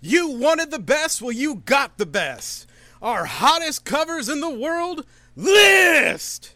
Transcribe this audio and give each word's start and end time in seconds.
You 0.00 0.30
wanted 0.30 0.70
the 0.70 0.78
best? 0.78 1.20
Well, 1.20 1.32
you 1.32 1.56
got 1.56 1.98
the 1.98 2.06
best. 2.06 2.66
Our 3.02 3.26
hottest 3.26 3.84
covers 3.84 4.30
in 4.30 4.40
the 4.40 4.48
world 4.48 5.04
list. 5.36 6.54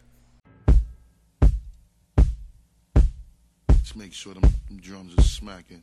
Let's 3.68 3.94
make 3.94 4.14
sure 4.14 4.32
them, 4.34 4.50
drums 4.80 5.14
are 5.18 5.22
smacking. 5.22 5.82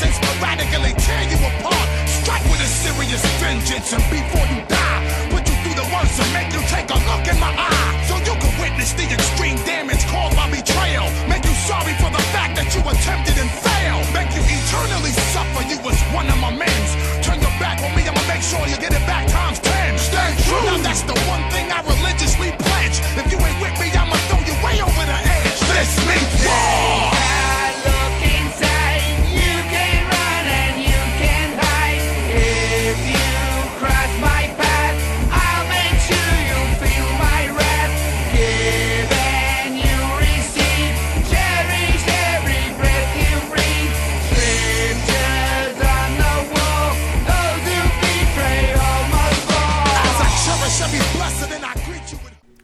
And 0.00 0.14
sporadically 0.14 0.94
tear 0.96 1.22
you 1.28 1.38
apart. 1.42 1.88
Strike 2.08 2.44
with 2.48 2.62
a 2.64 2.70
serious 2.70 3.22
vengeance 3.42 3.92
and 3.92 4.04
before 4.08 4.46
you 4.48 4.64
die, 4.70 5.00
put 5.28 5.42
you 5.44 5.56
through 5.60 5.76
the 5.76 5.88
worst 5.92 6.16
and 6.16 6.30
make 6.32 6.48
you 6.54 6.62
take 6.72 6.88
a 6.88 6.98
look 7.10 7.24
in 7.28 7.36
my 7.36 7.52
eye. 7.52 7.92
So 8.08 8.16
you 8.16 8.34
can 8.38 8.52
witness 8.62 8.96
the 8.96 9.04
extreme 9.10 9.58
damage 9.68 10.00
caused 10.08 10.36
by 10.38 10.48
betrayal. 10.48 11.10
Make 11.28 11.44
you 11.44 11.54
sorry 11.68 11.92
for 12.00 12.08
the 12.08 12.22
fact 12.32 12.56
that 12.56 12.70
you 12.72 12.80
attempted 12.80 13.36
and 13.36 13.50
failed. 13.50 14.06
Make 14.16 14.32
you 14.32 14.42
eternally 14.46 15.12
suffer. 15.34 15.62
You 15.68 15.78
was 15.84 15.98
one 16.14 16.30
of 16.30 16.38
my 16.38 16.54
men's. 16.54 16.92
Turn 17.26 17.42
your 17.42 17.54
back 17.60 17.82
on 17.82 17.92
me, 17.98 18.06
I'ma 18.06 18.22
make 18.30 18.42
sure 18.42 18.62
you 18.70 18.78
get 18.78 18.94
it 18.94 19.04
back 19.04 19.28
times 19.28 19.58
ten. 19.60 19.98
Stay 19.98 20.30
true. 20.46 20.62
Now 20.62 20.78
that's 20.80 21.02
the 21.02 21.16
one 21.26 21.44
thing 21.50 21.68
I 21.74 21.82
religiously 21.84 22.54
pledge. 22.54 22.96
If 23.18 23.26
you 23.34 23.38
ain't 23.42 23.58
with 23.60 23.76
me, 23.82 23.90
I'ma 23.92 24.16
throw 24.30 24.40
you 24.46 24.56
way 24.64 24.78
over 24.78 25.04
the 25.10 25.18
edge. 25.18 25.58
This 25.74 25.92
means 26.06 26.32
war. 26.46 26.81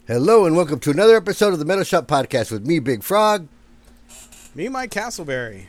Hello 0.08 0.46
and 0.46 0.56
welcome 0.56 0.80
to 0.80 0.91
another 0.91 1.19
episode 1.19 1.52
of 1.52 1.58
the 1.58 1.66
Metal 1.66 1.84
Shop 1.84 2.06
Podcast 2.06 2.50
with 2.50 2.66
me, 2.66 2.78
Big 2.78 3.02
Frog. 3.02 3.46
Me, 4.54 4.66
Mike 4.70 4.91
Castleberry. 4.91 5.66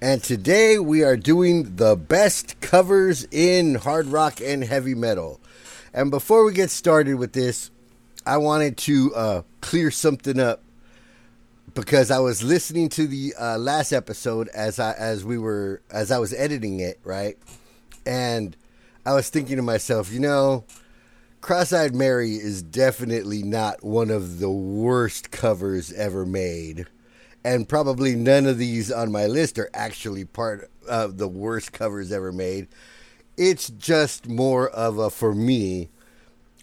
And 0.00 0.22
today 0.22 0.78
we 0.78 1.04
are 1.04 1.14
doing 1.14 1.76
the 1.76 1.94
best 1.94 2.58
covers 2.62 3.28
in 3.30 3.74
hard 3.74 4.06
rock 4.06 4.40
and 4.40 4.64
heavy 4.64 4.94
metal. 4.94 5.42
And 5.92 6.10
before 6.10 6.42
we 6.46 6.54
get 6.54 6.70
started 6.70 7.16
with 7.16 7.34
this, 7.34 7.70
I 8.24 8.38
wanted 8.38 8.78
to 8.78 9.14
uh, 9.14 9.42
clear 9.60 9.90
something 9.90 10.40
up 10.40 10.62
because 11.74 12.10
I 12.10 12.20
was 12.20 12.42
listening 12.42 12.88
to 12.88 13.06
the 13.06 13.34
uh, 13.38 13.58
last 13.58 13.92
episode 13.92 14.48
as 14.54 14.78
I 14.78 14.94
as 14.94 15.22
we 15.22 15.36
were 15.36 15.82
as 15.90 16.10
I 16.10 16.16
was 16.16 16.32
editing 16.32 16.80
it, 16.80 16.98
right? 17.04 17.36
And 18.06 18.56
I 19.04 19.12
was 19.12 19.28
thinking 19.28 19.56
to 19.56 19.62
myself, 19.62 20.10
you 20.10 20.20
know, 20.20 20.64
Cross-eyed 21.46 21.94
Mary 21.94 22.32
is 22.32 22.60
definitely 22.60 23.40
not 23.40 23.84
one 23.84 24.10
of 24.10 24.40
the 24.40 24.50
worst 24.50 25.30
covers 25.30 25.92
ever 25.92 26.26
made. 26.26 26.88
And 27.44 27.68
probably 27.68 28.16
none 28.16 28.46
of 28.46 28.58
these 28.58 28.90
on 28.90 29.12
my 29.12 29.26
list 29.26 29.56
are 29.56 29.70
actually 29.72 30.24
part 30.24 30.68
of 30.88 31.18
the 31.18 31.28
worst 31.28 31.72
covers 31.72 32.10
ever 32.10 32.32
made. 32.32 32.66
It's 33.36 33.68
just 33.68 34.28
more 34.28 34.68
of 34.70 34.98
a, 34.98 35.08
for 35.08 35.36
me, 35.36 35.88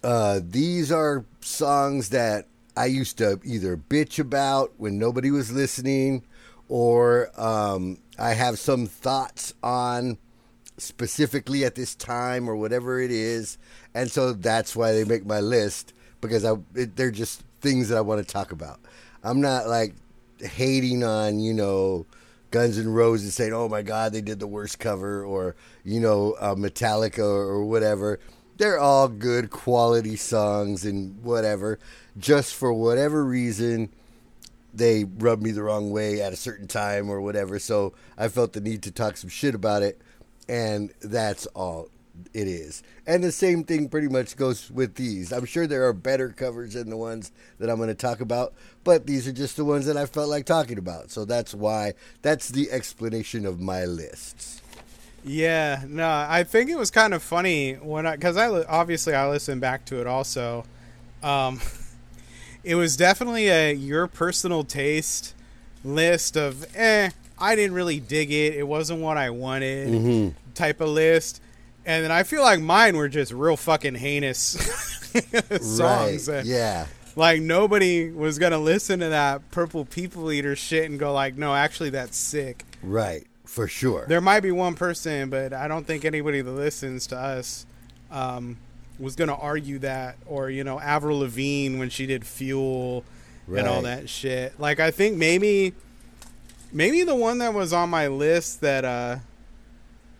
uh, 0.03 0.41
these 0.43 0.91
are 0.91 1.23
songs 1.39 2.09
that 2.09 2.49
I 2.75 2.87
used 2.87 3.17
to 3.19 3.39
either 3.45 3.77
bitch 3.77 4.19
about 4.19 4.73
when 4.75 4.97
nobody 4.97 5.31
was 5.31 5.49
listening, 5.49 6.25
or 6.67 7.29
um, 7.39 7.99
I 8.19 8.33
have 8.33 8.59
some 8.59 8.87
thoughts 8.87 9.53
on 9.63 10.17
specifically 10.77 11.63
at 11.63 11.75
this 11.75 11.95
time 11.95 12.49
or 12.49 12.55
whatever 12.57 12.99
it 12.99 13.11
is, 13.11 13.57
and 13.93 14.09
so 14.09 14.33
that's 14.33 14.75
why 14.75 14.91
they 14.91 15.03
make 15.03 15.25
my 15.25 15.39
list 15.39 15.93
because 16.21 16.45
I 16.45 16.55
it, 16.75 16.95
they're 16.95 17.11
just 17.11 17.43
things 17.61 17.89
that 17.89 17.97
I 17.97 18.01
want 18.01 18.25
to 18.25 18.31
talk 18.31 18.51
about. 18.51 18.79
I'm 19.23 19.41
not 19.41 19.67
like 19.67 19.93
hating 20.39 21.03
on 21.03 21.39
you 21.39 21.53
know 21.53 22.05
Guns 22.51 22.77
N' 22.77 22.89
Roses 22.89 23.35
saying, 23.35 23.53
"Oh 23.53 23.69
my 23.69 23.81
God, 23.81 24.13
they 24.13 24.21
did 24.21 24.39
the 24.39 24.47
worst 24.47 24.79
cover," 24.79 25.23
or 25.23 25.55
you 25.83 25.99
know 25.99 26.35
uh, 26.39 26.55
Metallica 26.55 27.19
or 27.19 27.63
whatever. 27.65 28.19
They're 28.57 28.79
all 28.79 29.07
good 29.07 29.49
quality 29.49 30.15
songs 30.15 30.85
and 30.85 31.21
whatever. 31.23 31.79
Just 32.17 32.53
for 32.53 32.71
whatever 32.71 33.25
reason, 33.25 33.89
they 34.73 35.05
rubbed 35.05 35.41
me 35.41 35.51
the 35.51 35.63
wrong 35.63 35.89
way 35.89 36.21
at 36.21 36.33
a 36.33 36.35
certain 36.35 36.67
time 36.67 37.09
or 37.09 37.19
whatever. 37.19 37.57
So 37.57 37.93
I 38.15 38.27
felt 38.27 38.53
the 38.53 38.61
need 38.61 38.83
to 38.83 38.91
talk 38.91 39.17
some 39.17 39.31
shit 39.31 39.55
about 39.55 39.81
it, 39.81 39.99
and 40.47 40.93
that's 41.01 41.47
all 41.47 41.89
it 42.33 42.47
is. 42.47 42.83
And 43.05 43.23
the 43.23 43.31
same 43.31 43.63
thing 43.63 43.89
pretty 43.89 44.07
much 44.07 44.35
goes 44.35 44.69
with 44.71 44.95
these. 44.95 45.31
I'm 45.31 45.45
sure 45.45 45.67
there 45.67 45.87
are 45.87 45.93
better 45.93 46.29
covers 46.29 46.73
than 46.73 46.89
the 46.89 46.97
ones 46.97 47.31
that 47.59 47.69
I'm 47.69 47.77
going 47.77 47.89
to 47.89 47.95
talk 47.95 48.21
about, 48.21 48.53
but 48.83 49.05
these 49.07 49.27
are 49.27 49.31
just 49.31 49.57
the 49.57 49.65
ones 49.65 49.85
that 49.85 49.97
I 49.97 50.05
felt 50.05 50.29
like 50.29 50.45
talking 50.45 50.77
about. 50.77 51.11
So 51.11 51.25
that's 51.25 51.53
why 51.53 51.93
that's 52.21 52.49
the 52.49 52.71
explanation 52.71 53.45
of 53.45 53.59
my 53.59 53.85
lists. 53.85 54.61
Yeah, 55.25 55.83
no, 55.87 56.07
I 56.07 56.43
think 56.43 56.69
it 56.69 56.77
was 56.77 56.91
kind 56.91 57.13
of 57.13 57.23
funny 57.23 57.75
when 57.75 58.05
I, 58.05 58.15
because 58.15 58.35
I 58.35 58.47
obviously 58.63 59.13
I 59.15 59.29
listened 59.29 59.61
back 59.61 59.85
to 59.85 60.01
it 60.01 60.07
also. 60.07 60.65
Um, 61.21 61.61
it 62.63 62.75
was 62.75 62.97
definitely 62.97 63.47
a 63.47 63.73
your 63.73 64.07
personal 64.07 64.63
taste 64.63 65.33
list 65.83 66.35
of 66.35 66.65
eh, 66.75 67.09
I 67.39 67.55
didn't 67.55 67.73
really 67.73 67.99
dig 67.99 68.31
it. 68.31 68.55
It 68.55 68.67
wasn't 68.67 68.99
what 69.01 69.17
I 69.17 69.29
wanted 69.29 70.35
type 70.55 70.81
of 70.81 70.89
list. 70.89 71.41
And 71.85 72.03
then 72.03 72.11
I 72.11 72.23
feel 72.23 72.41
like 72.41 72.59
mine 72.61 72.95
were 72.95 73.09
just 73.09 73.31
real 73.31 73.57
fucking 73.57 73.95
heinous 73.95 74.39
songs. 75.61 76.27
right. 76.29 76.45
Yeah. 76.45 76.87
Like 77.15 77.41
nobody 77.41 78.09
was 78.09 78.39
gonna 78.39 78.57
listen 78.57 78.99
to 79.01 79.09
that 79.09 79.51
purple 79.51 79.85
people 79.85 80.31
eater 80.31 80.55
shit 80.55 80.89
and 80.89 80.99
go 80.99 81.13
like, 81.13 81.35
no, 81.35 81.53
actually 81.53 81.91
that's 81.91 82.17
sick. 82.17 82.63
Right. 82.81 83.25
For 83.45 83.67
sure. 83.67 84.05
There 84.07 84.21
might 84.21 84.39
be 84.39 84.51
one 84.51 84.73
person, 84.73 85.29
but 85.29 85.53
I 85.53 85.67
don't 85.67 85.85
think 85.85 86.05
anybody 86.05 86.41
that 86.41 86.51
listens 86.51 87.05
to 87.07 87.17
us 87.17 87.67
um, 88.09 88.57
was 88.97 89.15
going 89.15 89.27
to 89.27 89.35
argue 89.35 89.77
that. 89.79 90.15
Or, 90.25 90.49
you 90.49 90.63
know, 90.63 90.79
Avril 90.79 91.19
Lavigne 91.19 91.77
when 91.77 91.91
she 91.91 92.07
did 92.07 92.25
Fuel 92.25 93.03
and 93.47 93.67
all 93.67 93.83
that 93.83 94.09
shit. 94.09 94.59
Like, 94.59 94.79
I 94.79 94.89
think 94.89 95.17
maybe, 95.17 95.73
maybe 96.71 97.03
the 97.03 97.13
one 97.13 97.37
that 97.39 97.53
was 97.53 97.73
on 97.73 97.91
my 97.91 98.07
list 98.07 98.61
that, 98.61 98.85
uh, 98.85 99.17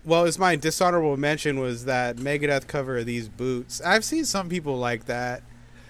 well, 0.05 0.25
it's 0.25 0.38
my 0.39 0.55
dishonorable 0.55 1.17
mention 1.17 1.59
was 1.59 1.85
that 1.85 2.17
Megadeth 2.17 2.67
cover 2.67 2.97
of 2.97 3.05
these 3.05 3.29
boots. 3.29 3.81
I've 3.81 4.03
seen 4.03 4.25
some 4.25 4.50
people 4.50 4.77
like 4.77 5.05
that. 5.05 5.44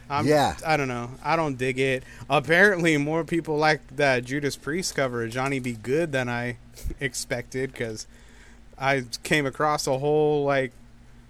I'm, 0.10 0.28
Yeah. 0.28 0.56
I 0.66 0.78
don't 0.78 0.88
know. 0.88 1.12
I 1.24 1.36
don't 1.36 1.58
dig 1.58 1.80
it. 1.80 2.04
Apparently, 2.30 2.98
more 2.98 3.24
people 3.24 3.58
like 3.58 3.96
that 3.96 4.26
Judas 4.26 4.56
Priest 4.56 4.96
cover 4.96 5.24
of 5.24 5.32
Johnny 5.32 5.60
B. 5.60 5.74
Goode 5.82 6.12
than 6.12 6.30
I 6.30 6.58
expected 7.00 7.72
because 7.72 8.06
I 8.78 9.06
came 9.24 9.46
across 9.46 9.88
a 9.88 9.98
whole 9.98 10.44
like 10.44 10.74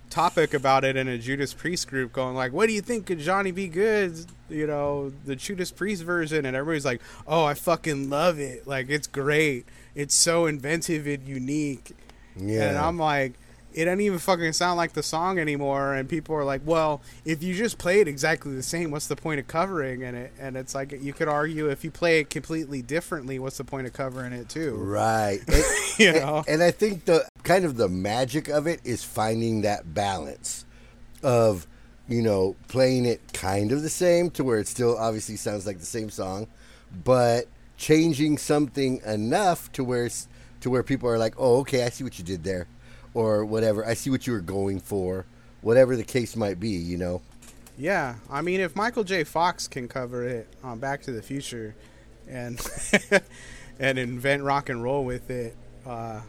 topic 0.09 0.53
about 0.53 0.83
it 0.83 0.95
in 0.95 1.07
a 1.07 1.17
Judas 1.17 1.53
Priest 1.53 1.87
group, 1.87 2.11
going 2.13 2.35
like, 2.35 2.51
"What 2.51 2.67
do 2.67 2.73
you 2.73 2.81
think 2.81 3.09
of 3.09 3.19
Johnny 3.19 3.51
B. 3.51 3.67
Goode?" 3.67 4.25
you 4.49 4.67
know, 4.67 5.11
the 5.25 5.35
Judas 5.35 5.71
Priest 5.71 6.03
version?" 6.03 6.45
And 6.45 6.55
everybody's 6.55 6.85
like, 6.85 7.01
"Oh, 7.27 7.45
I 7.45 7.53
fucking 7.53 8.09
love 8.09 8.39
it! 8.39 8.67
Like, 8.67 8.89
it's 8.89 9.07
great. 9.07 9.65
It's 9.95 10.15
so 10.15 10.45
inventive 10.45 11.07
and 11.07 11.27
unique." 11.27 11.95
Yeah. 12.37 12.69
And 12.69 12.77
I'm 12.77 12.97
like, 12.97 13.33
it 13.73 13.85
doesn't 13.85 14.01
even 14.01 14.19
fucking 14.19 14.53
sound 14.53 14.77
like 14.77 14.93
the 14.93 15.01
song 15.01 15.39
anymore. 15.39 15.95
And 15.95 16.07
people 16.07 16.35
are 16.35 16.43
like, 16.43 16.61
well, 16.63 17.01
if 17.25 17.41
you 17.41 17.55
just 17.55 17.79
play 17.79 18.01
it 18.01 18.07
exactly 18.07 18.53
the 18.53 18.61
same, 18.61 18.91
what's 18.91 19.07
the 19.07 19.15
point 19.15 19.39
of 19.39 19.47
covering 19.47 20.01
in 20.01 20.13
it? 20.13 20.31
And 20.39 20.55
it's 20.55 20.75
like, 20.75 20.91
you 21.01 21.11
could 21.11 21.27
argue 21.27 21.69
if 21.69 21.83
you 21.83 21.89
play 21.89 22.19
it 22.19 22.29
completely 22.29 22.83
differently, 22.83 23.39
what's 23.39 23.57
the 23.57 23.63
point 23.63 23.87
of 23.87 23.93
covering 23.93 24.31
it 24.31 24.47
too? 24.49 24.75
Right. 24.75 25.39
And, 25.47 25.63
You 25.99 26.09
and- 26.09 26.17
know? 26.19 26.43
and 26.47 26.61
I 26.63 26.69
think 26.71 27.05
the 27.05 27.27
kind 27.43 27.65
of 27.65 27.77
the 27.77 27.87
magic 27.89 28.47
of 28.47 28.67
it 28.67 28.79
is 28.83 29.03
finding 29.03 29.61
that 29.61 29.93
balance 29.93 30.65
of, 31.23 31.65
you 32.07 32.21
know, 32.21 32.55
playing 32.67 33.05
it 33.05 33.21
kind 33.33 33.71
of 33.71 33.81
the 33.81 33.89
same 33.89 34.29
to 34.31 34.43
where 34.43 34.59
it 34.59 34.67
still 34.67 34.97
obviously 34.97 35.35
sounds 35.35 35.65
like 35.65 35.79
the 35.79 35.85
same 35.85 36.09
song, 36.11 36.47
but 37.03 37.45
changing 37.77 38.37
something 38.37 39.01
enough 39.05 39.71
to 39.73 39.83
where 39.83 40.05
it's, 40.05 40.27
to 40.63 40.69
where 40.69 40.83
people 40.83 41.09
are 41.09 41.17
like, 41.17 41.35
"Oh, 41.37 41.59
okay, 41.59 41.83
I 41.85 41.89
see 41.89 42.03
what 42.03 42.17
you 42.17 42.25
did 42.25 42.43
there." 42.43 42.67
Or 43.13 43.45
whatever. 43.45 43.85
I 43.85 43.93
see 43.93 44.09
what 44.09 44.25
you 44.25 44.33
were 44.33 44.41
going 44.41 44.79
for. 44.79 45.25
Whatever 45.61 45.95
the 45.95 46.03
case 46.03 46.35
might 46.35 46.59
be, 46.59 46.69
you 46.69 46.97
know. 46.97 47.21
Yeah, 47.77 48.15
I 48.29 48.41
mean, 48.41 48.59
if 48.59 48.75
Michael 48.75 49.03
J. 49.03 49.23
Fox 49.23 49.67
can 49.67 49.87
cover 49.87 50.23
it 50.23 50.47
on 50.63 50.79
Back 50.79 51.03
to 51.03 51.11
the 51.11 51.21
Future, 51.21 51.75
and 52.27 52.59
and 53.79 53.99
invent 53.99 54.43
rock 54.43 54.69
and 54.69 54.81
roll 54.81 55.03
with 55.03 55.29
it, 55.29 55.55
uh, 55.85 56.21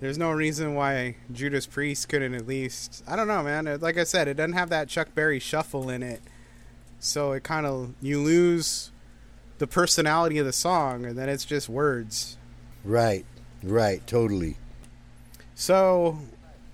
there's 0.00 0.18
no 0.18 0.30
reason 0.30 0.74
why 0.74 1.16
Judas 1.32 1.66
Priest 1.66 2.08
couldn't 2.08 2.34
at 2.34 2.46
least. 2.46 3.02
I 3.06 3.16
don't 3.16 3.28
know, 3.28 3.42
man. 3.42 3.78
Like 3.80 3.98
I 3.98 4.04
said, 4.04 4.28
it 4.28 4.34
doesn't 4.34 4.52
have 4.54 4.70
that 4.70 4.88
Chuck 4.88 5.14
Berry 5.14 5.38
shuffle 5.38 5.90
in 5.90 6.02
it, 6.02 6.20
so 7.00 7.32
it 7.32 7.42
kind 7.42 7.66
of 7.66 7.94
you 8.00 8.22
lose 8.22 8.92
the 9.58 9.66
personality 9.66 10.38
of 10.38 10.46
the 10.46 10.52
song, 10.52 11.04
and 11.04 11.18
then 11.18 11.28
it's 11.28 11.44
just 11.44 11.68
words. 11.68 12.36
Right. 12.84 13.26
Right, 13.62 14.06
totally. 14.06 14.56
So 15.54 16.18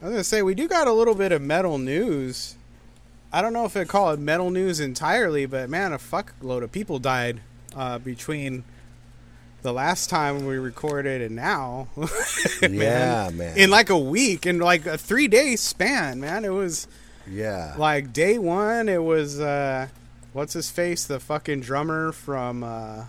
I 0.02 0.06
was 0.06 0.12
gonna 0.12 0.25
say 0.25 0.42
we 0.42 0.54
do 0.54 0.69
got 0.69 0.86
a 0.86 0.92
little 0.92 1.14
bit 1.14 1.32
of 1.32 1.40
metal 1.42 1.78
news. 1.78 2.56
I 3.32 3.42
don't 3.42 3.52
know 3.52 3.64
if 3.64 3.76
I'd 3.76 3.88
call 3.88 4.10
it 4.12 4.20
metal 4.20 4.50
news 4.50 4.78
entirely, 4.81 5.46
but 5.46 5.69
man, 5.69 5.92
a 5.92 5.98
fuckload 5.98 6.62
of 6.62 6.70
people 6.70 6.98
died 6.98 7.40
uh, 7.75 7.98
between 7.98 8.64
the 9.62 9.72
last 9.72 10.08
time 10.10 10.44
we 10.46 10.56
recorded 10.56 11.22
and 11.22 11.34
now. 11.34 11.88
Yeah, 12.62 13.31
man. 13.32 13.56
In 13.58 13.70
like 13.70 13.90
a 13.90 13.98
week, 13.98 14.46
in 14.46 14.58
like 14.58 14.86
a 14.86 14.96
three 14.98 15.26
day 15.28 15.56
span, 15.56 16.20
man. 16.20 16.44
It 16.44 16.50
was 16.52 16.86
Yeah. 17.26 17.75
like 17.78 18.12
day 18.12 18.38
one. 18.38 18.88
It 18.88 19.02
was 19.02 19.40
uh, 19.40 19.88
what's 20.34 20.52
his 20.52 20.70
face, 20.70 21.04
the 21.04 21.19
fucking 21.19 21.60
drummer 21.62 22.12
from 22.12 22.62
uh, 22.62 23.04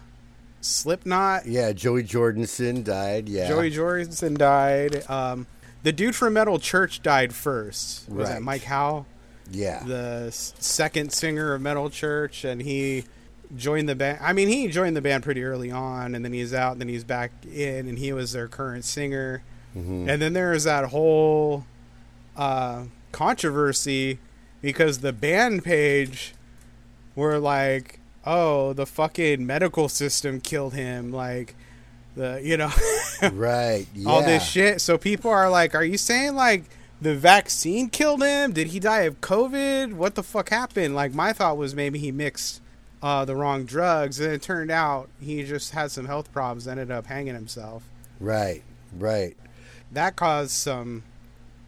Slipknot. 0.66 1.46
Yeah, 1.46 1.72
Joey 1.74 2.04
Jordison 2.04 2.84
died. 2.84 3.30
Yeah. 3.30 3.48
Joey 3.48 3.70
Jordison 3.72 4.38
died. 4.38 5.04
Um, 5.10 5.46
the 5.84 5.92
dude 5.92 6.16
from 6.16 6.34
Metal 6.34 6.58
Church 6.60 7.04
died 7.04 7.34
first. 7.34 8.10
Was 8.10 8.18
Right. 8.28 8.34
that 8.36 8.42
Mike 8.42 8.64
Howe, 8.64 9.06
Yeah. 9.52 9.84
the 9.86 10.30
second 10.32 11.14
singer 11.14 11.54
of 11.54 11.62
Metal 11.62 11.90
Church, 11.92 12.44
and 12.44 12.62
he 12.64 13.06
joined 13.56 13.88
the 13.88 13.94
band. 13.96 14.18
I 14.22 14.34
mean, 14.34 14.48
he 14.48 14.68
joined 14.68 14.96
the 14.98 15.02
band 15.02 15.24
pretty 15.24 15.44
early 15.44 15.70
on, 15.70 16.16
and 16.16 16.26
then 16.26 16.34
he's 16.34 16.52
out, 16.54 16.72
and 16.74 16.82
then 16.82 16.90
he's 16.90 17.04
back 17.04 17.32
in, 17.46 17.88
and 17.88 18.00
he 18.00 18.12
was 18.12 18.32
their 18.32 18.48
current 18.48 18.86
singer. 18.86 19.44
Mm-hmm. 19.78 20.10
And 20.10 20.20
then 20.22 20.34
there 20.34 20.50
was 20.52 20.64
that 20.64 20.86
whole 20.86 21.66
uh, 22.36 22.86
controversy 23.12 24.18
because 24.62 25.00
the 25.00 25.14
band 25.14 25.64
page 25.64 26.34
were 27.16 27.38
like, 27.38 28.00
"Oh, 28.26 28.74
the 28.74 28.86
fucking 28.86 29.46
medical 29.46 29.90
system 29.90 30.42
killed 30.42 30.74
him," 30.74 31.12
like 31.12 31.56
the 32.16 32.42
you 32.44 32.58
know. 32.58 32.72
right. 33.32 33.86
Yeah. 33.94 34.10
all 34.10 34.22
this 34.22 34.48
shit. 34.48 34.82
So 34.82 34.98
people 34.98 35.32
are 35.32 35.50
like, 35.50 35.76
"Are 35.76 35.84
you 35.84 35.98
saying 35.98 36.36
like 36.36 36.64
the 37.02 37.16
vaccine 37.16 37.90
killed 37.90 38.24
him? 38.24 38.54
Did 38.54 38.68
he 38.68 38.80
die 38.80 39.02
of 39.02 39.22
COVID? 39.22 39.94
What 39.94 40.16
the 40.16 40.24
fuck 40.24 40.50
happened?" 40.50 40.96
Like 40.96 41.14
my 41.14 41.34
thought 41.34 41.58
was 41.58 41.76
maybe 41.76 42.00
he 42.00 42.12
mixed 42.12 42.62
uh, 43.02 43.26
the 43.26 43.36
wrong 43.36 43.66
drugs, 43.66 44.20
and 44.20 44.34
it 44.34 44.42
turned 44.42 44.72
out 44.72 45.10
he 45.22 45.44
just 45.44 45.72
had 45.72 45.92
some 45.92 46.06
health 46.06 46.32
problems. 46.32 46.68
Ended 46.68 46.92
up 46.92 47.08
hanging 47.08 47.36
himself. 47.36 47.84
Right. 48.20 48.64
Right. 48.98 49.36
That 49.92 50.16
caused 50.16 50.52
some 50.52 51.04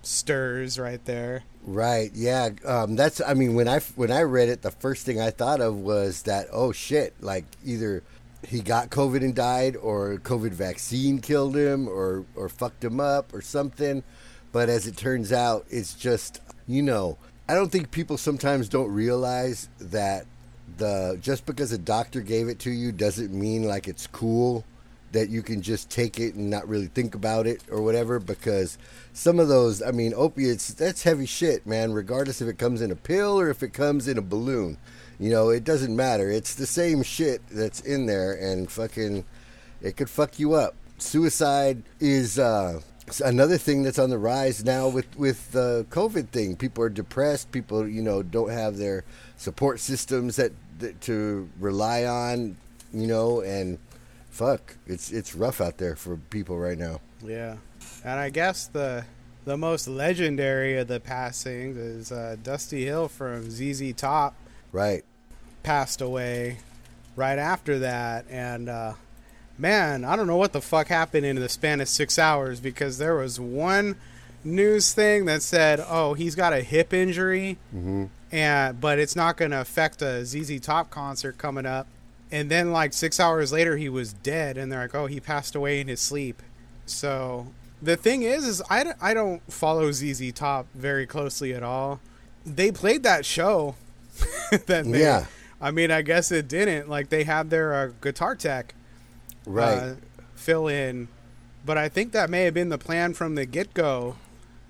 stirs 0.01 0.80
right 0.80 1.04
there. 1.06 1.44
Right. 1.68 2.12
Yeah. 2.14 2.52
Um, 2.64 2.96
that's. 2.96 3.19
I 3.19 3.34
mean, 3.34 3.54
when 3.54 3.68
I 3.68 3.80
when 3.96 4.10
I 4.10 4.22
read 4.22 4.48
it, 4.48 4.62
the 4.62 4.72
first 4.72 5.06
thing 5.06 5.19
I 5.19 5.31
thought 5.31 5.60
of 5.60 5.75
was 5.75 6.22
that 6.22 6.48
oh 6.54 6.72
shit, 6.72 7.14
like 7.19 7.44
either 7.66 8.04
he 8.48 8.62
got 8.62 8.90
COVID 8.90 9.18
and 9.22 9.36
died, 9.36 9.75
or 9.75 10.16
COVID 10.16 10.52
vaccine 10.52 11.19
killed 11.19 11.58
him, 11.58 11.90
or 11.90 12.24
or 12.36 12.48
fucked 12.48 12.86
him 12.86 13.02
up, 13.02 13.34
or 13.34 13.42
something. 13.42 14.02
But 14.54 14.69
as 14.69 14.88
it 14.88 14.96
turns 14.96 15.34
out, 15.34 15.66
it's 15.69 15.94
just 15.94 16.40
you 16.68 16.81
know. 16.81 17.18
I 17.50 17.54
don't 17.54 17.72
think 17.72 17.92
people 17.92 18.18
sometimes 18.18 18.69
don't 18.69 18.92
realize 18.92 19.68
that 19.80 20.25
the 20.78 21.18
just 21.19 21.46
because 21.46 21.74
a 21.74 21.78
doctor 21.78 22.22
gave 22.22 22.48
it 22.48 22.60
to 22.60 22.72
you 22.72 22.94
doesn't 22.94 23.34
mean 23.34 23.64
like 23.64 23.90
it's 23.90 24.08
cool 24.08 24.64
that 25.12 25.30
you 25.30 25.42
can 25.42 25.62
just 25.62 25.89
take 25.89 26.19
it 26.19 26.36
and 26.36 26.50
not 26.50 26.68
really 26.68 26.88
think 26.88 27.15
about 27.15 27.48
it 27.48 27.63
or 27.71 27.81
whatever 27.81 28.19
because 28.19 28.77
some 29.13 29.39
of 29.39 29.48
those 29.48 29.81
i 29.81 29.92
mean 29.92 30.13
opiates 30.15 30.74
that's 30.74 31.04
heavy 31.04 31.25
shit 31.25 31.65
man 31.65 31.94
regardless 31.94 32.42
if 32.42 32.48
it 32.48 32.57
comes 32.57 32.81
in 32.81 32.92
a 32.92 32.95
pill 32.95 33.39
or 33.39 33.50
if 33.50 33.63
it 33.63 33.74
comes 33.74 34.07
in 34.07 34.18
a 34.18 34.21
balloon. 34.21 34.77
You 35.19 35.31
know 35.31 35.50
it 35.50 35.63
doesn't 35.63 35.95
matter. 35.95 36.30
It's 36.30 36.54
the 36.54 36.68
same 36.68 37.01
shit 37.04 37.42
that's 37.50 37.80
in 37.81 38.06
there 38.06 38.33
and 38.33 38.69
fucking 38.69 39.25
it 39.81 39.98
could 39.98 40.09
fuck 40.09 40.39
you 40.39 40.54
up. 40.54 40.75
Suicide 41.00 41.83
is 42.00 42.38
uh 42.38 42.81
another 43.24 43.57
thing 43.57 43.83
that's 43.83 44.00
on 44.00 44.09
the 44.09 44.18
rise 44.18 44.63
now 44.63 44.88
with 44.88 45.18
with 45.18 45.51
the 45.51 45.86
covid 45.89 46.30
thing. 46.30 46.56
People 46.56 46.83
are 46.83 46.89
depressed. 46.89 47.51
People 47.51 47.88
you 47.88 48.01
know 48.01 48.21
don't 48.21 48.51
have 48.51 48.77
their 48.77 49.04
support 49.38 49.80
systems 49.80 50.36
that, 50.36 50.51
that 50.80 51.00
to 51.01 51.50
rely 51.59 52.06
on 52.06 52.57
you 52.94 53.07
know 53.07 53.42
and 53.42 53.80
fuck 54.38 54.75
it's 54.86 55.12
it's 55.12 55.34
rough 55.36 55.60
out 55.60 55.78
there 55.78 55.95
for 55.95 56.18
people 56.30 56.57
right 56.57 56.78
now. 56.78 57.00
Yeah, 57.25 57.57
and 58.04 58.19
I 58.19 58.30
guess 58.30 58.68
the 58.68 59.06
the 59.45 59.57
most 59.57 59.88
legendary 59.88 60.78
of 60.78 60.88
the 60.88 61.00
passings 61.00 61.78
is 61.78 62.12
uh, 62.12 62.36
Dusty 62.44 62.86
Hill 62.86 63.07
from 63.07 63.50
ZZ 63.50 63.94
Top. 63.94 64.36
right. 64.72 65.04
passed 65.63 66.01
away 66.01 66.57
right 67.16 67.39
after 67.39 67.80
that. 67.80 68.25
And 68.30 68.69
uh 68.69 68.94
man 69.59 70.06
i 70.06 70.16
don't 70.16 70.28
know 70.28 70.38
what 70.38 70.54
the 70.54 70.62
fuck 70.62 70.88
happened 70.88 71.26
in 71.26 71.35
the 71.38 71.50
span 71.50 71.81
of 71.81 71.90
six 71.90 72.19
hours 72.19 72.59
because 72.59 73.00
there 73.00 73.16
was 73.16 73.40
one 73.40 73.95
news 74.44 74.94
thing 74.94 75.26
that 75.26 75.42
said 75.42 75.83
oh 75.90 76.14
he's 76.14 76.35
got 76.35 76.54
a 76.54 76.62
hip 76.62 76.94
injury. 76.94 77.57
And 78.31 78.80
but 78.80 79.00
it's 79.00 79.16
not 79.16 79.35
going 79.38 79.50
to 79.52 79.62
affect 79.62 80.02
a 80.04 80.21
zz 80.23 80.62
top 80.62 80.92
concert 80.92 81.38
coming 81.40 81.66
up 81.66 81.88
and 82.31 82.50
then 82.50 82.72
like 82.72 82.94
six 82.94 83.19
hours 83.19 83.52
later 83.52 83.78
he 83.78 83.90
was 83.90 84.14
dead 84.14 84.57
and 84.57 84.72
they're 84.72 84.81
like 84.81 84.96
oh 84.96 85.06
he 85.06 85.19
passed 85.19 85.56
away 85.56 85.80
in 85.80 85.88
his 85.88 86.00
sleep 86.02 86.42
so 86.86 87.48
the 87.81 87.96
thing 87.96 88.24
is 88.24 88.46
is 88.46 88.62
i, 88.69 88.84
d- 88.84 88.92
I 89.02 89.14
don't 89.14 89.42
follow 89.52 89.90
zz 89.92 90.34
top 90.34 90.68
very 90.74 91.06
closely 91.06 91.54
at 91.54 91.64
all 91.64 92.00
they 92.46 92.72
played 92.72 93.04
that 93.04 93.26
show 93.26 93.76
that 94.52 94.86
they, 94.86 95.02
Yeah. 95.02 95.26
I 95.60 95.72
mean, 95.72 95.90
I 95.90 96.02
guess 96.04 96.31
it 96.31 96.48
didn't. 96.48 96.88
Like 96.88 97.10
they 97.10 97.24
had 97.24 97.50
their 97.50 97.74
uh, 97.74 97.88
guitar 98.00 98.36
tech 98.36 98.76
right 99.46 99.78
uh, 99.78 99.96
fill 100.36 100.68
in, 100.68 101.07
but 101.66 101.78
I 101.78 101.90
think 101.90 102.12
that 102.12 102.30
may 102.30 102.44
have 102.44 102.54
been 102.54 102.69
the 102.69 102.78
plan 102.78 103.14
from 103.14 103.36
the 103.36 103.46
get 103.46 103.74
go. 103.74 104.16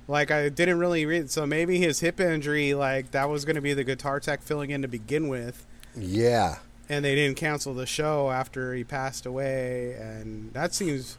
Like 0.08 0.32
I 0.32 0.48
didn't 0.48 0.80
really 0.80 1.06
read, 1.06 1.30
so 1.30 1.46
maybe 1.46 1.78
his 1.80 2.00
hip 2.00 2.20
injury, 2.22 2.74
like 2.74 3.12
that 3.12 3.30
was 3.30 3.44
going 3.44 3.58
to 3.58 3.62
be 3.62 3.74
the 3.74 3.84
guitar 3.84 4.22
tech 4.22 4.42
filling 4.42 4.70
in 4.70 4.82
to 4.82 4.88
begin 4.88 5.28
with, 5.28 5.66
yeah 5.96 6.60
and 6.90 7.04
they 7.04 7.16
didn't 7.16 7.38
cancel 7.38 7.74
the 7.74 7.86
show 7.86 8.32
after 8.32 8.74
he 8.74 8.84
passed 8.84 9.26
away, 9.26 9.94
and 10.00 10.54
that 10.54 10.74
seems, 10.74 11.18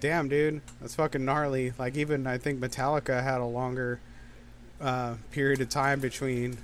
damn, 0.00 0.28
dude, 0.28 0.60
that's 0.80 0.94
fucking 0.94 1.24
gnarly. 1.24 1.72
Like 1.78 1.96
even 1.96 2.26
I 2.26 2.38
think 2.38 2.60
Metallica 2.60 3.22
had 3.22 3.40
a 3.40 3.46
longer 3.46 4.00
uh, 4.80 5.14
period 5.30 5.60
of 5.60 5.68
time 5.68 6.00
between 6.00 6.58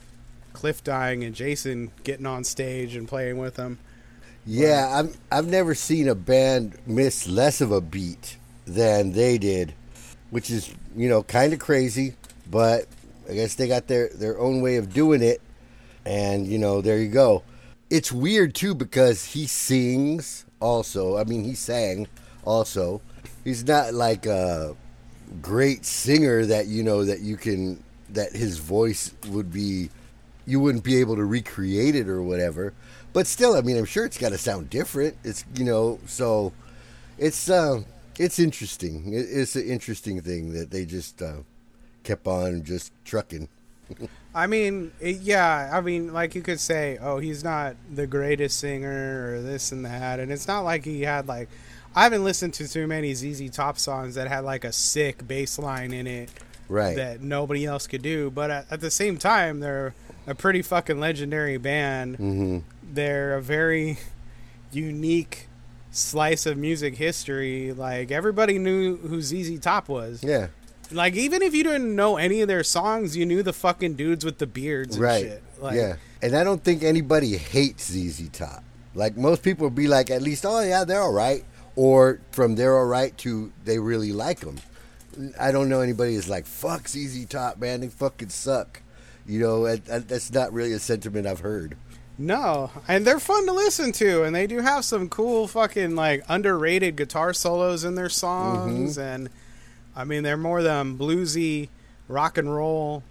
Cliff 0.53 0.85
dying 0.85 1.25
and 1.25 1.35
Jason 1.35 1.91
getting 2.05 2.27
on 2.27 2.45
stage 2.45 2.95
and 2.97 3.09
playing 3.09 3.39
with 3.39 3.55
them. 3.55 3.79
Yeah, 4.47 4.89
I've 4.93 5.17
I've 5.33 5.47
never 5.47 5.75
seen 5.75 6.09
a 6.09 6.15
band 6.15 6.79
miss 6.87 7.27
less 7.27 7.61
of 7.61 7.73
a 7.73 7.81
beat 7.81 8.37
than 8.67 9.13
they 9.13 9.39
did, 9.39 9.75
which 10.31 10.51
is 10.51 10.73
you 10.95 11.09
know 11.09 11.23
kind 11.23 11.53
of 11.55 11.59
crazy, 11.59 12.15
but 12.51 12.87
I 13.29 13.35
guess 13.35 13.55
they 13.55 13.69
got 13.69 13.87
their 13.87 14.09
their 14.09 14.39
own 14.39 14.61
way 14.61 14.77
of 14.77 14.93
doing 14.93 15.23
it, 15.23 15.41
and 16.05 16.47
you 16.47 16.59
know 16.59 16.83
there 16.83 16.99
you 16.99 17.09
go. 17.09 17.43
It's 17.91 18.11
weird 18.11 18.55
too 18.55 18.75
because 18.75 19.25
he 19.25 19.47
sings 19.47 20.45
also. 20.61 21.17
I 21.17 21.25
mean, 21.25 21.45
he 21.45 21.55
sang 21.55 22.09
also. 22.45 23.01
He's 23.45 23.65
not 23.67 23.95
like 23.95 24.27
a 24.27 24.75
great 25.43 25.85
singer 25.85 26.45
that 26.47 26.67
you 26.67 26.83
know 26.83 27.05
that 27.05 27.21
you 27.21 27.37
can 27.37 27.83
that 28.11 28.33
his 28.33 28.59
voice 28.59 29.15
would 29.29 29.53
be 29.53 29.91
you 30.47 30.61
wouldn't 30.61 30.85
be 30.85 30.97
able 30.97 31.17
to 31.17 31.25
recreate 31.25 31.95
it 31.95 32.09
or 32.09 32.23
whatever. 32.23 32.73
But 33.13 33.27
still, 33.27 33.55
I 33.55 33.61
mean, 33.61 33.77
I'm 33.77 33.85
sure 33.85 34.05
it's 34.05 34.19
got 34.19 34.31
to 34.31 34.39
sound 34.39 34.71
different. 34.71 35.17
It's 35.23 35.45
you 35.55 35.65
know, 35.65 36.01
so 36.07 36.53
it's 37.19 37.49
uh, 37.49 37.83
it's 38.19 38.39
interesting. 38.39 39.13
It's 39.13 39.57
an 39.57 39.67
interesting 39.67 40.21
thing 40.21 40.53
that 40.53 40.71
they 40.71 40.85
just 40.85 41.23
uh, 41.23 41.39
kept 42.03 42.27
on 42.27 42.65
just 42.65 42.93
trucking. 43.05 43.49
I 44.35 44.47
mean, 44.49 44.91
it, 45.01 45.21
yeah, 45.21 45.71
I 45.73 45.81
mean, 45.81 46.13
like 46.13 46.35
you 46.35 46.43
could 46.43 46.59
say, 46.61 46.99
oh, 47.01 47.19
he's 47.19 47.45
not 47.45 47.77
the 47.95 48.07
greatest 48.07 48.59
singer 48.59 49.35
or 49.37 49.41
this 49.43 49.71
and 49.73 49.85
that, 49.85 50.19
and 50.21 50.33
it's 50.33 50.49
not 50.49 50.63
like 50.63 50.85
he 50.85 51.03
had 51.03 51.29
like. 51.29 51.49
I 51.97 52.03
haven't 52.03 52.25
listened 52.25 52.55
to 52.55 52.67
too 52.67 52.89
many 52.89 53.15
ZZ 53.15 53.49
Top 53.51 53.79
songs 53.79 54.17
that 54.17 54.27
had 54.27 54.41
like 54.41 54.65
a 54.65 54.73
sick 54.73 55.29
bass 55.29 55.61
line 55.61 55.93
in 55.93 56.09
it 56.09 56.29
Right. 56.69 56.97
that 56.97 57.21
nobody 57.21 57.65
else 57.65 57.87
could 57.87 58.03
do. 58.03 58.31
But 58.31 58.51
at, 58.51 58.73
at 58.73 58.81
the 58.81 58.91
same 58.91 59.17
time, 59.17 59.61
they're 59.61 59.95
a 60.27 60.35
pretty 60.35 60.61
fucking 60.63 60.99
legendary 60.99 61.57
band. 61.57 62.17
hmm 62.17 62.59
They're 62.83 63.37
a 63.37 63.41
very 63.43 63.99
unique 64.73 65.47
slice 65.93 66.47
of 66.47 66.57
music 66.59 66.97
history. 66.97 67.73
Like 67.73 68.11
everybody 68.11 68.59
knew 68.59 68.97
who 68.97 69.21
ZZ 69.23 69.61
Top 69.61 69.89
was. 69.89 70.23
Yeah. 70.25 70.49
Like 70.91 71.15
even 71.15 71.43
if 71.43 71.55
you 71.55 71.65
didn't 71.65 71.95
know 71.95 72.17
any 72.17 72.41
of 72.41 72.49
their 72.49 72.65
songs, 72.65 73.17
you 73.17 73.27
knew 73.27 73.43
the 73.43 73.53
fucking 73.53 73.95
dudes 73.95 74.25
with 74.25 74.39
the 74.39 74.47
beards 74.47 74.97
and 74.97 75.05
Right. 75.05 75.23
shit. 75.23 75.43
Like, 75.59 75.77
yeah. 75.77 75.97
And 76.23 76.37
I 76.37 76.45
don't 76.45 76.63
think 76.63 76.83
anybody 76.83 77.37
hates 77.37 77.91
ZZ 77.91 78.29
Top. 78.31 78.63
Like 78.95 79.17
most 79.17 79.43
people 79.43 79.67
would 79.67 79.75
be 79.75 79.89
like, 79.89 80.11
at 80.11 80.23
least, 80.23 80.45
oh 80.47 80.61
yeah, 80.61 80.85
they're 80.85 81.01
all 81.01 81.13
right, 81.13 81.45
or 81.77 82.21
from 82.33 82.55
they're 82.55 82.77
all 82.79 82.87
right 82.87 83.17
to 83.19 83.53
they 83.65 83.79
really 83.79 84.13
like 84.13 84.41
them. 84.41 84.59
I 85.39 85.53
don't 85.53 85.69
know 85.69 85.81
anybody 85.81 86.15
is 86.15 86.29
like, 86.29 86.47
fuck 86.47 86.89
ZZ 86.89 87.27
Top, 87.27 87.59
man, 87.59 87.81
they 87.81 87.89
fucking 87.89 88.31
suck. 88.31 88.83
You 89.27 89.41
know, 89.41 89.65
and, 89.65 89.81
and 89.89 90.07
that's 90.07 90.33
not 90.33 90.53
really 90.53 90.73
a 90.73 90.79
sentiment 90.79 91.27
I've 91.27 91.41
heard. 91.41 91.77
No, 92.19 92.71
and 92.87 93.05
they're 93.07 93.19
fun 93.19 93.47
to 93.47 93.53
listen 93.53 93.91
to, 93.93 94.23
and 94.23 94.35
they 94.35 94.47
do 94.47 94.61
have 94.61 94.85
some 94.85 95.09
cool 95.09 95.49
fucking 95.49 95.97
like 95.97 96.23
underrated 96.29 96.95
guitar 96.95 97.33
solos 97.33 97.85
in 97.85 97.97
their 97.97 98.09
songs, 98.09 98.97
mm-hmm. 98.99 99.01
and 99.01 99.31
I 99.97 100.05
mean 100.05 100.23
they're 100.23 100.37
more 100.37 100.63
than 100.63 100.99
bluesy 100.99 101.69
rock 102.09 102.37
and 102.39 102.55
roll 102.55 103.03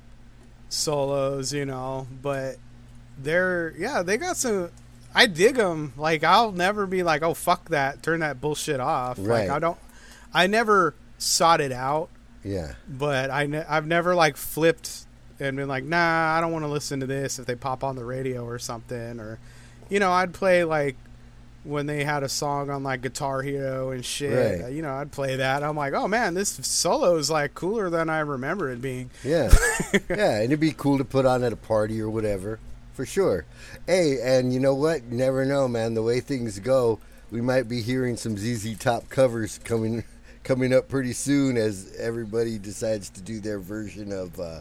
solos, 0.70 1.54
you 1.54 1.66
know. 1.66 2.08
But 2.22 2.58
they're 3.18 3.74
yeah, 3.78 4.04
they 4.04 4.18
got 4.18 4.38
some. 4.38 4.70
I 5.16 5.28
dig 5.28 5.56
them. 5.56 5.94
Like 5.98 6.24
I'll 6.24 6.52
never 6.52 6.86
be 6.88 7.04
like, 7.04 7.22
oh 7.22 7.34
fuck 7.34 7.70
that, 7.70 8.02
turn 8.04 8.22
that 8.22 8.42
bullshit 8.42 8.80
off. 8.80 9.18
Right. 9.20 9.48
Like 9.48 9.50
I 9.50 9.60
don't. 9.60 9.78
I 10.34 10.48
never 10.48 10.96
sought 11.20 11.62
it 11.62 11.72
out, 11.72 12.10
Yeah. 12.44 12.74
but 12.90 13.30
I 13.30 13.46
ne- 13.46 13.66
I've 13.70 13.86
never 13.86 14.16
like 14.16 14.36
flipped 14.36 15.06
and 15.40 15.56
been 15.58 15.68
like, 15.68 15.84
nah, 15.84 16.36
I 16.36 16.42
don't 16.42 16.52
want 16.52 16.64
to 16.66 16.70
listen 16.70 17.00
to 17.02 17.06
this 17.06 17.38
if 17.38 17.46
they 17.46 17.56
pop 17.56 17.84
on 17.84 17.96
the 17.96 18.04
radio 18.04 18.44
or 18.44 18.58
something. 18.58 19.20
Or, 19.20 19.38
you 19.90 20.00
know, 20.00 20.12
I'd 20.12 20.34
play 20.34 20.64
like 20.64 20.96
when 21.64 21.86
they 21.86 22.04
had 22.04 22.24
a 22.24 22.30
song 22.30 22.70
on 22.70 22.84
like 22.84 23.02
Guitar 23.02 23.42
Hero 23.42 23.92
and 23.92 24.04
shit. 24.06 24.64
Right. 24.64 24.72
You 24.72 24.82
know, 24.82 24.94
I'd 24.94 25.12
play 25.12 25.38
that. 25.38 25.64
I'm 25.64 25.76
like, 25.76 25.94
oh 25.94 26.08
man, 26.08 26.34
this 26.34 26.50
solo 26.50 27.16
is 27.16 27.30
like 27.30 27.54
cooler 27.54 27.90
than 27.90 28.10
I 28.10 28.20
remember 28.20 28.70
it 28.72 28.82
being. 28.82 29.10
Yeah. 29.24 29.54
yeah, 30.10 30.38
and 30.38 30.46
it'd 30.46 30.60
be 30.60 30.74
cool 30.74 30.98
to 30.98 31.06
put 31.06 31.26
on 31.26 31.44
at 31.44 31.54
a 31.54 31.58
party 31.58 32.02
or 32.02 32.10
whatever, 32.10 32.60
for 32.94 33.06
sure. 33.06 33.46
Hey, 33.88 34.20
and 34.22 34.54
you 34.54 34.60
know 34.60 34.76
what? 34.76 35.04
You 35.04 35.18
never 35.18 35.46
know, 35.46 35.68
man. 35.68 35.94
The 35.94 36.04
way 36.04 36.20
things 36.20 36.60
go, 36.60 37.00
we 37.32 37.42
might 37.42 37.70
be 37.70 37.82
hearing 37.82 38.18
some 38.18 38.38
ZZ 38.38 38.78
Top 38.78 39.10
covers 39.10 39.60
coming 39.60 40.04
coming 40.44 40.74
up 40.74 40.90
pretty 40.90 41.14
soon 41.14 41.56
as 41.56 41.96
everybody 41.98 42.60
decides 42.60 43.10
to 43.10 43.22
do 43.22 43.40
their 43.40 43.60
version 43.60 44.12
of, 44.12 44.38
uh, 44.40 44.60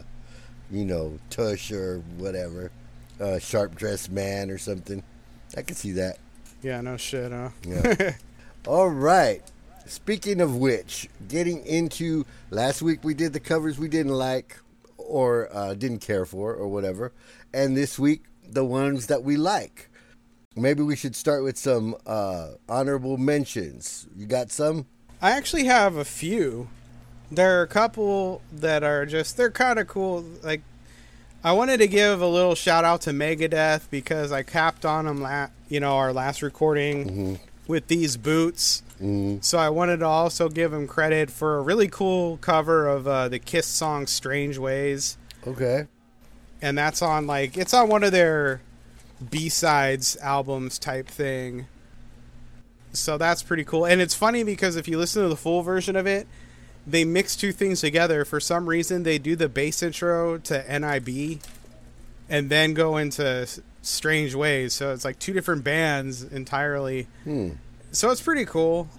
you 0.71 0.85
know, 0.85 1.19
Tush 1.29 1.73
or 1.73 1.99
whatever, 2.17 2.71
uh, 3.19 3.37
Sharp 3.37 3.75
Dressed 3.75 4.09
Man 4.09 4.49
or 4.49 4.57
something. 4.57 5.03
I 5.57 5.61
could 5.61 5.75
see 5.75 5.91
that. 5.93 6.17
Yeah, 6.63 6.79
no 6.79 6.95
shit, 6.95 7.31
huh? 7.31 7.49
Yeah. 7.67 8.15
All 8.67 8.89
right. 8.89 9.41
Speaking 9.85 10.39
of 10.39 10.55
which, 10.55 11.09
getting 11.27 11.65
into 11.65 12.25
last 12.51 12.81
week, 12.81 13.03
we 13.03 13.13
did 13.13 13.33
the 13.33 13.39
covers 13.41 13.77
we 13.77 13.89
didn't 13.89 14.13
like 14.13 14.57
or 14.97 15.49
uh, 15.53 15.73
didn't 15.73 15.99
care 15.99 16.25
for 16.25 16.53
or 16.53 16.69
whatever, 16.69 17.11
and 17.53 17.75
this 17.75 17.99
week 17.99 18.23
the 18.49 18.63
ones 18.63 19.07
that 19.07 19.23
we 19.23 19.35
like. 19.35 19.89
Maybe 20.55 20.83
we 20.83 20.95
should 20.95 21.15
start 21.15 21.43
with 21.43 21.57
some 21.57 21.95
uh, 22.05 22.51
honorable 22.69 23.17
mentions. 23.17 24.07
You 24.15 24.25
got 24.25 24.49
some? 24.49 24.85
I 25.21 25.31
actually 25.31 25.65
have 25.65 25.97
a 25.97 26.05
few. 26.05 26.69
There 27.29 27.59
are 27.59 27.63
a 27.63 27.67
couple 27.67 28.41
that 28.53 28.83
are 28.83 29.05
just 29.05 29.35
they're 29.35 29.51
kind 29.51 29.79
of 29.79 29.87
cool. 29.87 30.23
Like 30.43 30.61
I 31.43 31.51
wanted 31.51 31.77
to 31.79 31.87
give 31.87 32.21
a 32.21 32.27
little 32.27 32.55
shout 32.55 32.85
out 32.85 33.01
to 33.01 33.11
Megadeth 33.11 33.89
because 33.89 34.31
I 34.31 34.43
capped 34.43 34.85
on 34.85 35.05
them, 35.05 35.21
la- 35.21 35.49
you 35.67 35.79
know, 35.79 35.97
our 35.97 36.13
last 36.13 36.41
recording 36.41 37.39
with 37.67 37.87
these 37.87 38.17
boots. 38.17 38.81
So 39.41 39.57
I 39.57 39.67
wanted 39.69 39.97
to 39.97 40.05
also 40.05 40.47
give 40.47 40.71
them 40.71 40.87
credit 40.87 41.29
for 41.29 41.57
a 41.57 41.61
really 41.61 41.89
cool 41.89 42.37
cover 42.37 42.87
of 42.87 43.05
uh, 43.05 43.27
the 43.27 43.37
Kiss 43.37 43.67
song 43.67 44.07
"Strange 44.07 44.57
Ways," 44.57 45.17
Okay. 45.45 45.87
and 46.61 46.77
that's 46.77 47.01
on 47.01 47.27
like 47.27 47.57
it's 47.57 47.73
on 47.73 47.89
one 47.89 48.05
of 48.05 48.13
their 48.13 48.61
B 49.29 49.49
sides 49.49 50.15
albums 50.21 50.79
type 50.79 51.09
thing. 51.09 51.67
So 52.93 53.17
that's 53.17 53.43
pretty 53.43 53.65
cool. 53.65 53.85
And 53.85 53.99
it's 53.99 54.15
funny 54.15 54.43
because 54.45 54.77
if 54.77 54.87
you 54.87 54.97
listen 54.97 55.21
to 55.23 55.27
the 55.27 55.35
full 55.35 55.63
version 55.63 55.97
of 55.97 56.07
it, 56.07 56.25
they 56.85 57.05
mix 57.05 57.35
two 57.35 57.51
things 57.51 57.81
together. 57.81 58.25
For 58.25 58.39
some 58.39 58.67
reason, 58.67 59.03
they 59.03 59.17
do 59.17 59.35
the 59.35 59.49
bass 59.49 59.81
intro 59.81 60.37
to 60.39 60.79
NIB 60.79 61.39
and 62.29 62.49
then 62.49 62.73
go 62.73 62.97
into 62.97 63.47
Strange 63.81 64.35
Ways. 64.35 64.73
So 64.73 64.93
it's 64.93 65.05
like 65.05 65.19
two 65.19 65.33
different 65.33 65.63
bands 65.63 66.23
entirely. 66.23 67.07
Hmm. 67.23 67.51
So 67.91 68.11
it's 68.11 68.21
pretty 68.21 68.45
cool. 68.45 68.89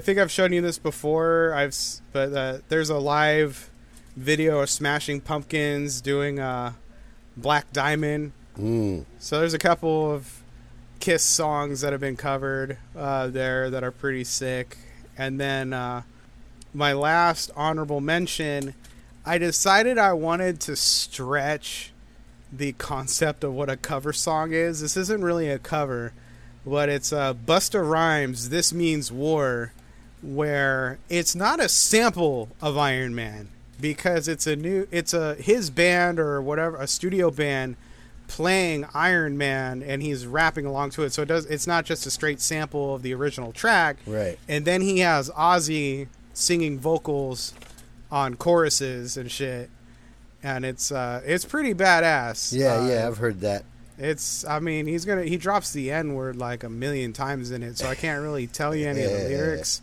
I 0.00 0.02
think 0.02 0.18
I've 0.18 0.30
shown 0.30 0.54
you 0.54 0.62
this 0.62 0.78
before. 0.78 1.52
I've 1.52 1.76
but 2.14 2.32
uh, 2.32 2.58
there's 2.70 2.88
a 2.88 2.96
live 2.96 3.68
video 4.16 4.60
of 4.60 4.70
Smashing 4.70 5.20
Pumpkins 5.20 6.00
doing 6.00 6.40
uh, 6.40 6.72
Black 7.36 7.70
Diamond. 7.74 8.32
Mm. 8.58 9.04
So 9.18 9.40
there's 9.40 9.52
a 9.52 9.58
couple 9.58 10.10
of 10.10 10.42
Kiss 11.00 11.22
songs 11.22 11.82
that 11.82 11.92
have 11.92 12.00
been 12.00 12.16
covered 12.16 12.78
uh, 12.96 13.26
there 13.26 13.68
that 13.68 13.84
are 13.84 13.90
pretty 13.90 14.24
sick. 14.24 14.78
And 15.18 15.38
then 15.38 15.74
uh, 15.74 16.00
my 16.72 16.94
last 16.94 17.50
honorable 17.54 18.00
mention, 18.00 18.72
I 19.26 19.36
decided 19.36 19.98
I 19.98 20.14
wanted 20.14 20.60
to 20.60 20.76
stretch 20.76 21.92
the 22.50 22.72
concept 22.72 23.44
of 23.44 23.52
what 23.52 23.68
a 23.68 23.76
cover 23.76 24.14
song 24.14 24.52
is. 24.52 24.80
This 24.80 24.96
isn't 24.96 25.22
really 25.22 25.50
a 25.50 25.58
cover, 25.58 26.14
but 26.64 26.88
it's 26.88 27.12
uh, 27.12 27.34
Busta 27.34 27.86
Rhymes. 27.86 28.48
This 28.48 28.72
means 28.72 29.12
war, 29.12 29.74
where 30.22 30.98
it's 31.08 31.34
not 31.34 31.60
a 31.60 31.68
sample 31.68 32.48
of 32.60 32.76
Iron 32.76 33.14
Man 33.14 33.48
because 33.80 34.28
it's 34.28 34.46
a 34.46 34.56
new, 34.56 34.86
it's 34.90 35.14
a 35.14 35.34
his 35.36 35.70
band 35.70 36.18
or 36.20 36.40
whatever, 36.42 36.76
a 36.76 36.86
studio 36.86 37.30
band 37.30 37.76
playing 38.28 38.86
Iron 38.94 39.36
Man 39.36 39.82
and 39.82 40.02
he's 40.02 40.26
rapping 40.26 40.66
along 40.66 40.90
to 40.90 41.02
it. 41.02 41.12
So 41.12 41.22
it 41.22 41.26
does 41.28 41.46
it's 41.46 41.66
not 41.66 41.84
just 41.84 42.06
a 42.06 42.10
straight 42.10 42.40
sample 42.40 42.94
of 42.94 43.02
the 43.02 43.14
original 43.14 43.52
track. 43.52 43.96
Right. 44.06 44.38
And 44.48 44.64
then 44.64 44.82
he 44.82 45.00
has 45.00 45.30
Ozzy 45.30 46.06
singing 46.32 46.78
vocals 46.78 47.54
on 48.10 48.34
choruses 48.34 49.16
and 49.16 49.30
shit. 49.30 49.70
And 50.42 50.64
it's 50.64 50.92
uh 50.92 51.22
it's 51.24 51.44
pretty 51.44 51.74
badass. 51.74 52.52
Yeah, 52.56 52.74
Uh, 52.76 52.86
yeah, 52.86 53.06
I've 53.08 53.18
heard 53.18 53.40
that. 53.40 53.64
It's 53.98 54.46
I 54.46 54.60
mean, 54.60 54.86
he's 54.86 55.04
gonna 55.04 55.24
he 55.24 55.36
drops 55.36 55.72
the 55.72 55.90
N 55.90 56.14
word 56.14 56.36
like 56.36 56.62
a 56.64 56.70
million 56.70 57.12
times 57.12 57.50
in 57.50 57.62
it, 57.62 57.76
so 57.78 57.86
I 57.88 57.94
can't 57.94 58.22
really 58.22 58.46
tell 58.46 58.74
you 58.74 58.88
any 58.88 59.02
of 59.02 59.10
the 59.10 59.28
lyrics. 59.28 59.82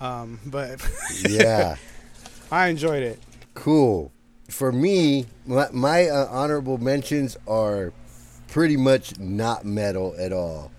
Um, 0.00 0.38
but 0.46 0.80
Yeah. 1.28 1.76
I 2.50 2.68
enjoyed 2.68 3.02
it. 3.02 3.20
Cool. 3.54 4.10
For 4.48 4.72
me, 4.72 5.26
my, 5.46 5.68
my 5.72 6.08
uh, 6.08 6.28
honorable 6.30 6.78
mentions 6.78 7.36
are 7.46 7.92
pretty 8.48 8.76
much 8.76 9.18
not 9.18 9.64
metal 9.64 10.14
at 10.18 10.32
all, 10.32 10.70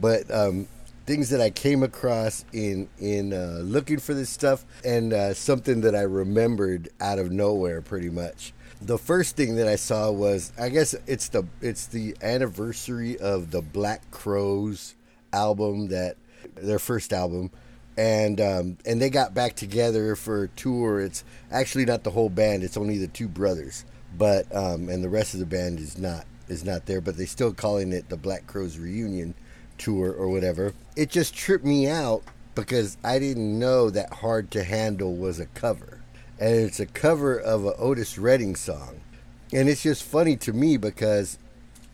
but 0.00 0.28
um, 0.30 0.66
things 1.06 1.30
that 1.30 1.40
I 1.40 1.50
came 1.50 1.82
across 1.82 2.44
in 2.52 2.88
in 2.98 3.32
uh, 3.32 3.60
looking 3.62 3.98
for 3.98 4.14
this 4.14 4.30
stuff, 4.30 4.64
and 4.84 5.12
uh, 5.12 5.34
something 5.34 5.82
that 5.82 5.94
I 5.94 6.02
remembered 6.02 6.88
out 7.00 7.18
of 7.20 7.30
nowhere, 7.30 7.80
pretty 7.80 8.10
much. 8.10 8.52
The 8.80 8.98
first 8.98 9.36
thing 9.36 9.54
that 9.56 9.68
I 9.68 9.76
saw 9.76 10.10
was, 10.10 10.52
I 10.58 10.68
guess 10.68 10.94
it's 11.06 11.28
the 11.28 11.44
it's 11.60 11.86
the 11.86 12.16
anniversary 12.22 13.18
of 13.18 13.52
the 13.52 13.62
Black 13.62 14.10
Crowes 14.10 14.96
album 15.32 15.88
that 15.88 16.16
their 16.56 16.80
first 16.80 17.12
album 17.12 17.52
and 17.96 18.40
um, 18.40 18.78
and 18.86 19.00
they 19.00 19.10
got 19.10 19.34
back 19.34 19.54
together 19.54 20.16
for 20.16 20.44
a 20.44 20.48
tour. 20.48 21.00
It's 21.00 21.24
actually 21.50 21.84
not 21.84 22.04
the 22.04 22.10
whole 22.10 22.30
band; 22.30 22.62
it's 22.62 22.76
only 22.76 22.98
the 22.98 23.08
two 23.08 23.28
brothers. 23.28 23.84
But 24.16 24.54
um, 24.54 24.88
and 24.88 25.02
the 25.02 25.08
rest 25.08 25.34
of 25.34 25.40
the 25.40 25.46
band 25.46 25.78
is 25.78 25.98
not 25.98 26.24
is 26.48 26.64
not 26.64 26.86
there. 26.86 27.00
But 27.00 27.16
they're 27.16 27.26
still 27.26 27.52
calling 27.52 27.92
it 27.92 28.08
the 28.08 28.16
Black 28.16 28.46
Crowes 28.46 28.78
reunion 28.78 29.34
tour 29.78 30.12
or 30.12 30.28
whatever. 30.28 30.74
It 30.96 31.10
just 31.10 31.34
tripped 31.34 31.64
me 31.64 31.88
out 31.88 32.22
because 32.54 32.96
I 33.04 33.18
didn't 33.18 33.58
know 33.58 33.90
that 33.90 34.12
"Hard 34.14 34.50
to 34.52 34.64
Handle" 34.64 35.14
was 35.14 35.38
a 35.38 35.46
cover, 35.46 36.00
and 36.38 36.54
it's 36.54 36.80
a 36.80 36.86
cover 36.86 37.38
of 37.38 37.64
a 37.64 37.74
Otis 37.76 38.18
Redding 38.18 38.56
song. 38.56 39.00
And 39.52 39.68
it's 39.68 39.82
just 39.82 40.02
funny 40.02 40.36
to 40.36 40.54
me 40.54 40.78
because 40.78 41.38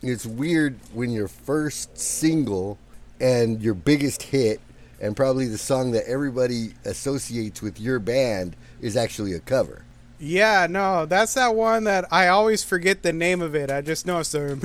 it's 0.01 0.25
weird 0.25 0.79
when 0.93 1.11
your 1.11 1.27
first 1.27 1.97
single 1.97 2.77
and 3.19 3.61
your 3.61 3.73
biggest 3.73 4.23
hit 4.23 4.61
and 5.01 5.15
probably 5.15 5.47
the 5.47 5.57
song 5.57 5.91
that 5.91 6.05
everybody 6.07 6.73
associates 6.85 7.61
with 7.61 7.79
your 7.79 7.99
band 7.99 8.55
is 8.81 8.97
actually 8.97 9.33
a 9.33 9.39
cover. 9.39 9.83
Yeah, 10.21 10.67
no, 10.69 11.05
that's 11.05 11.35
that 11.35 11.55
one 11.55 11.85
that 11.85 12.05
I 12.11 12.27
always 12.27 12.61
forget 12.61 13.03
the 13.03 13.13
name 13.13 13.41
of 13.41 13.55
it. 13.55 13.71
I 13.71 13.79
just 13.79 14.05
know 14.05 14.19
it's 14.19 14.33
the 14.33 14.49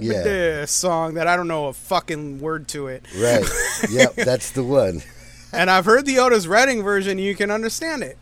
Yeah. 0.00 0.64
song 0.64 1.14
that 1.14 1.26
I 1.26 1.36
don't 1.36 1.48
know 1.48 1.66
a 1.66 1.74
fucking 1.74 2.40
word 2.40 2.68
to 2.68 2.86
it. 2.86 3.04
Right. 3.18 3.44
yep, 3.90 4.14
that's 4.16 4.52
the 4.52 4.64
one. 4.64 5.02
And 5.52 5.70
I've 5.70 5.84
heard 5.84 6.06
the 6.06 6.20
Otis 6.20 6.46
Redding 6.46 6.82
version. 6.82 7.18
You 7.18 7.34
can 7.36 7.50
understand 7.50 8.02
it. 8.02 8.18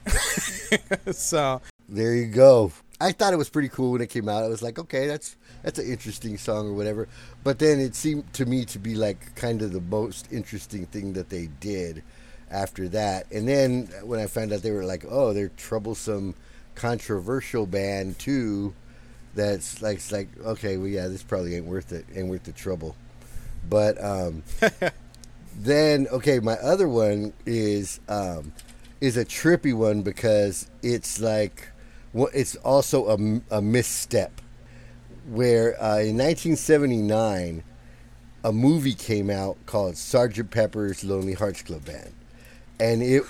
so 1.15 1.63
There 1.89 2.15
you 2.15 2.27
go. 2.27 2.73
I 3.01 3.13
thought 3.13 3.33
it 3.33 3.37
was 3.37 3.49
pretty 3.49 3.69
cool 3.69 3.93
when 3.93 4.01
it 4.01 4.11
came 4.11 4.29
out. 4.29 4.45
I 4.45 4.49
was 4.49 4.63
like, 4.63 4.79
okay, 4.79 5.07
that's 5.07 5.37
that's 5.63 5.79
an 5.79 5.87
interesting 5.87 6.37
song 6.39 6.69
or 6.69 6.73
whatever. 6.73 7.09
But 7.45 7.59
then 7.59 7.81
it 7.81 7.95
seemed 7.95 8.33
to 8.35 8.47
me 8.47 8.65
to 8.67 8.79
be 8.79 8.95
like 8.95 9.35
kind 9.35 9.63
of 9.63 9.73
the 9.73 9.81
most 9.81 10.33
interesting 10.33 10.87
thing 10.87 11.13
that 11.15 11.31
they 11.31 11.49
did 11.61 12.03
after 12.51 12.89
that. 12.91 13.31
And 13.33 13.49
then 13.49 13.89
when 14.05 14.21
I 14.21 14.27
found 14.27 14.53
out 14.53 14.63
they 14.63 14.71
were 14.71 14.85
like, 14.85 15.05
oh, 15.09 15.33
they're 15.33 15.51
troublesome, 15.57 16.35
controversial 16.75 17.67
band 17.67 18.19
too. 18.19 18.75
That's 19.35 19.81
like 19.81 19.97
it's 19.97 20.13
like 20.13 20.29
okay, 20.45 20.77
well 20.77 20.89
yeah, 20.89 21.09
this 21.09 21.23
probably 21.23 21.57
ain't 21.57 21.65
worth 21.65 21.93
it, 21.93 22.05
ain't 22.15 22.29
worth 22.29 22.45
the 22.45 22.53
trouble. 22.53 22.97
But 23.69 24.03
um, 24.03 24.43
then 25.57 26.07
okay, 26.13 26.39
my 26.39 26.55
other 26.55 26.87
one 26.87 27.33
is 27.47 27.99
um, 28.09 28.53
is 29.01 29.17
a 29.17 29.25
trippy 29.25 29.73
one 29.73 30.03
because 30.03 30.71
it's 30.83 31.19
like 31.19 31.69
well, 32.13 32.29
it's 32.35 32.57
also 32.57 33.07
a, 33.09 33.57
a 33.57 33.63
misstep. 33.63 34.42
Where 35.29 35.81
uh, 35.81 35.99
in 36.01 36.19
1979, 36.19 37.63
a 38.45 38.53
movie 38.53 38.95
came 38.95 39.31
out 39.31 39.57
called 39.67 39.97
Sergeant 39.97 40.51
Pepper's 40.51 41.05
Lonely 41.05 41.35
Hearts 41.35 41.63
Club 41.63 41.85
Band, 41.85 42.13
and 42.81 43.03
it, 43.03 43.23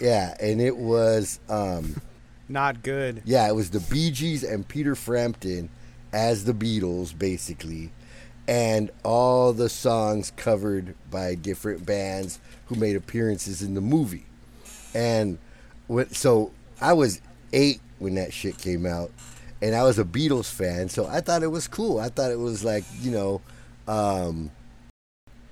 yeah, 0.00 0.34
and 0.40 0.60
it 0.60 0.76
was, 0.76 1.40
um, 1.48 2.00
not 2.48 2.82
good. 2.82 3.22
yeah, 3.26 3.46
it 3.48 3.54
was 3.54 3.70
the 3.70 3.80
Bee 3.80 4.10
Gees 4.10 4.42
and 4.42 4.66
Peter 4.66 4.94
Frampton 4.94 5.68
as 6.12 6.44
the 6.44 6.54
Beatles, 6.54 7.16
basically, 7.16 7.92
and 8.48 8.90
all 9.04 9.52
the 9.52 9.68
songs 9.68 10.32
covered 10.36 10.94
by 11.10 11.34
different 11.34 11.84
bands 11.84 12.40
who 12.66 12.74
made 12.76 12.96
appearances 12.96 13.62
in 13.62 13.74
the 13.74 13.80
movie. 13.80 14.24
And 14.94 15.38
what, 15.86 16.14
so 16.14 16.50
I 16.80 16.94
was 16.94 17.20
eight 17.52 17.80
when 17.98 18.14
that 18.14 18.32
shit 18.32 18.58
came 18.58 18.86
out, 18.86 19.10
and 19.62 19.74
I 19.74 19.82
was 19.82 19.98
a 19.98 20.04
Beatles 20.04 20.50
fan, 20.50 20.88
so 20.88 21.06
I 21.06 21.20
thought 21.20 21.42
it 21.42 21.50
was 21.50 21.68
cool. 21.68 22.00
I 22.00 22.08
thought 22.08 22.30
it 22.30 22.38
was 22.38 22.64
like, 22.64 22.84
you 23.00 23.10
know, 23.10 23.40
um, 23.86 24.50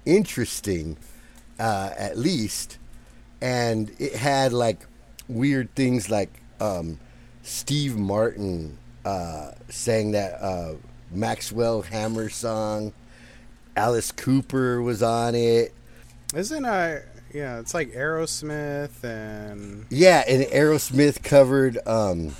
interesting, 0.06 0.96
uh, 1.58 1.90
at 1.96 2.16
least. 2.16 2.78
And 3.40 3.92
it 3.98 4.14
had 4.14 4.52
like 4.52 4.86
weird 5.28 5.74
things 5.74 6.10
like 6.10 6.30
um, 6.60 6.98
Steve 7.42 7.96
Martin 7.96 8.78
uh, 9.04 9.52
sang 9.68 10.12
that 10.12 10.42
uh, 10.42 10.74
Maxwell 11.10 11.82
Hammer 11.82 12.28
song. 12.28 12.92
Alice 13.76 14.10
Cooper 14.10 14.82
was 14.82 15.02
on 15.02 15.34
it. 15.34 15.72
Isn't 16.34 16.66
I? 16.66 17.02
Yeah, 17.32 17.60
it's 17.60 17.74
like 17.74 17.92
Aerosmith 17.92 19.04
and 19.04 19.86
Yeah, 19.90 20.24
and 20.26 20.44
Aerosmith 20.44 21.22
covered. 21.22 21.78
Um, 21.86 22.34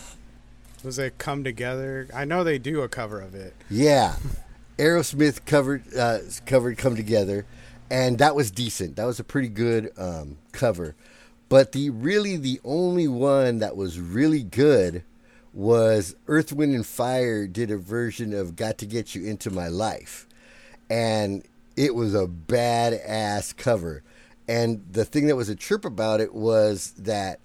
was 0.84 0.98
it 0.98 1.18
Come 1.18 1.44
Together? 1.44 2.08
I 2.14 2.24
know 2.24 2.44
they 2.44 2.58
do 2.58 2.82
a 2.82 2.88
cover 2.88 3.20
of 3.20 3.34
it. 3.34 3.54
yeah, 3.70 4.16
Aerosmith 4.78 5.44
covered 5.44 5.82
uh, 5.96 6.18
covered 6.46 6.78
"Come 6.78 6.96
Together," 6.96 7.46
and 7.90 8.18
that 8.18 8.34
was 8.34 8.50
decent. 8.50 8.96
That 8.96 9.06
was 9.06 9.18
a 9.18 9.24
pretty 9.24 9.48
good 9.48 9.90
um, 9.96 10.38
cover. 10.52 10.94
But 11.48 11.72
the 11.72 11.90
really 11.90 12.36
the 12.36 12.60
only 12.64 13.08
one 13.08 13.58
that 13.58 13.76
was 13.76 13.98
really 13.98 14.42
good 14.42 15.02
was 15.54 16.14
Earth, 16.28 16.52
Wind 16.52 16.74
and 16.74 16.86
Fire 16.86 17.46
did 17.46 17.70
a 17.70 17.76
version 17.76 18.32
of 18.34 18.56
"Got 18.56 18.78
to 18.78 18.86
Get 18.86 19.14
You 19.14 19.24
Into 19.24 19.50
My 19.50 19.68
Life," 19.68 20.26
and 20.88 21.42
it 21.76 21.94
was 21.94 22.14
a 22.14 22.26
badass 22.26 23.56
cover. 23.56 24.02
And 24.46 24.82
the 24.90 25.04
thing 25.04 25.26
that 25.26 25.36
was 25.36 25.48
a 25.48 25.56
trip 25.56 25.84
about 25.84 26.20
it 26.20 26.34
was 26.34 26.92
that 26.98 27.40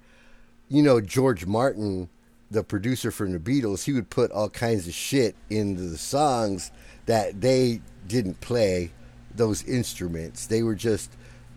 you 0.70 0.82
know, 0.82 1.00
George 1.02 1.46
Martin, 1.46 2.10
the 2.54 2.64
producer 2.64 3.12
from 3.12 3.34
the 3.34 3.40
Beatles, 3.40 3.84
he 3.84 3.94
would 3.94 4.10
put 4.10 4.32
all 4.32 4.50
kinds 4.50 4.88
of 4.88 4.94
shit 4.94 5.36
into 5.50 5.82
the 5.82 5.98
songs 5.98 6.72
that 7.06 7.42
they 7.42 7.82
didn't 8.08 8.40
play 8.42 8.92
those 9.36 9.64
instruments. 9.64 10.48
They 10.48 10.64
were 10.64 10.76
just 10.76 11.12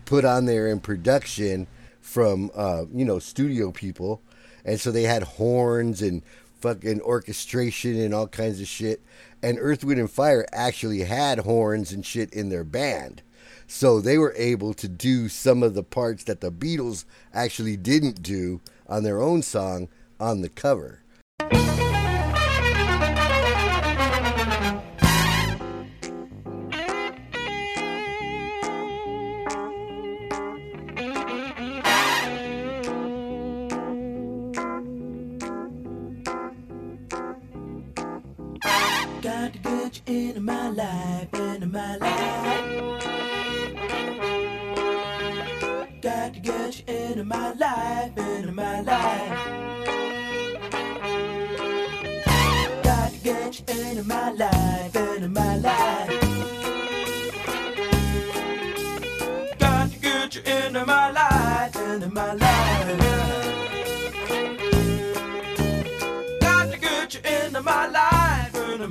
put 0.06 0.24
on 0.24 0.46
there 0.46 0.68
in 0.68 0.80
production 0.80 1.66
from, 2.00 2.50
uh, 2.54 2.84
you 2.92 3.04
know, 3.04 3.18
studio 3.18 3.70
people. 3.70 4.22
And 4.64 4.80
so 4.80 4.90
they 4.90 5.02
had 5.02 5.22
horns 5.22 6.02
and 6.02 6.22
fucking 6.60 7.02
orchestration 7.02 8.00
and 8.00 8.14
all 8.14 8.26
kinds 8.26 8.60
of 8.60 8.66
shit. 8.66 9.02
And 9.42 9.58
Earth, 9.60 9.84
Wind, 9.84 10.00
and 10.00 10.10
Fire 10.10 10.46
actually 10.52 11.00
had 11.00 11.40
horns 11.40 11.92
and 11.92 12.04
shit 12.04 12.32
in 12.32 12.48
their 12.48 12.64
band. 12.64 13.22
So 13.66 14.00
they 14.00 14.16
were 14.16 14.34
able 14.36 14.72
to 14.74 14.88
do 14.88 15.28
some 15.28 15.62
of 15.62 15.74
the 15.74 15.82
parts 15.82 16.24
that 16.24 16.40
the 16.40 16.50
Beatles 16.50 17.04
actually 17.34 17.76
didn't 17.76 18.22
do 18.22 18.60
on 18.88 19.02
their 19.02 19.20
own 19.20 19.42
song 19.42 19.88
on 20.18 20.40
the 20.42 20.48
cover. 20.48 21.02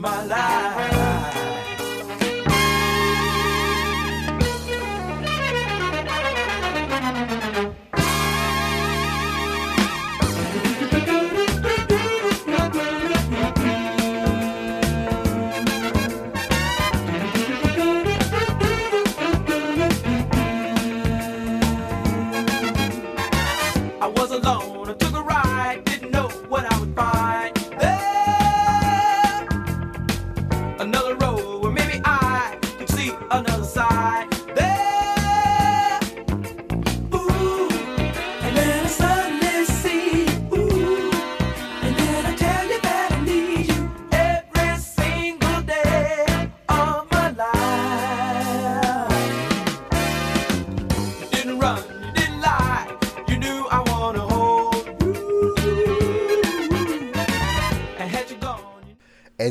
My 0.05 0.23
life. 0.25 0.74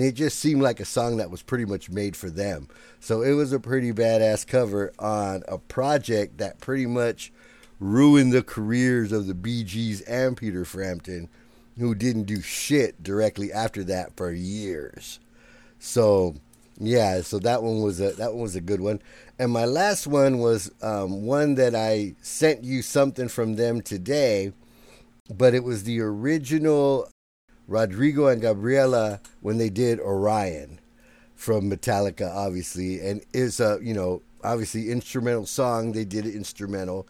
And 0.04 0.12
it 0.12 0.16
just 0.16 0.38
seemed 0.38 0.60
like 0.60 0.80
a 0.80 0.84
song 0.84 1.16
that 1.16 1.30
was 1.30 1.40
pretty 1.40 1.64
much 1.64 1.88
made 1.88 2.14
for 2.14 2.28
them. 2.28 2.68
So 3.00 3.22
it 3.22 3.32
was 3.32 3.54
a 3.54 3.58
pretty 3.58 3.90
badass 3.90 4.46
cover 4.46 4.92
on 4.98 5.42
a 5.48 5.56
project 5.56 6.36
that 6.36 6.60
pretty 6.60 6.84
much 6.84 7.32
ruined 7.80 8.34
the 8.34 8.42
careers 8.42 9.12
of 9.12 9.26
the 9.26 9.32
Bee 9.32 9.64
Gees 9.64 10.02
and 10.02 10.36
Peter 10.36 10.66
Frampton, 10.66 11.30
who 11.78 11.94
didn't 11.94 12.24
do 12.24 12.42
shit 12.42 13.02
directly 13.02 13.50
after 13.50 13.82
that 13.84 14.14
for 14.14 14.30
years. 14.30 15.20
So 15.78 16.34
yeah, 16.78 17.22
so 17.22 17.38
that 17.38 17.62
one 17.62 17.80
was 17.80 17.98
a 17.98 18.10
that 18.10 18.34
one 18.34 18.42
was 18.42 18.56
a 18.56 18.60
good 18.60 18.82
one. 18.82 19.00
And 19.38 19.50
my 19.52 19.64
last 19.64 20.06
one 20.06 20.38
was 20.38 20.70
um, 20.82 21.22
one 21.22 21.54
that 21.54 21.74
I 21.74 22.14
sent 22.20 22.62
you 22.62 22.82
something 22.82 23.28
from 23.28 23.56
them 23.56 23.80
today, 23.80 24.52
but 25.34 25.54
it 25.54 25.64
was 25.64 25.84
the 25.84 26.02
original 26.02 27.08
Rodrigo 27.66 28.26
and 28.26 28.42
Gabriela 28.42 29.20
when 29.40 29.58
they 29.58 29.70
did 29.70 30.00
Orion 30.00 30.80
from 31.34 31.70
Metallica, 31.70 32.34
obviously, 32.34 33.00
and 33.00 33.22
it's 33.32 33.60
a 33.60 33.78
you 33.82 33.94
know 33.94 34.22
obviously 34.42 34.90
instrumental 34.90 35.46
song. 35.46 35.92
They 35.92 36.04
did 36.04 36.26
it 36.26 36.34
instrumental. 36.34 37.06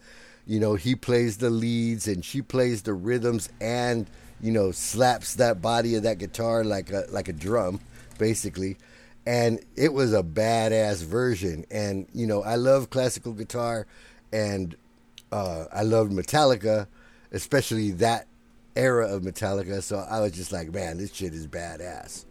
You 0.47 0.59
know, 0.59 0.75
he 0.75 0.95
plays 0.95 1.37
the 1.37 1.49
leads 1.49 2.07
and 2.07 2.23
she 2.23 2.41
plays 2.41 2.83
the 2.83 2.93
rhythms 2.93 3.49
and 3.59 4.07
you 4.41 4.51
know 4.51 4.71
slaps 4.71 5.35
that 5.35 5.61
body 5.61 5.95
of 5.95 6.03
that 6.03 6.17
guitar 6.17 6.63
like 6.63 6.91
a 6.91 7.05
like 7.09 7.27
a 7.27 7.33
drum, 7.33 7.79
basically. 8.17 8.77
And 9.27 9.59
it 9.75 9.91
was 9.91 10.13
a 10.13 10.21
badass 10.21 11.03
version. 11.03 11.65
And 11.71 12.07
you 12.13 12.27
know, 12.27 12.43
I 12.43 12.55
love 12.55 12.89
classical 12.89 13.33
guitar, 13.33 13.87
and 14.31 14.75
uh, 15.31 15.65
I 15.71 15.83
loved 15.83 16.11
Metallica, 16.11 16.87
especially 17.31 17.91
that 17.91 18.27
era 18.75 19.07
of 19.07 19.23
Metallica. 19.23 19.81
So 19.81 19.97
I 19.97 20.19
was 20.21 20.31
just 20.31 20.51
like, 20.51 20.73
man, 20.73 20.97
this 20.97 21.13
shit 21.13 21.33
is 21.33 21.47
badass. 21.47 22.25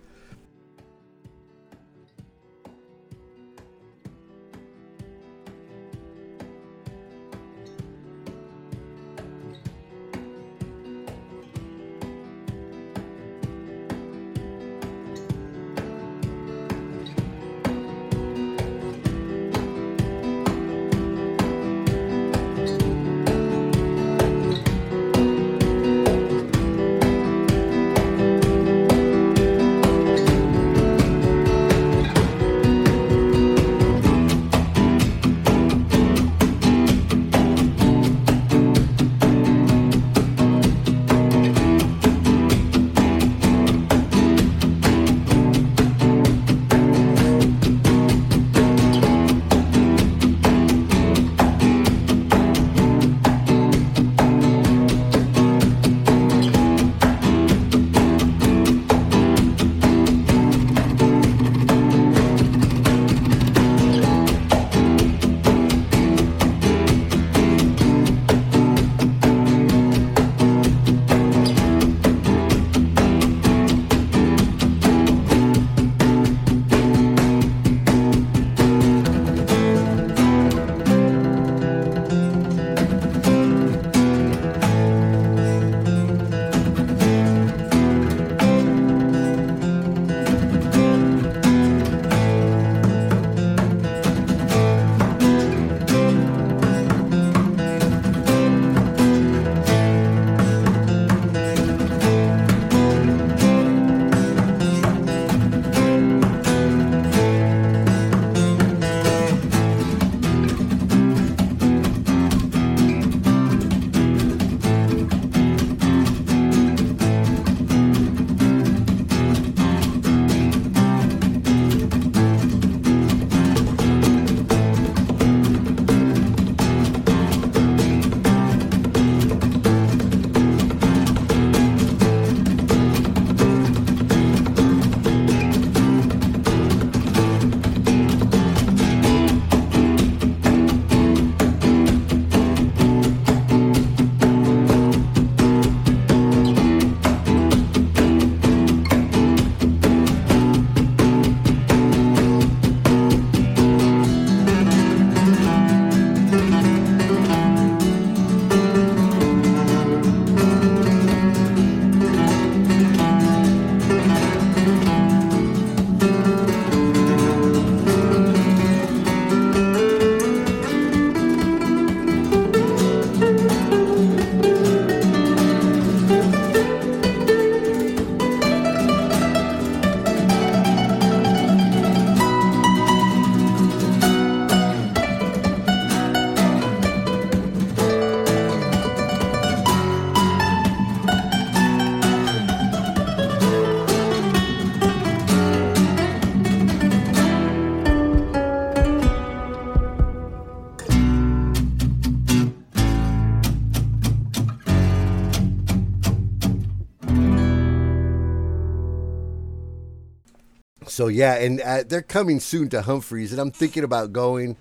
So 211.04 211.08
yeah, 211.08 211.34
and 211.34 211.60
uh, 211.60 211.82
they're 211.86 212.00
coming 212.00 212.40
soon 212.40 212.70
to 212.70 212.80
Humphreys, 212.80 213.30
and 213.30 213.38
I'm 213.38 213.50
thinking 213.50 213.84
about 213.84 214.14
going, 214.14 214.56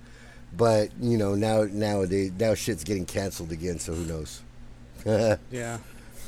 but 0.52 0.90
you 1.00 1.18
know 1.18 1.36
now 1.36 1.64
nowadays 1.72 2.34
now 2.38 2.54
shit's 2.54 2.84
getting 2.84 3.06
canceled 3.06 3.54
again, 3.54 3.80
so 3.80 3.94
who 3.94 4.04
knows? 4.04 4.42
Yeah. 5.52 5.78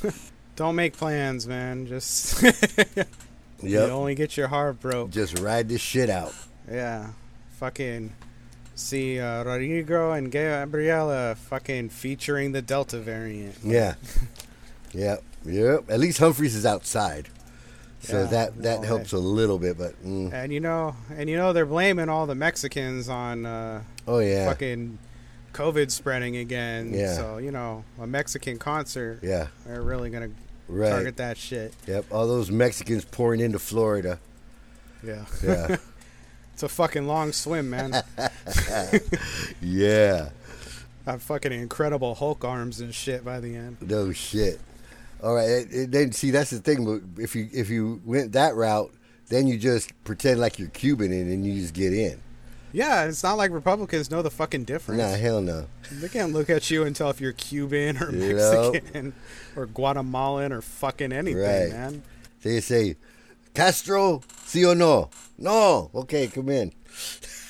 Don't 0.56 0.74
make 0.74 0.96
plans, 0.96 1.46
man. 1.46 1.86
Just 1.86 2.42
you 3.62 3.78
only 3.78 4.14
get 4.14 4.38
your 4.38 4.48
heart 4.48 4.80
broke. 4.80 5.10
Just 5.10 5.38
ride 5.38 5.68
this 5.68 5.82
shit 5.82 6.08
out. 6.08 6.34
Yeah. 6.70 7.10
Fucking 7.58 8.14
see 8.74 9.20
uh, 9.20 9.44
Rodrigo 9.44 10.12
and 10.12 10.32
Gabriela 10.32 11.34
fucking 11.34 11.90
featuring 11.90 12.52
the 12.52 12.62
Delta 12.62 12.98
variant. 12.98 13.56
Yeah. 13.62 13.96
yep. 14.92 15.22
Yep. 15.44 15.90
At 15.90 16.00
least 16.00 16.18
Humphreys 16.20 16.54
is 16.54 16.64
outside. 16.64 17.28
So 18.06 18.20
Yeah, 18.20 18.26
that 18.26 18.62
that 18.62 18.80
no 18.82 18.86
helps 18.86 19.12
a 19.12 19.18
little 19.18 19.58
bit, 19.58 19.76
but 19.76 20.00
mm, 20.04 20.32
And 20.32 20.52
you 20.52 20.60
know, 20.60 20.94
and 21.16 21.28
you 21.28 21.36
know 21.36 21.52
they're 21.52 21.66
blaming 21.66 22.08
all 22.08 22.26
the 22.26 22.36
Mexicans 22.36 23.08
on 23.08 23.44
uh, 23.44 23.82
oh 24.06 24.20
yeah, 24.20 24.46
fucking 24.46 24.98
COVID 25.52 25.90
spreading 25.90 26.36
again. 26.36 26.92
Yeah. 26.94 27.14
So 27.14 27.38
you 27.38 27.50
know, 27.50 27.84
a 28.00 28.06
Mexican 28.06 28.58
concert, 28.58 29.20
yeah, 29.22 29.48
they're 29.66 29.82
really 29.82 30.10
gonna 30.10 30.30
right. 30.68 30.90
target 30.90 31.16
that 31.16 31.36
shit. 31.36 31.74
Yep, 31.88 32.06
all 32.12 32.28
those 32.28 32.50
Mexicans 32.50 33.04
pouring 33.04 33.40
into 33.40 33.58
Florida. 33.58 34.20
Yeah. 35.04 35.24
Yeah, 35.42 35.76
It's 36.52 36.62
a 36.62 36.68
fucking 36.68 37.06
long 37.06 37.32
swim, 37.32 37.68
man. 37.68 38.02
yeah, 39.60 40.30
I 41.06 41.18
fucking 41.18 41.52
incredible 41.52 42.14
Hulk 42.14 42.44
arms 42.44 42.80
and 42.80 42.94
shit 42.94 43.24
by 43.24 43.40
the 43.40 43.54
end. 43.54 43.76
no 43.82 44.12
shit. 44.12 44.60
All 45.22 45.34
right, 45.34 45.48
it, 45.48 45.68
it- 45.72 45.90
then 45.90 46.12
see 46.12 46.30
that's 46.30 46.50
the 46.50 46.58
thing. 46.58 46.84
but 46.84 47.22
If 47.22 47.34
you 47.34 47.48
if 47.52 47.70
you 47.70 48.00
went 48.04 48.32
that 48.32 48.54
route, 48.54 48.92
then 49.28 49.46
you 49.48 49.58
just 49.58 49.90
pretend 50.04 50.40
like 50.40 50.58
you're 50.58 50.68
Cuban 50.68 51.12
and 51.12 51.30
then 51.30 51.42
you 51.44 51.60
just 51.60 51.74
get 51.74 51.92
in. 51.92 52.20
Yeah, 52.72 53.04
it's 53.04 53.22
not 53.22 53.38
like 53.38 53.50
Republicans 53.52 54.10
know 54.10 54.20
the 54.20 54.30
fucking 54.30 54.64
difference. 54.64 55.00
Nah, 55.00 55.14
hell 55.16 55.40
no. 55.40 55.66
They 55.90 56.08
can't 56.08 56.32
look 56.34 56.50
at 56.50 56.70
you 56.70 56.82
and 56.84 56.94
tell 56.94 57.08
if 57.08 57.20
you're 57.20 57.32
Cuban 57.32 57.96
or 58.02 58.10
You 58.12 58.34
know? 58.34 58.70
Mexican 58.72 59.14
or 59.56 59.66
Guatemalan 59.66 60.52
or 60.52 60.60
fucking 60.60 61.10
anything, 61.12 61.40
Right. 61.42 61.70
man. 61.70 62.02
They 62.42 62.60
say, 62.60 62.96
Castro, 63.54 64.20
sí 64.46 64.66
o 64.66 64.74
no? 64.74 65.08
No. 65.38 65.90
Okay, 65.94 66.26
come 66.26 66.50
in. 66.50 66.72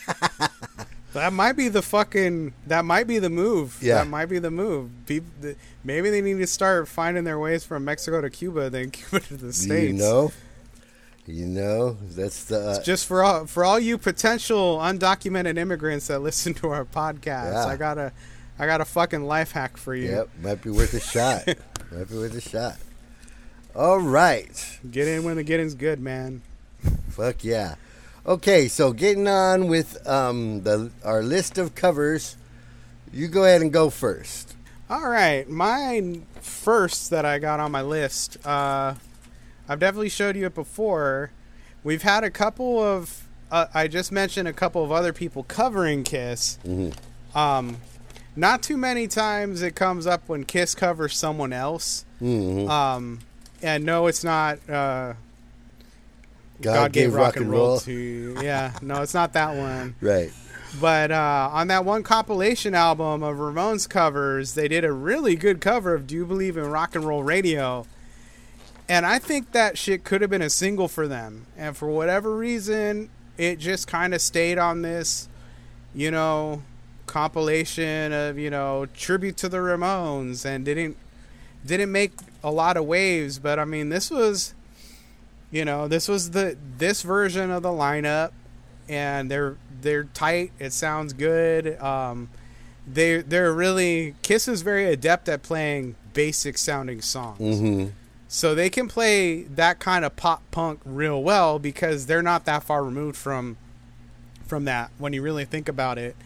That 1.16 1.32
might 1.32 1.52
be 1.52 1.68
the 1.68 1.82
fucking. 1.82 2.52
That 2.66 2.84
might 2.84 3.06
be 3.06 3.18
the 3.18 3.30
move. 3.30 3.78
Yeah. 3.80 3.96
That 3.96 4.08
might 4.08 4.26
be 4.26 4.38
the 4.38 4.50
move. 4.50 4.90
People, 5.06 5.54
maybe 5.82 6.10
they 6.10 6.20
need 6.20 6.38
to 6.38 6.46
start 6.46 6.88
finding 6.88 7.24
their 7.24 7.38
ways 7.38 7.64
from 7.64 7.84
Mexico 7.86 8.20
to 8.20 8.28
Cuba, 8.28 8.68
then 8.68 8.90
Cuba 8.92 9.20
to 9.20 9.36
the 9.36 9.52
states. 9.52 9.92
You 9.92 9.98
know, 9.98 10.32
you 11.26 11.46
know 11.46 11.96
that's 12.10 12.44
the 12.44 12.58
uh, 12.58 12.82
Just 12.82 13.06
for 13.06 13.24
all 13.24 13.46
for 13.46 13.64
all 13.64 13.78
you 13.78 13.98
potential 13.98 14.78
undocumented 14.78 15.58
immigrants 15.58 16.06
that 16.08 16.20
listen 16.20 16.54
to 16.54 16.68
our 16.68 16.84
podcast, 16.84 17.52
Yeah. 17.52 17.66
I 17.66 17.76
got 17.76 17.98
a, 17.98 18.12
I 18.58 18.66
got 18.66 18.80
a 18.80 18.84
fucking 18.84 19.24
life 19.24 19.52
hack 19.52 19.76
for 19.76 19.94
you. 19.94 20.10
Yep, 20.10 20.28
might 20.42 20.62
be 20.62 20.70
worth 20.70 20.94
a 20.94 21.00
shot. 21.00 21.46
might 21.92 22.08
be 22.08 22.16
worth 22.16 22.34
a 22.34 22.40
shot. 22.40 22.76
All 23.74 23.98
right. 23.98 24.78
Get 24.90 25.08
in 25.08 25.24
when 25.24 25.36
the 25.36 25.42
getting's 25.44 25.74
good, 25.74 25.98
man. 26.00 26.42
Fuck 27.10 27.42
yeah. 27.42 27.76
Okay, 28.26 28.66
so 28.66 28.92
getting 28.92 29.28
on 29.28 29.68
with 29.68 30.04
um, 30.08 30.62
the 30.64 30.90
our 31.04 31.22
list 31.22 31.58
of 31.58 31.76
covers. 31.76 32.36
You 33.12 33.28
go 33.28 33.44
ahead 33.44 33.62
and 33.62 33.72
go 33.72 33.88
first. 33.88 34.56
All 34.90 35.08
right, 35.08 35.48
my 35.48 36.20
first 36.40 37.10
that 37.10 37.24
I 37.24 37.38
got 37.38 37.60
on 37.60 37.70
my 37.70 37.82
list. 37.82 38.44
Uh, 38.44 38.94
I've 39.68 39.78
definitely 39.78 40.08
showed 40.08 40.34
you 40.36 40.46
it 40.46 40.54
before. 40.56 41.30
We've 41.84 42.02
had 42.02 42.24
a 42.24 42.30
couple 42.30 42.82
of. 42.82 43.22
Uh, 43.48 43.66
I 43.72 43.86
just 43.86 44.10
mentioned 44.10 44.48
a 44.48 44.52
couple 44.52 44.82
of 44.82 44.90
other 44.90 45.12
people 45.12 45.44
covering 45.44 46.02
Kiss. 46.02 46.58
Um, 47.32 47.76
not 48.34 48.60
too 48.60 48.76
many 48.76 49.06
times 49.06 49.62
it 49.62 49.76
comes 49.76 50.04
up 50.04 50.28
when 50.28 50.44
Kiss 50.44 50.74
covers 50.74 51.16
someone 51.16 51.52
else. 51.52 52.04
Mhm. 52.20 52.68
Um, 52.68 53.20
and 53.62 53.84
no, 53.84 54.08
it's 54.08 54.24
not. 54.24 54.58
Uh, 54.68 55.12
God, 56.60 56.92
gave 56.92 57.14
rock 57.14 57.36
and 57.36 57.50
roll. 57.50 57.78
to 57.80 57.92
you. 57.92 58.38
Yeah, 58.42 58.72
no, 58.82 59.02
it's 59.02 59.14
not 59.14 59.32
that 59.34 59.56
one. 59.56 59.94
Right. 60.00 60.32
But 60.80 61.10
uh, 61.10 61.48
on 61.52 61.68
that 61.68 61.84
one 61.84 62.02
compilation 62.02 62.74
album 62.74 63.22
of 63.22 63.36
Ramones 63.36 63.88
covers, 63.88 64.54
they 64.54 64.68
did 64.68 64.84
a 64.84 64.92
really 64.92 65.34
good 65.36 65.60
cover 65.60 65.94
of 65.94 66.06
"Do 66.06 66.14
You 66.16 66.26
Believe 66.26 66.56
in 66.56 66.66
Rock 66.66 66.94
and 66.94 67.04
Roll 67.04 67.22
Radio," 67.22 67.86
and 68.88 69.06
I 69.06 69.18
think 69.18 69.52
that 69.52 69.78
shit 69.78 70.04
could 70.04 70.20
have 70.20 70.28
been 70.30 70.42
a 70.42 70.50
single 70.50 70.88
for 70.88 71.08
them. 71.08 71.46
And 71.56 71.76
for 71.76 71.88
whatever 71.88 72.36
reason, 72.36 73.08
it 73.38 73.58
just 73.58 73.86
kind 73.86 74.12
of 74.12 74.20
stayed 74.20 74.58
on 74.58 74.82
this, 74.82 75.28
you 75.94 76.10
know, 76.10 76.62
compilation 77.06 78.12
of 78.12 78.38
you 78.38 78.50
know 78.50 78.86
tribute 78.92 79.36
to 79.38 79.48
the 79.48 79.58
Ramones, 79.58 80.44
and 80.44 80.64
didn't 80.64 80.96
didn't 81.64 81.90
make 81.92 82.12
a 82.44 82.50
lot 82.50 82.76
of 82.76 82.84
waves. 82.84 83.38
But 83.38 83.58
I 83.58 83.64
mean, 83.64 83.88
this 83.88 84.10
was, 84.10 84.52
you 85.50 85.64
know, 85.64 85.88
this 85.88 86.08
was 86.08 86.30
the 86.32 86.56
this 86.78 87.02
version 87.02 87.50
of 87.50 87.62
the 87.62 87.68
lineup 87.70 88.32
and 88.88 89.30
they're 89.30 89.56
they're 89.80 90.04
tight. 90.04 90.52
It 90.58 90.72
sounds 90.72 91.12
good. 91.12 91.80
Um, 91.80 92.28
they 92.86 93.22
they're 93.22 93.52
really 93.52 94.14
Kiss 94.22 94.48
is 94.48 94.62
very 94.62 94.86
adept 94.86 95.28
at 95.28 95.42
playing 95.42 95.94
basic 96.14 96.58
sounding 96.58 97.00
songs. 97.02 97.38
Mm-hmm. 97.40 97.90
So 98.28 98.54
they 98.54 98.70
can 98.70 98.88
play 98.88 99.42
that 99.44 99.78
kind 99.78 100.04
of 100.04 100.16
pop 100.16 100.42
punk 100.50 100.80
real 100.84 101.22
well 101.22 101.58
because 101.58 102.06
they're 102.06 102.22
not 102.22 102.44
that 102.46 102.64
far 102.64 102.82
removed 102.84 103.16
from 103.16 103.56
from 104.46 104.64
that 104.64 104.90
when 104.98 105.12
you 105.12 105.22
really 105.22 105.44
think 105.44 105.68
about 105.68 105.98
it. 105.98 106.16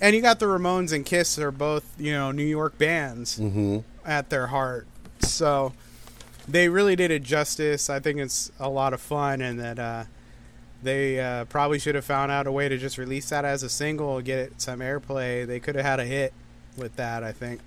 And 0.00 0.14
you 0.14 0.22
got 0.22 0.38
the 0.38 0.46
Ramones 0.46 0.92
and 0.92 1.04
Kiss 1.04 1.38
are 1.38 1.50
both, 1.50 1.84
you 1.98 2.12
know, 2.12 2.30
New 2.30 2.44
York 2.44 2.78
bands 2.78 3.38
Mm-hmm. 3.38 3.78
at 4.04 4.30
their 4.30 4.46
heart. 4.48 4.86
So 5.20 5.72
they 6.48 6.68
really 6.68 6.96
did 6.96 7.10
it 7.10 7.22
justice. 7.22 7.90
I 7.90 8.00
think 8.00 8.18
it's 8.18 8.50
a 8.58 8.68
lot 8.68 8.92
of 8.94 9.00
fun, 9.00 9.40
and 9.40 9.60
that 9.60 9.78
uh, 9.78 10.04
they 10.82 11.20
uh, 11.20 11.44
probably 11.44 11.78
should 11.78 11.94
have 11.94 12.04
found 12.04 12.32
out 12.32 12.46
a 12.46 12.52
way 12.52 12.68
to 12.68 12.78
just 12.78 12.98
release 12.98 13.28
that 13.28 13.44
as 13.44 13.62
a 13.62 13.68
single, 13.68 14.20
get 14.20 14.38
it 14.38 14.60
some 14.60 14.80
airplay. 14.80 15.46
They 15.46 15.60
could 15.60 15.74
have 15.74 15.84
had 15.84 16.00
a 16.00 16.04
hit 16.04 16.32
with 16.76 16.96
that. 16.96 17.22
I 17.22 17.32
think. 17.32 17.60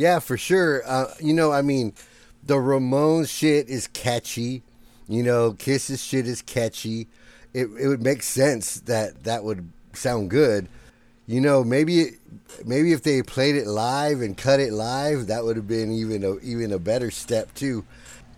Yeah, 0.00 0.18
for 0.18 0.38
sure. 0.38 0.82
Uh, 0.86 1.12
you 1.20 1.34
know, 1.34 1.52
I 1.52 1.60
mean, 1.60 1.92
the 2.42 2.54
Ramones 2.54 3.28
shit 3.28 3.68
is 3.68 3.86
catchy. 3.86 4.62
You 5.06 5.22
know, 5.22 5.52
Kiss's 5.52 6.02
shit 6.02 6.26
is 6.26 6.40
catchy. 6.40 7.06
It 7.52 7.68
it 7.78 7.86
would 7.86 8.02
make 8.02 8.22
sense 8.22 8.80
that 8.80 9.24
that 9.24 9.44
would 9.44 9.70
sound 9.92 10.30
good. 10.30 10.68
You 11.26 11.42
know, 11.42 11.62
maybe 11.62 12.12
maybe 12.64 12.94
if 12.94 13.02
they 13.02 13.20
played 13.22 13.56
it 13.56 13.66
live 13.66 14.22
and 14.22 14.38
cut 14.38 14.58
it 14.58 14.72
live, 14.72 15.26
that 15.26 15.44
would 15.44 15.56
have 15.56 15.68
been 15.68 15.92
even 15.92 16.24
a 16.24 16.38
even 16.38 16.72
a 16.72 16.78
better 16.78 17.10
step 17.10 17.52
too. 17.52 17.84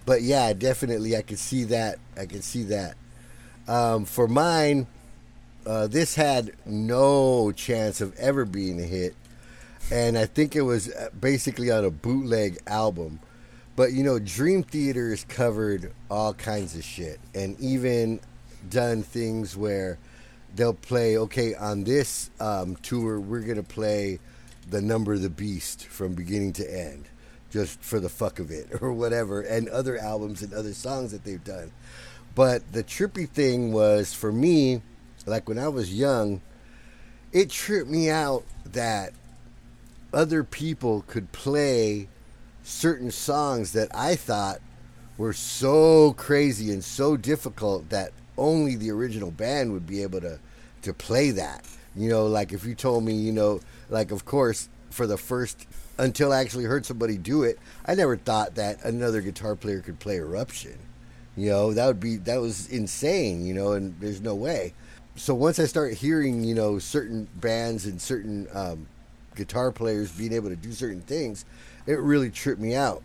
But 0.04 0.22
yeah, 0.22 0.52
definitely, 0.54 1.16
I 1.16 1.22
could 1.22 1.38
see 1.38 1.62
that. 1.64 2.00
I 2.16 2.26
could 2.26 2.42
see 2.42 2.64
that. 2.64 2.96
Um, 3.68 4.04
for 4.04 4.26
mine, 4.26 4.88
uh, 5.64 5.86
this 5.86 6.16
had 6.16 6.54
no 6.66 7.52
chance 7.52 8.00
of 8.00 8.16
ever 8.16 8.44
being 8.44 8.80
a 8.80 8.84
hit, 8.84 9.14
and 9.90 10.16
I 10.16 10.26
think 10.26 10.56
it 10.56 10.62
was 10.62 10.90
uh, 10.90 11.10
basically 11.18 11.70
on 11.70 11.84
a 11.84 11.90
bootleg 11.90 12.58
album. 12.66 13.20
But 13.74 13.92
you 13.92 14.04
know, 14.04 14.18
Dream 14.18 14.62
Theater 14.62 15.10
has 15.10 15.24
covered 15.24 15.92
all 16.10 16.34
kinds 16.34 16.76
of 16.76 16.84
shit, 16.84 17.18
and 17.34 17.58
even 17.60 18.20
done 18.68 19.02
things 19.02 19.56
where 19.56 19.98
they'll 20.54 20.74
play. 20.74 21.16
Okay, 21.16 21.54
on 21.54 21.84
this 21.84 22.30
um, 22.40 22.76
tour, 22.76 23.18
we're 23.18 23.40
gonna 23.40 23.62
play 23.62 24.18
the 24.68 24.82
Number 24.82 25.14
of 25.14 25.22
the 25.22 25.30
Beast 25.30 25.86
from 25.86 26.14
beginning 26.14 26.52
to 26.54 26.70
end, 26.70 27.08
just 27.50 27.80
for 27.82 27.98
the 27.98 28.08
fuck 28.08 28.38
of 28.38 28.50
it, 28.50 28.68
or 28.80 28.92
whatever, 28.92 29.40
and 29.40 29.68
other 29.68 29.98
albums 29.98 30.42
and 30.42 30.52
other 30.52 30.74
songs 30.74 31.12
that 31.12 31.24
they've 31.24 31.44
done. 31.44 31.72
But 32.34 32.72
the 32.72 32.82
trippy 32.82 33.28
thing 33.28 33.72
was 33.72 34.14
for 34.14 34.32
me, 34.32 34.80
like 35.26 35.48
when 35.48 35.58
I 35.58 35.68
was 35.68 35.92
young, 35.92 36.40
it 37.32 37.50
tripped 37.50 37.90
me 37.90 38.10
out 38.10 38.44
that 38.66 39.12
other 40.12 40.44
people 40.44 41.04
could 41.06 41.32
play 41.32 42.08
certain 42.62 43.10
songs 43.10 43.72
that 43.72 43.88
I 43.94 44.14
thought 44.14 44.60
were 45.18 45.32
so 45.32 46.12
crazy 46.14 46.72
and 46.72 46.82
so 46.82 47.16
difficult 47.16 47.88
that 47.90 48.12
only 48.38 48.76
the 48.76 48.90
original 48.90 49.30
band 49.30 49.72
would 49.72 49.86
be 49.86 50.02
able 50.02 50.20
to 50.20 50.38
to 50.82 50.92
play 50.92 51.30
that. 51.30 51.64
You 51.94 52.08
know, 52.08 52.26
like 52.26 52.52
if 52.52 52.64
you 52.64 52.74
told 52.74 53.04
me, 53.04 53.14
you 53.14 53.32
know, 53.32 53.60
like 53.88 54.10
of 54.10 54.24
course 54.24 54.68
for 54.90 55.06
the 55.06 55.16
first 55.16 55.66
until 55.98 56.32
I 56.32 56.40
actually 56.40 56.64
heard 56.64 56.86
somebody 56.86 57.16
do 57.16 57.42
it, 57.42 57.58
I 57.86 57.94
never 57.94 58.16
thought 58.16 58.54
that 58.56 58.84
another 58.84 59.20
guitar 59.20 59.54
player 59.54 59.80
could 59.80 59.98
play 59.98 60.16
Eruption. 60.16 60.78
You 61.36 61.50
know, 61.50 61.72
that 61.72 61.86
would 61.86 62.00
be 62.00 62.16
that 62.16 62.40
was 62.40 62.68
insane, 62.68 63.44
you 63.44 63.54
know, 63.54 63.72
and 63.72 63.98
there's 64.00 64.20
no 64.20 64.34
way. 64.34 64.74
So 65.14 65.34
once 65.34 65.58
I 65.58 65.66
start 65.66 65.94
hearing, 65.94 66.42
you 66.42 66.54
know, 66.54 66.78
certain 66.78 67.28
bands 67.34 67.86
and 67.86 68.00
certain 68.00 68.48
um, 68.54 68.86
guitar 69.34 69.72
players 69.72 70.12
being 70.12 70.32
able 70.32 70.48
to 70.48 70.56
do 70.56 70.72
certain 70.72 71.02
things, 71.02 71.44
it 71.86 71.98
really 71.98 72.30
tripped 72.30 72.60
me 72.60 72.74
out. 72.74 73.02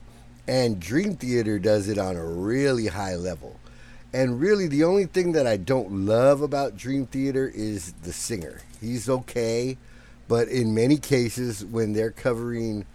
And 0.48 0.80
Dream 0.80 1.16
Theater 1.16 1.60
does 1.60 1.90
it 1.90 1.98
on 1.98 2.16
a 2.16 2.26
really 2.26 2.88
high 2.88 3.16
level. 3.16 3.60
And 4.14 4.40
really, 4.40 4.68
the 4.68 4.86
only 4.86 5.06
thing 5.06 5.34
that 5.34 5.46
I 5.46 5.58
don't 5.58 6.06
love 6.06 6.42
about 6.42 6.78
Dream 6.78 7.06
Theater 7.06 7.52
is 7.54 7.92
the 8.04 8.14
singer. 8.14 8.62
He's 8.80 9.10
okay, 9.10 9.78
but 10.28 10.48
in 10.48 10.74
many 10.74 10.98
cases, 10.98 11.66
when 11.66 11.92
they're 11.94 12.12
covering 12.12 12.86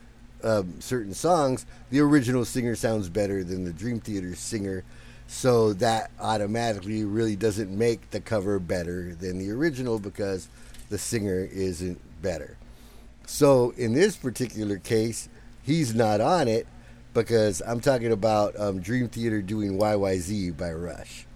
um, 0.42 0.80
certain 0.80 1.14
songs, 1.14 1.66
the 1.90 2.00
original 2.00 2.44
singer 2.44 2.74
sounds 2.74 3.08
better 3.08 3.44
than 3.44 3.64
the 3.64 3.72
Dream 3.72 4.00
Theater 4.00 4.34
singer. 4.34 4.84
So 5.26 5.72
that 5.74 6.10
automatically 6.20 7.04
really 7.04 7.36
doesn't 7.36 7.70
make 7.70 8.10
the 8.10 8.20
cover 8.20 8.58
better 8.58 9.14
than 9.14 9.38
the 9.38 9.50
original 9.50 9.98
because 9.98 10.48
the 10.88 10.98
singer 10.98 11.48
isn't 11.52 12.00
better. 12.22 12.56
So 13.26 13.70
in 13.76 13.92
this 13.92 14.16
particular 14.16 14.78
case, 14.78 15.28
he's 15.62 15.94
not 15.94 16.20
on 16.20 16.48
it 16.48 16.66
because 17.14 17.62
I'm 17.66 17.80
talking 17.80 18.12
about 18.12 18.58
um, 18.58 18.80
Dream 18.80 19.08
Theater 19.08 19.42
doing 19.42 19.78
YYZ 19.78 20.56
by 20.56 20.72
Rush. 20.72 21.26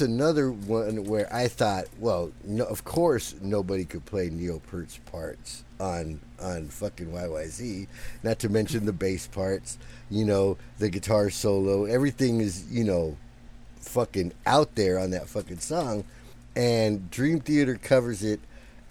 Another 0.00 0.50
one 0.50 1.04
where 1.04 1.32
I 1.32 1.48
thought, 1.48 1.86
well, 1.98 2.32
no, 2.44 2.64
of 2.64 2.84
course 2.84 3.34
nobody 3.40 3.84
could 3.84 4.04
play 4.04 4.30
Neil 4.30 4.60
Peart's 4.60 4.98
parts 4.98 5.64
on 5.78 6.20
on 6.40 6.68
fucking 6.68 7.08
YYZ. 7.08 7.86
Not 8.22 8.38
to 8.40 8.48
mention 8.48 8.86
the 8.86 8.92
bass 8.92 9.26
parts, 9.26 9.78
you 10.10 10.24
know, 10.24 10.58
the 10.78 10.90
guitar 10.90 11.30
solo. 11.30 11.84
Everything 11.84 12.40
is, 12.40 12.70
you 12.70 12.84
know, 12.84 13.16
fucking 13.80 14.32
out 14.46 14.74
there 14.74 14.98
on 14.98 15.10
that 15.10 15.28
fucking 15.28 15.58
song. 15.58 16.04
And 16.56 17.10
Dream 17.10 17.40
Theater 17.40 17.76
covers 17.76 18.22
it 18.22 18.40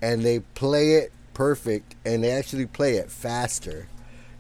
and 0.02 0.24
they 0.24 0.40
play 0.40 0.94
it 0.94 1.12
perfect 1.34 1.96
and 2.06 2.24
they 2.24 2.32
actually 2.32 2.66
play 2.66 2.96
it 2.96 3.12
faster. 3.12 3.88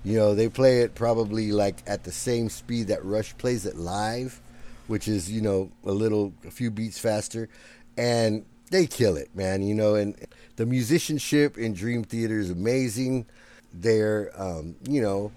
You 0.03 0.17
know, 0.17 0.35
they 0.35 0.49
play 0.49 0.81
it 0.81 0.95
probably 0.95 1.51
like 1.51 1.83
at 1.85 2.03
the 2.03 2.11
same 2.11 2.49
speed 2.49 2.87
that 2.87 3.03
Rush 3.03 3.37
plays 3.37 3.65
it 3.65 3.75
live, 3.75 4.41
which 4.89 5.07
is, 5.07 5.31
you 5.31 5.41
know, 5.41 5.71
a 5.85 5.91
little, 5.91 6.33
a 6.45 6.51
few 6.51 6.71
beats 6.71 6.99
faster. 6.99 7.47
And 7.97 8.45
they 8.71 8.87
kill 8.87 9.17
it, 9.17 9.29
man. 9.35 9.61
You 9.63 9.75
know, 9.75 9.95
and 9.95 10.15
the 10.55 10.65
musicianship 10.65 11.57
in 11.57 11.73
Dream 11.73 12.03
Theater 12.03 12.39
is 12.39 12.49
amazing. 12.49 13.25
They're, 13.73 14.31
um, 14.35 14.75
you 14.87 15.01
know, 15.01 15.31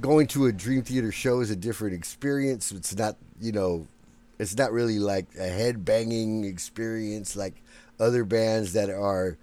going 0.00 0.26
to 0.28 0.46
a 0.46 0.52
Dream 0.52 0.82
Theater 0.82 1.12
show 1.12 1.40
is 1.40 1.50
a 1.50 1.56
different 1.56 1.94
experience. 1.94 2.72
It's 2.72 2.94
not, 2.94 3.16
you 3.40 3.52
know, 3.52 3.86
it's 4.38 4.56
not 4.56 4.72
really 4.72 4.98
like 4.98 5.26
a 5.38 5.48
head 5.48 5.84
banging 5.84 6.44
experience 6.44 7.36
like 7.36 7.62
other 7.98 8.24
bands 8.24 8.72
that 8.72 8.88
are 8.90 9.36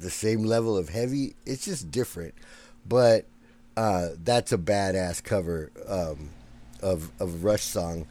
the 0.00 0.10
same 0.10 0.44
level 0.44 0.76
of 0.76 0.88
heavy. 0.88 1.34
It's 1.44 1.64
just 1.64 1.90
different. 1.90 2.34
But 2.88 3.26
uh, 3.76 4.10
that's 4.22 4.52
a 4.52 4.58
badass 4.58 5.22
cover 5.22 5.70
um, 5.88 6.30
of 6.82 7.10
of 7.20 7.44
Rush 7.44 7.62
song, 7.62 8.06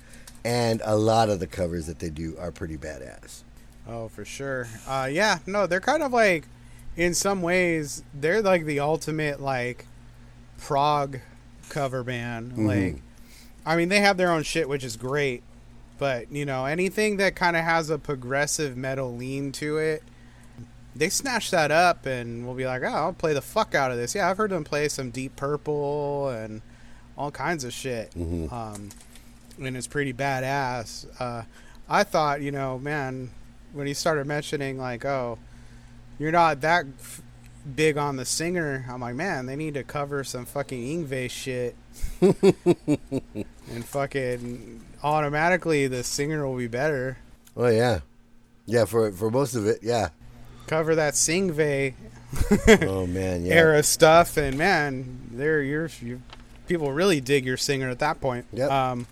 and 0.46 0.82
a 0.86 0.96
lot 0.96 1.30
of 1.30 1.40
the 1.40 1.48
covers 1.48 1.88
that 1.88 1.98
they 1.98 2.12
do 2.12 2.38
are 2.40 2.52
pretty 2.52 2.78
badass. 2.78 3.42
Oh, 3.88 4.08
for 4.08 4.24
sure. 4.24 4.68
Uh, 4.88 5.10
yeah, 5.12 5.40
no, 5.48 5.66
they're 5.66 5.82
kind 5.82 6.04
of 6.04 6.14
like, 6.14 6.48
in 6.96 7.16
some 7.16 7.42
ways, 7.42 8.04
they're 8.14 8.44
like 8.44 8.66
the 8.66 8.80
ultimate 8.80 9.42
like 9.42 9.88
prog 10.60 11.20
cover 11.70 12.04
band. 12.04 12.68
Like, 12.68 13.02
I 13.66 13.76
mean, 13.76 13.90
they 13.90 14.00
have 14.00 14.18
their 14.18 14.32
own 14.32 14.44
shit, 14.44 14.70
which 14.70 14.84
is 14.84 14.96
great, 14.96 15.42
but 15.98 16.32
you 16.32 16.46
know, 16.46 16.66
anything 16.66 17.18
that 17.18 17.36
kind 17.36 17.58
of 17.58 17.64
has 17.64 17.90
a 17.90 17.98
progressive 17.98 18.78
metal 18.78 19.16
lean 19.16 19.52
to 19.54 19.78
it, 19.78 20.04
they 20.96 21.10
snatch 21.10 21.52
that 21.52 21.72
up, 21.72 22.06
and 22.06 22.46
we'll 22.46 22.56
be 22.56 22.66
like, 22.66 22.84
oh, 22.84 22.88
I'll 22.88 23.14
play 23.14 23.34
the 23.34 23.42
fuck 23.42 23.76
out 23.76 23.92
of 23.92 23.98
this. 23.98 24.14
Yeah, 24.16 24.30
I've 24.30 24.38
heard 24.38 24.52
them 24.52 24.64
play 24.64 24.88
some 24.90 25.10
Deep 25.10 25.36
Purple 25.36 26.30
and 26.30 26.62
all 27.18 27.32
kinds 27.32 27.64
of 27.64 27.74
shit. 27.74 28.16
Um, 28.16 28.90
and 29.58 29.76
it's 29.78 29.88
pretty 29.88 30.14
badass. 30.14 31.08
Uh, 31.20 31.44
I 31.88 32.04
thought, 32.04 32.42
you 32.42 32.52
know, 32.52 32.80
man, 32.80 33.32
when 33.74 33.88
he 33.88 33.94
started 33.94 34.26
mentioning 34.26 34.78
like, 34.78 35.06
oh, 35.06 35.38
you're 36.18 36.32
not 36.32 36.62
that 36.62 36.86
f- 37.00 37.22
big 37.76 37.98
on 37.98 38.16
the 38.16 38.26
singer, 38.26 38.86
I'm 38.90 39.02
like, 39.02 39.16
man, 39.16 39.46
they 39.46 39.56
need 39.56 39.74
to 39.76 39.84
cover 39.84 40.24
some 40.24 40.46
fucking 40.46 41.08
Yngwie 41.08 41.30
shit, 41.30 41.76
and 42.22 43.86
fucking 43.86 44.82
automatically 45.04 45.88
the 45.88 46.04
singer 46.04 46.48
will 46.48 46.58
be 46.58 46.68
better. 46.68 47.18
Oh 47.58 47.68
yeah, 47.68 48.00
yeah. 48.66 48.86
For 48.86 49.12
for 49.12 49.30
most 49.30 49.56
of 49.56 49.68
it, 49.68 49.80
yeah. 49.82 50.10
Cover 50.68 50.96
that 50.96 51.14
Singve 51.14 51.94
Oh 52.88 53.06
man, 53.06 53.46
yeah. 53.46 53.54
era 53.54 53.84
stuff, 53.84 54.38
and 54.38 54.58
man, 54.58 55.30
there 55.32 55.62
you're 55.62 55.90
you 56.02 56.22
people 56.68 56.92
really 56.92 57.22
dig 57.22 57.46
your 57.46 57.58
singer 57.58 57.90
at 57.90 58.00
that 58.00 58.20
point. 58.20 58.46
Yep. 58.54 58.72
Um, 58.72 59.08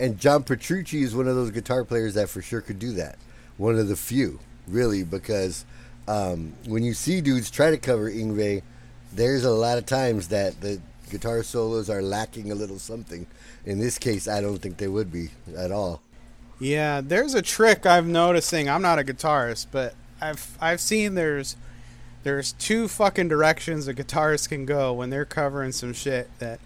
And 0.00 0.18
John 0.18 0.44
Petrucci 0.44 1.02
is 1.02 1.14
one 1.14 1.28
of 1.28 1.36
those 1.36 1.50
guitar 1.50 1.84
players 1.84 2.14
that 2.14 2.30
for 2.30 2.40
sure 2.40 2.62
could 2.62 2.78
do 2.78 2.92
that. 2.92 3.18
One 3.58 3.78
of 3.78 3.86
the 3.86 3.96
few, 3.96 4.40
really, 4.66 5.04
because 5.04 5.66
um, 6.08 6.54
when 6.66 6.82
you 6.82 6.94
see 6.94 7.20
dudes 7.20 7.50
try 7.50 7.70
to 7.70 7.76
cover 7.76 8.10
Yngwie, 8.10 8.62
there's 9.12 9.44
a 9.44 9.50
lot 9.50 9.76
of 9.76 9.84
times 9.84 10.28
that 10.28 10.58
the 10.62 10.80
guitar 11.10 11.42
solos 11.42 11.90
are 11.90 12.00
lacking 12.00 12.50
a 12.50 12.54
little 12.54 12.78
something. 12.78 13.26
In 13.66 13.78
this 13.78 13.98
case, 13.98 14.26
I 14.26 14.40
don't 14.40 14.56
think 14.56 14.78
they 14.78 14.88
would 14.88 15.12
be 15.12 15.28
at 15.54 15.70
all. 15.70 16.00
Yeah, 16.58 17.02
there's 17.02 17.34
a 17.34 17.42
trick 17.42 17.84
I'm 17.84 18.10
noticing. 18.10 18.70
I'm 18.70 18.82
not 18.82 18.98
a 18.98 19.04
guitarist, 19.04 19.66
but 19.70 19.94
I've 20.18 20.56
I've 20.62 20.80
seen 20.80 21.14
there's 21.14 21.56
there's 22.22 22.52
two 22.52 22.88
fucking 22.88 23.28
directions 23.28 23.86
a 23.86 23.92
guitarist 23.92 24.48
can 24.48 24.64
go 24.64 24.94
when 24.94 25.10
they're 25.10 25.26
covering 25.26 25.72
some 25.72 25.92
shit 25.92 26.30
that 26.38 26.58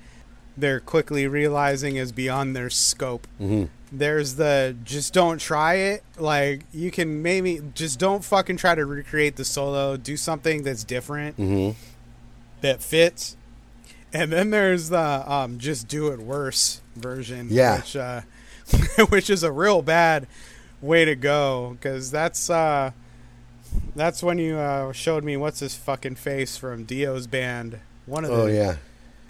they're 0.57 0.81
quickly 0.81 1.27
realizing 1.27 1.97
is 1.97 2.13
beyond 2.13 2.55
their 2.55 2.71
scope. 2.71 3.27
Mm-hmm. 3.41 3.65
There's 3.93 4.35
the 4.37 4.77
just 4.85 5.13
don't 5.15 5.39
try 5.41 5.75
it. 5.75 6.03
Like 6.19 6.63
you 6.73 6.91
can 6.91 7.23
maybe 7.23 7.61
just 7.75 7.99
don't 7.99 8.25
fucking 8.25 8.57
try 8.57 8.75
to 8.75 8.85
recreate 8.85 9.37
the 9.37 9.45
solo. 9.45 9.97
Do 9.97 10.17
something 10.17 10.63
that's 10.63 10.85
different 10.85 11.37
Mm-hmm. 11.37 11.79
that 12.61 12.83
fits. 12.83 13.37
And 14.13 14.33
then 14.33 14.51
there's 14.51 14.91
the 14.91 14.99
um, 15.33 15.59
just 15.59 15.89
do 15.89 16.09
it 16.09 16.21
worse 16.21 16.81
version. 16.97 17.49
Yeah. 17.51 17.77
Which, 17.79 17.97
uh, 17.97 18.21
which 19.11 19.29
is 19.31 19.43
a 19.43 19.51
real 19.53 19.83
bad 19.83 20.27
way 20.81 21.05
to 21.05 21.15
go 21.17 21.77
because 21.81 22.11
that's 22.11 22.49
uh, 22.51 22.93
that's 23.97 24.23
when 24.23 24.39
you 24.39 24.57
uh, 24.57 24.93
showed 24.93 25.25
me 25.25 25.37
what's 25.37 25.61
his 25.61 25.75
fucking 25.75 26.15
face 26.17 26.57
from 26.57 26.85
Dio's 26.85 27.27
band. 27.27 27.81
One 28.07 28.25
of 28.25 28.31
the 28.31 28.37
Oh 28.37 28.47
yeah, 28.47 28.77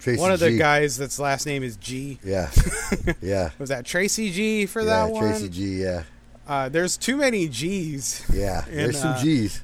Tracy 0.05 0.21
one 0.21 0.31
of 0.31 0.39
the 0.39 0.51
G. 0.51 0.57
guys 0.57 0.97
that's 0.97 1.17
last 1.19 1.45
name 1.45 1.63
is 1.63 1.77
G. 1.77 2.19
Yeah, 2.23 2.49
yeah, 3.21 3.49
Was 3.59 3.69
that 3.69 3.85
Tracy 3.85 4.31
G 4.31 4.65
for 4.67 4.81
yeah. 4.81 4.85
that 5.05 5.11
one? 5.11 5.23
Tracy 5.23 5.49
G. 5.49 5.81
Yeah, 5.81 6.03
Uh, 6.47 6.69
there's 6.69 6.95
too 6.95 7.17
many 7.17 7.47
G's. 7.49 8.23
yeah. 8.31 8.63
And, 8.69 8.77
There's 8.77 8.99
some 8.99 9.13
uh, 9.13 9.21
G's. 9.23 9.61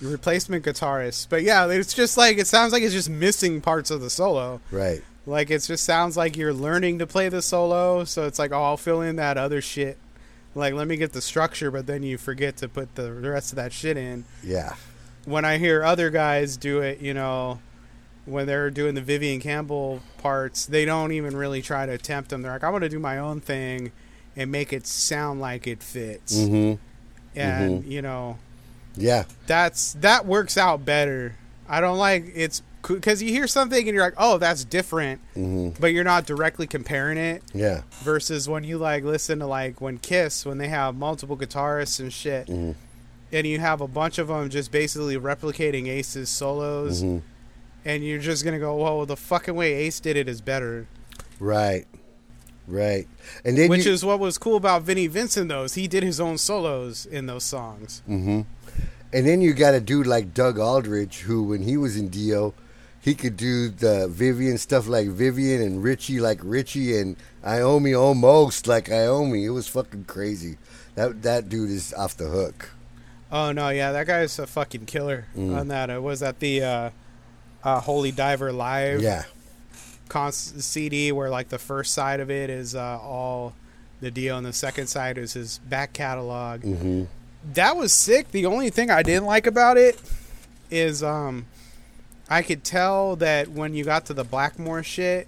replacement 0.00 0.64
guitarist. 0.64 1.28
But 1.30 1.42
yeah, 1.42 1.66
it's 1.68 1.94
just 1.94 2.16
like 2.16 2.38
it 2.38 2.46
sounds 2.46 2.72
like 2.72 2.82
it's 2.82 2.92
just 2.94 3.08
missing 3.10 3.60
parts 3.60 3.90
of 3.90 4.00
the 4.00 4.10
solo. 4.10 4.60
Right. 4.70 5.02
Like 5.26 5.50
it 5.50 5.60
just 5.62 5.84
sounds 5.84 6.16
like 6.16 6.36
you're 6.36 6.54
learning 6.54 6.98
to 7.00 7.06
play 7.06 7.28
the 7.28 7.42
solo, 7.42 8.04
so 8.04 8.26
it's 8.26 8.38
like, 8.38 8.50
oh, 8.52 8.62
I'll 8.62 8.76
fill 8.76 9.02
in 9.02 9.16
that 9.16 9.36
other 9.36 9.60
shit. 9.60 9.98
Like, 10.54 10.74
let 10.74 10.88
me 10.88 10.96
get 10.96 11.12
the 11.12 11.20
structure, 11.20 11.70
but 11.70 11.86
then 11.86 12.02
you 12.02 12.18
forget 12.18 12.56
to 12.56 12.68
put 12.68 12.94
the 12.96 13.12
rest 13.12 13.52
of 13.52 13.56
that 13.56 13.72
shit 13.72 13.96
in. 13.96 14.24
Yeah. 14.42 14.74
When 15.24 15.44
I 15.44 15.58
hear 15.58 15.84
other 15.84 16.10
guys 16.10 16.56
do 16.56 16.80
it, 16.80 17.00
you 17.00 17.12
know, 17.14 17.60
when 18.28 18.46
they're 18.46 18.70
doing 18.70 18.94
the 18.94 19.00
Vivian 19.00 19.40
Campbell 19.40 20.00
parts, 20.18 20.66
they 20.66 20.84
don't 20.84 21.12
even 21.12 21.36
really 21.36 21.62
try 21.62 21.86
to 21.86 21.92
attempt 21.92 22.30
them. 22.30 22.42
They're 22.42 22.52
like, 22.52 22.64
I 22.64 22.70
want 22.70 22.82
to 22.84 22.88
do 22.88 22.98
my 22.98 23.18
own 23.18 23.40
thing 23.40 23.92
and 24.36 24.50
make 24.52 24.72
it 24.72 24.86
sound 24.86 25.40
like 25.40 25.66
it 25.66 25.82
fits. 25.82 26.34
Mm-hmm. 26.36 26.80
And, 27.38 27.84
you 27.84 28.02
know, 28.02 28.38
Yeah. 28.96 29.24
that's 29.46 29.92
that 29.94 30.26
works 30.26 30.56
out 30.56 30.84
better. 30.84 31.36
I 31.68 31.80
don't 31.80 31.98
like 31.98 32.24
it's 32.34 32.62
because 32.82 33.22
you 33.22 33.30
hear 33.30 33.46
something 33.46 33.78
and 33.86 33.94
you're 33.94 34.02
like, 34.04 34.14
oh, 34.16 34.38
that's 34.38 34.64
different, 34.64 35.20
Mm-hmm. 35.36 35.80
but 35.80 35.88
you're 35.92 36.04
not 36.04 36.26
directly 36.26 36.66
comparing 36.66 37.18
it. 37.18 37.42
Yeah. 37.52 37.82
Versus 38.02 38.48
when 38.48 38.64
you 38.64 38.78
like 38.78 39.04
listen 39.04 39.38
to 39.40 39.46
like 39.46 39.80
when 39.80 39.98
Kiss 39.98 40.46
when 40.46 40.58
they 40.58 40.68
have 40.68 40.96
multiple 40.96 41.36
guitarists 41.36 42.00
and 42.00 42.12
shit, 42.12 42.46
Mhm. 42.48 42.74
and 43.32 43.46
you 43.46 43.58
have 43.60 43.80
a 43.80 43.88
bunch 43.88 44.18
of 44.18 44.28
them 44.28 44.48
just 44.48 44.70
basically 44.72 45.16
replicating 45.16 45.86
Ace's 45.88 46.30
solos, 46.30 47.02
Mhm. 47.02 47.22
And 47.88 48.04
you're 48.04 48.18
just 48.20 48.44
gonna 48.44 48.58
go, 48.58 48.76
well, 48.76 49.04
the 49.06 49.16
fucking 49.16 49.54
way 49.54 49.72
Ace 49.74 49.98
did 49.98 50.16
it 50.16 50.28
is 50.28 50.40
better. 50.40 50.86
Right. 51.40 51.86
Right. 52.66 53.08
And 53.44 53.56
then 53.56 53.70
Which 53.70 53.86
you, 53.86 53.92
is 53.92 54.04
what 54.04 54.18
was 54.18 54.36
cool 54.36 54.56
about 54.56 54.82
Vinnie 54.82 55.06
Vincent. 55.06 55.48
Those 55.48 55.74
he 55.74 55.88
did 55.88 56.02
his 56.02 56.20
own 56.20 56.36
solos 56.36 57.06
in 57.06 57.26
those 57.26 57.44
songs. 57.44 58.02
Mm-hmm. 58.08 58.42
And 59.12 59.26
then 59.26 59.40
you 59.40 59.54
got 59.54 59.72
a 59.72 59.80
dude 59.80 60.06
like 60.06 60.34
Doug 60.34 60.58
Aldrich, 60.58 61.20
who 61.22 61.44
when 61.44 61.62
he 61.62 61.78
was 61.78 61.96
in 61.96 62.10
Dio, 62.10 62.52
he 63.00 63.14
could 63.14 63.38
do 63.38 63.70
the 63.70 64.06
Vivian 64.08 64.58
stuff 64.58 64.86
like 64.86 65.08
Vivian 65.08 65.62
and 65.62 65.82
Richie 65.82 66.20
like 66.20 66.40
Richie 66.42 66.98
and 66.98 67.16
Iommi 67.42 67.98
almost 67.98 68.66
like 68.66 68.88
Iommi. 68.88 69.44
It 69.44 69.50
was 69.50 69.66
fucking 69.66 70.04
crazy. 70.04 70.58
That 70.94 71.22
that 71.22 71.48
dude 71.48 71.70
is 71.70 71.94
off 71.94 72.18
the 72.18 72.28
hook. 72.28 72.72
Oh 73.32 73.50
no, 73.52 73.70
yeah, 73.70 73.92
that 73.92 74.06
guy's 74.06 74.38
a 74.38 74.46
fucking 74.46 74.84
killer 74.84 75.26
Mm. 75.34 75.56
on 75.58 75.68
that. 75.68 75.88
It 75.88 76.02
was 76.02 76.22
at 76.22 76.40
the 76.40 76.62
uh, 76.62 76.90
uh, 77.76 77.80
Holy 77.80 78.10
Diver 78.12 78.52
Live 78.52 79.00
Yeah. 79.02 79.24
CD 80.40 81.12
where 81.12 81.30
like 81.30 81.48
the 81.48 81.58
first 81.58 81.92
side 81.94 82.20
of 82.20 82.30
it 82.30 82.50
is 82.50 82.74
uh, 82.74 82.98
all 83.00 83.54
the 84.00 84.10
deal, 84.10 84.36
and 84.36 84.46
the 84.46 84.52
second 84.52 84.86
side 84.86 85.18
is 85.18 85.32
his 85.32 85.58
back 85.58 85.92
catalog. 85.92 86.62
Mm-hmm. 86.62 87.04
That 87.54 87.76
was 87.76 87.92
sick. 87.92 88.30
The 88.30 88.46
only 88.46 88.70
thing 88.70 88.90
I 88.90 89.02
didn't 89.02 89.26
like 89.26 89.46
about 89.46 89.76
it 89.76 90.00
is 90.70 91.02
um 91.02 91.46
I 92.30 92.42
could 92.42 92.62
tell 92.62 93.16
that 93.16 93.48
when 93.48 93.74
you 93.74 93.84
got 93.84 94.06
to 94.06 94.14
the 94.14 94.24
Blackmore 94.24 94.82
shit, 94.82 95.26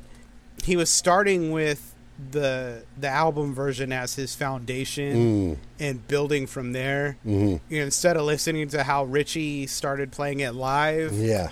he 0.65 0.77
was 0.77 0.91
starting 0.91 1.51
with 1.51 1.95
the 2.31 2.83
the 2.99 3.09
album 3.09 3.55
version 3.55 3.93
as 3.93 4.15
his 4.15 4.35
foundation 4.35 5.17
Mm. 5.17 5.57
and 5.79 6.07
building 6.09 6.47
from 6.47 6.73
there. 6.73 7.17
Mm-hmm. 7.27 7.57
You 7.73 7.79
know, 7.81 7.85
instead 7.87 8.17
of 8.17 8.25
listening 8.25 8.69
to 8.69 8.83
how 8.83 9.05
Richie 9.05 9.67
started 9.67 10.13
playing 10.13 10.41
it 10.41 10.55
live 10.55 11.13
Yeah. 11.15 11.51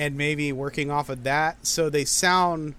And 0.00 0.16
maybe 0.16 0.50
working 0.50 0.90
off 0.90 1.10
of 1.10 1.24
that, 1.24 1.66
so 1.66 1.90
they 1.90 2.04
sound 2.06 2.74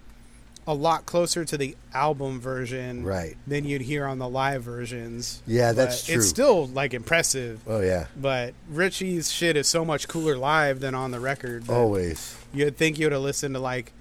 a 0.66 0.74
lot 0.74 1.06
closer 1.06 1.44
to 1.44 1.56
the 1.56 1.76
album 1.94 2.40
version 2.40 3.04
Right. 3.04 3.36
than 3.46 3.64
you'd 3.64 3.82
hear 3.82 4.06
on 4.06 4.18
the 4.18 4.28
live 4.28 4.62
versions. 4.64 5.40
Yeah, 5.46 5.70
that's 5.72 6.02
But 6.02 6.06
true. 6.06 6.14
It's 6.16 6.28
still 6.28 6.66
like 6.66 6.94
impressive, 6.94 7.60
Oh 7.66 7.80
yeah. 7.80 8.06
but 8.20 8.54
Richie's 8.68 9.30
shit 9.30 9.56
is 9.56 9.66
so 9.68 9.84
much 9.84 10.06
cooler 10.08 10.36
live 10.36 10.80
than 10.80 10.94
on 10.94 11.10
the 11.12 11.20
record. 11.20 11.68
Always. 11.70 12.36
You'd 12.52 12.76
think 12.76 12.98
you'd 12.98 13.12
have 13.12 13.22
listened 13.22 13.54
to 13.54 13.60
like, 13.60 13.92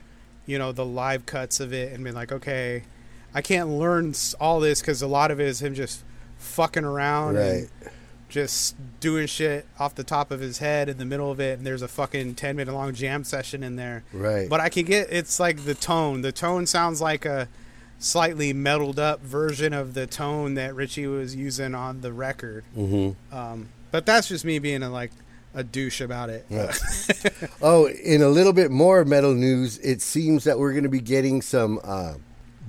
you 0.45 0.57
know, 0.59 0.71
the 0.71 0.85
live 0.85 1.25
cuts 1.25 1.59
of 1.59 1.73
it 1.73 1.93
and 1.93 2.03
been 2.03 2.13
like, 2.15 2.31
okay, 2.31 2.83
I 3.33 3.41
can't 3.41 3.69
learn 3.69 4.13
all 4.39 4.59
this 4.59 4.81
because 4.81 5.01
a 5.01 5.07
lot 5.07 5.31
of 5.31 5.39
it 5.39 5.47
is 5.47 5.61
him 5.61 5.73
just 5.73 6.03
fucking 6.37 6.83
around 6.83 7.35
Right. 7.35 7.43
and 7.51 7.69
just 8.31 8.75
doing 9.01 9.27
shit 9.27 9.67
off 9.77 9.93
the 9.93 10.03
top 10.03 10.31
of 10.31 10.39
his 10.39 10.57
head 10.59 10.87
in 10.89 10.97
the 10.97 11.05
middle 11.05 11.29
of 11.29 11.39
it 11.39 11.57
and 11.57 11.67
there's 11.67 11.81
a 11.81 11.87
fucking 11.87 12.33
10 12.33 12.55
minute 12.55 12.73
long 12.73 12.93
jam 12.93 13.23
session 13.25 13.61
in 13.61 13.75
there 13.75 14.03
Right. 14.13 14.49
but 14.49 14.59
i 14.61 14.69
can 14.69 14.85
get 14.85 15.11
it's 15.11 15.37
like 15.39 15.65
the 15.65 15.75
tone 15.75 16.21
the 16.21 16.31
tone 16.31 16.65
sounds 16.65 17.01
like 17.01 17.25
a 17.25 17.49
slightly 17.99 18.53
metaled 18.53 18.97
up 18.97 19.19
version 19.21 19.73
of 19.73 19.93
the 19.93 20.07
tone 20.07 20.53
that 20.55 20.73
richie 20.73 21.05
was 21.07 21.35
using 21.35 21.75
on 21.75 22.01
the 22.01 22.11
record 22.13 22.63
Mm-hmm. 22.75 23.35
um, 23.35 23.67
but 23.91 24.05
that's 24.05 24.29
just 24.29 24.45
me 24.45 24.57
being 24.59 24.81
a, 24.81 24.89
like 24.89 25.11
a 25.53 25.63
douche 25.65 25.99
about 25.99 26.29
it 26.29 26.45
Yeah. 26.49 26.71
Oh, 27.61 27.87
in 27.89 28.21
a 28.21 28.29
little 28.29 28.53
bit 28.53 28.71
more 28.71 29.03
metal 29.05 29.33
news, 29.35 29.77
it 29.79 30.01
seems 30.01 30.45
that 30.45 30.57
we're 30.57 30.71
going 30.71 30.83
to 30.83 30.89
be 30.89 31.01
getting 31.01 31.41
some 31.43 31.79
uh, 31.83 32.13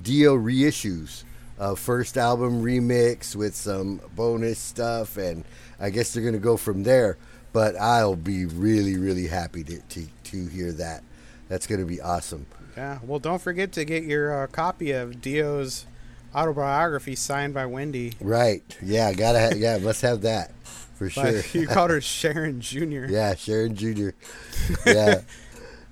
Dio 0.03 0.37
reissues. 0.37 1.23
Uh, 1.63 1.77
first 1.77 2.19
album 2.19 2.61
remix 2.61 3.37
with 3.37 3.55
some 3.55 4.01
bonus 4.17 4.59
stuff, 4.59 5.17
and 5.17 5.45
I 5.79 5.91
guess 5.91 6.13
they're 6.13 6.21
to 6.33 6.41
go 6.41 6.57
from 6.57 6.83
there. 6.83 7.19
But 7.53 7.77
I'll 7.77 8.17
be 8.17 8.47
really, 8.47 8.97
really 8.97 9.29
happy 9.29 9.63
to, 9.63 9.79
to, 9.81 10.07
to 10.25 10.47
hear 10.49 10.73
that. 10.73 11.05
That's 11.49 11.69
to 11.79 11.87
be 11.87 12.01
awesome. 12.01 12.47
Yeah. 12.77 12.99
Well, 13.05 13.21
don't 13.21 13.41
forget 13.41 13.71
to 13.73 13.85
get 13.85 14.03
your 14.03 14.43
uh, 14.43 14.49
copy 14.49 14.91
of 14.91 15.21
Dio's 15.21 15.87
autobiography 16.35 17.15
signed 17.15 17.55
by 17.55 17.67
Wendy. 17.67 18.15
Right? 18.21 18.65
Yeah, 18.83 19.13
gotta. 19.13 19.39
Ha- 19.39 19.55
yeah, 19.55 19.79
must 19.79 20.03
have 20.03 20.23
that 20.23 20.51
for 20.95 21.11
sure. 21.11 21.43
you 21.53 21.69
called 21.69 21.91
her 21.91 22.01
Sharon 22.01 22.61
Jr. 22.61 23.07
yeah, 23.09 23.37
Sharon 23.37 23.77
Jr. 23.77 24.11
Yeah. 24.87 25.21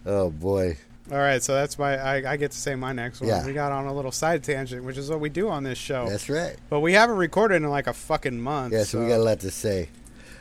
oh 0.05 0.31
boy. 0.31 0.79
All 1.11 1.19
right, 1.19 1.43
so 1.43 1.55
that's 1.55 1.77
my. 1.79 1.97
I, 1.97 2.33
I 2.33 2.37
get 2.37 2.53
to 2.53 2.59
say 2.59 2.77
my 2.77 2.93
next 2.93 3.21
one. 3.21 3.29
Yeah. 3.29 3.45
We 3.45 3.53
got 3.53 3.73
on 3.73 3.87
a 3.87 3.93
little 3.93 4.13
side 4.13 4.45
tangent, 4.45 4.85
which 4.85 4.97
is 4.97 5.11
what 5.11 5.19
we 5.19 5.29
do 5.29 5.49
on 5.49 5.65
this 5.65 5.79
show. 5.79 6.09
That's 6.09 6.29
right. 6.29 6.57
But 6.69 6.81
we 6.81 6.93
haven't 6.93 7.17
recorded 7.17 7.57
in 7.57 7.65
like 7.69 7.89
a 7.89 7.93
fucking 7.93 8.41
month. 8.41 8.73
Yeah, 8.73 8.85
so 8.85 9.01
we 9.01 9.09
got 9.09 9.17
a 9.19 9.23
lot 9.25 9.41
to 9.41 9.51
say. 9.51 9.89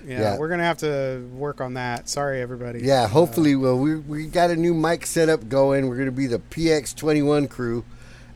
yeah, 0.05 0.20
yeah. 0.20 0.38
we're 0.38 0.47
gonna 0.47 0.63
have 0.63 0.78
to 0.80 1.28
work 1.34 1.59
on 1.59 1.74
that. 1.74 2.07
Sorry, 2.07 2.39
everybody. 2.39 2.82
Yeah, 2.82 3.07
hopefully, 3.07 3.55
well, 3.55 3.80
we 3.80 3.95
we 3.95 4.28
got 4.28 4.51
a 4.51 4.55
new 4.55 4.76
mic 4.76 5.07
setup 5.07 5.49
going. 5.49 5.89
We're 5.89 5.95
going 5.95 6.05
to 6.05 6.11
be 6.11 6.28
the 6.28 6.39
PX21 6.39 7.49
crew, 7.49 7.84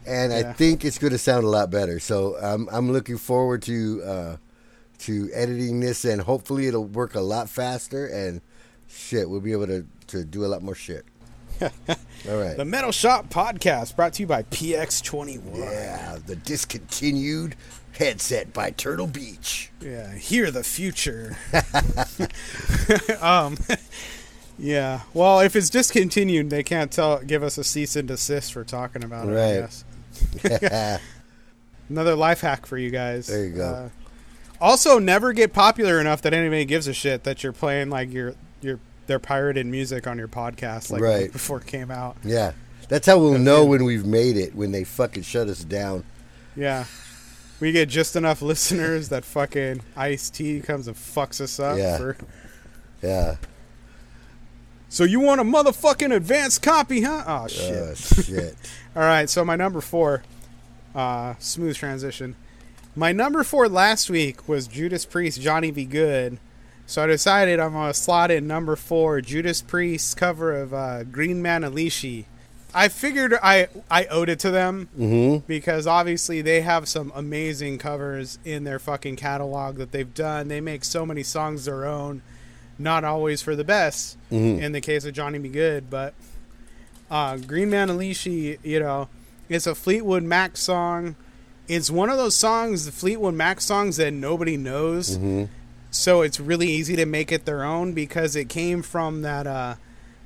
and 0.07 0.33
I 0.33 0.53
think 0.53 0.83
it's 0.83 0.97
going 0.97 1.13
to 1.13 1.19
sound 1.19 1.43
a 1.43 1.49
lot 1.49 1.69
better. 1.69 1.99
So 1.99 2.35
I'm 2.41 2.67
I'm 2.71 2.91
looking 2.91 3.17
forward 3.19 3.61
to 3.63 4.01
uh, 4.03 4.37
to 4.99 5.29
editing 5.33 5.81
this, 5.81 6.03
and 6.03 6.21
hopefully 6.21 6.65
it'll 6.65 6.85
work 6.85 7.13
a 7.13 7.21
lot 7.21 7.47
faster. 7.47 8.07
And 8.07 8.41
shit, 8.89 9.29
we'll 9.29 9.39
be 9.39 9.51
able 9.51 9.67
to 9.67 9.85
to 10.07 10.25
do 10.25 10.45
a 10.45 10.47
lot 10.47 10.63
more 10.63 10.75
shit. 10.75 11.05
All 12.29 12.37
right. 12.37 12.55
The 12.57 12.65
Metal 12.65 12.91
Shop 12.91 13.29
Podcast, 13.29 13.95
brought 13.95 14.13
to 14.13 14.23
you 14.23 14.27
by 14.27 14.43
PX21. 14.43 15.57
yeah, 15.57 16.17
the 16.25 16.35
discontinued 16.35 17.55
headset 17.97 18.53
by 18.53 18.71
Turtle 18.71 19.07
Beach. 19.07 19.71
Yeah, 19.81 20.13
hear 20.15 20.49
the 20.51 20.63
future. 20.63 21.37
um, 23.21 23.57
yeah. 24.57 25.01
Well, 25.13 25.39
if 25.41 25.55
it's 25.55 25.69
discontinued, 25.69 26.49
they 26.49 26.63
can't 26.63 26.91
tell 26.91 27.19
give 27.19 27.43
us 27.43 27.57
a 27.57 27.63
cease 27.63 27.95
and 27.95 28.07
desist 28.07 28.53
for 28.53 28.63
talking 28.63 29.03
about 29.03 29.27
it. 29.27 29.31
I 29.31 29.59
Right. 29.61 30.59
guess. 30.61 31.01
Another 31.89 32.15
life 32.15 32.41
hack 32.41 32.65
for 32.65 32.77
you 32.77 32.89
guys. 32.89 33.27
There 33.27 33.45
you 33.45 33.55
go. 33.55 33.65
Uh, 33.65 33.89
also, 34.61 34.97
never 34.99 35.33
get 35.33 35.51
popular 35.53 35.99
enough 35.99 36.21
that 36.21 36.33
anybody 36.33 36.63
gives 36.65 36.87
a 36.87 36.93
shit 36.93 37.23
that 37.25 37.43
you're 37.43 37.51
playing 37.51 37.89
like 37.89 38.11
your 38.13 38.29
your 38.29 38.35
their 39.07 39.19
pirated 39.19 39.65
music 39.65 40.07
on 40.07 40.17
your 40.17 40.27
podcast 40.27 40.91
like 40.91 41.01
Right. 41.01 41.31
before 41.31 41.57
it 41.59 41.67
came 41.67 41.91
out. 41.91 42.15
yeah, 42.23 42.53
that's 42.89 43.05
how 43.07 43.19
we'll 43.19 43.37
know 43.39 43.65
when 43.65 43.83
we've 43.83 44.05
made 44.05 44.37
it 44.37 44.55
when 44.55 44.71
they 44.71 44.83
fucking 44.83 45.23
shut 45.23 45.47
us 45.47 45.63
down. 45.63 46.03
Yeah. 46.55 46.85
We 47.59 47.71
get 47.71 47.87
just 47.89 48.15
enough 48.15 48.41
listeners 48.43 49.09
that 49.09 49.23
fucking 49.23 49.81
Ice 49.95 50.29
T 50.29 50.59
comes 50.59 50.87
and 50.87 50.95
fucks 50.97 51.39
us 51.41 51.59
up 51.59 51.77
Yeah. 51.77 51.97
for 51.97 52.17
Yeah. 53.01 53.35
So 54.89 55.03
you 55.05 55.19
want 55.19 55.41
a 55.41 55.43
motherfucking 55.43 56.13
advanced 56.15 56.61
copy, 56.61 57.01
huh? 57.01 57.23
Oh 57.25 57.47
shit. 57.47 57.73
Oh 57.73 57.93
shit. 57.95 58.55
All 58.95 59.01
right, 59.01 59.29
so 59.29 59.43
my 59.43 59.55
number 59.55 59.81
4 59.81 60.23
uh 60.95 61.33
smooth 61.39 61.75
transition. 61.75 62.35
My 62.95 63.11
number 63.11 63.43
4 63.43 63.67
last 63.69 64.09
week 64.09 64.47
was 64.47 64.67
Judas 64.67 65.05
Priest 65.05 65.41
Johnny 65.41 65.71
B. 65.71 65.85
Goode. 65.85 66.37
So 66.85 67.03
I 67.03 67.07
decided 67.07 67.59
I'm 67.59 67.73
to 67.73 67.93
slot 67.93 68.29
in 68.31 68.45
number 68.47 68.75
4 68.75 69.21
Judas 69.21 69.61
Priest 69.61 70.17
cover 70.17 70.53
of 70.53 70.73
uh, 70.73 71.03
Green 71.05 71.41
Manalishi. 71.41 72.25
I 72.75 72.87
figured 72.87 73.35
I 73.41 73.67
I 73.89 74.05
owed 74.05 74.29
it 74.29 74.39
to 74.39 74.51
them 74.51 74.89
Mm-hmm. 74.97 75.45
because 75.47 75.85
obviously 75.85 76.41
they 76.41 76.61
have 76.61 76.87
some 76.87 77.11
amazing 77.15 77.77
covers 77.77 78.39
in 78.43 78.63
their 78.63 78.79
fucking 78.79 79.15
catalog 79.15 79.77
that 79.77 79.91
they've 79.91 80.11
done. 80.13 80.47
They 80.47 80.59
make 80.59 80.83
so 80.83 81.05
many 81.05 81.21
songs 81.23 81.65
their 81.65 81.85
own, 81.85 82.23
not 82.79 83.03
always 83.03 83.41
for 83.43 83.55
the 83.55 83.63
best. 83.63 84.17
Mhm. 84.31 84.59
In 84.59 84.71
the 84.71 84.81
case 84.81 85.05
of 85.05 85.13
Johnny 85.13 85.37
B. 85.37 85.49
Goode, 85.49 85.89
but 85.91 86.15
uh, 87.11 87.37
Green 87.37 87.69
Manalishi, 87.69 88.57
you 88.63 88.79
know, 88.79 89.07
it's 89.49 89.67
a 89.67 89.75
Fleetwood 89.75 90.23
Mac 90.23 90.57
song. 90.57 91.15
It's 91.67 91.91
one 91.91 92.09
of 92.09 92.17
those 92.17 92.35
songs, 92.35 92.85
the 92.87 92.91
Fleetwood 92.91 93.35
Mac 93.35 93.61
songs 93.61 93.97
that 93.97 94.11
nobody 94.13 94.57
knows. 94.57 95.17
So 95.93 96.21
it's 96.23 96.39
really 96.39 96.67
easy 96.69 96.95
to 96.95 97.05
make 97.05 97.31
it 97.31 97.45
their 97.45 97.63
own 97.63 97.93
because 97.93 98.35
it 98.35 98.49
came 98.49 98.81
from 98.81 99.21
that 99.21 99.45
uh, 99.45 99.75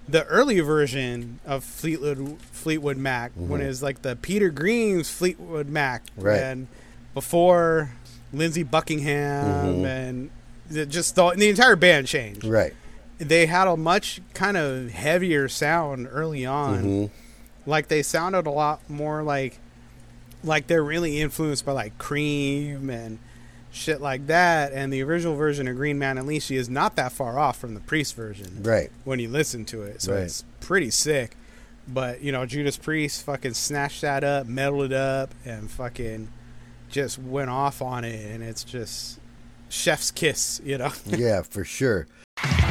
the 0.07 0.24
early 0.28 0.59
version 0.61 1.39
of 1.45 1.63
Fleetwood 1.63 2.38
Fleetwood 2.51 2.95
Mac 2.97 3.32
when 3.36 3.61
it 3.61 3.68
was 3.68 3.84
like 3.84 4.01
the 4.01 4.15
Peter 4.15 4.49
Green's 4.49 5.09
Fleetwood 5.09 5.68
Mac 5.68 6.03
Right. 6.15 6.39
and 6.39 6.68
before 7.13 7.91
Lindsey 8.32 8.63
Buckingham 8.63 9.84
and 9.86 10.30
the, 10.70 10.86
just 10.86 11.15
the, 11.15 11.32
the 11.32 11.49
entire 11.49 11.76
band 11.76 12.07
changed. 12.07 12.45
Right. 12.45 12.74
They 13.18 13.45
had 13.47 13.68
a 13.68 13.76
much 13.76 14.22
kind 14.34 14.55
of 14.57 14.91
heavier 14.91 15.49
sound 15.49 16.07
early 16.11 16.45
on. 16.45 16.84
Mhm. 16.84 17.09
Like 17.65 17.89
they 17.89 18.03
sounded 18.03 18.47
a 18.47 18.51
lot 18.51 18.89
more 18.89 19.22
like 19.24 19.59
like 20.43 20.68
they're 20.68 20.84
really 20.84 21.20
influenced 21.20 21.65
by 21.65 21.74
like 21.74 21.97
Cream 21.97 22.89
and 22.89 23.20
shit 23.78 24.02
like 24.02 24.28
that. 24.28 24.74
And 24.74 24.92
the 24.92 25.02
original 25.04 25.36
version 25.36 25.68
of 25.68 25.76
Green 25.76 25.98
Manalishi 26.00 26.58
is 26.58 26.70
not 26.70 26.96
that 26.98 27.12
far 27.12 27.38
off 27.40 27.58
from 27.58 27.74
the 27.74 27.80
Priest 27.80 28.16
version 28.16 28.62
Right. 28.64 28.92
when 29.06 29.20
you 29.20 29.30
listen 29.30 29.64
to 29.66 29.84
it. 29.84 30.02
So 30.02 30.14
Right. 30.14 30.24
it's 30.24 30.44
pretty 30.60 30.90
sick. 30.90 31.32
But, 31.88 32.22
you 32.22 32.32
know, 32.34 32.46
Judas 32.46 32.76
Priest 32.76 33.24
fucking 33.26 33.54
snatched 33.54 34.02
that 34.02 34.24
up, 34.24 34.46
metaled 34.48 34.88
it 34.88 34.94
up, 34.94 35.34
and 35.46 35.72
fucking 35.72 36.28
just 36.90 37.18
went 37.18 37.50
off 37.50 37.82
on 37.82 38.04
it. 38.04 38.30
And 38.34 38.44
it's 38.44 38.64
just 38.66 39.20
chef's 39.70 40.12
kiss, 40.12 40.60
you 40.66 40.78
know? 40.78 40.92
Yeah, 41.06 41.44
for 41.44 41.64
sure. 41.64 42.08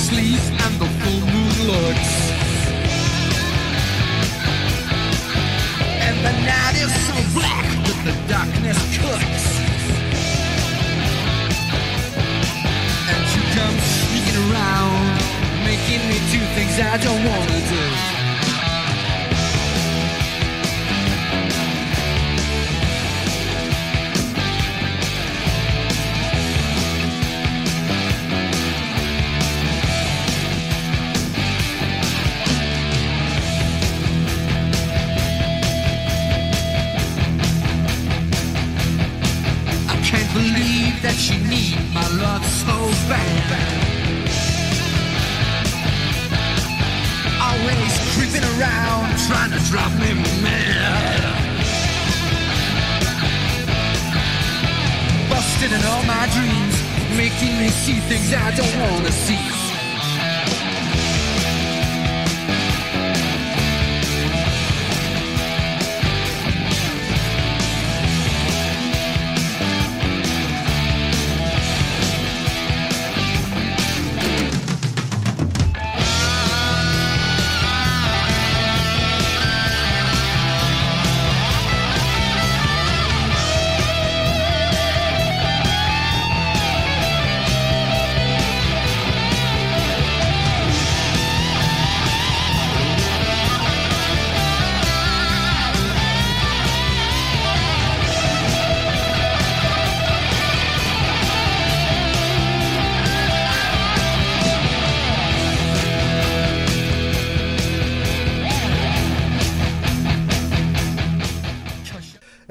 sleep 0.00 0.40
and 0.64 0.74
the 0.80 0.88
full 1.00 1.20
moon 1.32 1.54
looks. 1.70 2.12
And 6.06 6.16
the 6.26 6.34
night 6.52 6.76
is 6.84 6.92
so 7.08 7.16
black 7.36 7.66
that 7.86 7.98
the 8.08 8.14
darkness 8.32 8.80
cooks. 8.96 9.44
And 13.12 13.22
you 13.34 13.42
come 13.56 13.76
sneaking 13.94 14.38
around 14.48 15.20
Making 15.64 16.08
me 16.08 16.18
do 16.32 16.40
things 16.56 16.80
I 16.80 16.96
don't 16.96 17.24
wanna 17.24 17.60
do 17.68 18.19
that 41.02 41.16
you 41.30 41.38
need 41.48 41.78
my 41.94 42.06
love 42.20 42.44
so 42.44 42.76
bad. 43.08 43.80
Always 47.40 47.92
creeping 48.12 48.44
around, 48.56 49.08
trying 49.26 49.50
to 49.52 49.60
drive 49.70 49.94
me 49.98 50.12
mad. 50.42 51.20
Busted 55.30 55.72
in 55.72 55.82
all 55.86 56.02
my 56.04 56.28
dreams, 56.36 56.76
making 57.16 57.56
me 57.58 57.68
see 57.68 58.00
things 58.00 58.34
I 58.34 58.50
don't 58.54 58.80
wanna 58.80 59.12
see. 59.12 59.59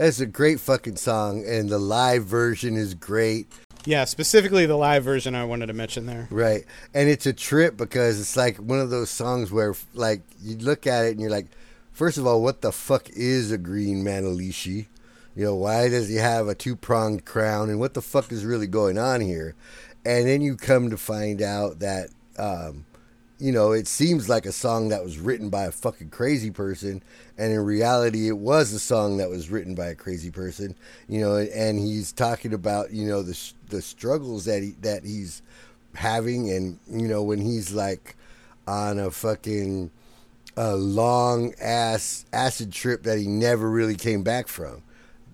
That's 0.10 0.22
a 0.22 0.26
great 0.26 0.60
fucking 0.60 0.95
song, 0.95 1.45
and 1.45 1.70
the 1.70 1.78
live 1.78 2.26
version 2.26 2.76
is 2.76 2.95
great. 2.95 3.45
Yeah, 3.86 4.05
specifically 4.05 4.66
the 4.66 4.76
live 4.76 5.03
version 5.03 5.36
I 5.36 5.45
wanted 5.45 5.68
to 5.68 5.74
mention 5.74 6.07
there. 6.07 6.28
Right. 6.32 6.66
And 6.95 7.07
it's 7.07 7.28
a 7.28 7.32
trip 7.32 7.78
because 7.78 8.20
it's 8.20 8.36
like 8.36 8.57
one 8.57 8.80
of 8.80 8.89
those 8.89 9.12
songs 9.12 9.51
where 9.51 9.76
like 9.93 10.24
you 10.41 10.57
look 10.57 10.88
at 10.88 11.05
it 11.05 11.12
and 11.12 11.22
you're 11.22 11.30
like, 11.30 11.45
first 11.91 12.18
of 12.18 12.26
all, 12.26 12.41
what 12.41 12.62
the 12.62 12.72
fuck 12.72 13.07
is 13.12 13.51
a 13.51 13.60
green 13.60 14.03
Manalishi? 14.03 14.88
You 15.36 15.45
know, 15.45 15.53
why 15.53 15.89
does 15.89 16.10
he 16.10 16.16
have 16.16 16.47
a 16.47 16.55
two 16.55 16.76
pronged 16.76 17.26
crown 17.26 17.70
and 17.70 17.80
what 17.80 17.93
the 17.93 18.01
fuck 18.01 18.32
is 18.32 18.43
really 18.43 18.66
going 18.66 18.97
on 18.97 19.22
here? 19.22 19.53
And 20.03 20.28
then 20.28 20.41
you 20.41 20.57
come 20.57 20.89
to 20.89 20.97
find 20.97 21.39
out 21.39 21.82
that 21.82 22.10
um, 22.39 22.84
you 23.40 23.54
know, 23.54 23.72
it 23.72 23.88
seems 23.88 24.28
like 24.28 24.46
a 24.46 24.52
song 24.52 24.90
that 24.90 25.04
was 25.04 25.18
written 25.18 25.50
by 25.50 25.64
a 25.64 25.72
fucking 25.72 26.10
crazy 26.10 26.52
person, 26.52 27.02
and 27.38 27.54
in 27.54 27.60
reality, 27.60 28.28
it 28.28 28.38
was 28.38 28.74
a 28.74 28.80
song 28.80 29.18
that 29.18 29.30
was 29.30 29.50
written 29.50 29.76
by 29.76 29.88
a 29.88 29.96
crazy 29.96 30.30
person. 30.30 30.76
You 31.08 31.22
know, 31.22 31.38
and 31.38 31.80
he's 31.80 32.12
talking 32.12 32.54
about 32.54 32.92
you 32.92 33.08
know 33.08 33.24
the 33.24 33.38
the 33.70 33.82
struggles 33.82 34.46
that 34.46 34.62
he 34.62 34.72
that 34.82 35.06
he's 35.06 35.42
having, 35.96 36.50
and 36.52 36.80
you 36.90 37.08
know 37.08 37.24
when 37.24 37.40
he's 37.40 37.72
like 37.72 38.18
on 38.68 39.00
a 39.00 39.10
fucking 39.10 39.90
a 40.58 40.76
long 40.76 41.54
ass 41.62 42.26
acid 42.34 42.74
trip 42.74 43.04
that 43.04 43.18
he 43.18 43.28
never 43.28 43.70
really 43.70 43.96
came 43.96 44.24
back 44.24 44.50
from. 44.50 44.84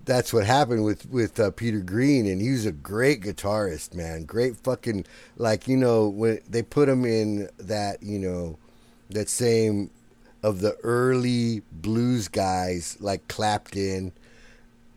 That's 0.06 0.32
what 0.32 0.46
happened 0.46 0.86
with 0.86 1.10
with 1.10 1.40
uh, 1.40 1.52
Peter 1.52 1.80
Green, 1.80 2.28
and 2.28 2.40
he 2.40 2.52
was 2.52 2.66
a 2.66 2.72
great 2.72 3.22
guitarist, 3.22 3.96
man. 3.96 4.24
Great 4.24 4.56
fucking 4.58 5.06
like 5.38 5.68
you 5.68 5.78
know 5.78 6.08
when 6.08 6.40
they 6.48 6.62
put 6.62 6.88
him 6.88 7.06
in 7.06 7.50
that 7.58 8.04
you 8.04 8.20
know 8.20 8.58
that 9.10 9.30
same 9.30 9.90
of 10.44 10.62
the 10.62 10.76
early 10.84 11.64
blues 11.72 12.28
guys 12.28 12.98
like 13.00 13.28
Clapton, 13.28 14.12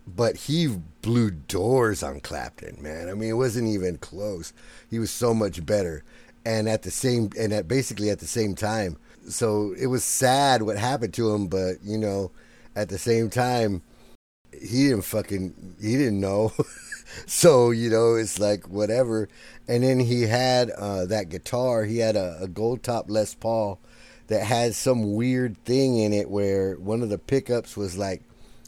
but 0.07 0.37
he 0.37 0.67
blew 1.01 1.31
doors 1.31 2.03
on 2.03 2.21
Clapton, 2.21 2.83
man. 2.83 3.09
I 3.09 3.15
mean, 3.15 3.31
it 3.31 3.35
wasn't 3.35 3.69
even 3.69 3.97
close. 3.97 4.53
He 4.91 4.99
was 4.99 5.11
so 5.11 5.33
much 5.33 5.65
better, 5.65 6.05
and 6.45 6.69
at 6.69 6.83
the 6.83 6.91
same 6.91 7.31
and 7.39 7.55
at 7.55 7.67
basically 7.67 8.11
at 8.11 8.19
the 8.19 8.27
same 8.27 8.55
time. 8.55 8.99
So 9.27 9.75
it 9.79 9.87
was 9.87 10.05
sad 10.05 10.63
what 10.63 10.77
happened 10.77 11.15
to 11.15 11.35
him, 11.35 11.47
but 11.47 11.83
you 11.83 11.97
know, 11.97 12.31
at 12.77 12.91
the 12.91 12.99
same 12.99 13.31
time, 13.31 13.83
he 14.61 14.89
didn't 14.89 15.03
fucking 15.03 15.77
he 15.81 15.97
didn't 15.97 16.21
know. 16.21 16.53
so 17.27 17.71
you 17.71 17.91
know, 17.91 18.15
it's 18.15 18.39
like 18.39 18.69
whatever. 18.69 19.29
And 19.67 19.85
then 19.85 20.01
he 20.01 20.23
had 20.23 20.71
uh, 20.71 21.07
that 21.07 21.29
guitar. 21.29 21.85
He 21.85 21.99
had 21.99 22.17
a, 22.17 22.39
a 22.43 22.49
gold 22.49 22.83
top 22.83 23.07
Les 23.09 23.35
Paul 23.35 23.79
that 24.29 24.45
had 24.45 24.75
some 24.75 25.15
weird 25.15 25.57
thing 25.65 25.99
in 25.99 26.13
it 26.13 26.31
where 26.31 26.75
one 26.77 27.03
of 27.03 27.09
the 27.09 27.19
pickups 27.19 27.77
was 27.77 27.99
like 27.99 28.23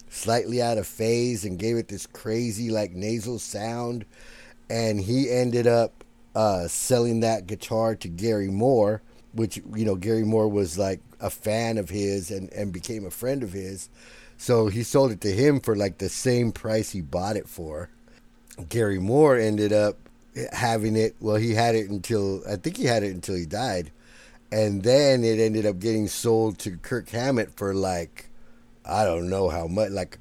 slightly 0.09 0.61
out 0.61 0.79
of 0.79 0.87
phase 0.87 1.45
and 1.45 1.59
gave 1.59 1.77
it 1.77 1.89
this 1.89 2.07
crazy 2.07 2.71
like 2.71 2.93
nasal 2.93 3.39
sound 3.39 4.05
and 4.69 5.01
he 5.01 5.31
ended 5.31 5.67
up 5.67 6.03
uh, 6.35 6.67
selling 6.67 7.21
that 7.21 7.47
guitar 7.47 7.95
to 7.95 8.09
Gary 8.09 8.49
Moore 8.49 9.03
which 9.33 9.59
you 9.75 9.85
know 9.85 9.95
Gary 9.95 10.25
Moore 10.25 10.49
was 10.49 10.79
like 10.79 11.01
a 11.21 11.31
fan 11.31 11.79
of 11.79 11.91
his 11.91 12.31
and, 12.31 12.53
and 12.53 12.73
became 12.73 13.05
a 13.05 13.11
friend 13.11 13.43
of 13.43 13.53
his 13.53 13.89
so 14.41 14.69
he 14.69 14.83
sold 14.83 15.13
it 15.13 15.21
to 15.21 15.31
him 15.31 15.61
for 15.61 15.77
like 15.77 15.99
the 15.99 16.09
same 16.09 16.51
price 16.51 16.93
he 16.93 17.03
bought 17.03 17.37
it 17.37 17.47
for. 17.47 17.91
Gary 18.71 18.99
Moore 18.99 19.37
ended 19.37 19.71
up 19.71 19.99
having 20.51 20.97
it. 20.97 21.15
Well 21.21 21.37
he 21.37 21.53
had 21.53 21.75
it 21.75 21.91
until 21.91 22.43
I 22.49 22.57
think 22.57 22.79
he 22.79 22.87
had 22.87 23.03
it 23.03 23.15
until 23.15 23.35
he 23.35 23.45
died. 23.45 23.91
And 24.51 24.83
then 24.83 25.25
it 25.25 25.39
ended 25.39 25.67
up 25.67 25.79
getting 25.79 26.09
sold 26.09 26.59
to 26.61 26.79
Kirk 26.79 27.11
Hammett 27.11 27.55
for 27.55 27.75
like 27.75 28.31
I 28.83 29.05
don't 29.05 29.29
know 29.29 29.51
how 29.51 29.67
much, 29.67 29.91
like 29.91 30.17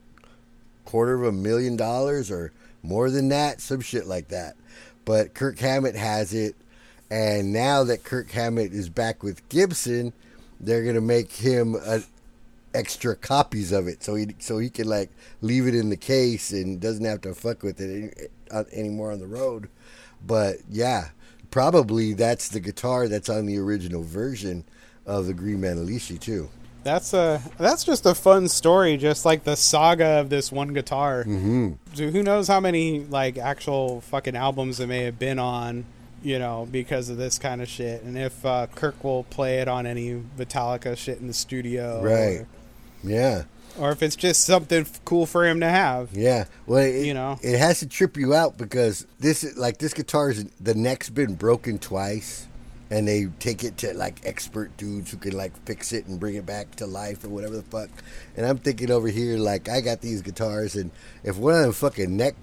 quarter 0.84 1.14
of 1.14 1.24
a 1.24 1.32
million 1.32 1.78
dollars 1.78 2.30
or 2.30 2.52
more 2.84 3.10
than 3.10 3.30
that, 3.30 3.62
some 3.62 3.80
shit 3.80 4.06
like 4.06 4.28
that. 4.28 4.58
But 5.06 5.34
Kirk 5.34 5.58
Hammett 5.60 5.96
has 5.96 6.34
it, 6.34 6.56
and 7.10 7.54
now 7.54 7.86
that 7.86 8.04
Kirk 8.04 8.30
Hammett 8.32 8.74
is 8.74 8.90
back 8.90 9.24
with 9.24 9.48
Gibson, 9.48 10.12
they're 10.60 10.84
gonna 10.84 11.00
make 11.00 11.32
him 11.32 11.76
a, 11.76 12.02
extra 12.74 13.16
copies 13.16 13.72
of 13.72 13.88
it, 13.88 14.04
so 14.04 14.16
he 14.16 14.36
so 14.40 14.58
he 14.58 14.70
can 14.70 14.88
like 14.88 15.12
leave 15.42 15.68
it 15.68 15.76
in 15.76 15.90
the 15.90 15.98
case 15.98 16.52
and 16.52 16.80
doesn't 16.80 17.06
have 17.06 17.22
to 17.22 17.34
fuck 17.34 17.64
with 17.64 17.80
it 17.82 17.90
any, 17.90 18.28
uh, 18.52 18.64
anymore 18.74 19.12
on 19.12 19.20
the 19.20 19.28
road. 19.28 19.70
But 20.26 20.58
yeah, 20.70 21.10
probably 21.52 22.14
that's 22.14 22.50
the 22.50 22.60
guitar 22.60 23.08
that's 23.08 23.30
on 23.30 23.46
the 23.46 23.58
original 23.58 24.04
version 24.04 24.66
of 25.06 25.26
the 25.26 25.34
Green 25.34 25.62
man 25.62 25.78
Manalishi 25.78 26.20
too. 26.20 26.50
That's 26.84 27.14
a 27.14 27.42
that's 27.58 27.84
just 27.84 28.06
a 28.06 28.16
fun 28.16 28.48
story, 28.48 28.98
just 28.98 29.26
like 29.26 29.44
the 29.44 29.56
saga 29.56 30.20
of 30.20 30.30
this 30.30 30.52
one 30.52 30.74
guitar. 30.74 31.24
Mm-hmm. 31.24 31.74
So 31.94 32.10
who 32.10 32.24
knows 32.24 32.48
how 32.48 32.60
many 32.60 33.02
like 33.02 33.38
actual 33.38 34.02
fucking 34.02 34.36
albums 34.36 34.80
it 34.80 34.88
may 34.88 35.04
have 35.04 35.20
been 35.20 35.40
on, 35.40 35.84
you 36.24 36.40
know, 36.40 36.68
because 36.72 37.10
of 37.10 37.18
this 37.18 37.38
kind 37.38 37.62
of 37.62 37.68
shit. 37.68 38.04
And 38.04 38.18
if 38.18 38.46
uh, 38.46 38.68
Kirk 38.76 39.04
will 39.04 39.26
play 39.26 39.60
it 39.60 39.68
on 39.68 39.86
any 39.86 40.24
Metallica 40.38 40.96
shit 40.98 41.20
in 41.20 41.28
the 41.28 41.34
studio, 41.34 42.02
Right. 42.02 42.46
Yeah. 43.04 43.44
Or, 43.78 43.92
if 43.92 44.04
it's 44.04 44.18
just 44.18 44.44
something 44.44 44.82
f- 44.82 45.00
cool 45.06 45.26
for 45.26 45.48
him 45.48 45.62
to 45.62 45.70
have. 45.70 46.10
Yeah, 46.12 46.46
well, 46.68 46.84
it, 46.84 47.06
You 47.06 47.14
know. 47.14 47.40
it 47.42 47.58
has 47.58 47.80
to 47.80 47.88
trip 47.88 48.18
you 48.18 48.34
out 48.34 48.58
because 48.58 49.08
this, 49.20 49.56
like, 49.56 49.78
this 49.78 49.94
guitar's 49.94 50.44
the 50.60 50.74
neck's 50.74 51.10
been 51.10 51.36
broken 51.36 51.80
twice, 51.80 52.48
and 52.90 53.08
they 53.08 53.28
take 53.40 53.64
it 53.64 53.78
to 53.78 53.94
like 53.94 54.20
expert 54.26 54.76
dudes 54.76 55.12
who 55.12 55.18
can 55.18 55.38
like 55.38 55.56
fix 55.66 55.94
it 55.94 56.08
and 56.08 56.20
bring 56.20 56.36
it 56.36 56.46
back 56.46 56.76
to 56.78 56.88
life 56.88 57.24
or 57.24 57.30
whatever 57.30 57.56
the 57.56 57.62
fuck. 57.62 57.90
And 58.36 58.46
I'm 58.46 58.58
thinking 58.58 58.92
over 58.92 59.08
here, 59.08 59.38
like, 59.38 59.70
I 59.70 59.80
got 59.80 60.02
these 60.02 60.22
guitars, 60.24 60.76
and 60.76 60.92
if 61.24 61.38
one 61.38 61.54
of 61.54 61.62
them 61.62 61.72
fucking 61.72 62.18
neck 62.18 62.36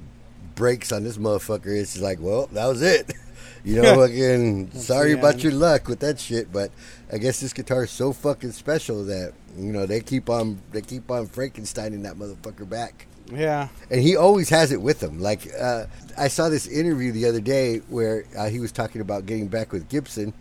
breaks 0.55 0.91
on 0.91 1.05
this 1.05 1.19
motherfucker, 1.19 1.67
it's 1.67 1.99
like, 2.01 2.19
well, 2.21 2.47
that 2.53 2.67
was 2.67 2.81
it. 2.83 3.13
You 3.65 3.83
know, 3.83 3.97
fucking 4.07 4.71
sorry 4.71 5.13
about 5.13 5.43
your 5.43 5.53
luck 5.53 5.89
with 5.89 5.99
that 5.99 6.21
shit, 6.21 6.53
but 6.53 6.71
I 7.13 7.19
guess 7.19 7.41
this 7.41 7.53
guitar 7.53 7.83
is 7.83 7.91
so 7.91 8.13
fucking 8.13 8.53
special 8.53 9.05
that 9.07 9.33
you 9.59 9.73
know 9.73 9.87
they 9.87 10.01
keep 10.01 10.29
on 10.31 10.59
they 10.73 10.83
keep 10.83 11.11
on 11.11 11.27
Frankensteining 11.27 12.03
that 12.05 12.15
motherfucker 12.17 12.69
back 12.69 13.07
Yeah. 13.33 13.69
and 13.91 14.01
he 14.01 14.17
always 14.17 14.49
has 14.51 14.73
it 14.73 14.81
with 14.81 15.03
him. 15.03 15.21
Like 15.21 15.49
uh, 15.59 15.87
I 16.17 16.29
saw 16.29 16.49
this 16.49 16.67
interview 16.67 17.13
the 17.13 17.27
other 17.27 17.41
day 17.41 17.79
where 17.89 18.25
uh, 18.37 18.49
he 18.49 18.61
was 18.61 18.73
talking 18.73 19.01
about 19.01 19.27
getting 19.27 19.49
back 19.49 19.73
with 19.73 19.89
Gibson. 19.89 20.33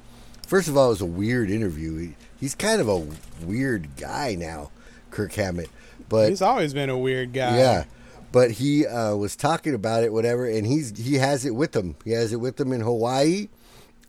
First 0.47 0.67
of 0.67 0.77
all, 0.77 0.87
it 0.87 0.89
was 0.89 1.01
a 1.01 1.05
weird 1.05 1.49
interview. 1.49 1.97
He, 1.97 2.15
he's 2.39 2.53
kind 2.55 2.79
of 2.79 2.87
a 2.87 3.07
weird 3.43 3.95
guy 3.97 4.35
now, 4.35 4.69
Kirk 5.09 5.33
Hammett. 5.33 5.69
But 6.07 6.29
He's 6.29 6.41
always 6.43 6.73
been 6.73 6.89
a 6.91 6.97
weird 6.97 7.33
guy. 7.33 7.57
yeah, 7.57 7.85
but 8.31 8.51
he 8.51 8.85
uh, 8.85 9.15
was 9.15 9.35
talking 9.35 9.73
about 9.73 10.03
it, 10.03 10.13
whatever, 10.13 10.45
and 10.47 10.67
he's 10.67 10.95
he 10.97 11.15
has 11.15 11.45
it 11.45 11.55
with 11.55 11.75
him. 11.75 11.95
He 12.05 12.11
has 12.11 12.31
it 12.31 12.35
with 12.39 12.59
him 12.59 12.71
in 12.71 12.81
Hawaii, 12.81 13.47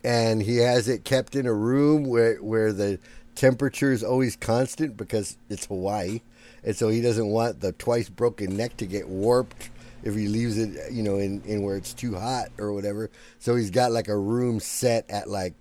and 0.03 0.43
he 0.43 0.57
has 0.57 0.87
it 0.87 1.03
kept 1.03 1.35
in 1.35 1.47
a 1.47 1.53
room 1.53 2.05
where 2.05 2.35
where 2.35 2.71
the 2.71 2.99
temperature 3.37 3.91
is 3.91 4.03
always 4.03 4.35
constant 4.35 4.97
because 4.97 5.37
it's 5.49 5.67
Hawaii, 5.67 6.21
and 6.63 6.75
so 6.75 6.89
he 6.89 7.01
doesn't 7.01 7.27
want 7.27 7.61
the 7.61 7.71
twice 7.71 8.09
broken 8.09 8.57
neck 8.57 8.75
to 8.77 8.85
get 8.85 9.07
warped 9.07 9.69
if 10.03 10.15
he 10.15 10.27
leaves 10.27 10.57
it, 10.57 10.91
you 10.91 11.03
know, 11.03 11.17
in 11.17 11.41
in 11.43 11.61
where 11.61 11.77
it's 11.77 11.93
too 11.93 12.15
hot 12.15 12.49
or 12.57 12.73
whatever. 12.73 13.09
So 13.39 13.55
he's 13.55 13.71
got 13.71 13.91
like 13.91 14.07
a 14.07 14.17
room 14.17 14.59
set 14.59 15.09
at 15.09 15.29
like 15.29 15.53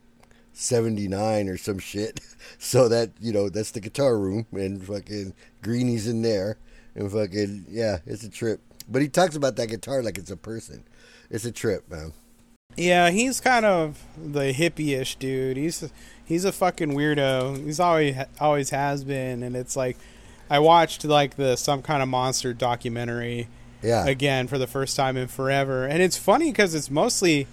79 0.56 1.48
or 1.48 1.56
some 1.56 1.78
shit. 1.78 2.20
So 2.58 2.88
that, 2.88 3.10
you 3.20 3.32
know, 3.32 3.48
that's 3.48 3.72
the 3.72 3.80
guitar 3.80 4.16
room 4.16 4.46
and 4.52 4.82
fucking 4.82 5.34
Greeny's 5.62 6.06
in 6.06 6.22
there 6.22 6.58
and 6.94 7.10
fucking, 7.10 7.66
yeah, 7.68 7.98
it's 8.06 8.22
a 8.22 8.28
trip. 8.30 8.60
But 8.88 9.02
he 9.02 9.08
talks 9.08 9.34
about 9.34 9.56
that 9.56 9.66
guitar 9.66 10.00
like 10.00 10.16
it's 10.16 10.30
a 10.30 10.36
person. 10.36 10.84
It's 11.28 11.44
a 11.44 11.50
trip, 11.50 11.90
man. 11.90 12.12
Yeah, 12.76 13.10
he's 13.10 13.40
kind 13.40 13.66
of 13.66 14.00
the 14.16 14.52
hippie-ish 14.52 15.16
dude. 15.16 15.56
He's 15.56 15.90
he's 16.26 16.44
a 16.44 16.52
fucking 16.52 16.90
weirdo. 16.92 17.64
He's 17.64 17.80
always 17.80 18.14
always 18.40 18.70
has 18.70 19.02
been, 19.04 19.42
and 19.42 19.56
it's 19.56 19.74
like 19.76 19.96
I 20.50 20.58
watched 20.58 21.04
like 21.04 21.36
the 21.36 21.56
some 21.56 21.80
kind 21.82 22.02
of 22.02 22.08
monster 22.08 22.52
documentary 22.52 23.48
Yeah. 23.82 24.04
again 24.06 24.46
for 24.48 24.58
the 24.58 24.66
first 24.66 24.96
time 24.96 25.16
in 25.16 25.28
forever, 25.28 25.86
and 25.86 26.02
it's 26.02 26.18
funny 26.18 26.50
because 26.50 26.74
it's 26.74 26.90
mostly 26.90 27.46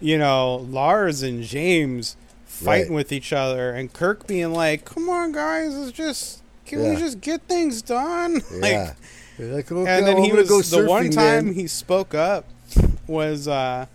you 0.00 0.16
know 0.16 0.56
Lars 0.56 1.22
and 1.22 1.42
James 1.42 2.16
fighting 2.46 2.88
Right. 2.88 2.94
with 2.96 3.12
each 3.12 3.32
other, 3.32 3.70
and 3.70 3.92
Kirk 3.92 4.26
being 4.26 4.52
like, 4.52 4.84
"Come 4.84 5.08
on, 5.08 5.32
guys, 5.32 5.74
it's 5.76 5.92
just 5.92 6.42
can 6.66 6.82
Yeah. 6.82 6.90
we 6.90 6.96
just 6.96 7.20
get 7.20 7.42
things 7.48 7.82
done?" 7.82 8.40
Yeah. 8.62 8.94
You're 9.38 9.54
like, 9.54 9.72
okay, 9.72 9.90
and 9.98 10.06
then 10.06 10.16
I'm 10.18 10.22
he 10.22 10.32
was 10.32 10.48
go 10.50 10.60
the 10.60 10.86
one 10.86 11.08
time 11.10 11.46
then. 11.46 11.54
he 11.54 11.66
spoke 11.66 12.14
up 12.14 12.44
was 13.06 13.48
uh 13.48 13.86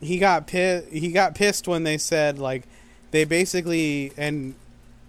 he 0.00 0.18
got 0.18 0.46
pissed 0.46 0.88
he 0.90 1.10
got 1.10 1.34
pissed 1.34 1.66
when 1.66 1.82
they 1.82 1.98
said 1.98 2.38
like 2.38 2.62
they 3.10 3.24
basically 3.24 4.12
and 4.16 4.54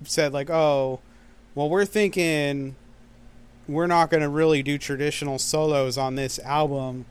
said 0.04 0.34
like 0.34 0.50
oh 0.50 1.00
well 1.56 1.70
we're 1.70 1.86
thinking 1.86 2.76
we're 3.70 3.88
not 3.88 4.10
going 4.10 4.24
to 4.24 4.30
really 4.30 4.64
do 4.64 4.78
traditional 4.78 5.38
solos 5.38 5.98
on 5.98 6.16
this 6.16 6.40
album. 6.40 7.06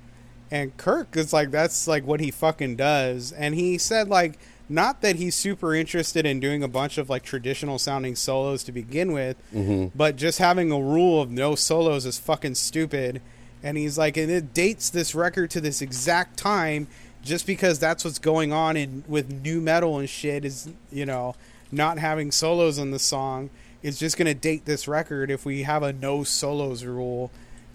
And 0.51 0.76
Kirk 0.76 1.16
is 1.16 1.32
like 1.32 1.51
that's 1.51 1.86
like 1.86 2.05
what 2.07 2.20
he 2.20 2.30
fucking 2.30 2.76
does. 2.76 3.32
And 3.32 3.55
he 3.55 3.78
said 3.78 4.09
like 4.09 4.39
not 4.68 5.01
that 5.01 5.16
he's 5.16 5.34
super 5.34 5.74
interested 5.74 6.26
in 6.26 6.41
doing 6.41 6.62
a 6.62 6.68
bunch 6.68 6.99
of 6.99 7.09
like 7.09 7.22
traditional 7.22 7.78
sounding 7.78 8.16
solos 8.16 8.64
to 8.64 8.72
begin 8.72 9.12
with, 9.12 9.36
mm-hmm. 9.55 9.97
but 9.97 10.16
just 10.16 10.39
having 10.39 10.70
a 10.70 10.80
rule 10.80 11.22
of 11.22 11.30
no 11.30 11.55
solos 11.55 12.05
is 12.05 12.18
fucking 12.18 12.57
stupid. 12.57 13.22
And 13.62 13.76
he's 13.76 13.97
like, 13.97 14.16
and 14.16 14.30
it 14.30 14.53
dates 14.53 14.91
this 14.91 15.14
record 15.14 15.51
to 15.51 15.61
this 15.61 15.80
exact 15.80 16.36
time 16.36 16.86
just 17.29 17.47
because 17.47 17.79
that's 17.79 18.05
what's 18.05 18.18
going 18.18 18.53
on 18.53 18.76
in 18.76 19.05
with 19.07 19.31
nu 19.31 19.61
metal 19.61 19.99
and 19.99 20.09
shit 20.09 20.45
is 20.45 20.68
you 20.91 21.07
know 21.07 21.37
not 21.70 21.99
having 21.99 22.33
solos 22.33 22.79
on 22.79 22.91
the 22.91 22.99
song 22.99 23.51
is 23.83 23.99
just 23.99 24.16
gonna 24.16 24.35
date 24.35 24.64
this 24.64 24.89
record 24.89 25.31
if 25.31 25.45
we 25.45 25.62
have 25.62 25.83
a 25.83 25.93
no 25.93 26.24
solos 26.24 26.85
rule. 26.85 27.31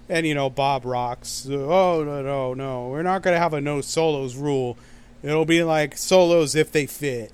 And 0.09 0.27
you 0.27 0.33
know 0.33 0.49
Bob 0.49 0.83
Rock's 0.83 1.47
oh 1.49 2.03
no 2.03 2.21
no 2.21 2.53
no 2.53 2.89
we're 2.89 3.03
not 3.03 3.21
gonna 3.21 3.39
have 3.39 3.53
a 3.53 3.61
no 3.61 3.79
solos 3.81 4.35
rule. 4.35 4.77
It'll 5.21 5.45
be 5.45 5.63
like 5.63 5.97
solos 5.97 6.55
if 6.55 6.71
they 6.71 6.85
fit. 6.87 7.31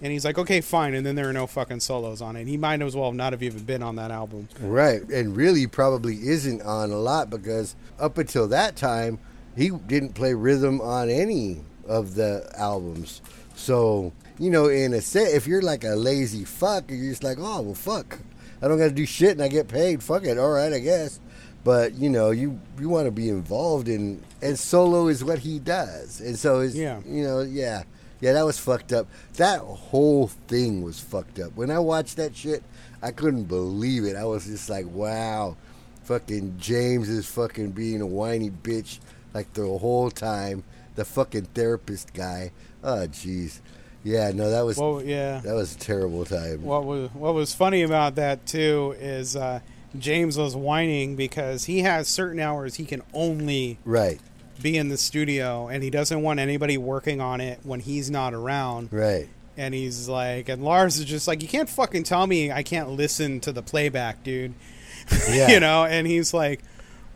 And 0.00 0.12
he's 0.12 0.24
like 0.24 0.38
okay 0.38 0.60
fine. 0.60 0.94
And 0.94 1.06
then 1.06 1.14
there 1.14 1.28
are 1.28 1.32
no 1.32 1.46
fucking 1.46 1.80
solos 1.80 2.20
on 2.20 2.34
it. 2.34 2.40
And 2.40 2.48
he 2.48 2.56
might 2.56 2.82
as 2.82 2.96
well 2.96 3.12
not 3.12 3.32
have 3.32 3.42
even 3.42 3.62
been 3.62 3.82
on 3.82 3.96
that 3.96 4.10
album. 4.10 4.48
Right, 4.60 5.02
and 5.02 5.36
really 5.36 5.66
probably 5.68 6.16
isn't 6.26 6.62
on 6.62 6.90
a 6.90 6.98
lot 6.98 7.30
because 7.30 7.76
up 8.00 8.18
until 8.18 8.48
that 8.48 8.74
time, 8.74 9.20
he 9.58 9.70
didn't 9.70 10.14
play 10.14 10.32
rhythm 10.34 10.80
on 10.80 11.10
any 11.10 11.60
of 11.86 12.14
the 12.14 12.48
albums. 12.56 13.20
So, 13.56 14.12
you 14.38 14.50
know, 14.50 14.68
in 14.68 14.94
a 14.94 15.00
set, 15.00 15.32
if 15.34 15.46
you're 15.48 15.62
like 15.62 15.82
a 15.82 15.96
lazy 15.96 16.44
fuck, 16.44 16.84
you're 16.90 17.10
just 17.10 17.24
like, 17.24 17.38
oh, 17.40 17.60
well, 17.62 17.74
fuck. 17.74 18.18
I 18.62 18.68
don't 18.68 18.78
got 18.78 18.84
to 18.84 18.90
do 18.92 19.04
shit 19.04 19.32
and 19.32 19.42
I 19.42 19.48
get 19.48 19.66
paid. 19.68 20.02
Fuck 20.02 20.24
it. 20.24 20.38
All 20.38 20.50
right, 20.50 20.72
I 20.72 20.78
guess. 20.78 21.18
But, 21.64 21.94
you 21.94 22.08
know, 22.08 22.30
you, 22.30 22.60
you 22.80 22.88
want 22.88 23.06
to 23.06 23.10
be 23.10 23.28
involved 23.28 23.88
in, 23.88 24.22
and 24.40 24.56
solo 24.56 25.08
is 25.08 25.24
what 25.24 25.40
he 25.40 25.58
does. 25.58 26.20
And 26.20 26.38
so, 26.38 26.60
it's, 26.60 26.76
Yeah. 26.76 27.00
you 27.04 27.24
know, 27.24 27.40
yeah. 27.40 27.82
Yeah, 28.20 28.32
that 28.34 28.44
was 28.44 28.58
fucked 28.58 28.92
up. 28.92 29.06
That 29.34 29.60
whole 29.60 30.28
thing 30.46 30.82
was 30.82 30.98
fucked 31.00 31.38
up. 31.40 31.56
When 31.56 31.70
I 31.70 31.78
watched 31.80 32.16
that 32.16 32.34
shit, 32.36 32.62
I 33.02 33.10
couldn't 33.12 33.44
believe 33.44 34.04
it. 34.04 34.16
I 34.16 34.24
was 34.24 34.46
just 34.46 34.68
like, 34.70 34.86
wow, 34.86 35.56
fucking 36.04 36.56
James 36.58 37.08
is 37.08 37.26
fucking 37.26 37.72
being 37.72 38.00
a 38.00 38.06
whiny 38.06 38.50
bitch 38.50 38.98
like 39.38 39.52
the 39.54 39.62
whole 39.78 40.10
time. 40.10 40.64
The 40.96 41.04
fucking 41.04 41.46
therapist 41.54 42.12
guy. 42.12 42.50
Oh, 42.82 43.06
jeez. 43.08 43.60
Yeah, 44.04 44.32
no, 44.34 44.50
that 44.50 44.62
was 44.62 44.78
well 44.78 45.02
yeah 45.02 45.40
that 45.40 45.54
was 45.54 45.74
a 45.74 45.78
terrible 45.78 46.24
time. 46.24 46.62
what 46.62 46.84
was 46.84 47.10
what 47.12 47.34
was 47.34 47.52
funny 47.54 47.82
about 47.82 48.14
that 48.14 48.46
too 48.46 48.94
is 49.00 49.34
uh, 49.36 49.60
James 49.98 50.38
was 50.38 50.54
whining 50.56 51.14
because 51.16 51.64
he 51.64 51.80
has 51.80 52.06
certain 52.08 52.40
hours 52.40 52.76
he 52.76 52.84
can 52.84 53.02
only 53.12 53.78
Right, 53.84 54.20
be 54.62 54.76
in 54.78 54.88
the 54.88 54.96
studio 54.96 55.66
and 55.68 55.82
he 55.82 55.90
doesn't 55.90 56.22
want 56.22 56.38
anybody 56.40 56.78
working 56.78 57.20
on 57.20 57.40
it 57.40 57.58
when 57.64 57.80
he's 57.80 58.10
not 58.10 58.34
around. 58.34 58.88
right. 58.92 59.28
And 59.56 59.74
he's 59.74 60.08
like, 60.08 60.48
and 60.48 60.62
Lars 60.62 60.98
is 60.98 61.04
just 61.04 61.26
like, 61.26 61.42
you 61.42 61.48
can't 61.48 61.68
fucking 61.68 62.04
tell 62.04 62.24
me 62.28 62.52
I 62.52 62.62
can't 62.62 62.90
listen 62.90 63.40
to 63.40 63.50
the 63.52 63.62
playback, 63.62 64.22
dude. 64.22 64.54
Yeah. 65.28 65.48
you 65.50 65.58
know, 65.60 65.84
and 65.84 66.06
he's 66.06 66.32
like, 66.32 66.60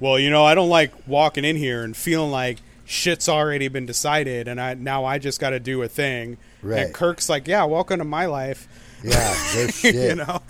well, 0.03 0.19
you 0.19 0.31
know, 0.31 0.45
I 0.45 0.57
don't 0.57 0.69
like 0.69 0.93
walking 1.07 1.45
in 1.45 1.55
here 1.55 1.85
and 1.85 1.97
feeling 1.97 2.33
like 2.33 2.59
shit's 2.85 3.29
already 3.29 3.69
been 3.69 3.87
decided 3.87 4.49
and 4.49 4.61
I 4.61 4.75
now 4.75 5.05
I 5.05 5.19
just 5.19 5.39
got 5.39 5.51
to 5.51 5.61
do 5.61 5.81
a 5.83 5.89
thing. 5.89 6.39
Right. 6.61 6.81
And 6.87 6.93
Kirk's 6.95 7.29
like, 7.29 7.47
yeah, 7.47 7.63
welcome 7.65 7.99
to 7.99 8.05
my 8.05 8.27
life. 8.27 8.67
Yeah, 9.05 9.33
no 9.55 9.67
shit. 9.69 9.95
you 9.95 10.15
know. 10.17 10.43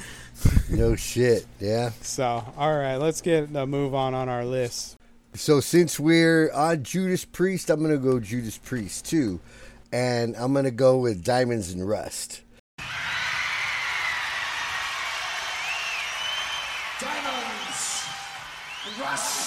No 0.70 0.96
shit. 0.96 1.46
Yeah. 1.60 1.90
So, 2.00 2.24
all 2.56 2.74
right, 2.74 2.96
let's 2.96 3.20
get 3.20 3.54
a 3.54 3.66
move 3.66 3.94
on 3.94 4.14
on 4.14 4.30
our 4.30 4.46
list. 4.46 4.96
So 5.34 5.60
since 5.60 6.00
we're 6.00 6.50
on 6.52 6.82
Judas 6.82 7.26
Priest, 7.26 7.68
I'm 7.68 7.82
gonna 7.82 7.98
go 7.98 8.20
Judas 8.20 8.56
Priest 8.56 9.04
too, 9.04 9.38
and 9.92 10.34
I'm 10.36 10.54
gonna 10.54 10.70
go 10.70 10.96
with 10.96 11.22
Diamonds 11.22 11.72
and 11.72 11.86
Rust. 11.86 12.40
Diamonds, 17.00 18.04
rust. 19.00 19.41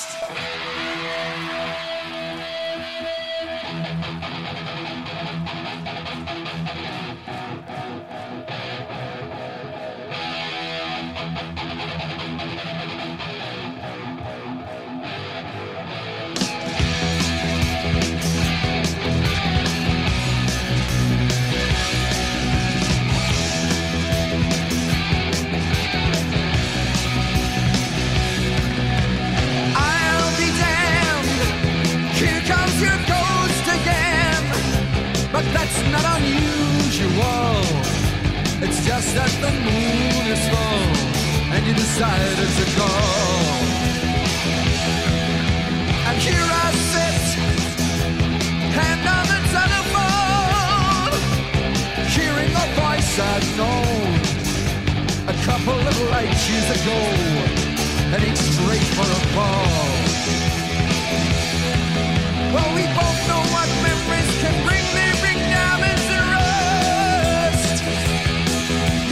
Unusual. 37.26 38.66
It's 38.66 38.86
just 38.86 39.16
that 39.16 39.32
the 39.42 39.52
moon 39.52 40.26
is 40.32 40.44
full 40.50 40.86
and 41.54 41.66
you 41.68 41.74
decided 41.74 42.38
to 42.60 42.66
go. 42.76 42.92
And 46.08 46.18
here 46.22 46.48
I 46.66 46.72
sit, 46.92 47.24
hand 48.78 49.04
on 49.18 49.26
the 49.34 49.40
telephone, 49.58 51.14
hearing 52.16 52.52
a 52.54 52.68
voice 52.80 53.14
I've 53.20 53.50
known 53.58 54.10
a 55.28 55.36
couple 55.46 55.80
of 55.80 55.96
light 56.12 56.36
years 56.50 56.70
ago, 56.78 57.00
heading 58.12 58.36
straight 58.36 58.88
for 58.96 59.08
a 59.20 59.22
fall. 59.34 59.94
Well, 62.54 62.72
we 62.76 62.84
both 62.96 63.20
know 63.28 63.44
what 63.54 63.70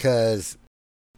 because 0.00 0.56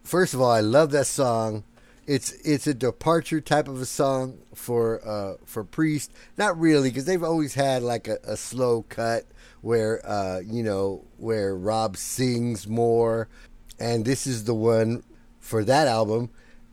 first 0.03 0.35
of 0.35 0.41
all, 0.41 0.51
I 0.51 0.59
love 0.59 0.91
that 0.91 1.07
song. 1.07 1.63
It's 2.05 2.33
it's 2.45 2.67
a 2.67 2.75
departure 2.75 3.41
type 3.41 3.69
of 3.69 3.81
a 3.81 3.87
song 3.87 4.39
for 4.57 5.01
uh, 5.09 5.37
for 5.47 5.63
Priest. 5.63 6.11
Not 6.37 6.59
really, 6.59 6.91
because 6.91 7.05
they've 7.05 7.23
always 7.23 7.55
had 7.55 7.85
like 7.85 8.09
a, 8.09 8.19
a 8.25 8.37
slow 8.37 8.83
cut 8.89 9.23
where 9.61 10.05
uh, 10.05 10.41
you 10.41 10.65
know 10.65 11.05
where 11.19 11.55
Rob 11.55 11.97
sings 11.97 12.67
more, 12.67 13.29
and 13.79 14.05
this 14.05 14.27
is 14.27 14.45
the 14.45 14.55
one 14.55 15.05
for 15.39 15.63
that 15.63 15.87
album. 15.87 16.31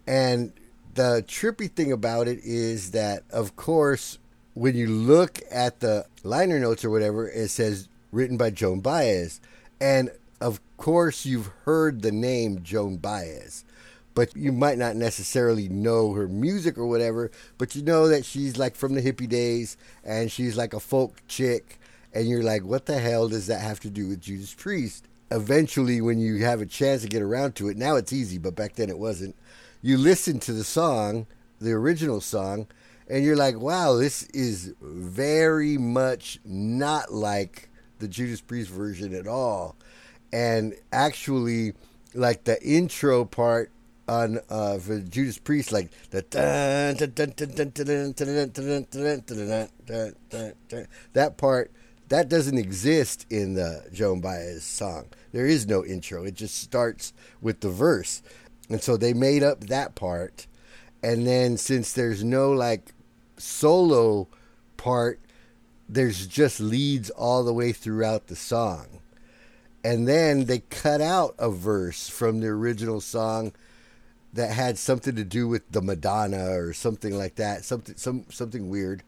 And 0.07 0.51
the 0.95 1.23
trippy 1.27 1.71
thing 1.71 1.91
about 1.91 2.27
it 2.27 2.39
is 2.43 2.89
that, 2.91 3.21
of 3.29 3.55
course, 3.55 4.17
when 4.55 4.75
you 4.75 4.87
look 4.87 5.41
at 5.51 5.79
the 5.79 6.07
liner 6.23 6.59
notes 6.59 6.83
or 6.83 6.89
whatever, 6.89 7.29
it 7.29 7.49
says 7.49 7.87
written 8.11 8.35
by 8.35 8.49
Joan 8.49 8.79
Baez. 8.79 9.39
And 9.79 10.09
of 10.41 10.59
course, 10.77 11.25
you've 11.25 11.47
heard 11.65 12.01
the 12.01 12.11
name 12.11 12.63
Joan 12.63 12.97
Baez, 12.97 13.65
but 14.13 14.35
you 14.35 14.51
might 14.51 14.77
not 14.77 14.95
necessarily 14.95 15.69
know 15.69 16.13
her 16.13 16.27
music 16.27 16.77
or 16.77 16.87
whatever. 16.87 17.31
But 17.57 17.75
you 17.75 17.83
know 17.83 18.07
that 18.07 18.25
she's 18.25 18.57
like 18.57 18.75
from 18.75 18.93
the 18.93 19.01
hippie 19.01 19.29
days 19.29 19.77
and 20.03 20.31
she's 20.31 20.57
like 20.57 20.73
a 20.73 20.79
folk 20.79 21.21
chick. 21.27 21.79
And 22.13 22.27
you're 22.27 22.43
like, 22.43 22.63
what 22.63 22.85
the 22.85 22.99
hell 22.99 23.29
does 23.29 23.47
that 23.47 23.61
have 23.61 23.79
to 23.81 23.89
do 23.89 24.07
with 24.07 24.21
Judas 24.21 24.53
Priest? 24.53 25.05
Eventually, 25.31 26.01
when 26.01 26.19
you 26.19 26.43
have 26.43 26.59
a 26.59 26.65
chance 26.65 27.03
to 27.03 27.07
get 27.07 27.21
around 27.21 27.55
to 27.55 27.69
it, 27.69 27.77
now 27.77 27.95
it's 27.95 28.11
easy, 28.11 28.39
but 28.39 28.55
back 28.55 28.75
then 28.75 28.89
it 28.89 28.97
wasn't. 28.97 29.35
You 29.81 29.97
listen 29.97 30.39
to 30.39 30.53
the 30.53 30.63
song 30.63 31.27
the 31.59 31.71
original 31.71 32.21
song, 32.21 32.67
and 33.09 33.23
you're 33.23 33.35
like, 33.35 33.59
wow, 33.59 33.95
this 33.95 34.23
is 34.29 34.73
very 34.81 35.77
much 35.77 36.39
not 36.45 37.13
like 37.13 37.69
the 37.99 38.07
Judas 38.07 38.41
Priest 38.41 38.69
version 38.69 39.13
at 39.13 39.27
all 39.27 39.75
and 40.31 40.75
actually 40.91 41.73
like 42.13 42.43
the 42.43 42.61
intro 42.63 43.25
part 43.25 43.71
on 44.07 44.39
uh 44.49 44.77
for 44.79 44.99
Judas 44.99 45.37
Priest 45.37 45.71
like 45.71 45.91
that 51.13 51.37
part 51.37 51.71
that 52.09 52.27
doesn't 52.27 52.57
exist 52.57 53.27
in 53.29 53.53
the 53.53 53.85
Joan 53.93 54.19
Baez 54.19 54.63
song. 54.63 55.05
There 55.31 55.45
is 55.45 55.67
no 55.67 55.85
intro. 55.85 56.25
It 56.25 56.33
just 56.33 56.57
starts 56.57 57.13
with 57.39 57.61
the 57.61 57.69
verse. 57.69 58.23
And 58.67 58.81
so 58.81 58.97
they 58.97 59.13
made 59.13 59.43
up 59.43 59.61
that 59.65 59.95
part. 59.95 60.47
And 61.01 61.25
then 61.25 61.55
since 61.57 61.93
there's 61.93 62.23
no 62.23 62.51
like 62.51 62.93
solo 63.37 64.27
part, 64.75 65.19
there's 65.87 66.27
just 66.27 66.59
leads 66.59 67.11
all 67.11 67.43
the 67.43 67.53
way 67.53 67.71
throughout 67.71 68.27
the 68.27 68.35
song. 68.35 69.01
And 69.83 70.07
then 70.07 70.45
they 70.45 70.59
cut 70.59 71.01
out 71.01 71.35
a 71.39 71.49
verse 71.49 72.09
from 72.09 72.41
the 72.41 72.47
original 72.47 72.99
song 72.99 73.53
that 74.33 74.51
had 74.51 74.77
something 74.77 75.15
to 75.15 75.23
do 75.23 75.47
with 75.47 75.69
the 75.71 75.81
Madonna 75.81 76.51
or 76.51 76.73
something 76.73 77.17
like 77.17 77.35
that, 77.35 77.63
something 77.65 77.95
some 77.97 78.25
something 78.29 78.69
weird. 78.69 79.03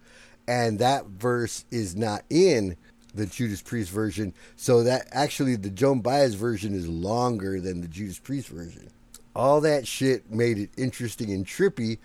And 0.48 0.80
that 0.80 1.06
verse 1.06 1.66
is 1.72 1.96
not 1.96 2.24
in 2.30 2.76
the 3.14 3.26
Judas 3.26 3.62
Priest 3.62 3.92
version. 3.92 4.34
So 4.56 4.84
that 4.84 5.08
actually 5.12 5.56
the 5.56 5.70
Joan 5.70 6.02
Baez 6.02 6.36
version 6.36 6.74
is 6.74 6.88
longer 6.88 7.60
than 7.60 7.82
the 7.82 7.88
Judas 7.88 8.20
Priest 8.20 8.48
version. 8.48 8.90
All 9.36 9.62
that 9.62 9.88
shit 9.88 10.32
made 10.32 10.58
it 10.58 10.70
interesting 10.78 11.32
and 11.32 11.46
trippy, 11.46 12.00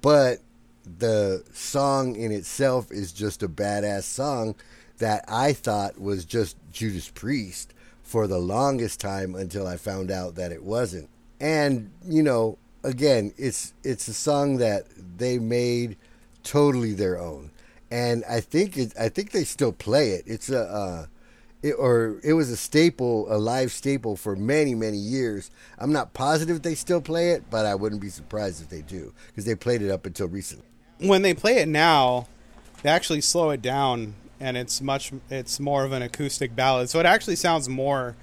but 0.00 0.38
the 0.98 1.44
song 1.52 2.16
in 2.16 2.32
itself 2.32 2.90
is 2.90 3.12
just 3.12 3.42
a 3.42 3.48
badass 3.48 4.02
song 4.02 4.54
that 4.98 5.24
I 5.28 5.52
thought 5.52 6.00
was 6.00 6.24
just 6.24 6.56
Judas 6.72 7.08
Priest 7.08 7.74
for 8.12 8.26
the 8.26 8.38
longest 8.38 9.00
time 9.00 9.34
until 9.34 9.66
I 9.66 9.76
found 9.76 10.10
out 10.10 10.36
that 10.36 10.52
it 10.52 10.62
wasn't. 10.62 11.08
And, 11.40 11.90
you 12.04 12.22
know, 12.22 12.58
again, 12.84 13.32
it's 13.36 13.74
it's 13.82 14.06
a 14.06 14.14
song 14.14 14.58
that 14.58 14.84
they 15.18 15.38
made 15.38 15.96
totally 16.44 16.92
their 16.92 17.18
own 17.18 17.50
and 17.92 18.24
I 18.24 18.40
think 18.40 18.78
it, 18.78 18.94
I 18.98 19.10
think 19.10 19.32
they 19.32 19.44
still 19.44 19.70
play 19.70 20.12
it. 20.12 20.24
It's 20.26 20.48
a 20.48 20.62
uh, 20.62 21.06
it, 21.62 21.74
or 21.74 22.20
it 22.24 22.32
was 22.32 22.48
a 22.48 22.56
staple, 22.56 23.26
a 23.30 23.36
live 23.36 23.70
staple 23.70 24.16
for 24.16 24.34
many 24.34 24.74
many 24.74 24.96
years. 24.96 25.50
I'm 25.78 25.92
not 25.92 26.14
positive 26.14 26.62
they 26.62 26.74
still 26.74 27.02
play 27.02 27.32
it, 27.32 27.44
but 27.50 27.66
I 27.66 27.74
wouldn't 27.74 28.00
be 28.00 28.08
surprised 28.08 28.62
if 28.62 28.70
they 28.70 28.80
do 28.80 29.12
because 29.26 29.44
they 29.44 29.54
played 29.54 29.82
it 29.82 29.90
up 29.90 30.06
until 30.06 30.26
recently. 30.26 30.64
When 31.00 31.20
they 31.20 31.34
play 31.34 31.58
it 31.58 31.68
now, 31.68 32.28
they 32.82 32.88
actually 32.88 33.20
slow 33.20 33.50
it 33.50 33.60
down, 33.60 34.14
and 34.42 34.56
it's 34.56 34.80
much 34.82 35.12
it's 35.30 35.58
more 35.60 35.84
of 35.84 35.92
an 35.92 36.02
acoustic 36.02 36.54
ballad. 36.54 36.90
So 36.90 37.00
it 37.00 37.06
actually 37.06 37.36
sounds 37.36 37.68
more 37.68 38.16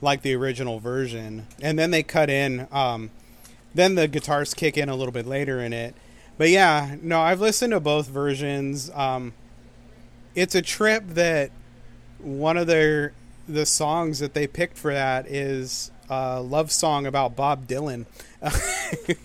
like 0.00 0.22
the 0.22 0.34
original 0.34 0.80
version. 0.80 1.46
And 1.62 1.78
then 1.78 1.90
they 1.92 2.02
cut 2.02 2.30
in. 2.30 2.66
Um, 2.72 3.10
then 3.74 3.94
the 3.94 4.08
guitars 4.08 4.54
kick 4.54 4.76
in 4.76 4.88
a 4.88 4.96
little 4.96 5.12
bit 5.12 5.26
later 5.26 5.60
in 5.60 5.72
it 5.72 5.94
but 6.38 6.50
yeah, 6.50 6.96
no, 7.00 7.18
I've 7.20 7.40
listened 7.40 7.70
to 7.72 7.80
both 7.80 8.08
versions. 8.08 8.90
Um, 8.94 9.32
it's 10.34 10.54
a 10.54 10.60
trip 10.60 11.02
that 11.08 11.50
one 12.18 12.58
of 12.58 12.66
their 12.66 13.14
the 13.48 13.64
songs 13.64 14.18
that 14.18 14.34
they 14.34 14.46
picked 14.46 14.76
for 14.76 14.92
that 14.92 15.26
is 15.28 15.90
a 16.10 16.42
love 16.42 16.70
song 16.70 17.06
about 17.06 17.36
Bob 17.36 17.66
Dylan. 17.66 18.04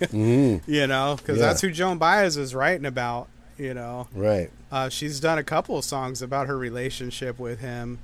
Mm. 0.02 0.62
You 0.68 0.88
know, 0.88 1.16
because 1.18 1.38
Yeah. 1.38 1.48
that's 1.48 1.62
who 1.62 1.70
Joan 1.70 1.98
Baez 1.98 2.36
is 2.38 2.56
writing 2.56 2.86
about. 2.86 3.28
You 3.62 3.76
know, 3.76 4.08
Right. 4.16 4.50
uh, 4.72 4.90
she's 4.90 5.20
done 5.20 5.38
a 5.38 5.44
couple 5.44 5.78
of 5.78 5.86
songs 5.86 6.24
about 6.24 6.48
her 6.48 6.58
relationship 6.58 7.38
with 7.38 7.60
him. 7.60 8.00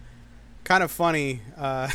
Kind 0.64 0.84
of 0.84 0.91
funny, 0.91 1.41
uh, 1.58 1.89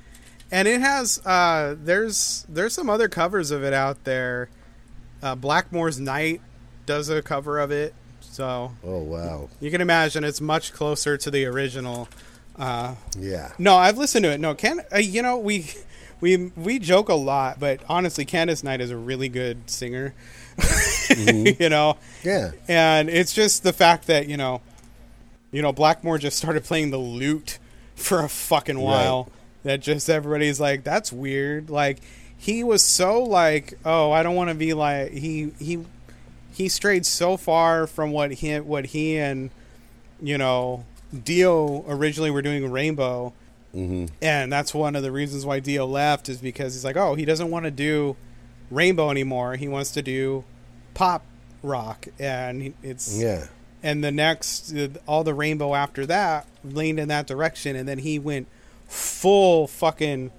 and 0.50 0.66
it 0.66 0.80
has 0.80 1.24
uh, 1.24 1.76
there's 1.78 2.44
there's 2.48 2.72
some 2.74 2.90
other 2.90 3.08
covers 3.08 3.52
of 3.52 3.62
it 3.62 3.72
out 3.72 4.02
there. 4.02 4.48
Uh, 5.22 5.36
Blackmore's 5.36 6.00
Night 6.00 6.40
does 6.86 7.08
a 7.08 7.22
cover 7.22 7.60
of 7.60 7.70
it, 7.70 7.94
so 8.20 8.72
Oh 8.82 8.98
wow. 8.98 9.48
you 9.60 9.70
can 9.70 9.80
imagine 9.80 10.24
it's 10.24 10.40
much 10.40 10.72
closer 10.72 11.16
to 11.16 11.30
the 11.30 11.44
original. 11.46 12.08
Uh, 12.58 12.94
Yeah. 13.16 13.52
no, 13.58 13.76
I've 13.76 13.96
listened 13.98 14.24
to 14.24 14.30
it. 14.32 14.40
No, 14.40 14.54
can 14.56 14.80
uh, 14.92 14.98
you 14.98 15.22
know 15.22 15.38
we 15.38 15.70
we 16.20 16.46
we 16.56 16.80
joke 16.80 17.08
a 17.08 17.14
lot, 17.14 17.60
but 17.60 17.78
honestly, 17.88 18.26
Candice 18.26 18.64
Night 18.64 18.80
is 18.80 18.90
a 18.90 18.96
really 18.96 19.28
good 19.28 19.70
singer. 19.70 20.14
you 21.16 21.68
know, 21.68 21.96
Yeah. 22.22 22.52
and 22.68 23.08
it's 23.10 23.32
just 23.32 23.62
the 23.62 23.72
fact 23.72 24.06
that 24.06 24.28
you 24.28 24.36
know, 24.36 24.60
you 25.52 25.62
know, 25.62 25.72
Blackmore 25.72 26.18
just 26.18 26.36
started 26.38 26.64
playing 26.64 26.90
the 26.90 26.98
lute 26.98 27.58
for 27.94 28.20
a 28.20 28.28
fucking 28.28 28.78
while. 28.78 29.28
That 29.62 29.80
just 29.80 30.10
everybody's 30.10 30.60
like, 30.60 30.84
that's 30.84 31.12
weird. 31.12 31.70
Like 31.70 31.98
he 32.36 32.62
was 32.64 32.82
so 32.82 33.22
like, 33.22 33.74
oh, 33.84 34.12
I 34.12 34.22
don't 34.22 34.34
want 34.34 34.50
to 34.50 34.54
be 34.54 34.74
like 34.74 35.12
he 35.12 35.52
he 35.58 35.84
he 36.52 36.68
strayed 36.68 37.06
so 37.06 37.36
far 37.36 37.86
from 37.86 38.12
what 38.12 38.32
he 38.32 38.58
what 38.60 38.86
he 38.86 39.16
and 39.16 39.50
you 40.22 40.36
know 40.38 40.84
Dio 41.24 41.84
originally 41.88 42.30
were 42.30 42.42
doing 42.42 42.70
Rainbow, 42.70 43.32
Mm-hmm. 43.74 44.06
and 44.22 44.52
that's 44.52 44.72
one 44.72 44.94
of 44.94 45.02
the 45.02 45.10
reasons 45.10 45.44
why 45.44 45.58
Dio 45.58 45.84
left 45.84 46.28
is 46.28 46.38
because 46.38 46.74
he's 46.74 46.84
like, 46.84 46.96
oh, 46.96 47.16
he 47.16 47.24
doesn't 47.24 47.50
want 47.50 47.64
to 47.64 47.72
do 47.72 48.14
Rainbow 48.70 49.10
anymore. 49.10 49.56
He 49.56 49.68
wants 49.68 49.90
to 49.92 50.02
do 50.02 50.44
pop 50.94 51.24
rock, 51.62 52.06
and 52.18 52.74
it's 52.82 53.16
Yeah. 53.18 53.46
and 53.82 54.02
the 54.02 54.12
next 54.12 54.74
all 55.06 55.24
the 55.24 55.34
Rainbow 55.34 55.74
after 55.74 56.06
that 56.06 56.46
leaned 56.64 56.98
in 57.00 57.08
that 57.08 57.26
direction, 57.26 57.76
and 57.76 57.88
then 57.88 57.98
he 57.98 58.18
went 58.18 58.46
full 58.88 59.66
fucking 59.66 60.30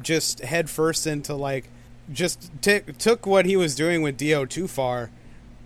just 0.00 0.40
head 0.40 0.70
first 0.70 1.06
into 1.06 1.34
like 1.34 1.68
just 2.12 2.50
t- 2.60 2.80
took 2.98 3.26
what 3.26 3.46
he 3.46 3.56
was 3.56 3.74
doing 3.74 4.02
with 4.02 4.16
Dio 4.16 4.44
too 4.44 4.66
far, 4.68 5.10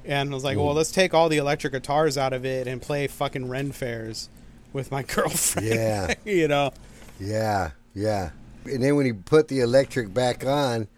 and 0.05 0.33
was 0.33 0.45
like, 0.45 0.57
well, 0.57 0.69
mm. 0.69 0.77
let's 0.77 0.91
take 0.91 1.15
all 1.15 1.29
the 1.29 1.39
electric 1.39 1.73
guitars 1.73 2.17
out 2.19 2.33
of 2.33 2.45
it 2.45 2.67
and 2.67 2.81
play 2.81 3.07
fucking 3.07 3.49
Ren 3.49 3.73
fairs 3.73 4.29
with 4.73 4.91
my 4.91 5.03
girlfriend. 5.15 5.69
Yeah. 5.69 6.15
you 6.25 6.49
know. 6.49 6.73
Yeah. 7.19 7.71
Yeah. 7.95 8.31
And 8.67 8.83
then 8.83 8.97
when 8.97 9.07
he 9.07 9.13
put 9.13 9.49
the 9.49 9.61
electric 9.61 10.13
back 10.13 10.45
on, 10.45 10.89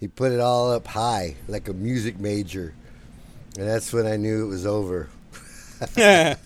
he 0.00 0.08
put 0.08 0.32
it 0.32 0.40
all 0.40 0.70
up 0.72 0.86
high 0.86 1.36
like 1.48 1.68
a 1.68 1.72
music 1.72 2.18
major, 2.18 2.74
and 3.56 3.66
that's 3.66 3.92
when 3.92 4.06
I 4.06 4.16
knew 4.16 4.44
it 4.44 4.48
was 4.48 4.66
over. 4.66 5.08
yeah. 5.96 6.36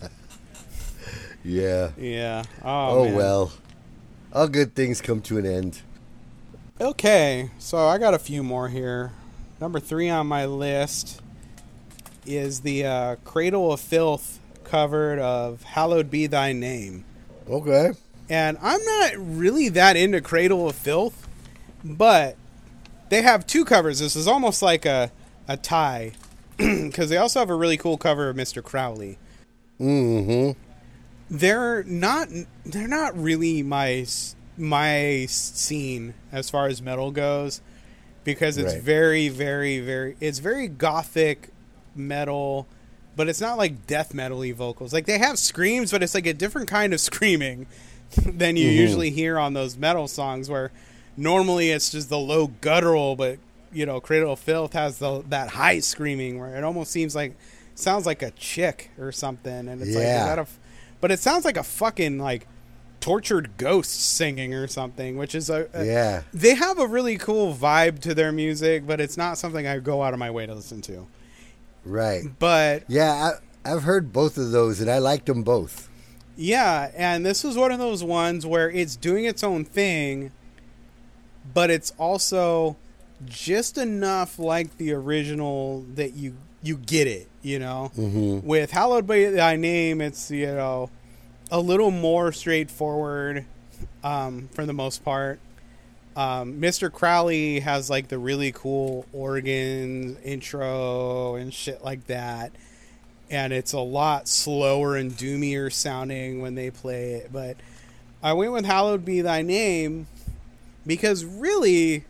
Yeah. 1.44 2.42
Oh, 2.64 3.00
Oh, 3.08 3.14
well. 3.14 3.52
All 4.32 4.48
good 4.48 4.74
things 4.74 5.00
come 5.02 5.20
to 5.22 5.36
an 5.38 5.44
end. 5.44 5.82
Okay, 6.80 7.50
so 7.58 7.86
I 7.86 7.98
got 7.98 8.14
a 8.14 8.18
few 8.18 8.42
more 8.42 8.68
here. 8.68 9.12
Number 9.60 9.78
three 9.78 10.08
on 10.08 10.26
my 10.26 10.46
list 10.46 11.20
is 12.26 12.60
the 12.60 12.84
uh, 12.86 13.16
Cradle 13.24 13.72
of 13.72 13.80
Filth 13.80 14.40
covered 14.64 15.18
of 15.18 15.62
Hallowed 15.62 16.10
Be 16.10 16.26
Thy 16.26 16.52
Name. 16.52 17.04
Okay. 17.48 17.90
And 18.30 18.56
I'm 18.62 18.82
not 18.84 19.12
really 19.18 19.68
that 19.68 19.96
into 19.96 20.20
Cradle 20.22 20.68
of 20.68 20.74
Filth, 20.74 21.28
but 21.84 22.36
they 23.12 23.20
have 23.20 23.46
two 23.46 23.66
covers. 23.66 23.98
This 23.98 24.16
is 24.16 24.26
almost 24.26 24.62
like 24.62 24.86
a, 24.86 25.12
a 25.46 25.58
tie 25.58 26.12
because 26.56 27.10
they 27.10 27.18
also 27.18 27.40
have 27.40 27.50
a 27.50 27.54
really 27.54 27.76
cool 27.76 27.98
cover 27.98 28.30
of 28.30 28.36
Mr. 28.36 28.62
Crowley. 28.62 29.18
Mm-hmm. 29.78 30.58
they're 31.30 31.82
not 31.84 32.28
they're 32.64 32.86
not 32.88 33.18
really 33.20 33.62
my 33.62 34.06
my 34.56 35.26
scene 35.28 36.14
as 36.30 36.48
far 36.48 36.68
as 36.68 36.80
metal 36.80 37.10
goes 37.10 37.60
because 38.22 38.58
it's 38.58 38.74
Right. 38.74 38.82
very 38.82 39.28
very 39.28 39.80
very 39.80 40.16
it's 40.20 40.38
very 40.38 40.68
gothic 40.68 41.50
metal 41.96 42.68
but 43.16 43.28
it's 43.28 43.40
not 43.40 43.58
like 43.58 43.86
death 43.88 44.14
metal-y 44.14 44.52
vocals 44.52 44.92
like 44.92 45.06
they 45.06 45.18
have 45.18 45.38
screams 45.38 45.90
but 45.90 46.02
it's 46.02 46.14
like 46.14 46.26
a 46.26 46.34
different 46.34 46.68
kind 46.68 46.94
of 46.94 47.00
screaming 47.10 47.66
than 48.24 48.56
you 48.56 48.68
usually 48.68 49.10
hear 49.10 49.38
on 49.38 49.52
those 49.54 49.76
metal 49.76 50.06
songs 50.06 50.48
where 50.48 50.70
normally 51.16 51.70
it's 51.70 51.90
just 51.90 52.08
the 52.08 52.18
low 52.18 52.46
guttural 52.60 53.16
but 53.16 53.38
you 53.72 53.84
know 53.86 54.00
cradle 54.00 54.32
of 54.32 54.38
filth 54.38 54.72
has 54.72 54.98
the 54.98 55.22
that 55.28 55.48
high 55.48 55.78
screaming 55.78 56.38
where 56.38 56.56
it 56.56 56.64
almost 56.64 56.90
seems 56.90 57.14
like 57.14 57.36
sounds 57.74 58.06
like 58.06 58.22
a 58.22 58.30
chick 58.32 58.90
or 58.98 59.12
something 59.12 59.68
and 59.68 59.80
it's 59.82 59.90
like 59.94 60.04
is 60.04 60.24
that 60.24 60.38
a 60.38 60.46
but 61.00 61.10
it 61.10 61.18
sounds 61.18 61.44
like 61.44 61.56
a 61.56 61.62
fucking 61.62 62.18
like 62.18 62.46
tortured 63.00 63.50
ghost 63.56 63.90
singing 64.14 64.54
or 64.54 64.66
something 64.68 65.16
which 65.16 65.34
is 65.34 65.50
a, 65.50 65.68
a- 65.74 65.84
Yeah. 65.84 66.22
they 66.32 66.54
have 66.54 66.78
a 66.78 66.86
really 66.86 67.18
cool 67.18 67.52
vibe 67.54 67.98
to 68.00 68.14
their 68.14 68.30
music 68.30 68.86
but 68.86 69.00
it's 69.00 69.16
not 69.16 69.38
something 69.38 69.66
i 69.66 69.78
go 69.78 70.02
out 70.02 70.12
of 70.12 70.18
my 70.20 70.30
way 70.30 70.46
to 70.46 70.54
listen 70.54 70.80
to 70.82 71.06
Right. 71.84 72.22
but 72.38 72.84
Yeah, 72.88 73.32
I, 73.64 73.72
I've 73.72 73.82
heard 73.82 74.12
both 74.12 74.38
of 74.38 74.52
those, 74.52 74.80
and 74.80 74.88
I 74.88 74.98
liked 74.98 75.26
them 75.26 75.42
both. 75.42 75.88
Yeah, 76.36 76.90
and 76.96 77.26
this 77.26 77.42
was 77.42 77.56
one 77.56 77.72
of 77.72 77.80
those 77.80 78.04
ones 78.04 78.46
where 78.46 78.70
it's 78.70 78.94
doing 78.94 79.24
its 79.24 79.42
own 79.42 79.64
thing, 79.64 80.30
but 81.54 81.70
it's 81.70 81.92
also 81.98 82.76
just 83.24 83.78
enough 83.78 84.38
like 84.38 84.76
the 84.78 84.92
original 84.92 85.84
that 85.94 86.14
you 86.14 86.36
you 86.62 86.76
get 86.76 87.06
it. 87.06 87.28
You 87.42 87.58
know, 87.58 87.90
mm-hmm. 87.96 88.46
with 88.46 88.70
"Hallowed 88.70 89.06
Be 89.06 89.26
Thy 89.26 89.56
Name," 89.56 90.00
it's 90.00 90.30
you 90.30 90.46
know 90.46 90.90
a 91.50 91.60
little 91.60 91.90
more 91.90 92.32
straightforward 92.32 93.44
um, 94.04 94.48
for 94.52 94.64
the 94.66 94.72
most 94.72 95.04
part. 95.04 95.40
Um, 96.14 96.60
Mr. 96.60 96.92
Crowley 96.92 97.60
has 97.60 97.88
like 97.88 98.08
the 98.08 98.18
really 98.18 98.52
cool 98.52 99.06
organ 99.12 100.16
intro 100.24 101.36
and 101.36 101.52
shit 101.52 101.82
like 101.84 102.06
that. 102.06 102.52
And 103.30 103.52
it's 103.52 103.72
a 103.72 103.80
lot 103.80 104.28
slower 104.28 104.96
and 104.96 105.10
doomier 105.10 105.72
sounding 105.72 106.42
when 106.42 106.54
they 106.54 106.70
play 106.70 107.14
it. 107.14 107.32
But 107.32 107.56
I 108.22 108.34
went 108.34 108.52
with 108.52 108.66
Hallowed 108.66 109.06
Be 109.06 109.22
Thy 109.22 109.40
Name 109.40 110.06
because 110.86 111.24
really, 111.24 112.04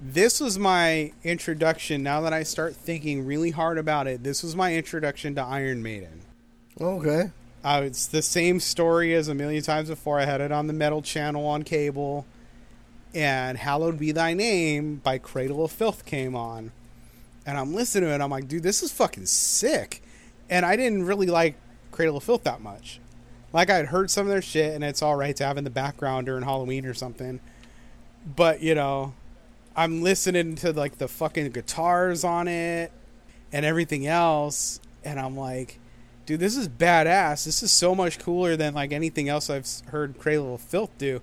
this 0.00 0.40
was 0.40 0.58
my 0.58 1.12
introduction. 1.22 2.02
Now 2.02 2.20
that 2.22 2.32
I 2.32 2.42
start 2.42 2.74
thinking 2.74 3.24
really 3.24 3.50
hard 3.50 3.78
about 3.78 4.06
it, 4.06 4.22
this 4.22 4.42
was 4.42 4.56
my 4.56 4.74
introduction 4.74 5.34
to 5.36 5.42
Iron 5.42 5.82
Maiden. 5.82 6.22
Okay. 6.80 7.30
Uh, 7.64 7.82
it's 7.84 8.06
the 8.06 8.22
same 8.22 8.58
story 8.58 9.14
as 9.14 9.28
a 9.28 9.34
million 9.34 9.62
times 9.62 9.88
before. 9.88 10.18
I 10.18 10.24
had 10.24 10.40
it 10.40 10.50
on 10.50 10.66
the 10.66 10.72
metal 10.72 11.02
channel 11.02 11.46
on 11.46 11.62
cable 11.62 12.26
and 13.14 13.58
Hallowed 13.58 13.98
Be 13.98 14.12
Thy 14.12 14.34
Name 14.34 14.96
by 14.96 15.18
Cradle 15.18 15.64
of 15.64 15.70
Filth 15.70 16.04
came 16.04 16.34
on. 16.34 16.72
And 17.44 17.58
I'm 17.58 17.74
listening 17.74 18.08
to 18.08 18.14
it, 18.14 18.20
I'm 18.20 18.30
like, 18.30 18.48
dude, 18.48 18.62
this 18.62 18.82
is 18.82 18.92
fucking 18.92 19.26
sick. 19.26 20.02
And 20.48 20.64
I 20.64 20.76
didn't 20.76 21.04
really 21.04 21.26
like 21.26 21.56
Cradle 21.90 22.16
of 22.16 22.24
Filth 22.24 22.44
that 22.44 22.60
much. 22.60 23.00
Like, 23.52 23.68
I'd 23.68 23.86
heard 23.86 24.10
some 24.10 24.26
of 24.26 24.30
their 24.30 24.42
shit, 24.42 24.74
and 24.74 24.82
it's 24.82 25.02
alright 25.02 25.36
to 25.36 25.44
have 25.44 25.58
in 25.58 25.64
the 25.64 25.70
background 25.70 26.26
during 26.26 26.42
Halloween 26.42 26.86
or 26.86 26.94
something. 26.94 27.40
But, 28.24 28.62
you 28.62 28.74
know, 28.74 29.14
I'm 29.74 30.02
listening 30.02 30.54
to, 30.56 30.72
like, 30.72 30.98
the 30.98 31.08
fucking 31.08 31.50
guitars 31.50 32.24
on 32.24 32.48
it 32.48 32.92
and 33.52 33.66
everything 33.66 34.06
else, 34.06 34.80
and 35.04 35.18
I'm 35.18 35.36
like, 35.36 35.78
dude, 36.24 36.40
this 36.40 36.56
is 36.56 36.68
badass. 36.68 37.44
This 37.44 37.62
is 37.62 37.72
so 37.72 37.94
much 37.94 38.18
cooler 38.18 38.56
than, 38.56 38.74
like, 38.74 38.92
anything 38.92 39.28
else 39.28 39.50
I've 39.50 39.68
heard 39.88 40.18
Cradle 40.18 40.54
of 40.54 40.60
Filth 40.60 40.96
do. 40.98 41.20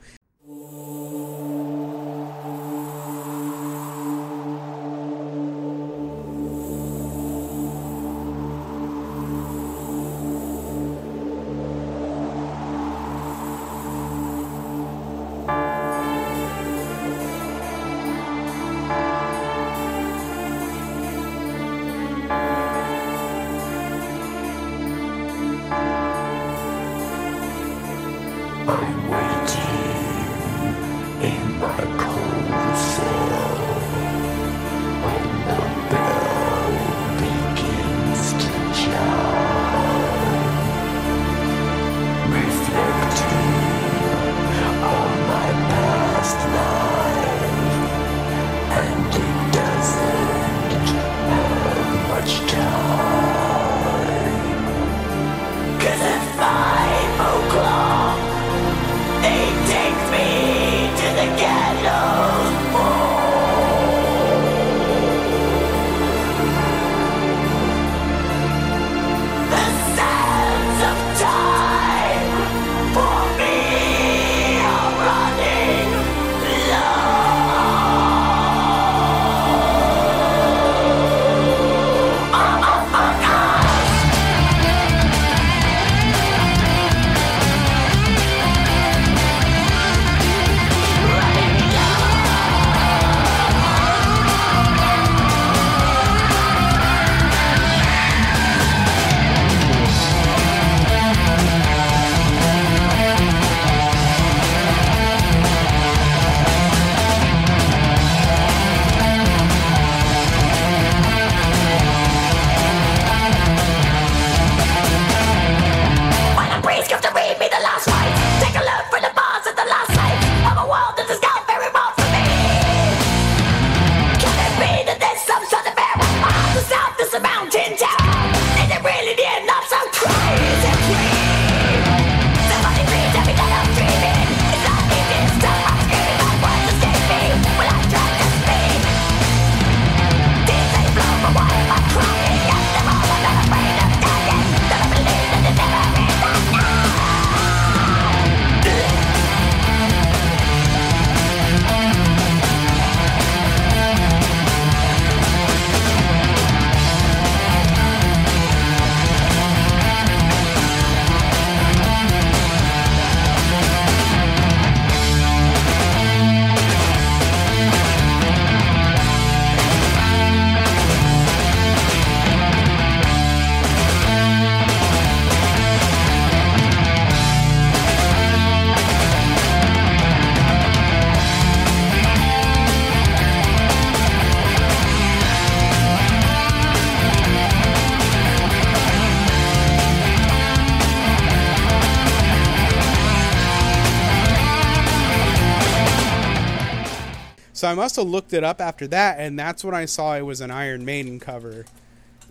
I 197.70 197.76
must 197.76 197.95
have 197.95 198.07
looked 198.07 198.34
it 198.34 198.43
up 198.43 198.59
after 198.59 198.88
that, 198.88 199.20
and 199.20 199.38
that's 199.38 199.63
when 199.63 199.76
I 199.76 199.86
saw 199.86 200.15
it 200.15 200.22
was 200.22 200.41
an 200.41 200.51
Iron 200.51 200.86
Maiden 200.86 201.20
cover. 201.20 201.65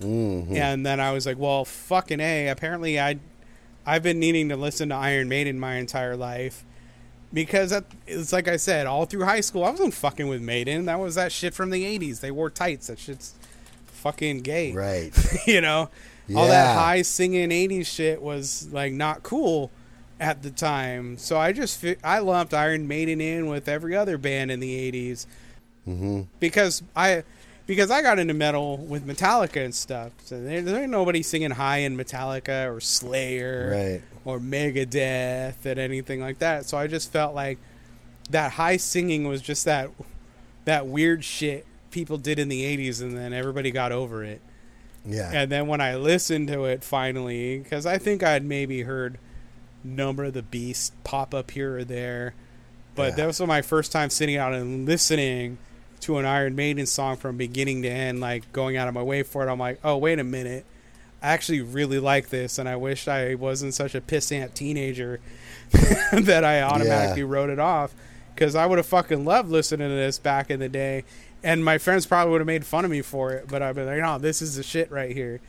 Mm-hmm. 0.01 0.57
And 0.57 0.85
then 0.85 1.01
I 1.01 1.13
was 1.13 1.27
like, 1.27 1.39
well, 1.39 1.65
fucking 1.65 2.21
a. 2.21 2.49
Apparently, 2.49 3.01
I 3.01 3.19
I've 3.87 4.03
been 4.03 4.19
needing 4.19 4.49
to 4.51 4.57
listen 4.57 4.91
to 4.91 4.95
Iron 4.95 5.29
Maiden 5.29 5.59
my 5.59 5.77
entire 5.77 6.17
life 6.17 6.65
because 7.33 7.71
that, 7.71 7.85
it's 8.07 8.33
like 8.33 8.49
I 8.49 8.57
said, 8.57 8.87
all 8.87 9.07
through 9.07 9.25
high 9.25 9.41
school, 9.41 9.65
I 9.65 9.71
wasn't 9.71 9.95
fucking 9.95 10.29
with 10.29 10.43
Maiden. 10.43 10.87
That 10.87 10.99
was 11.01 11.15
that 11.15 11.33
shit 11.33 11.55
from 11.55 11.71
the 11.71 11.85
'80s. 11.85 12.21
They 12.21 12.31
wore 12.31 12.51
tights. 12.51 12.89
That 12.89 12.99
shit's 12.99 13.35
fucking 13.87 14.43
gay. 14.43 14.73
Right. 14.73 15.11
you 15.47 15.61
know, 15.61 15.91
all 16.37 16.47
that 16.47 16.77
high 16.77 17.03
singing 17.03 17.51
'80s 17.51 17.87
shit 17.87 18.23
was 18.23 18.69
like 18.73 18.93
not 18.93 19.23
cool 19.23 19.71
at 20.21 20.43
the 20.43 20.51
time. 20.51 21.17
So 21.19 21.39
I 21.39 21.53
just 21.53 21.85
I 22.03 22.19
lumped 22.19 22.53
Iron 22.55 22.89
Maiden 22.89 23.21
in 23.21 23.47
with 23.47 23.69
every 23.69 23.95
other 23.97 24.19
band 24.19 24.51
in 24.51 24.61
the 24.61 24.93
'80s 24.93 25.27
Mm-hmm. 25.87 26.23
because 26.39 26.83
I 26.95 27.23
because 27.67 27.91
I 27.91 28.03
got 28.03 28.19
into 28.19 28.35
metal 28.35 28.77
with 28.79 29.07
Metallica 29.07 29.65
and 29.65 29.75
stuff. 29.75 30.13
So 30.25 30.43
there, 30.43 30.61
there 30.61 30.83
ain't 30.83 30.91
nobody 30.91 31.23
singing 31.23 31.51
high 31.53 31.79
in 31.79 31.97
Metallica 31.97 32.75
or 32.75 32.81
Slayer 32.81 33.71
Right. 33.73 34.03
or 34.25 34.39
Megadeth 34.39 35.65
and 35.65 35.79
anything 35.79 36.21
like 36.21 36.39
that. 36.41 36.67
So 36.67 36.77
I 36.79 36.87
just 36.89 37.11
felt 37.13 37.35
like 37.35 37.59
that 38.31 38.53
high 38.53 38.77
singing 38.77 39.27
was 39.29 39.41
just 39.41 39.65
that 39.65 39.91
that 40.67 40.87
weird 40.87 41.25
shit 41.25 41.65
people 41.91 42.19
did 42.19 42.39
in 42.39 42.49
the 42.51 42.63
80s 42.77 43.01
and 43.01 43.17
then 43.17 43.33
everybody 43.33 43.71
got 43.71 43.91
over 43.93 44.23
it. 44.23 44.43
Yeah. 45.07 45.31
And 45.33 45.51
then 45.51 45.67
when 45.69 45.81
I 45.81 45.97
listened 45.97 46.49
to 46.49 46.65
it 46.65 46.85
finally, 46.85 47.61
because 47.61 47.87
I 47.87 47.97
think 47.97 48.23
I'd 48.23 48.45
maybe 48.45 48.83
heard 48.83 49.19
Number 49.85 50.25
of 50.25 50.35
the 50.35 50.43
Beast 50.43 50.93
pop 51.05 51.35
up 51.35 51.51
here 51.53 51.79
or 51.79 51.85
there, 51.85 52.35
but 52.95 53.11
Yeah. 53.11 53.15
that 53.17 53.27
was 53.29 53.41
my 53.41 53.63
first 53.63 53.93
time 53.93 54.11
sitting 54.11 54.37
out 54.37 54.53
and 54.55 54.87
listening 54.87 55.59
to 56.01 56.19
an 56.19 56.25
Iron 56.25 56.55
Maiden 56.55 56.87
song 56.87 57.17
from 57.17 57.37
beginning 57.37 57.83
to 57.83 57.89
end, 57.89 58.21
like 58.21 58.53
going 58.53 58.77
out 58.77 58.89
of 58.89 58.95
my 58.95 59.03
way 59.03 59.23
for 59.23 59.47
it. 59.47 59.51
I'm 59.51 59.59
like, 59.59 59.81
oh, 59.85 59.97
wait 59.97 60.19
a 60.19 60.25
minute. 60.25 60.65
I 61.23 61.29
actually 61.29 61.61
really 61.61 61.99
like 61.99 62.29
this, 62.29 62.59
and 62.59 62.69
I 62.69 62.77
wish 62.77 63.09
I 63.09 63.35
wasn't 63.35 63.75
such 63.75 63.95
a 63.97 64.01
pissant 64.01 64.55
teenager 64.55 65.19
that 66.13 66.45
I 66.45 66.63
automatically 66.63 67.25
wrote 67.25 67.51
it 67.51 67.59
off. 67.59 67.93
Because 68.35 68.55
I 68.55 68.67
would 68.67 68.79
have 68.79 68.87
fucking 68.87 69.25
loved 69.25 69.51
listening 69.51 69.89
to 69.89 69.95
this 69.97 70.21
back 70.21 70.49
in 70.49 70.61
the 70.61 70.69
day, 70.69 71.03
and 71.43 71.65
my 71.65 71.79
friends 71.79 72.07
probably 72.07 72.31
would 72.31 72.41
have 72.41 72.47
made 72.47 72.65
fun 72.65 72.85
of 72.85 72.91
me 72.93 73.03
for 73.03 73.33
it. 73.33 73.49
But 73.49 73.63
I'd 73.63 73.75
be 73.75 73.83
like, 73.83 73.99
no, 73.99 74.19
this 74.19 74.41
is 74.41 74.55
the 74.55 74.63
shit 74.63 74.93
right 74.93 75.11
here. 75.11 75.41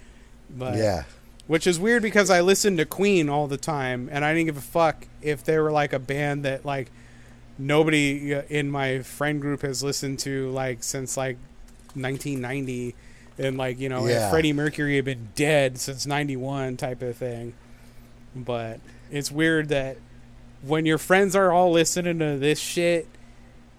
But 0.49 0.77
yeah. 0.77 1.03
Which 1.49 1.65
is 1.65 1.79
weird 1.79 2.03
because 2.03 2.29
I 2.29 2.41
listened 2.41 2.77
to 2.77 2.85
Queen 2.85 3.27
all 3.27 3.47
the 3.47 3.57
time, 3.57 4.07
and 4.11 4.23
I 4.23 4.35
didn't 4.35 4.45
give 4.45 4.57
a 4.57 4.61
fuck 4.61 5.07
if 5.19 5.43
they 5.43 5.57
were 5.57 5.71
like 5.71 5.93
a 5.93 5.97
band 5.99 6.45
that 6.45 6.63
like 6.63 6.91
nobody 7.57 8.35
uh, 8.35 8.43
in 8.49 8.69
my 8.69 8.99
friend 8.99 9.41
group 9.41 9.63
has 9.63 9.81
listened 9.83 10.19
to 10.19 10.51
like 10.51 10.83
since 10.83 11.17
like 11.17 11.37
1990, 11.95 12.93
and 13.39 13.57
like 13.57 13.79
you 13.79 13.89
know 13.89 14.05
if 14.05 14.11
Yeah. 14.11 14.29
Freddie 14.29 14.53
Mercury 14.53 14.97
had 14.97 15.05
been 15.05 15.29
dead 15.35 15.79
since 15.79 16.05
'91 16.05 16.77
type 16.77 17.01
of 17.01 17.17
thing. 17.17 17.53
But 18.35 18.79
it's 19.11 19.31
weird 19.31 19.69
that 19.69 19.97
when 20.61 20.85
your 20.85 20.99
friends 20.99 21.35
are 21.35 21.51
all 21.51 21.71
listening 21.71 22.19
to 22.19 22.37
this 22.37 22.59
shit. 22.59 23.07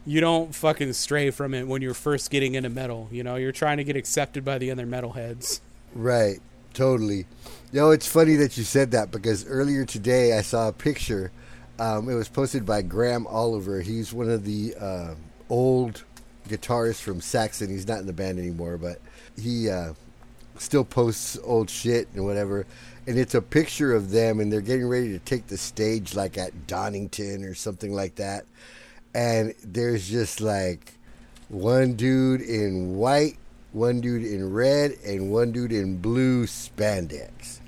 You 0.07 0.23
don't 0.23 0.55
fucking 0.55 0.95
stray 0.95 1.31
from 1.31 1.53
it 1.53 1.69
when 1.69 1.83
you're 1.83 1.93
first 1.93 2.31
getting 2.31 2.55
into 2.55 2.71
metal. 2.71 3.09
You 3.13 3.23
know, 3.23 3.37
you're 3.37 3.53
trying 3.53 3.77
to 3.77 3.85
get 3.85 3.97
accepted 3.97 4.47
by 4.47 4.57
the 4.57 4.71
other 4.71 4.87
metalheads. 4.87 5.61
Right, 5.95 6.41
totally. 6.73 7.27
Know, 7.73 7.93
it's 7.93 8.09
funny 8.09 8.35
that 8.35 8.59
you 8.59 8.65
said 8.65 8.91
that 8.91 9.13
because 9.13 9.47
earlier 9.47 9.85
today 9.85 10.37
I 10.37 10.43
saw 10.43 10.69
a 10.69 10.73
picture. 10.73 11.31
Um, 11.79 12.09
it 12.09 12.15
was 12.15 12.29
posted 12.29 12.67
by 12.67 12.83
Graham 12.83 13.29
Oliver. 13.29 13.81
He's 13.81 14.13
one 14.13 14.29
of 14.29 14.45
the 14.45 14.75
uh, 14.75 15.15
old 15.49 16.03
guitarists 16.49 17.01
from 17.01 17.21
Saxon. 17.21 17.71
He's 17.71 17.87
not 17.87 18.01
in 18.01 18.07
the 18.07 18.13
band 18.13 18.41
anymore, 18.41 18.77
but 18.77 19.01
he 19.41 19.71
uh, 19.71 19.93
still 20.59 20.85
posts 20.85 21.39
old 21.45 21.71
shit 21.71 22.09
and 22.13 22.25
whatever. 22.25 22.67
And 23.07 23.17
it's 23.17 23.37
a 23.37 23.43
picture 23.43 23.95
of 23.95 24.11
them, 24.11 24.41
and 24.41 24.53
they're 24.53 24.61
getting 24.61 24.89
ready 24.89 25.13
to 25.13 25.21
take 25.21 25.47
the 25.47 25.57
stage, 25.57 26.17
like 26.17 26.37
at 26.37 26.67
Donington 26.67 27.45
or 27.45 27.55
something 27.55 27.93
like 27.93 28.17
that. 28.17 28.47
And 29.15 29.55
there's 29.63 30.11
just 30.11 30.41
like 30.41 30.95
one 31.49 31.95
dude 31.95 32.41
in 32.41 32.97
white, 32.97 33.39
one 33.71 34.01
dude 34.01 34.25
in 34.25 34.53
red, 34.53 34.97
and 35.07 35.31
one 35.31 35.53
dude 35.53 35.71
in 35.71 35.99
blue 35.99 36.47
spandex. 36.47 37.60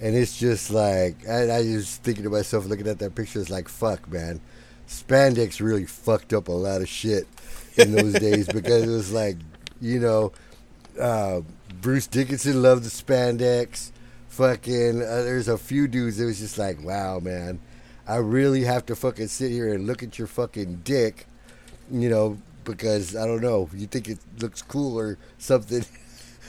And 0.00 0.16
it's 0.16 0.38
just 0.38 0.70
like, 0.70 1.28
I, 1.28 1.58
I 1.58 1.62
just 1.62 2.02
thinking 2.02 2.24
to 2.24 2.30
myself, 2.30 2.66
looking 2.66 2.88
at 2.88 2.98
that 3.00 3.14
picture, 3.14 3.40
it's 3.40 3.50
like, 3.50 3.68
fuck, 3.68 4.10
man. 4.10 4.40
Spandex 4.88 5.60
really 5.60 5.84
fucked 5.84 6.32
up 6.32 6.48
a 6.48 6.52
lot 6.52 6.80
of 6.80 6.88
shit 6.88 7.28
in 7.76 7.92
those 7.92 8.14
days 8.14 8.48
because 8.52 8.84
it 8.84 8.88
was 8.88 9.12
like, 9.12 9.36
you 9.80 10.00
know, 10.00 10.32
uh, 10.98 11.42
Bruce 11.80 12.06
Dickinson 12.06 12.62
loved 12.62 12.84
the 12.84 12.88
spandex. 12.88 13.92
Fucking, 14.28 15.02
uh, 15.02 15.22
there's 15.22 15.48
a 15.48 15.58
few 15.58 15.86
dudes 15.86 16.16
that 16.16 16.24
was 16.24 16.38
just 16.38 16.56
like, 16.56 16.82
wow, 16.82 17.18
man. 17.18 17.60
I 18.06 18.16
really 18.16 18.64
have 18.64 18.86
to 18.86 18.96
fucking 18.96 19.28
sit 19.28 19.50
here 19.50 19.72
and 19.74 19.86
look 19.86 20.02
at 20.02 20.18
your 20.18 20.26
fucking 20.26 20.80
dick, 20.82 21.26
you 21.90 22.08
know, 22.08 22.38
because 22.64 23.14
I 23.14 23.26
don't 23.26 23.42
know, 23.42 23.68
you 23.74 23.86
think 23.86 24.08
it 24.08 24.18
looks 24.40 24.62
cool 24.62 24.98
or 24.98 25.18
something 25.38 25.84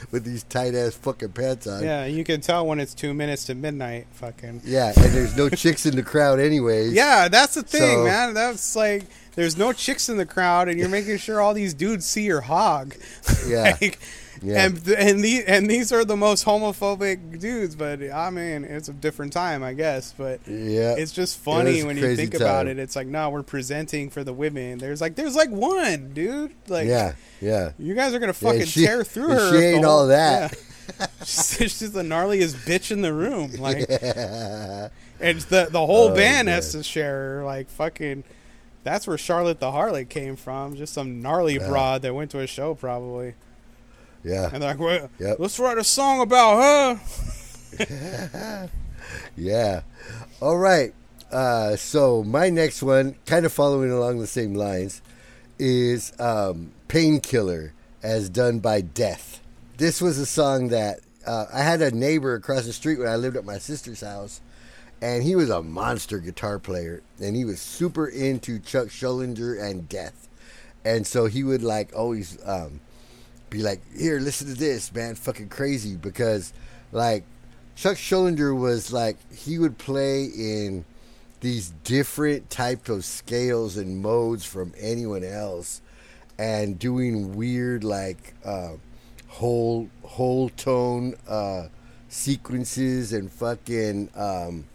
with 0.09 0.23
these 0.23 0.43
tight 0.43 0.73
ass 0.73 0.95
fucking 0.95 1.33
pants 1.33 1.67
on. 1.67 1.83
Yeah, 1.83 2.05
you 2.05 2.23
can 2.23 2.41
tell 2.41 2.65
when 2.65 2.79
it's 2.79 2.93
two 2.93 3.13
minutes 3.13 3.45
to 3.45 3.55
midnight. 3.55 4.07
Fucking. 4.13 4.61
Yeah, 4.65 4.87
and 4.95 5.11
there's 5.13 5.35
no 5.37 5.49
chicks 5.49 5.85
in 5.85 5.95
the 5.95 6.03
crowd 6.03 6.39
anyways. 6.39 6.93
Yeah, 6.93 7.27
that's 7.27 7.53
the 7.55 7.63
thing, 7.63 7.97
So- 7.99 8.03
man. 8.05 8.33
That's 8.33 8.75
like 8.75 9.03
there's 9.35 9.57
no 9.57 9.71
chicks 9.73 10.09
in 10.09 10.17
the 10.17 10.25
crowd, 10.25 10.67
and 10.69 10.79
you're 10.79 10.89
making 10.89 11.17
sure 11.17 11.39
all 11.39 11.53
these 11.53 11.73
dudes 11.73 12.05
see 12.05 12.23
your 12.23 12.41
hog. 12.41 12.95
Yeah. 13.47 13.77
like, 13.81 13.99
Yeah. 14.43 14.65
And 14.65 14.87
and 14.87 15.23
these 15.23 15.43
and 15.43 15.69
these 15.69 15.91
are 15.91 16.03
the 16.03 16.15
most 16.17 16.45
homophobic 16.45 17.39
dudes, 17.39 17.75
but 17.75 18.01
I 18.01 18.29
mean 18.31 18.63
it's 18.63 18.89
a 18.89 18.93
different 18.93 19.33
time, 19.33 19.61
I 19.63 19.73
guess. 19.73 20.13
But 20.17 20.39
Yeah. 20.47 20.95
it's 20.97 21.11
just 21.11 21.37
funny 21.37 21.81
a 21.81 21.85
when 21.85 21.95
you 21.97 22.15
think 22.15 22.33
about 22.33 22.65
it. 22.67 22.79
It's 22.79 22.95
like 22.95 23.05
no, 23.07 23.29
we're 23.29 23.43
presenting 23.43 24.09
for 24.09 24.23
the 24.23 24.33
women. 24.33 24.79
There's 24.79 24.99
like 24.99 25.13
there's 25.15 25.35
like 25.35 25.49
one 25.51 26.13
dude. 26.13 26.53
Like 26.67 26.87
yeah, 26.87 27.13
yeah. 27.39 27.73
you 27.77 27.93
guys 27.93 28.13
are 28.15 28.19
gonna 28.19 28.29
Yeah, 28.41 28.49
fucking 28.51 28.65
she- 28.65 28.85
tear 28.85 29.03
through 29.03 29.29
her. 29.29 29.51
she 29.51 29.63
ain't 29.63 29.85
whole- 29.85 29.99
all 30.01 30.07
that. 30.07 30.53
yeah. 30.99 31.07
she's, 31.19 31.77
she's 31.77 31.91
the 31.91 32.01
gnarliest 32.01 32.55
bitch 32.65 32.91
in 32.91 33.01
the 33.03 33.13
room. 33.13 33.51
Like, 33.59 33.87
and 35.19 35.39
the 35.41 35.67
the 35.69 35.85
whole 35.85 36.09
Oh, 36.09 36.15
band 36.15 36.47
man. 36.47 36.55
has 36.55 36.71
to 36.71 36.83
share 36.83 37.37
her. 37.37 37.43
Like, 37.45 37.69
fucking. 37.69 38.23
That's 38.83 39.05
where 39.05 39.17
Charlotte 39.19 39.59
the 39.59 39.67
Harlot 39.71 40.09
came 40.09 40.35
from. 40.35 40.75
Just 40.75 40.93
some 40.95 41.21
gnarly 41.21 41.59
broad 41.59 42.01
that 42.01 42.15
went 42.15 42.31
to 42.31 42.39
a 42.39 42.47
show, 42.47 42.73
probably. 42.73 43.35
Yeah. 44.23 44.49
And 44.53 44.61
they're 44.61 44.71
like, 44.71 44.79
well, 44.79 45.09
Yep. 45.19 45.37
let's 45.39 45.57
write 45.59 45.77
a 45.77 45.83
song 45.83 46.21
about 46.21 46.99
her. 47.77 48.69
Yeah. 49.35 49.81
All 50.41 50.57
right. 50.57 50.93
Uh, 51.31 51.75
so 51.75 52.23
my 52.23 52.49
next 52.49 52.83
one, 52.83 53.15
kind 53.25 53.45
of 53.45 53.53
following 53.53 53.91
along 53.91 54.19
the 54.19 54.27
same 54.27 54.53
lines, 54.53 55.01
is 55.57 56.11
um, 56.19 56.71
"Painkiller" 56.87 57.73
as 58.03 58.29
done 58.29 58.59
by 58.59 58.81
Death. 58.81 59.39
This 59.77 60.01
was 60.01 60.17
a 60.17 60.25
song 60.25 60.67
that 60.69 60.99
uh, 61.25 61.45
I 61.53 61.59
had 61.61 61.81
a 61.81 61.91
neighbor 61.91 62.35
across 62.35 62.65
the 62.65 62.73
street 62.73 62.99
when 62.99 63.07
I 63.07 63.15
lived 63.15 63.37
at 63.37 63.45
my 63.45 63.57
sister's 63.57 64.01
house, 64.01 64.41
and 65.01 65.23
he 65.23 65.35
was 65.35 65.49
a 65.49 65.63
monster 65.63 66.19
guitar 66.19 66.59
player, 66.59 67.01
and 67.19 67.35
he 67.35 67.45
was 67.45 67.61
super 67.61 68.07
into 68.07 68.59
Chuck 68.59 68.87
Schuldiner 68.89 69.61
and 69.61 69.87
Death, 69.87 70.27
and 70.83 71.07
so 71.07 71.25
he 71.27 71.43
would 71.43 71.63
like 71.63 71.91
always 71.95 72.37
um, 72.45 72.81
be 73.51 73.61
like, 73.61 73.81
"Here, 73.95 74.19
listen 74.19 74.47
to 74.47 74.55
this, 74.55 74.91
man, 74.91 75.13
fucking 75.13 75.49
crazy," 75.49 75.95
because 75.95 76.53
like 76.91 77.23
Chuck 77.75 77.97
Schuldiner 77.97 78.57
was 78.57 78.91
like 78.91 79.17
he 79.31 79.59
would 79.59 79.77
play 79.77 80.25
in 80.25 80.85
these 81.41 81.73
different 81.83 82.49
types 82.49 82.89
of 82.89 83.05
scales 83.05 83.77
and 83.77 84.01
modes 84.01 84.45
from 84.45 84.73
anyone 84.79 85.23
else, 85.23 85.81
and 86.39 86.79
doing 86.79 87.35
weird 87.35 87.83
like 87.83 88.33
uh, 88.43 88.73
whole 89.27 89.89
whole 90.03 90.49
tone 90.49 91.15
uh, 91.27 91.67
sequences 92.07 93.13
and 93.13 93.31
fucking 93.31 94.09
um, 94.15 94.65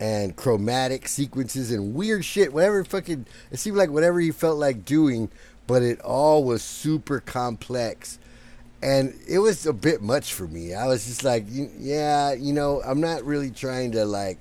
and 0.00 0.36
chromatic 0.36 1.08
sequences 1.08 1.70
and 1.72 1.94
weird 1.94 2.24
shit. 2.24 2.52
Whatever 2.52 2.84
fucking 2.84 3.26
it 3.50 3.58
seemed 3.58 3.76
like 3.76 3.90
whatever 3.90 4.20
he 4.20 4.30
felt 4.30 4.58
like 4.58 4.84
doing, 4.84 5.30
but 5.66 5.82
it 5.82 6.00
all 6.00 6.44
was 6.44 6.62
super 6.62 7.20
complex 7.20 8.18
and 8.84 9.18
it 9.26 9.38
was 9.38 9.64
a 9.64 9.72
bit 9.72 10.02
much 10.02 10.34
for 10.34 10.46
me. 10.46 10.74
I 10.74 10.86
was 10.86 11.06
just 11.06 11.24
like, 11.24 11.46
yeah, 11.48 12.34
you 12.34 12.52
know, 12.52 12.82
I'm 12.84 13.00
not 13.00 13.24
really 13.24 13.50
trying 13.50 13.92
to 13.92 14.04
like, 14.04 14.36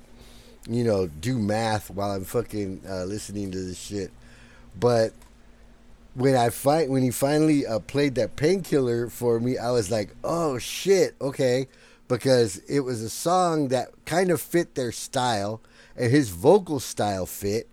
you 0.70 0.84
know, 0.84 1.08
do 1.08 1.40
math 1.40 1.90
while 1.90 2.12
I'm 2.12 2.26
fucking 2.26 2.82
uh, 2.88 3.06
listening 3.06 3.52
to 3.52 3.58
this 3.58 3.80
shit. 3.80 4.12
But 4.78 5.14
when 6.14 6.36
I 6.36 6.50
find 6.50 6.92
when 6.92 7.04
he 7.04 7.12
finally 7.12 7.66
uh, 7.66 7.80
played 7.80 8.16
that 8.16 8.36
painkiller 8.36 9.08
for 9.10 9.40
me, 9.40 9.58
I 9.58 9.72
was 9.72 9.90
like, 9.90 10.14
oh 10.26 10.58
shit, 10.58 11.16
okay, 11.22 11.70
because 12.10 12.58
it 12.68 12.82
was 12.82 13.02
a 13.02 13.10
song 13.10 13.70
that 13.70 13.92
kind 14.04 14.30
of 14.30 14.42
fit 14.42 14.76
their 14.76 14.92
style, 14.92 15.62
and 15.96 16.12
his 16.12 16.30
vocal 16.32 16.82
style 16.82 17.26
fit, 17.26 17.70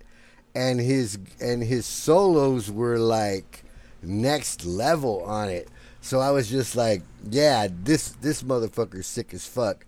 and 0.54 0.80
his 0.80 1.18
and 1.40 1.62
his 1.62 1.86
solos 1.86 2.70
were 2.70 2.98
like 2.98 3.64
next 4.02 4.64
level 4.64 5.22
on 5.24 5.48
it. 5.48 5.68
So 6.00 6.20
I 6.20 6.30
was 6.30 6.48
just 6.48 6.76
like, 6.76 7.02
yeah, 7.30 7.68
this 7.70 8.10
this 8.20 8.42
motherfucker's 8.42 9.06
sick 9.06 9.34
as 9.34 9.46
fuck, 9.46 9.84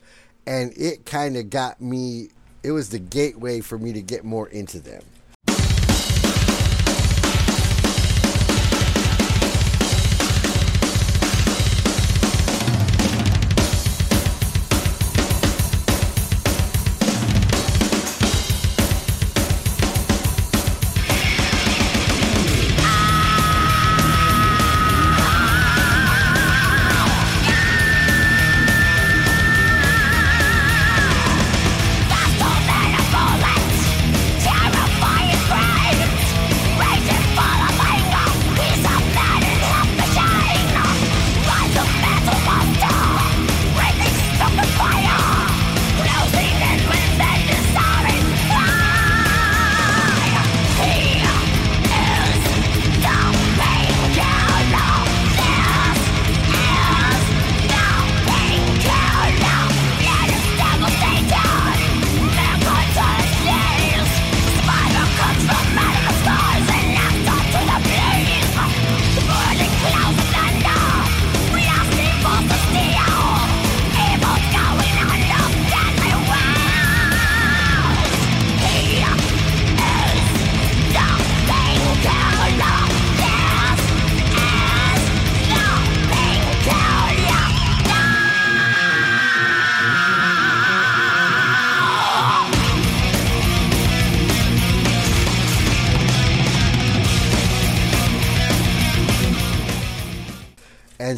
and 0.46 0.72
it 0.76 1.06
kind 1.06 1.36
of 1.36 1.50
got 1.50 1.80
me. 1.80 2.28
It 2.62 2.72
was 2.72 2.90
the 2.90 2.98
gateway 2.98 3.60
for 3.60 3.78
me 3.78 3.92
to 3.92 4.02
get 4.02 4.24
more 4.24 4.48
into 4.48 4.78
them. 4.78 5.02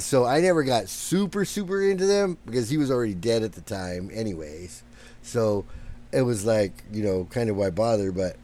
So 0.04 0.26
I 0.26 0.40
never 0.40 0.62
got 0.62 0.88
super, 0.88 1.44
super 1.44 1.82
into 1.82 2.06
them 2.06 2.36
because 2.44 2.68
he 2.68 2.76
was 2.76 2.90
already 2.90 3.14
dead 3.14 3.42
at 3.42 3.52
the 3.52 3.62
time, 3.62 4.10
anyways. 4.12 4.82
So 5.22 5.64
it 6.12 6.22
was 6.22 6.44
like, 6.44 6.84
you 6.92 7.02
know, 7.02 7.24
kind 7.30 7.48
of 7.48 7.56
why 7.56 7.70
bother, 7.70 8.12
but 8.12 8.36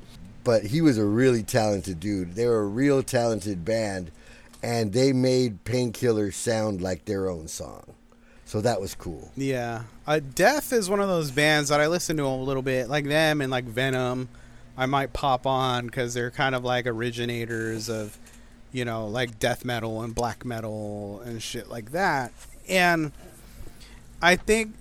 but 0.43 0.65
he 0.65 0.81
was 0.81 0.97
a 0.97 1.05
really 1.05 1.43
talented 1.43 2.01
dude. 2.01 2.35
They 2.35 2.47
were 2.47 2.61
a 2.61 2.67
real 2.67 3.03
talented 3.03 3.65
band 3.65 4.11
and 4.63 4.93
they 4.93 5.13
made 5.13 5.65
Painkiller 5.65 6.33
sound 6.33 6.81
like 6.81 7.05
their 7.05 7.29
own 7.29 7.47
song. 7.47 7.95
So 8.47 8.63
that 8.63 8.81
was 8.81 8.95
cool. 8.95 9.31
Yeah, 9.37 9.83
uh, 10.07 10.21
Death 10.35 10.73
is 10.73 10.91
one 10.91 10.99
of 10.99 11.09
those 11.09 11.31
bands 11.31 11.69
that 11.69 11.81
I 11.81 11.87
listen 11.87 12.17
to 12.17 12.25
a 12.25 12.29
little 12.29 12.63
bit, 12.63 12.89
like 12.89 13.05
them 13.05 13.43
and 13.43 13.51
like 13.51 13.65
Venom. 13.65 14.29
I 14.77 14.87
might 14.87 15.13
pop 15.13 15.47
on 15.47 15.87
because 15.87 16.15
they're 16.15 16.31
kind 16.31 16.55
of 16.55 16.65
like 16.65 16.87
originators 16.87 17.89
of, 17.91 18.19
you 18.73 18.85
know, 18.85 19.07
like 19.07 19.39
death 19.39 19.65
metal 19.65 20.03
and 20.03 20.15
black 20.15 20.45
metal 20.45 21.21
and 21.25 21.43
shit 21.43 21.69
like 21.69 21.93
that. 21.93 22.33
And 22.69 23.13
I 24.23 24.37
think, 24.37 24.75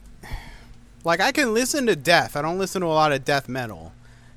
like, 1.03 1.19
I 1.19 1.31
can 1.31 1.53
listen 1.53 1.85
to 1.87 1.95
death. 1.95 2.35
I 2.35 2.41
don't 2.41 2.59
listen 2.59 2.81
to 2.81 2.87
a 2.87 2.89
lot 2.89 3.11
of 3.11 3.25
death 3.25 3.49
metal. 3.49 3.93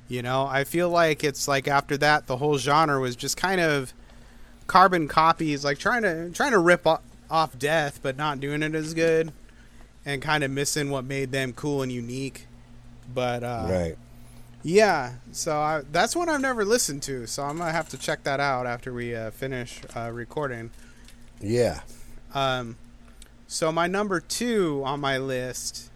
You 0.08 0.22
know, 0.22 0.46
I 0.46 0.64
feel 0.64 0.90
like 0.90 1.24
it's 1.24 1.48
like 1.48 1.66
after 1.66 1.96
that, 1.98 2.26
the 2.26 2.36
whole 2.36 2.58
genre 2.58 3.00
was 3.00 3.16
just 3.16 3.36
kind 3.36 3.60
of 3.60 3.94
carbon 4.66 5.08
copies, 5.08 5.64
like 5.64 5.78
trying 5.78 6.02
to 6.02 6.30
trying 6.30 6.52
to 6.52 6.58
rip 6.58 6.86
off 7.30 7.58
death, 7.58 8.00
but 8.02 8.16
not 8.16 8.40
doing 8.40 8.62
it 8.62 8.74
as 8.74 8.94
good, 8.94 9.32
and 10.04 10.20
kind 10.20 10.44
of 10.44 10.50
missing 10.50 10.90
what 10.90 11.04
made 11.04 11.32
them 11.32 11.52
cool 11.52 11.82
and 11.82 11.90
unique. 11.90 12.46
But 13.12 13.42
uh, 13.42 13.66
right. 13.70 13.98
Yeah, 14.62 15.14
so 15.32 15.56
I, 15.56 15.82
that's 15.90 16.14
one 16.14 16.28
I've 16.28 16.40
never 16.40 16.64
listened 16.64 17.02
to, 17.04 17.26
so 17.26 17.42
I'm 17.42 17.58
gonna 17.58 17.72
have 17.72 17.88
to 17.90 17.98
check 17.98 18.22
that 18.24 18.40
out 18.40 18.66
after 18.66 18.92
we 18.92 19.14
uh, 19.14 19.30
finish 19.30 19.80
uh, 19.96 20.10
recording. 20.12 20.70
Yeah. 21.40 21.80
Um, 22.34 22.76
so 23.48 23.70
my 23.72 23.86
number 23.86 24.20
two 24.20 24.82
on 24.84 25.00
my 25.00 25.18
list 25.18 25.90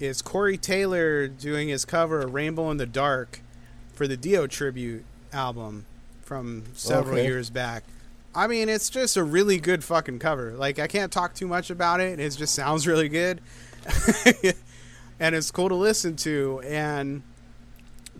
is 0.00 0.20
Corey 0.22 0.56
Taylor 0.58 1.28
doing 1.28 1.68
his 1.68 1.84
cover 1.84 2.22
of 2.22 2.34
"Rainbow 2.34 2.70
in 2.70 2.76
the 2.78 2.86
Dark" 2.86 3.40
for 3.94 4.06
the 4.06 4.16
Dio 4.16 4.46
tribute 4.46 5.04
album 5.32 5.86
from 6.22 6.64
several 6.74 7.14
Okay. 7.18 7.26
years 7.26 7.50
back. 7.50 7.84
I 8.34 8.46
mean, 8.46 8.68
it's 8.68 8.90
just 8.90 9.16
a 9.16 9.24
really 9.24 9.58
good 9.58 9.82
fucking 9.82 10.18
cover. 10.18 10.52
Like, 10.52 10.78
I 10.78 10.86
can't 10.88 11.10
talk 11.10 11.34
too 11.34 11.46
much 11.46 11.70
about 11.70 12.00
it. 12.00 12.20
It 12.20 12.30
just 12.36 12.54
sounds 12.54 12.86
really 12.86 13.08
good, 13.08 13.40
and 15.20 15.34
it's 15.34 15.50
cool 15.50 15.68
to 15.68 15.74
listen 15.74 16.16
to. 16.16 16.60
And 16.66 17.22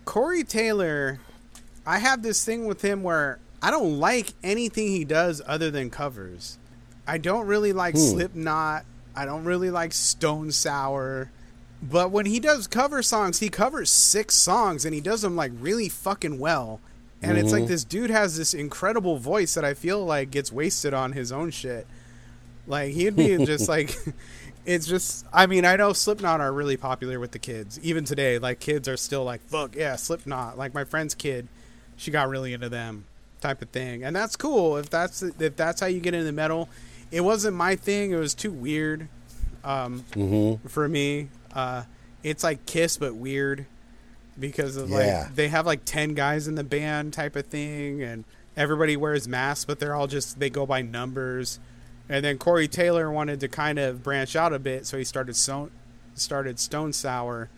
Corey 0.07 0.45
Taylor, 0.45 1.19
I 1.85 1.99
have 1.99 2.23
this 2.23 2.43
thing 2.45 2.65
with 2.65 2.81
him 2.81 3.03
where 3.03 3.39
I 3.61 3.71
don't 3.71 3.99
like 3.99 4.33
anything 4.41 4.87
he 4.87 5.03
does 5.03 5.41
other 5.45 5.69
than 5.69 5.89
covers. 5.89 6.57
I 7.05 7.17
don't 7.17 7.45
really 7.45 7.73
like 7.73 7.95
hmm. 7.95 7.99
Slipknot. 7.99 8.85
I 9.13 9.25
don't 9.25 9.43
really 9.43 9.69
like 9.69 9.91
Stone 9.91 10.53
Sour. 10.53 11.29
But 11.83 12.11
when 12.11 12.25
he 12.25 12.39
does 12.39 12.67
cover 12.67 13.03
songs, 13.03 13.39
he 13.39 13.49
covers 13.49 13.89
six 13.89 14.33
songs 14.33 14.85
and 14.85 14.95
he 14.95 15.01
does 15.01 15.23
them 15.23 15.35
like 15.35 15.51
really 15.59 15.89
fucking 15.89 16.39
well. 16.39 16.79
And 17.21 17.37
it's 17.37 17.51
like 17.51 17.63
mm-hmm. 17.63 17.71
this 17.71 17.83
dude 17.83 18.09
has 18.09 18.37
this 18.37 18.53
incredible 18.53 19.17
voice 19.17 19.55
that 19.55 19.65
I 19.65 19.73
feel 19.73 20.05
like 20.05 20.31
gets 20.31 20.53
wasted 20.53 20.93
on 20.93 21.11
his 21.11 21.33
own 21.33 21.51
shit. 21.51 21.85
Like 22.65 22.93
he'd 22.93 23.17
be 23.17 23.43
just 23.45 23.67
like 23.69 23.93
it's 24.67 24.85
just 24.85 25.25
I 25.33 25.47
mean, 25.47 25.65
I 25.65 25.75
know 25.77 25.93
Slipknot 25.93 26.41
are 26.41 26.51
really 26.53 26.77
popular 26.77 27.19
with 27.19 27.31
the 27.31 27.39
kids. 27.39 27.79
Even 27.81 28.03
today, 28.03 28.37
like 28.37 28.59
kids 28.59 28.87
are 28.87 28.97
still 28.97 29.23
like, 29.23 29.41
fuck 29.41 29.75
yeah, 29.75 29.95
Slipknot. 29.95 30.57
Like 30.57 30.73
my 30.75 30.83
friend's 30.83 31.15
kid, 31.15 31.47
she 31.95 32.11
got 32.11 32.29
really 32.29 32.53
into 32.53 32.69
them 32.69 33.05
type 33.41 33.61
of 33.61 33.69
thing. 33.69 34.03
And 34.03 34.15
that's 34.15 34.35
cool 34.35 34.77
if 34.77 34.89
that's 34.89 35.23
if 35.23 35.55
that's 35.55 35.81
how 35.81 35.87
you 35.87 35.99
get 35.99 36.13
into 36.13 36.31
metal. 36.31 36.69
It 37.09 37.21
wasn't 37.21 37.55
my 37.55 37.75
thing, 37.77 38.11
it 38.11 38.17
was 38.17 38.33
too 38.35 38.51
weird 38.51 39.07
um 39.63 40.03
for 40.67 40.87
me. 40.87 41.29
Uh 41.55 41.83
it's 42.23 42.43
like 42.43 42.65
Kiss 42.65 42.97
but 42.97 43.15
weird 43.15 43.65
because 44.39 44.75
of 44.75 44.89
Yeah. 44.89 45.23
like 45.25 45.35
they 45.35 45.47
have 45.47 45.65
like 45.65 45.85
10 45.85 46.13
guys 46.13 46.47
in 46.47 46.55
the 46.55 46.63
band 46.63 47.13
type 47.13 47.35
of 47.35 47.45
thing 47.47 48.03
and 48.03 48.23
everybody 48.55 48.97
wears 48.97 49.27
masks 49.27 49.65
but 49.65 49.79
they're 49.79 49.95
all 49.95 50.07
just 50.07 50.39
they 50.39 50.49
go 50.49 50.65
by 50.65 50.81
numbers 50.81 51.59
and 52.09 52.23
then 52.23 52.37
Corey 52.37 52.67
Taylor 52.67 53.11
wanted 53.11 53.39
to 53.41 53.47
kind 53.47 53.77
of 53.79 54.03
branch 54.03 54.35
out 54.35 54.53
a 54.53 54.59
bit 54.59 54.85
so 54.85 54.97
he 54.97 55.03
started 55.03 55.35
so- 55.35 55.69
started 56.15 56.59
Stone 56.59 56.93
Sour 56.93 57.49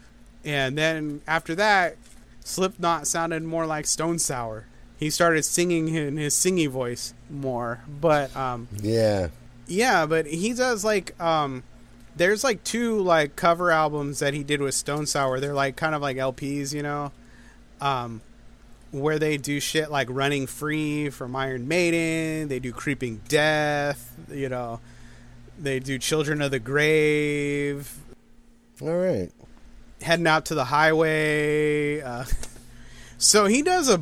and 0.43 0.77
then 0.77 1.21
after 1.27 1.55
that 1.55 1.97
Slipknot 2.43 3.07
sounded 3.07 3.43
more 3.43 3.65
like 3.65 3.85
Stone 3.85 4.19
Sour 4.19 4.65
he 4.97 5.09
started 5.09 5.43
singing 5.43 5.87
in 5.95 6.17
his 6.17 6.33
singy 6.33 6.67
voice 6.67 7.13
more 7.29 7.81
but 8.01 8.35
um 8.35 8.67
Yeah. 8.81 9.29
yeah, 9.67 10.05
but 10.05 10.25
he 10.25 10.53
does 10.53 10.83
like 10.83 11.19
um 11.21 11.63
there's 12.15 12.43
like 12.43 12.63
two 12.65 12.99
like 12.99 13.35
cover 13.37 13.71
albums 13.71 14.19
that 14.19 14.33
he 14.33 14.43
did 14.43 14.59
with 14.61 14.73
Stone 14.73 15.05
Sour. 15.05 15.39
They're 15.39 15.53
like 15.53 15.77
kind 15.77 15.95
of 15.95 16.01
like 16.01 16.17
LPs, 16.17 16.73
you 16.73 16.83
know. 16.83 17.11
Um 17.79 18.21
where 18.91 19.19
they 19.19 19.37
do 19.37 19.59
shit 19.59 19.91
like 19.91 20.07
Running 20.09 20.47
Free 20.47 21.09
from 21.09 21.35
Iron 21.35 21.67
Maiden, 21.67 22.47
they 22.47 22.59
do 22.59 22.71
Creeping 22.71 23.21
Death, 23.27 24.15
you 24.31 24.49
know. 24.49 24.79
They 25.59 25.79
do 25.79 25.97
Children 25.99 26.41
of 26.41 26.51
the 26.51 26.59
Grave, 26.59 27.93
All 28.81 28.95
right. 28.95 29.29
heading 30.01 30.25
out 30.27 30.45
to 30.45 30.55
the 30.55 30.65
highway. 30.65 32.01
Uh, 32.01 32.23
so 33.17 33.45
he 33.45 33.61
does 33.61 33.89
a 33.89 34.01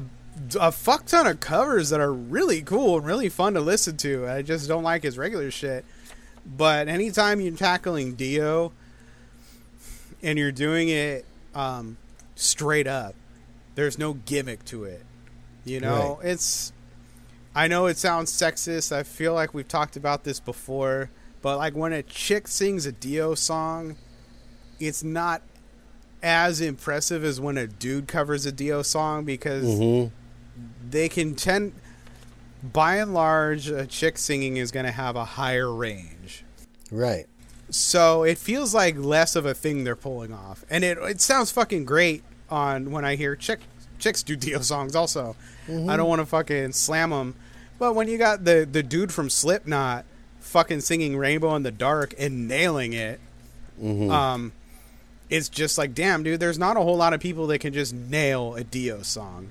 a 0.60 0.72
fuck 0.72 1.06
ton 1.08 1.26
of 1.26 1.40
covers 1.40 1.90
that 1.90 2.00
are 2.00 2.14
really 2.14 2.62
cool 2.62 2.98
and 2.98 3.06
really 3.08 3.28
fun 3.28 3.56
to 3.56 3.60
listen 3.60 3.98
to. 3.98 4.28
I 4.28 4.44
just 4.44 4.68
don't 4.68 4.84
like 4.84 5.02
his 5.04 5.18
regular 5.18 5.50
shit. 5.50 5.84
But 6.46 6.88
anytime 6.88 7.42
you're 7.42 7.56
tackling 7.56 8.14
Dio 8.16 8.72
and 10.22 10.38
you're 10.38 10.52
doing 10.52 10.90
it 10.90 11.26
um, 11.56 11.98
straight 12.36 12.88
up, 12.88 13.16
there's 13.78 13.98
no 14.00 14.16
gimmick 14.16 14.66
to 14.66 14.84
it. 14.86 15.04
You 15.64 15.80
know, 15.80 16.20
it's. 16.24 16.74
I 17.56 17.68
know 17.68 17.86
it 17.86 17.98
sounds 17.98 18.32
sexist. 18.32 18.92
I 18.92 19.04
feel 19.04 19.34
like 19.34 19.54
we've 19.54 19.68
talked 19.68 19.96
about 19.96 20.24
this 20.24 20.40
before, 20.40 21.10
but 21.42 21.58
like 21.58 21.76
when 21.76 21.94
a 21.94 22.04
chick 22.04 22.48
sings 22.48 22.86
a 22.86 22.92
Dio 22.92 23.36
song, 23.36 23.96
it's 24.80 25.04
not 25.04 25.42
as 26.24 26.60
impressive 26.62 27.24
as 27.24 27.40
when 27.40 27.58
a 27.58 27.68
dude 27.68 28.08
covers 28.08 28.46
a 28.48 28.52
Dio 28.52 28.82
song 28.82 29.24
because 29.26 29.64
Mm-hmm. 29.66 30.14
they 30.90 31.08
can 31.10 31.36
tend 31.36 31.74
by 32.64 32.96
and 32.98 33.14
large 33.14 33.70
a 33.70 33.86
chick 33.86 34.18
singing 34.18 34.58
is 34.58 34.72
going 34.72 34.86
to 34.88 34.92
have 34.92 35.16
a 35.16 35.24
higher 35.26 35.72
range 35.72 36.44
Right. 36.92 37.28
so 37.70 38.24
it 38.24 38.40
feels 38.40 38.74
like 38.74 38.96
less 38.98 39.36
of 39.36 39.46
a 39.46 39.54
thing 39.54 39.84
they're 39.84 39.96
pulling 39.96 40.34
off 40.34 40.66
and 40.72 40.84
it 40.84 40.98
it 40.98 41.22
sounds 41.22 41.52
fucking 41.52 41.86
great 41.86 42.24
on 42.50 42.92
when 42.92 43.04
i 43.06 43.16
hear 43.16 43.36
chick 43.36 43.60
chicks 44.00 44.22
do 44.24 44.36
Dio 44.36 44.60
songs 44.62 44.96
also. 44.96 45.36
I 45.68 45.98
don't 45.98 46.08
want 46.08 46.20
to 46.22 46.26
fucking 46.26 46.72
slam 46.74 47.10
them 47.10 47.36
but 47.80 47.94
when 47.94 48.08
you 48.08 48.18
got 48.18 48.46
the 48.46 48.68
the 48.72 48.82
dude 48.84 49.12
from 49.12 49.30
slipknot 49.30 50.06
fucking 50.40 50.82
singing 50.82 51.18
rainbow 51.18 51.56
in 51.56 51.64
the 51.64 51.72
dark 51.72 52.14
and 52.18 52.48
nailing 52.48 52.94
it 52.94 53.20
um 54.12 54.52
it's 55.30 55.50
just 55.50 55.78
like 55.78 55.94
damn 55.94 56.24
dude 56.24 56.40
there's 56.40 56.58
not 56.58 56.78
a 56.78 56.80
whole 56.80 56.96
lot 56.96 57.14
of 57.14 57.20
people 57.20 57.48
that 57.48 57.60
can 57.60 57.74
just 57.74 57.94
nail 57.94 58.56
a 58.56 58.64
dio 58.64 59.02
song 59.02 59.50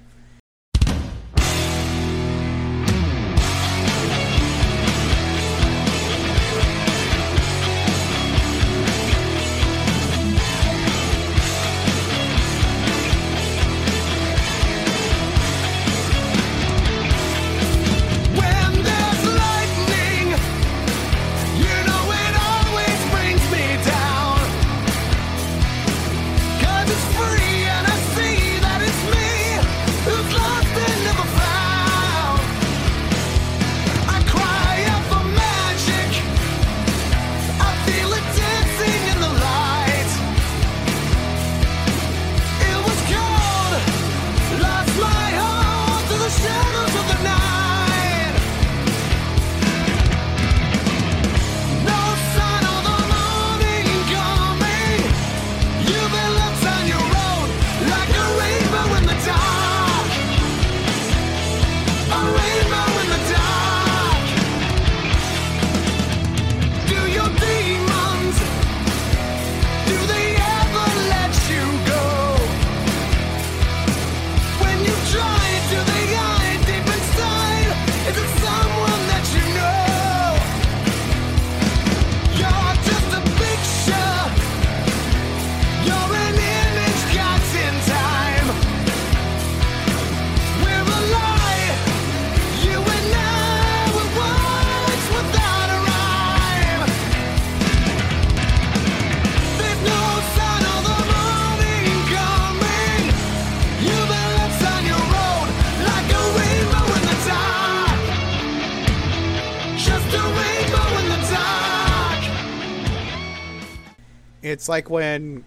It's 114.67 114.69
like 114.69 114.91
when, 114.91 115.45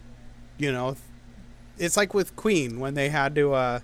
you 0.57 0.71
know, 0.71 0.95
it's 1.77 1.97
like 1.97 2.13
with 2.13 2.37
Queen 2.37 2.79
when 2.79 2.93
they 2.93 3.09
had 3.09 3.35
to, 3.35 3.51
uh, 3.51 3.79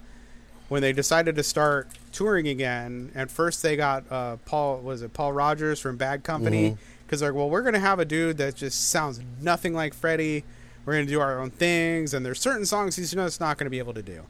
when 0.70 0.82
they 0.82 0.94
decided 0.94 1.36
to 1.36 1.44
start 1.44 1.90
touring 2.14 2.48
again. 2.48 3.12
At 3.14 3.30
first, 3.30 3.62
they 3.62 3.76
got 3.76 4.10
uh, 4.10 4.38
Paul 4.46 4.78
was 4.78 5.02
it 5.02 5.12
Paul 5.12 5.34
Rodgers 5.34 5.82
from 5.82 5.98
Bad 5.98 6.24
Company 6.24 6.78
because 7.06 7.22
like, 7.22 7.34
well, 7.34 7.50
we're 7.50 7.64
gonna 7.64 7.82
have 7.82 8.00
a 8.00 8.06
dude 8.06 8.38
that 8.38 8.56
just 8.56 8.90
sounds 8.92 9.20
nothing 9.42 9.74
like 9.74 9.94
Freddie. 9.94 10.46
We're 10.86 10.94
gonna 10.94 11.06
do 11.06 11.20
our 11.20 11.38
own 11.42 11.50
things, 11.50 12.14
and 12.14 12.26
there's 12.26 12.40
certain 12.40 12.66
songs 12.66 12.96
he's 12.96 13.12
just 13.12 13.42
not 13.42 13.58
gonna 13.58 13.70
be 13.70 13.80
able 13.80 13.94
to 13.94 14.02
do. 14.02 14.22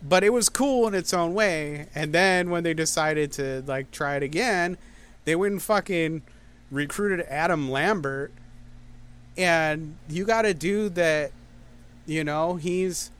But 0.00 0.22
it 0.22 0.32
was 0.32 0.48
cool 0.48 0.86
in 0.86 0.94
its 0.94 1.12
own 1.12 1.34
way. 1.34 1.88
And 1.92 2.12
then 2.12 2.50
when 2.50 2.62
they 2.62 2.72
decided 2.72 3.32
to 3.32 3.64
like 3.66 3.90
try 3.90 4.14
it 4.14 4.22
again, 4.22 4.78
they 5.24 5.34
went 5.34 5.54
and 5.54 5.60
fucking 5.62 6.22
recruited 6.70 7.26
Adam 7.28 7.68
Lambert. 7.68 8.30
And 9.38 9.96
you 10.08 10.24
got 10.24 10.44
a 10.44 10.52
dude 10.52 10.96
that, 10.96 11.30
you 12.06 12.24
know, 12.24 12.56
he's, 12.56 13.10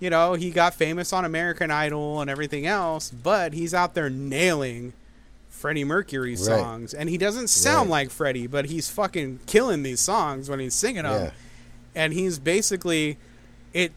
you 0.00 0.08
know, 0.10 0.34
he 0.34 0.50
got 0.50 0.74
famous 0.74 1.12
on 1.12 1.24
American 1.24 1.70
Idol 1.70 2.20
and 2.20 2.30
everything 2.30 2.66
else, 2.66 3.10
but 3.10 3.52
he's 3.52 3.74
out 3.74 3.94
there 3.94 4.08
nailing 4.10 4.94
Freddie 5.50 5.84
Mercury 5.84 6.30
Right. 6.30 6.38
songs. 6.38 6.94
And 6.94 7.08
he 7.10 7.18
doesn't 7.18 7.48
sound 7.48 7.90
Right. 7.90 8.02
like 8.04 8.10
Freddie, 8.10 8.46
but 8.46 8.66
he's 8.66 8.88
fucking 8.88 9.40
killing 9.46 9.82
these 9.82 10.00
songs 10.00 10.48
when 10.48 10.60
he's 10.60 10.74
singing 10.74 11.02
them. 11.04 11.24
Yeah. 11.26 11.30
And 11.94 12.12
he's 12.12 12.38
basically, 12.38 13.18
it 13.72 13.92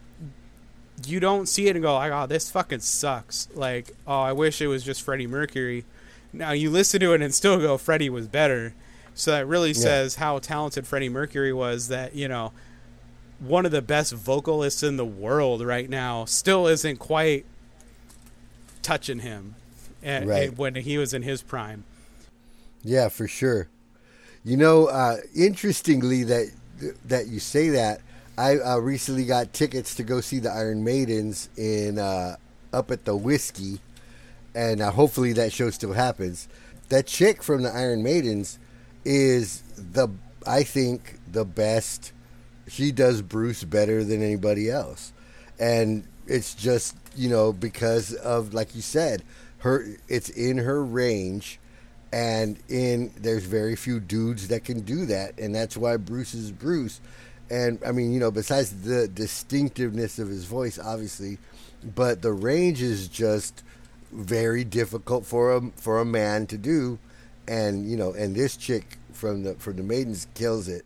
you 1.06 1.20
don't 1.20 1.46
see 1.46 1.68
it 1.68 1.76
and 1.76 1.82
go 1.82 1.94
like, 1.94 2.10
"Oh, 2.12 2.26
this 2.26 2.50
fucking 2.50 2.80
sucks." 2.80 3.46
Like, 3.54 3.92
"Oh, 4.06 4.20
I 4.20 4.32
wish 4.32 4.60
it 4.60 4.66
was 4.66 4.82
just 4.82 5.00
Freddie 5.02 5.28
Mercury." 5.28 5.84
Now 6.32 6.50
you 6.50 6.70
listen 6.70 6.98
to 7.00 7.12
it 7.14 7.22
and 7.22 7.32
still 7.32 7.58
go, 7.58 7.78
"Freddie 7.78 8.10
was 8.10 8.26
better." 8.26 8.74
So 9.18 9.32
that 9.32 9.48
really 9.48 9.74
says 9.74 10.14
how 10.14 10.38
talented 10.38 10.86
Freddie 10.86 11.08
Mercury 11.08 11.52
was. 11.52 11.88
That 11.88 12.14
you 12.14 12.28
know, 12.28 12.52
one 13.40 13.66
of 13.66 13.72
the 13.72 13.82
best 13.82 14.12
vocalists 14.12 14.84
in 14.84 14.96
the 14.96 15.04
world 15.04 15.60
right 15.60 15.90
now 15.90 16.24
still 16.24 16.68
isn't 16.68 16.98
quite 16.98 17.44
touching 18.80 19.18
him, 19.18 19.56
and, 20.04 20.28
Right. 20.28 20.56
when 20.56 20.76
he 20.76 20.98
was 20.98 21.12
in 21.12 21.22
his 21.22 21.42
prime. 21.42 21.82
Yeah, 22.84 23.08
for 23.08 23.26
sure. 23.26 23.66
You 24.44 24.56
know, 24.56 24.86
uh, 24.86 25.16
interestingly 25.34 26.22
that 26.22 26.52
that 27.04 27.26
you 27.26 27.40
say 27.40 27.70
that, 27.70 28.00
I 28.38 28.58
uh, 28.58 28.76
recently 28.78 29.24
got 29.24 29.52
tickets 29.52 29.96
to 29.96 30.04
go 30.04 30.20
see 30.20 30.38
the 30.38 30.50
Iron 30.52 30.84
Maidens 30.84 31.48
in 31.56 31.98
uh, 31.98 32.36
up 32.72 32.92
at 32.92 33.04
the 33.04 33.16
Whisky, 33.16 33.80
and 34.54 34.80
uh, 34.80 34.92
hopefully 34.92 35.32
that 35.32 35.52
show 35.52 35.70
still 35.70 35.94
happens. 35.94 36.46
That 36.88 37.08
chick 37.08 37.42
from 37.42 37.62
the 37.62 37.70
Iron 37.74 38.04
Maidens 38.04 38.60
is 39.08 39.62
the 39.76 40.08
I 40.46 40.62
think 40.62 41.18
the 41.30 41.44
best. 41.44 42.12
She 42.68 42.92
does 42.92 43.22
Bruce 43.22 43.64
better 43.64 44.04
than 44.04 44.22
anybody 44.22 44.70
else, 44.70 45.12
and 45.58 46.04
it's 46.26 46.54
just 46.54 46.94
you 47.16 47.28
know 47.28 47.52
because 47.52 48.12
of 48.14 48.52
like 48.52 48.74
you 48.76 48.82
said, 48.82 49.22
her 49.58 49.86
it's 50.08 50.28
in 50.28 50.58
her 50.58 50.84
range 50.84 51.58
and 52.12 52.58
in 52.68 53.12
there's 53.16 53.44
very 53.44 53.76
few 53.76 54.00
dudes 54.00 54.48
that 54.48 54.64
can 54.64 54.80
do 54.80 55.06
that. 55.06 55.38
And 55.38 55.54
that's 55.54 55.76
why 55.76 55.96
bruce 55.96 56.34
is 56.34 56.52
bruce. 56.52 57.00
And 57.50 57.78
i 57.86 57.92
mean 57.92 58.12
you 58.12 58.20
know 58.20 58.30
besides 58.30 58.82
the 58.82 59.08
distinctiveness 59.08 60.18
of 60.18 60.28
his 60.28 60.44
voice 60.44 60.78
obviously 60.78 61.38
but 61.82 62.22
the 62.22 62.32
range 62.32 62.82
is 62.82 63.08
just 63.08 63.62
very 64.12 64.64
difficult 64.64 65.24
for 65.24 65.54
a 65.56 65.60
for 65.76 66.00
a 66.00 66.04
man 66.04 66.46
to 66.48 66.58
do. 66.58 66.98
And 67.46 67.90
you 67.90 67.96
know 67.96 68.12
and 68.12 68.34
this 68.34 68.56
chick 68.56 68.97
from 69.18 69.42
the 69.42 69.54
from 69.54 69.76
the 69.76 69.82
maidens 69.82 70.26
kills 70.34 70.68
it 70.68 70.84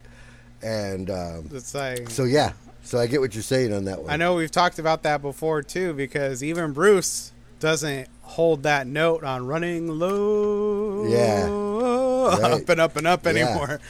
and 0.63 1.11
um, 1.11 1.49
It's 1.53 1.75
like 1.75 2.09
so 2.11 2.25
yeah 2.25 2.53
so 2.83 2.99
i 2.99 3.07
get 3.07 3.21
what 3.21 3.35
you're 3.35 3.43
saying 3.43 3.73
on 3.73 3.85
that 3.85 4.01
one 4.03 4.11
I 4.11 4.17
know 4.17 4.35
we've 4.35 4.51
talked 4.51 4.79
about 4.79 5.03
that 5.05 5.21
before 5.23 5.63
too, 5.63 5.93
because 5.93 6.43
even 6.43 6.73
Bruce 6.73 7.33
doesn't 7.61 8.09
hold 8.23 8.63
that 8.65 8.87
note 8.87 9.23
on 9.23 9.47
running 9.47 9.87
low, 9.89 11.05
Yeah. 11.07 11.43
Right. 11.45 12.53
up 12.63 12.69
and 12.69 12.81
up 12.81 12.97
and 12.97 13.07
up 13.07 13.25
Yeah. 13.25 13.31
anymore. 13.31 13.81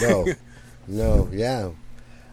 no, 0.00 0.26
no, 0.88 1.28
yeah, 1.32 1.70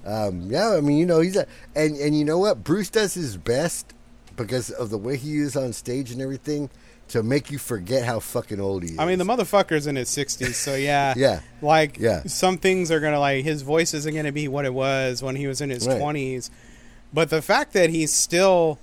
um, 0.06 0.42
yeah. 0.52 0.70
I 0.78 0.82
mean, 0.82 0.98
you 0.98 1.06
know, 1.06 1.20
he's 1.20 1.36
a 1.36 1.46
and 1.76 1.96
and 1.98 2.18
you 2.18 2.24
know 2.26 2.38
what? 2.38 2.64
Bruce 2.64 2.90
does 2.90 3.14
his 3.14 3.36
best 3.38 3.94
because 4.38 4.70
of 4.72 4.90
the 4.90 4.98
way 4.98 5.18
he 5.18 5.38
is 5.38 5.56
on 5.58 5.74
stage 5.74 6.12
and 6.12 6.22
everything 6.22 6.70
to 7.12 7.24
make 7.24 7.52
you 7.52 7.58
forget 7.58 8.04
how 8.06 8.20
fucking 8.20 8.60
old 8.60 8.84
he 8.84 8.90
is. 8.92 9.00
I 9.00 9.06
mean, 9.06 9.18
the 9.20 9.24
motherfucker's 9.26 9.88
in 9.88 9.96
his 9.96 10.10
sixties, 10.10 10.58
so 10.58 10.76
yeah, 10.76 11.14
Yeah. 11.18 11.40
Like, 11.62 11.98
Yeah. 12.00 12.24
some 12.26 12.58
things 12.58 12.92
are 12.92 13.00
gonna 13.00 13.20
like 13.20 13.44
his 13.44 13.62
voice 13.62 13.94
isn't 13.94 14.14
gonna 14.16 14.32
be 14.32 14.48
what 14.48 14.66
it 14.66 14.74
was 14.74 15.22
when 15.24 15.36
he 15.36 15.48
was 15.48 15.62
in 15.62 15.70
his 15.70 15.88
Right. 15.88 15.98
twenties, 15.98 16.50
but 17.14 17.30
the 17.30 17.42
fact 17.42 17.74
that 17.74 17.90
he's 17.90 18.12
still 18.14 18.80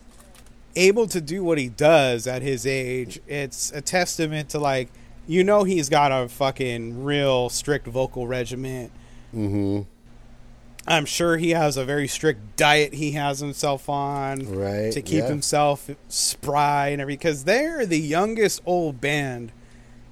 able 0.76 1.06
to 1.09 1.20
do 1.20 1.42
what 1.42 1.59
he 1.59 1.68
does 1.68 2.26
at 2.26 2.42
his 2.42 2.66
age, 2.66 3.20
it's 3.26 3.72
a 3.72 3.80
testament 3.80 4.50
to 4.50 4.59
like, 4.59 4.88
you 5.26 5.42
know, 5.42 5.64
he's 5.64 5.88
got 5.88 6.12
a 6.12 6.28
fucking 6.28 7.02
real 7.05 7.48
strict 7.48 7.86
vocal 7.86 8.26
regimen. 8.26 8.90
hmm 9.32 9.80
I'm 10.89 11.05
sure 11.05 11.36
he 11.36 11.51
has 11.51 11.77
a 11.77 11.85
very 11.85 12.09
strict 12.09 12.56
diet 12.56 12.94
he 12.94 13.12
has 13.12 13.40
himself 13.40 13.89
on 13.89 14.40
Right, 14.55 14.93
to 14.93 15.02
keep 15.02 15.20
yeah. 15.20 15.28
himself 15.28 15.89
spry 16.09 16.89
and 16.89 17.01
everything 17.01 17.19
because 17.19 17.44
they're 17.44 17.86
the 17.86 17.98
youngest 17.98 18.62
old 18.66 19.01
band 19.01 19.52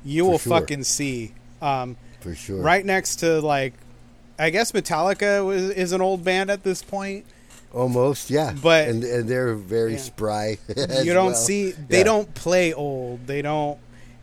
you 0.04 0.24
For 0.24 0.30
will 0.30 0.38
sure. 0.38 0.60
fucking 0.60 0.84
see. 0.84 1.32
Um, 1.62 1.96
for 2.20 2.34
sure. 2.34 2.60
right 2.60 2.84
next 2.84 3.16
to 3.16 3.40
like, 3.40 3.74
I 4.38 4.50
guess 4.50 4.72
Metallica 4.72 5.44
was, 5.44 5.70
is 5.70 5.92
an 5.92 6.00
old 6.00 6.22
band 6.24 6.50
at 6.50 6.62
this 6.62 6.82
point. 6.82 7.24
Almost, 7.72 8.30
yeah. 8.30 8.54
But- 8.62 8.88
and 8.88 9.02
and 9.04 9.28
they're 9.28 9.54
very 9.54 9.92
Yeah. 9.92 9.98
spry. 9.98 10.58
you 10.68 11.12
don't 11.12 11.26
well. 11.26 11.34
see 11.34 11.72
they 11.72 11.98
Yeah. 11.98 12.04
don't 12.04 12.32
play 12.34 12.72
old. 12.72 13.26
They 13.26 13.42
don't. 13.42 13.78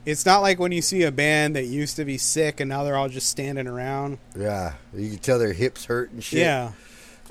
It's 0.06 0.26
not 0.26 0.42
like 0.42 0.60
when 0.60 0.72
you 0.72 0.82
see 0.82 1.04
a 1.04 1.12
band 1.12 1.56
that 1.56 1.64
used 1.66 1.96
to 1.96 2.06
be 2.06 2.18
sick 2.18 2.60
and 2.60 2.68
now 2.70 2.84
they're 2.84 2.98
all 2.98 3.10
just 3.10 3.30
standing 3.30 3.68
around. 3.68 4.18
Yeah, 4.38 4.74
you 4.94 5.12
can 5.12 5.20
tell 5.20 5.40
their 5.40 5.54
hips 5.54 5.86
hurt 5.86 6.12
and 6.12 6.24
shit. 6.24 6.40
Yeah. 6.40 6.72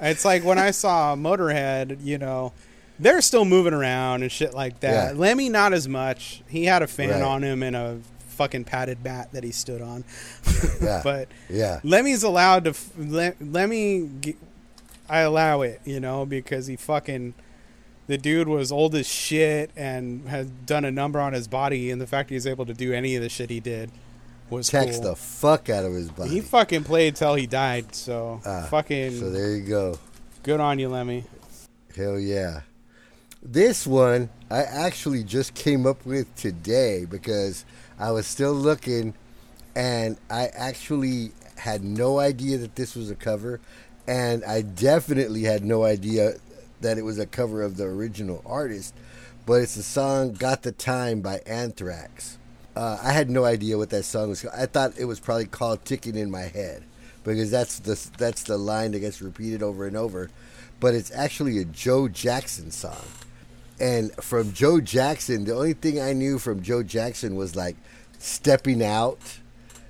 It's 0.01 0.25
like 0.25 0.43
when 0.45 0.59
I 0.59 0.71
saw 0.73 1.15
Motorhead, 1.15 1.99
you 2.03 2.19
know, 2.19 2.53
they're 2.99 3.21
still 3.21 3.45
moving 3.45 3.75
around 3.75 4.23
and 4.23 4.33
shit 4.33 4.55
like 4.55 4.81
that. 4.81 5.15
Yeah. 5.15 5.19
Lemmy, 5.21 5.49
not 5.49 5.73
as 5.73 5.87
much. 5.89 6.43
He 6.49 6.65
had 6.65 6.83
a 6.83 6.87
fan 6.87 7.11
Right. 7.11 7.23
on 7.23 7.43
him 7.43 7.63
and 7.63 7.77
a 7.77 7.99
fucking 8.29 8.65
padded 8.65 9.03
bat 9.03 9.29
that 9.33 9.45
he 9.45 9.53
stood 9.53 9.83
on. 9.83 10.05
Yeah. 10.81 11.01
but 11.05 11.29
yeah, 11.51 11.81
Lemmy's 11.85 12.23
allowed 12.23 12.65
to. 12.65 12.75
Lemmy, 13.41 14.09
I 15.09 15.21
allow 15.21 15.61
it, 15.63 15.81
you 15.85 16.01
know, 16.01 16.25
because 16.25 16.67
he 16.67 16.77
fucking. 16.77 17.35
The 18.09 18.19
dude 18.19 18.49
was 18.49 18.73
old 18.73 18.95
as 18.95 19.07
shit 19.09 19.71
and 19.77 20.29
had 20.29 20.67
done 20.67 20.85
a 20.85 20.91
number 20.91 21.21
on 21.21 21.33
his 21.33 21.47
body, 21.49 21.91
and 21.91 22.01
the 22.01 22.07
fact 22.07 22.29
he 22.31 22.35
was 22.35 22.47
able 22.47 22.67
to 22.67 22.75
do 22.75 22.93
any 22.93 23.15
of 23.17 23.23
the 23.23 23.29
shit 23.29 23.49
he 23.49 23.61
did 23.61 23.91
was 24.51 24.69
tax 24.69 24.97
cool. 24.97 25.11
the 25.11 25.17
fuck 25.17 25.71
out 25.71 25.85
of 25.85 25.93
his 25.93 26.11
body. 26.11 26.31
He 26.31 26.41
fucking 26.41 26.85
played 26.85 27.17
till 27.17 27.35
he 27.37 27.47
died, 27.47 27.95
so 27.95 28.41
Ah, 28.45 28.67
fucking 28.71 29.19
so 29.19 29.31
there 29.31 29.57
you 29.57 29.63
go. 29.65 29.99
good 30.43 30.61
on 30.61 30.79
you, 30.79 30.89
Lemmy. 30.89 31.25
Hell 31.97 32.19
yeah. 32.19 32.63
This 33.43 33.87
one 33.87 34.29
I 34.51 34.63
actually 34.63 35.25
just 35.25 35.55
came 35.55 35.87
up 35.87 36.05
with 36.05 36.35
today 36.37 37.07
because 37.09 37.65
I 37.99 38.11
was 38.11 38.27
still 38.27 38.53
looking 38.53 39.15
and 39.75 40.17
I 40.31 40.47
actually 40.49 41.33
had 41.57 41.83
no 41.83 42.19
idea 42.19 42.59
that 42.59 42.77
this 42.77 42.95
was 42.95 43.11
a 43.11 43.15
cover 43.15 43.61
and 44.07 44.45
I 44.45 44.63
definitely 44.63 45.43
had 45.45 45.65
no 45.65 45.85
idea 45.85 46.35
that 46.83 46.99
it 46.99 47.03
was 47.03 47.19
a 47.19 47.27
cover 47.27 47.63
of 47.63 47.77
the 47.77 47.85
original 47.85 48.43
artist, 48.45 48.95
but 49.47 49.55
it's 49.55 49.75
the 49.75 49.83
song 49.83 50.33
Got 50.33 50.63
the 50.63 50.73
Time 50.73 51.21
by 51.21 51.41
Anthrax. 51.47 52.39
Uh, 52.77 52.99
I 53.03 53.13
had 53.13 53.31
no 53.31 53.45
idea 53.45 53.79
what 53.79 53.91
that 53.91 54.05
song 54.05 54.31
was. 54.31 54.45
I 54.47 54.67
thought 54.67 54.99
it 54.99 55.05
was 55.05 55.21
probably 55.21 55.47
called 55.47 55.85
"Ticking 55.85 56.17
in 56.17 56.31
My 56.31 56.43
Head" 56.43 56.85
because 57.25 57.51
that's 57.51 57.79
the 57.81 58.11
that's 58.19 58.45
the 58.45 58.57
line 58.57 58.93
that 58.93 59.01
gets 59.01 59.21
repeated 59.21 59.63
over 59.63 59.87
and 59.87 59.97
over. 59.97 60.31
But 60.81 60.95
it's 60.95 61.13
actually 61.13 61.59
a 61.59 61.65
Joe 61.65 62.09
Jackson 62.09 62.71
song, 62.71 63.05
and 63.79 64.13
from 64.17 64.53
Joe 64.53 64.81
Jackson, 64.81 65.45
the 65.45 65.55
only 65.55 65.75
thing 65.75 66.01
I 66.01 66.13
knew 66.13 66.39
from 66.39 66.63
Joe 66.63 66.83
Jackson 66.83 67.37
was 67.37 67.55
like 67.55 67.77
"Stepping 68.19 68.83
Out," 68.83 69.39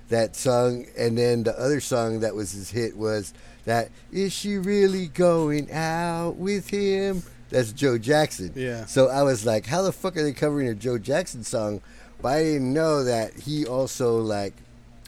that 0.09 0.35
song, 0.35 0.86
and 0.98 1.16
then 1.16 1.44
the 1.44 1.59
other 1.59 1.81
song 1.81 2.20
that 2.20 2.35
was 2.35 2.52
his 2.52 2.70
hit 2.70 2.97
was 2.97 3.32
that 3.64 3.90
"Is 4.10 4.32
she 4.32 4.59
really 4.59 5.09
going 5.09 5.70
out 5.72 6.36
with 6.36 6.68
him?" 6.68 7.22
That's 7.51 7.72
Joe 7.72 7.98
Jackson. 7.98 8.52
Yeah. 8.55 8.86
So 8.86 9.09
I 9.09 9.22
was 9.22 9.44
like, 9.44 9.66
how 9.66 9.82
the 9.82 9.93
fuck 9.93 10.16
are 10.16 10.22
they 10.22 10.32
covering 10.32 10.68
a 10.68 10.74
Joe 10.74 10.97
Jackson 10.97 11.44
song? 11.44 11.82
But 12.22 12.28
I 12.28 12.43
didn't 12.44 12.72
know 12.72 13.05
that 13.05 13.34
he 13.34 13.66
also 13.66 14.18
like 14.18 14.55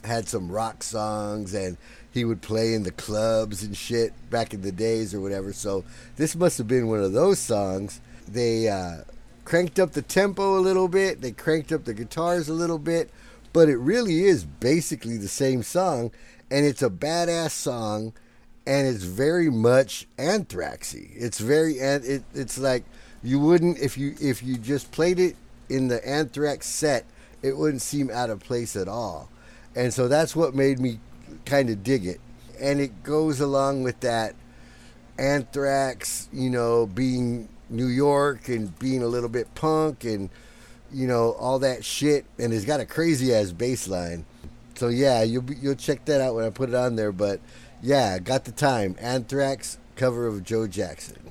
had 0.04 0.28
some 0.28 0.52
rock 0.52 0.82
songs 0.82 1.54
and 1.54 1.78
he 2.12 2.24
would 2.24 2.42
play 2.42 2.74
in 2.74 2.82
the 2.82 2.92
clubs 2.92 3.62
and 3.62 3.76
shit 3.76 4.12
back 4.30 4.52
in 4.52 4.62
the 4.62 4.70
days 4.70 5.14
or 5.14 5.20
whatever. 5.20 5.52
So 5.52 5.84
this 6.16 6.36
must 6.36 6.58
have 6.58 6.68
been 6.68 6.86
one 6.86 7.00
of 7.00 7.12
those 7.12 7.38
songs. 7.38 8.00
They 8.28 8.68
uh, 8.68 8.98
cranked 9.44 9.78
up 9.78 9.92
the 9.92 10.02
tempo 10.02 10.58
a 10.58 10.60
little 10.60 10.88
bit. 10.88 11.20
They 11.20 11.32
cranked 11.32 11.72
up 11.72 11.84
the 11.84 11.94
guitars 11.94 12.48
a 12.48 12.54
little 12.54 12.78
bit, 12.78 13.10
but 13.52 13.68
it 13.68 13.78
really 13.78 14.24
is 14.24 14.44
basically 14.44 15.16
the 15.16 15.28
same 15.28 15.62
song, 15.62 16.12
and 16.50 16.64
it's 16.64 16.82
a 16.82 16.90
badass 16.90 17.50
song. 17.50 18.12
And 18.66 18.86
it's 18.86 19.04
very 19.04 19.50
much 19.50 20.06
anthraxy. 20.16 21.10
It's 21.14 21.38
very 21.38 21.80
and 21.80 22.04
it, 22.04 22.24
it's 22.34 22.58
like 22.58 22.84
you 23.22 23.38
wouldn't 23.38 23.78
if 23.78 23.98
you 23.98 24.14
if 24.20 24.42
you 24.42 24.56
just 24.56 24.90
played 24.92 25.18
it 25.18 25.36
in 25.68 25.88
the 25.88 26.06
anthrax 26.06 26.66
set, 26.66 27.04
it 27.42 27.56
wouldn't 27.56 27.82
seem 27.82 28.10
out 28.10 28.30
of 28.30 28.40
place 28.40 28.76
at 28.76 28.88
all. 28.88 29.28
And 29.76 29.92
so 29.92 30.08
that's 30.08 30.36
what 30.36 30.54
made 30.54 30.78
me 30.78 31.00
kind 31.44 31.68
of 31.68 31.82
dig 31.82 32.06
it. 32.06 32.20
And 32.60 32.80
it 32.80 33.02
goes 33.02 33.40
along 33.40 33.82
with 33.82 34.00
that 34.00 34.34
anthrax, 35.18 36.28
you 36.32 36.50
know, 36.50 36.86
being 36.86 37.48
New 37.68 37.86
York 37.86 38.48
and 38.48 38.76
being 38.78 39.02
a 39.02 39.06
little 39.06 39.28
bit 39.28 39.54
punk 39.54 40.04
and 40.04 40.30
you 40.92 41.06
know 41.08 41.32
all 41.32 41.58
that 41.58 41.84
shit 41.84 42.24
and 42.38 42.52
it's 42.52 42.64
got 42.64 42.78
a 42.78 42.86
crazy 42.86 43.34
ass 43.34 43.50
bass 43.52 43.88
line. 43.88 44.24
So 44.76 44.88
yeah, 44.88 45.22
you'll 45.22 45.42
be, 45.42 45.54
you'll 45.56 45.76
check 45.76 46.04
that 46.06 46.20
out 46.20 46.34
when 46.34 46.44
I 46.44 46.50
put 46.50 46.68
it 46.68 46.74
on 46.74 46.96
there. 46.96 47.12
But 47.12 47.40
yeah, 47.84 48.18
got 48.18 48.46
the 48.46 48.52
time. 48.52 48.96
Anthrax 48.98 49.76
cover 49.94 50.26
of 50.26 50.42
Joe 50.42 50.66
Jackson. 50.66 51.23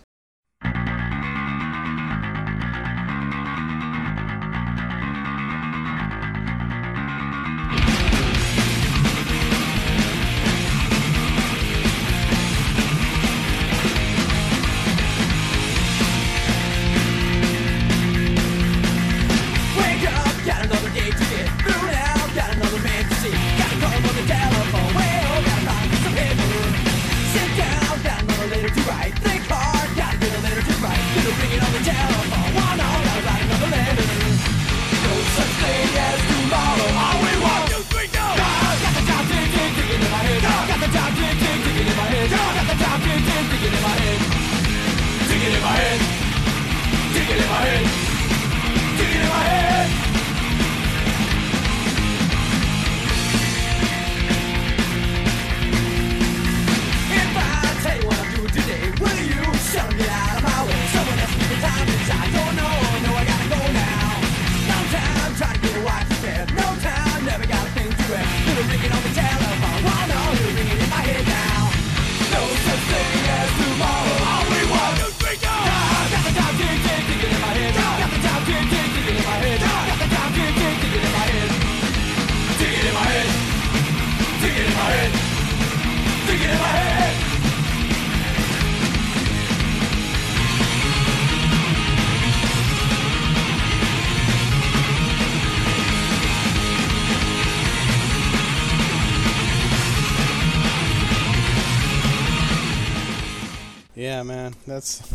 That's 104.73 105.13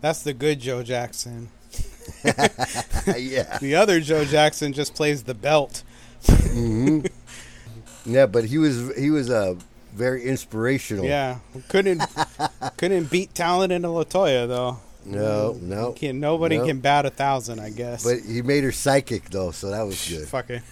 that's 0.00 0.22
the 0.22 0.34
good 0.34 0.60
Joe 0.60 0.82
Jackson. 0.82 1.48
yeah, 2.24 3.58
The 3.58 3.74
other 3.74 4.00
Joe 4.00 4.24
Jackson 4.24 4.72
just 4.72 4.94
plays 4.94 5.22
the 5.22 5.34
belt. 5.34 5.82
mm-hmm. 6.24 7.06
yeah, 8.04 8.26
but 8.26 8.44
he 8.44 8.58
was 8.58 8.96
he 8.96 9.10
was 9.10 9.30
uh, 9.30 9.54
very 9.94 10.24
inspirational. 10.24 11.04
Yeah, 11.04 11.38
couldn't 11.68 12.02
couldn't 12.76 13.10
beat 13.10 13.34
talent 13.34 13.72
into 13.72 13.88
Latoya 13.88 14.46
though. 14.46 14.78
No, 15.04 15.58
no. 15.60 15.92
Can 15.92 16.20
nobody 16.20 16.58
no. 16.58 16.66
can 16.66 16.78
bat 16.78 17.06
a 17.06 17.10
thousand, 17.10 17.58
I 17.58 17.70
guess. 17.70 18.04
But 18.04 18.20
he 18.20 18.40
made 18.40 18.62
her 18.62 18.70
psychic 18.70 19.30
though, 19.30 19.50
so 19.50 19.70
that 19.70 19.82
was 19.82 20.08
good. 20.08 20.28
fucking 20.28 20.62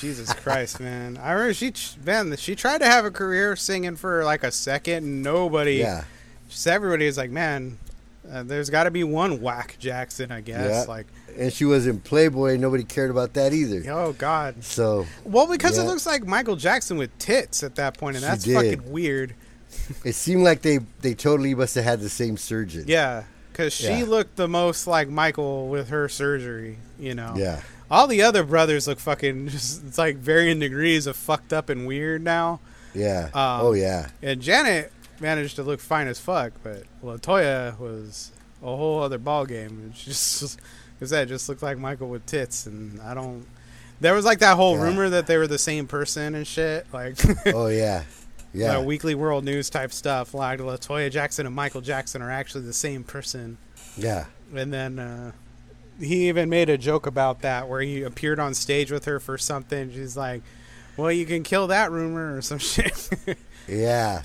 Jesus 0.00 0.32
Christ, 0.32 0.80
man! 0.80 1.18
I 1.18 1.32
remember 1.32 1.52
she 1.52 1.74
man 2.02 2.34
she 2.36 2.54
tried 2.54 2.78
to 2.78 2.86
have 2.86 3.04
a 3.04 3.10
career 3.10 3.54
singing 3.54 3.96
for 3.96 4.24
like 4.24 4.44
a 4.44 4.50
second, 4.50 5.04
and 5.04 5.22
nobody. 5.22 5.74
Yeah, 5.74 6.04
Just 6.50 6.66
everybody 6.66 7.06
is 7.06 7.16
like, 7.16 7.30
man, 7.30 7.78
uh, 8.30 8.42
there's 8.42 8.68
got 8.70 8.84
to 8.84 8.90
be 8.90 9.04
one 9.04 9.40
whack 9.40 9.76
Jackson, 9.78 10.30
I 10.30 10.40
guess. 10.40 10.84
Yeah. 10.86 10.92
Like, 10.92 11.06
and 11.38 11.52
she 11.52 11.64
was 11.64 11.86
in 11.86 12.00
Playboy. 12.00 12.52
and 12.52 12.60
Nobody 12.60 12.84
cared 12.84 13.10
about 13.10 13.32
that 13.34 13.52
either. 13.52 13.82
oh 13.92 14.12
god. 14.12 14.62
So 14.64 15.06
Well, 15.24 15.46
because 15.46 15.78
it 15.78 15.84
looks 15.84 16.06
like 16.06 16.26
Michael 16.26 16.56
Jackson 16.56 16.96
with 16.98 17.16
tits 17.18 17.62
at 17.62 17.76
that 17.76 17.96
point, 17.98 18.16
and 18.16 18.24
She 18.24 18.28
that's 18.30 18.44
did. 18.44 18.54
fucking 18.54 18.90
weird. 18.92 19.34
it 20.04 20.14
seemed 20.14 20.42
like 20.42 20.62
they 20.62 20.80
they 21.00 21.14
totally 21.14 21.54
must 21.54 21.74
have 21.76 21.84
had 21.84 22.00
the 22.00 22.08
same 22.10 22.36
surgeon. 22.36 22.84
Yeah, 22.88 23.22
because 23.52 23.72
she 23.72 23.86
Yeah. 24.00 24.04
looked 24.04 24.34
the 24.36 24.48
most 24.48 24.86
like 24.88 25.08
Michael 25.08 25.68
with 25.68 25.88
her 25.90 26.08
surgery. 26.08 26.78
You 26.98 27.14
know. 27.14 27.34
Yeah. 27.36 27.62
All 27.90 28.06
the 28.06 28.22
other 28.22 28.42
brothers 28.44 28.86
look 28.88 28.98
fucking 29.00 29.48
just 29.50 29.84
it's 29.86 29.98
like 29.98 30.16
varying 30.16 30.58
degrees 30.58 31.06
of 31.06 31.16
fucked 31.16 31.52
up 31.52 31.68
and 31.70 31.86
weird 31.86 32.22
now. 32.22 32.58
Yeah. 32.94 33.26
Um, 33.32 33.60
oh 33.66 33.72
yeah. 33.72 34.08
And 34.22 34.40
Janet 34.42 34.92
managed 35.20 35.56
to 35.56 35.62
look 35.62 35.80
fine 35.80 36.08
as 36.08 36.18
fuck, 36.20 36.52
but 36.62 36.84
Latoya 37.04 37.78
was 37.78 38.30
a 38.62 38.66
whole 38.66 39.02
other 39.02 39.18
ball 39.18 39.46
game. 39.46 39.90
It's 39.90 40.04
just 40.40 40.58
because 40.98 41.10
that 41.10 41.28
just 41.28 41.48
looked 41.48 41.62
like 41.62 41.78
Michael 41.78 42.08
with 42.08 42.26
tits, 42.26 42.66
and 42.66 43.00
I 43.02 43.14
don't. 43.14 43.46
There 44.00 44.14
was 44.14 44.24
like 44.24 44.38
that 44.38 44.56
whole 44.56 44.76
Yeah. 44.76 44.82
rumor 44.84 45.08
that 45.10 45.26
they 45.26 45.36
were 45.36 45.46
the 45.46 45.58
same 45.58 45.86
person 45.86 46.34
and 46.34 46.46
shit, 46.46 46.86
like 46.92 47.16
Oh 47.46 47.66
yeah. 47.68 48.04
Yeah. 48.52 48.78
the 48.78 48.80
Weekly 48.80 49.14
World 49.14 49.44
News 49.44 49.70
type 49.70 49.92
stuff. 49.92 50.34
Like 50.34 50.58
Latoya 50.58 51.10
Jackson 51.10 51.46
and 51.46 51.54
Michael 51.54 51.80
Jackson 51.82 52.20
are 52.22 52.30
actually 52.30 52.64
the 52.64 52.72
same 52.72 53.04
person. 53.04 53.58
yeah. 53.96 54.24
And 54.54 54.72
then 54.72 54.98
uh, 54.98 55.32
he 56.00 56.28
even 56.28 56.48
made 56.48 56.68
a 56.70 56.76
joke 56.78 57.06
about 57.06 57.42
that 57.42 57.68
where 57.68 57.80
he 57.82 58.02
appeared 58.02 58.40
on 58.40 58.54
stage 58.54 58.90
with 58.90 59.04
her 59.04 59.20
for 59.20 59.38
something. 59.38 59.92
She's 59.92 60.16
like, 60.16 60.42
"Well, 60.96 61.12
you 61.12 61.24
can 61.26 61.44
kill 61.44 61.68
that 61.68 61.92
rumor 61.92 62.36
or 62.36 62.42
some 62.42 62.58
shit." 62.72 63.08
Yeah, 63.68 64.22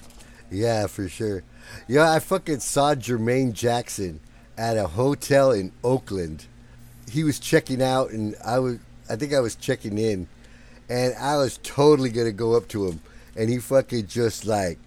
yeah, 0.52 0.88
for 0.88 1.08
sure. 1.10 1.44
Yeah, 1.88 2.12
I 2.12 2.20
fucking 2.20 2.60
saw 2.60 2.96
Jermaine 2.96 3.54
Jackson 3.54 4.20
at 4.58 4.78
a 4.78 4.88
hotel 4.88 5.52
in 5.52 5.72
Oakland. 5.84 6.46
He 7.12 7.24
was 7.24 7.40
checking 7.40 7.82
out, 7.82 8.12
and 8.12 8.36
I 8.44 8.60
was, 8.60 8.80
I 9.10 9.16
think 9.16 9.34
I 9.34 9.40
was 9.40 9.56
checking 9.56 9.98
in, 9.98 10.28
and 10.90 11.14
I 11.16 11.38
was 11.38 11.60
totally 11.64 12.10
gonna 12.10 12.32
go 12.32 12.56
up 12.56 12.68
to 12.70 12.88
him, 12.88 13.02
and 13.36 13.50
he 13.50 13.60
fucking 13.60 14.08
just 14.08 14.46
like, 14.46 14.80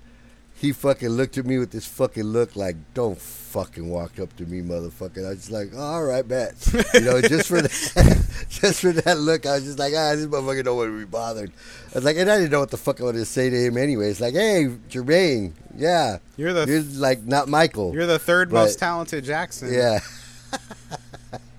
he 0.60 0.72
fucking 0.72 1.08
looked 1.10 1.38
at 1.38 1.46
me 1.46 1.58
with 1.58 1.70
this 1.70 1.86
fucking 1.86 2.24
look 2.24 2.56
like, 2.56 2.76
don't 2.94 3.18
fucking 3.18 3.88
walk 3.88 4.18
up 4.18 4.34
to 4.36 4.44
me, 4.44 4.60
motherfucker. 4.60 5.24
I 5.24 5.28
was 5.30 5.38
just 5.38 5.50
like, 5.52 5.74
all 5.76 6.02
right, 6.04 6.26
bet. 6.26 6.54
You 6.94 7.00
know, 7.00 7.20
just 7.22 7.46
for 7.48 7.62
that, 7.62 8.26
just 8.48 8.80
for 8.80 8.92
that 8.92 9.18
look, 9.18 9.46
I 9.46 9.54
was 9.54 9.64
just 9.64 9.78
like, 9.78 9.92
ah, 9.96 10.14
this 10.16 10.26
motherfucker 10.26 10.64
don't 10.64 10.76
want 10.76 10.90
to 10.90 10.98
be 10.98 11.04
bothered. 11.04 11.52
I 11.92 11.94
was 11.94 12.04
like, 12.04 12.16
and 12.16 12.28
I 12.30 12.38
didn't 12.38 12.50
know 12.50 12.60
what 12.60 12.70
the 12.70 12.76
fuck 12.76 13.00
I 13.00 13.04
wanted 13.04 13.18
to 13.18 13.24
say 13.24 13.48
to 13.50 13.56
him 13.56 13.76
anyway. 13.78 14.10
It's 14.10 14.20
like, 14.20 14.34
hey, 14.34 14.66
Jermaine, 14.90 15.52
yeah, 15.76 16.18
You're 16.36 16.52
the- 16.52 16.66
you're 16.66 16.82
like 16.82 17.22
not 17.24 17.48
Michael. 17.48 17.94
You're 17.94 18.06
the 18.06 18.18
third 18.18 18.50
But- 18.50 18.56
most 18.64 18.78
talented 18.80 19.24
Jackson. 19.24 19.72
yeah. 19.72 20.00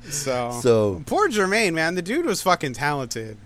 So, 0.10 0.60
So- 0.62 1.04
poor 1.06 1.30
Jermaine, 1.30 1.74
man, 1.74 1.96
the 1.96 2.02
dude 2.02 2.26
was 2.26 2.42
fucking 2.42 2.74
talented. 2.74 3.38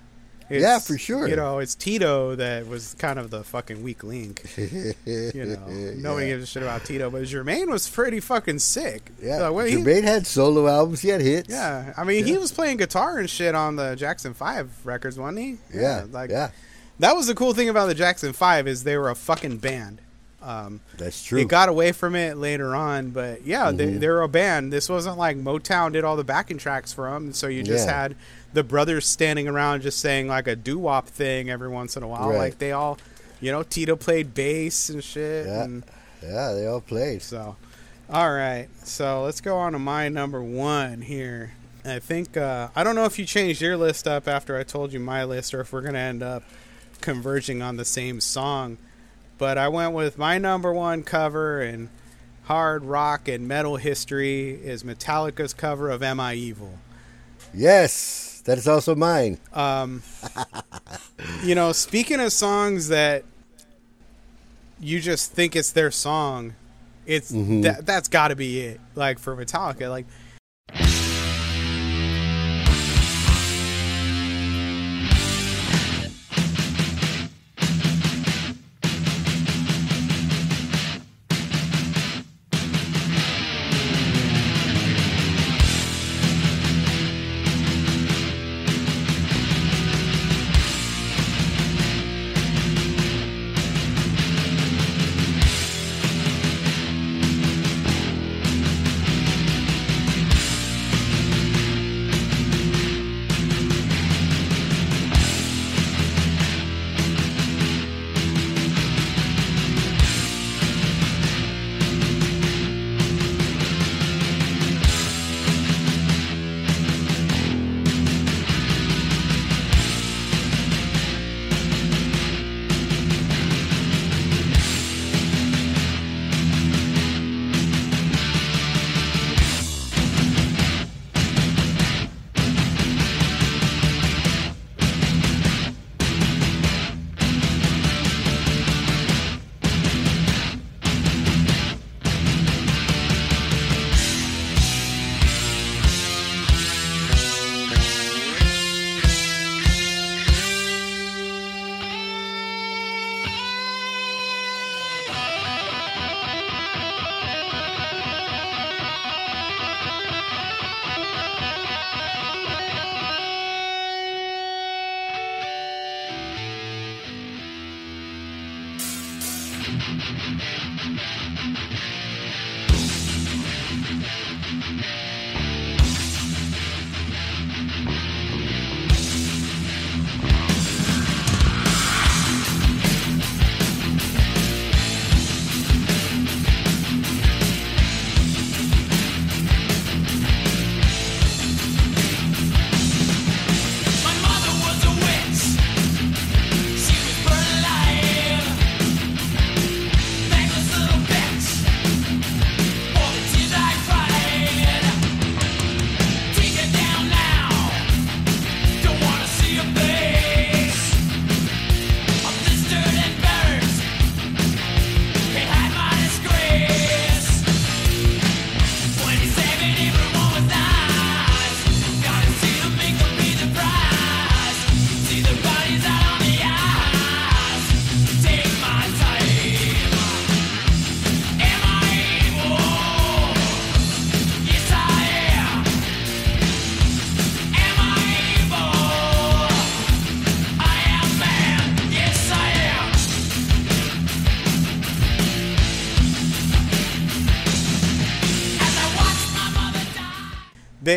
Yeah, 0.49 0.79
for 0.79 0.97
sure. 0.97 1.27
You 1.27 1.35
know, 1.35 1.59
it's 1.59 1.75
Tito 1.75 2.35
that 2.35 2.67
was 2.67 2.93
kind 2.99 3.17
of 3.19 3.29
the 3.31 3.43
fucking 3.43 3.81
weak 3.83 4.03
link. 4.03 4.43
You 4.57 4.93
know, 5.33 5.65
nobody 5.95 6.27
yeah. 6.27 6.33
gives 6.33 6.43
a 6.43 6.45
shit 6.47 6.63
about 6.63 6.85
Tito, 6.85 7.09
but 7.09 7.23
Jermaine 7.23 7.67
was 7.69 7.87
pretty 7.89 8.19
fucking 8.19 8.59
sick. 8.59 9.11
Yeah, 9.21 9.49
when 9.49 9.67
he- 9.67 9.75
Jermaine 9.75 10.03
had 10.03 10.27
solo 10.27 10.67
albums. 10.67 11.01
He 11.01 11.09
had 11.09 11.21
hits. 11.21 11.49
yeah. 11.49 11.93
I 11.97 12.03
mean, 12.03 12.25
he 12.25 12.37
was 12.37 12.51
playing 12.51 12.77
guitar 12.77 13.17
and 13.19 13.29
shit 13.29 13.55
on 13.55 13.75
the 13.75 13.95
Jackson 13.95 14.33
Five 14.33 14.69
records, 14.85 15.17
wasn't 15.17 15.39
he? 15.39 15.57
yeah, 15.73 16.05
like 16.11 16.29
yeah. 16.29 16.51
that 16.99 17.15
was 17.15 17.27
the 17.27 17.35
cool 17.35 17.53
thing 17.53 17.69
about 17.69 17.87
the 17.87 17.95
Jackson 17.95 18.33
Five 18.33 18.67
is 18.67 18.83
they 18.83 18.97
were 18.97 19.09
a 19.09 19.15
fucking 19.15 19.57
band. 19.57 19.99
Um, 20.41 20.81
That's 20.97 21.23
true. 21.23 21.39
It 21.39 21.47
got 21.47 21.69
away 21.69 21.93
from 21.93 22.15
it 22.15 22.35
later 22.35 22.75
on, 22.75 23.11
but 23.11 23.45
yeah, 23.45 23.71
they, 23.71 23.85
Mm-hmm. 23.87 23.99
they 23.99 24.07
were 24.09 24.23
a 24.23 24.27
band. 24.27 24.73
This 24.73 24.89
wasn't 24.89 25.17
like 25.17 25.37
Motown 25.37 25.93
did 25.93 26.03
all 26.03 26.17
the 26.17 26.25
backing 26.25 26.57
tracks 26.57 26.91
for 26.91 27.09
them, 27.09 27.31
so 27.31 27.47
you 27.47 27.63
just 27.63 27.87
Yeah. 27.87 28.01
had 28.01 28.15
the 28.53 28.63
brothers 28.63 29.05
standing 29.05 29.47
around 29.47 29.81
just 29.81 29.99
saying 29.99 30.27
like 30.27 30.47
a 30.47 30.55
doo 30.55 30.77
wop 30.77 31.07
thing 31.07 31.49
every 31.49 31.67
once 31.69 31.97
in 31.97 32.03
a 32.03 32.07
while. 32.07 32.29
Right. 32.29 32.37
Like 32.37 32.59
they 32.59 32.71
all 32.71 32.97
You 33.41 33.51
know, 33.51 33.63
Tito 33.63 33.95
played 33.95 34.33
bass 34.33 34.89
and 34.89 35.03
shit. 35.03 35.47
Yeah. 35.47 35.63
And 35.63 35.83
Yeah, 36.21 36.53
they 36.53 36.65
all 36.67 36.81
played. 36.81 37.21
so, 37.21 37.55
all 38.09 38.31
right. 38.31 38.67
So 38.83 39.23
let's 39.23 39.41
go 39.41 39.57
on 39.57 39.73
to 39.73 39.79
my 39.79 40.07
number 40.09 40.41
one 40.41 41.01
here. 41.01 41.53
I 41.85 41.99
think 41.99 42.37
uh, 42.37 42.69
I 42.75 42.83
don't 42.85 42.95
know 42.95 43.03
if 43.05 43.19
you 43.19 43.25
changed 43.25 43.61
your 43.61 43.75
list 43.75 44.07
up 44.07 44.27
after 44.27 44.57
I 44.57 44.63
told 44.63 44.93
you 44.93 44.99
my 45.01 45.25
list, 45.25 45.53
or 45.53 45.59
if 45.59 45.73
we're 45.73 45.81
gonna 45.81 45.99
end 45.99 46.23
up 46.23 46.43
converging 47.01 47.61
on 47.61 47.75
the 47.75 47.83
same 47.83 48.21
song. 48.21 48.77
But 49.37 49.57
I 49.57 49.67
went 49.67 49.93
with 49.93 50.17
my 50.17 50.37
number 50.37 50.71
one 50.71 51.03
cover 51.03 51.61
in 51.61 51.89
hard 52.43 52.85
rock 52.85 53.27
and 53.27 53.47
metal 53.47 53.75
history 53.75 54.51
is 54.51 54.83
Metallica's 54.83 55.53
cover 55.53 55.89
of 55.89 56.01
"Am 56.01 56.21
I 56.21 56.35
Evil." 56.35 56.79
Yes, 57.53 58.32
that 58.45 58.57
is 58.57 58.67
also 58.67 58.95
mine. 58.95 59.37
Um, 59.53 60.03
you 61.43 61.55
know, 61.55 61.71
speaking 61.71 62.19
of 62.19 62.31
songs 62.31 62.89
that 62.89 63.23
you 64.79 64.99
just 64.99 65.31
think 65.31 65.55
it's 65.55 65.71
their 65.71 65.91
song, 65.91 66.53
it's 67.05 67.31
mm-hmm. 67.31 67.61
that 67.61 67.85
that's 67.85 68.07
got 68.07 68.29
to 68.29 68.35
be 68.35 68.59
it. 68.61 68.79
Like 68.95 69.19
for 69.19 69.35
Metallica, 69.35 69.89
like 69.89 70.05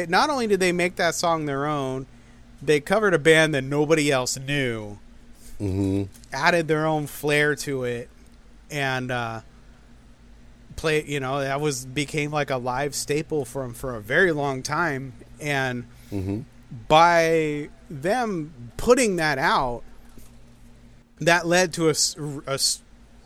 they 0.01 0.07
not 0.07 0.31
only 0.31 0.47
did 0.47 0.61
they 0.61 0.73
make 0.73 0.97
that 0.97 1.15
song 1.15 1.47
their 1.47 1.67
own, 1.67 2.07
they 2.63 2.81
covered 2.81 3.15
a 3.15 3.19
band 3.19 3.55
that 3.55 3.63
nobody 3.63 4.11
else 4.11 4.39
knew, 4.39 4.99
hmm 5.59 6.05
added 6.33 6.69
their 6.69 6.87
own 6.87 7.07
flair 7.07 7.55
to 7.55 7.85
it, 7.85 8.11
and 8.71 9.11
uh, 9.11 9.41
play. 10.77 11.05
You 11.05 11.21
know, 11.21 11.41
that 11.41 11.61
was 11.61 11.87
became 11.87 12.31
like 12.31 12.51
a 12.51 12.57
live 12.57 12.95
staple 12.95 13.45
for 13.45 13.63
them 13.63 13.75
for 13.75 13.95
a 13.95 14.01
very 14.01 14.33
long 14.33 14.63
time, 14.63 15.15
and 15.41 15.85
by 16.89 17.69
them 17.89 18.73
putting 18.77 19.17
that 19.17 19.39
out, 19.39 19.83
that 21.21 21.47
led 21.47 21.73
to 21.75 21.89
a 21.89 22.59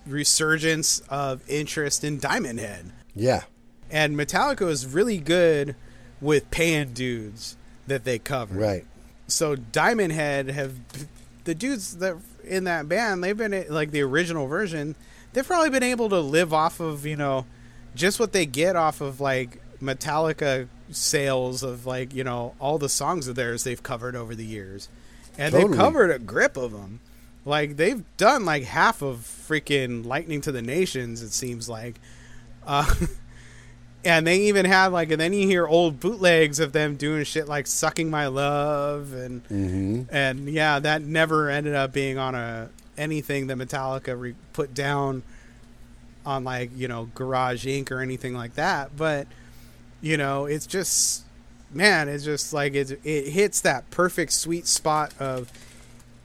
resurgence 0.06 1.00
of 1.08 1.42
interest 1.48 2.04
in 2.04 2.18
Diamond 2.18 2.60
Head. 2.60 2.92
Yeah. 3.14 3.42
And 3.90 4.16
Metallica 4.16 4.64
was 4.66 4.86
really 4.86 5.18
good 5.18 5.74
with 6.20 6.50
pan 6.50 6.92
dudes 6.92 7.56
that 7.86 8.04
they 8.04 8.18
cover. 8.18 8.54
Right. 8.54 8.84
So 9.26 9.56
Diamond 9.56 10.12
Head 10.12 10.48
have 10.48 10.74
the 11.44 11.54
dudes 11.54 11.98
that 11.98 12.16
in 12.44 12.64
that 12.64 12.88
band, 12.88 13.22
they've 13.22 13.36
been 13.36 13.66
like 13.68 13.90
the 13.90 14.02
original 14.02 14.46
version, 14.46 14.96
they've 15.32 15.46
probably 15.46 15.70
been 15.70 15.82
able 15.82 16.08
to 16.08 16.20
live 16.20 16.52
off 16.52 16.80
of, 16.80 17.06
you 17.06 17.16
know, 17.16 17.46
just 17.94 18.20
what 18.20 18.32
they 18.32 18.46
get 18.46 18.76
off 18.76 19.00
of 19.00 19.20
like 19.20 19.60
Metallica 19.80 20.68
sales 20.90 21.62
of 21.62 21.86
like, 21.86 22.14
you 22.14 22.24
know, 22.24 22.54
all 22.58 22.78
the 22.78 22.88
songs 22.88 23.28
of 23.28 23.36
theirs 23.36 23.64
they've 23.64 23.82
covered 23.82 24.16
over 24.16 24.34
the 24.34 24.44
years. 24.44 24.88
And 25.38 25.54
they've 25.54 25.70
covered 25.72 26.10
a 26.10 26.18
grip 26.18 26.56
of 26.56 26.72
them. 26.72 27.00
Like 27.44 27.76
they've 27.76 28.04
done 28.16 28.44
like 28.44 28.64
half 28.64 29.00
of 29.00 29.18
freaking 29.18 30.04
Lightning 30.04 30.40
to 30.42 30.52
the 30.52 30.62
Nations 30.62 31.22
it 31.22 31.32
seems 31.32 31.68
like. 31.68 31.96
Uh 32.66 32.92
and 34.04 34.26
they 34.26 34.40
even 34.40 34.64
had 34.64 34.88
like 34.88 35.10
and 35.10 35.20
then 35.20 35.32
you 35.32 35.46
hear 35.46 35.66
old 35.66 36.00
bootlegs 36.00 36.58
of 36.58 36.72
them 36.72 36.96
doing 36.96 37.24
shit 37.24 37.48
like 37.48 37.66
sucking 37.66 38.10
my 38.10 38.26
love 38.26 39.12
and 39.12 39.42
hmm 39.46 40.02
and 40.10 40.48
yeah 40.48 40.78
that 40.78 41.02
never 41.02 41.50
ended 41.50 41.74
up 41.74 41.92
being 41.92 42.16
on 42.18 42.34
a 42.34 42.70
anything 42.96 43.46
that 43.46 43.56
metallica 43.56 44.18
re- 44.18 44.34
put 44.52 44.74
down 44.74 45.22
on 46.24 46.44
like 46.44 46.70
you 46.76 46.88
know 46.88 47.08
garage 47.14 47.66
inc. 47.66 47.90
or 47.90 48.00
anything 48.00 48.34
like 48.34 48.54
that. 48.54 48.96
But 48.96 49.26
you 50.00 50.16
know 50.16 50.46
it's 50.46 50.66
just 50.66 51.24
man 51.72 52.08
it's 52.08 52.24
just 52.24 52.52
like 52.52 52.74
it's, 52.74 52.90
it 53.04 53.28
hits 53.28 53.60
that 53.60 53.90
perfect 53.90 54.32
sweet 54.32 54.66
spot 54.66 55.12
of 55.20 55.52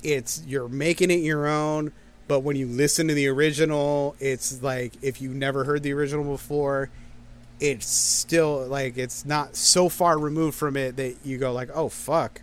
it's 0.02 0.42
you're 0.48 0.68
making 0.68 1.12
it 1.12 1.20
your 1.20 1.48
own 1.48 1.92
but 2.28 2.40
when 2.40 2.56
you 2.56 2.66
listen 2.68 3.08
to 3.08 3.14
the 3.14 3.28
original, 3.28 4.16
it's 4.20 4.64
like 4.64 4.94
if 5.02 5.22
you 5.22 5.30
never 5.30 5.64
heard 5.64 5.84
the 5.84 5.94
original 5.94 6.24
before, 6.24 6.90
it's 7.60 7.88
still 7.88 8.66
like 8.68 8.98
it's 8.98 9.26
not 9.26 9.56
so 9.56 9.90
far 9.90 10.18
removed 10.20 10.56
from 10.58 10.76
it 10.78 10.98
that 10.98 11.16
you 11.24 11.38
go 11.38 11.52
like, 11.54 11.70
"Oh 11.74 11.90
fuck. 11.90 12.42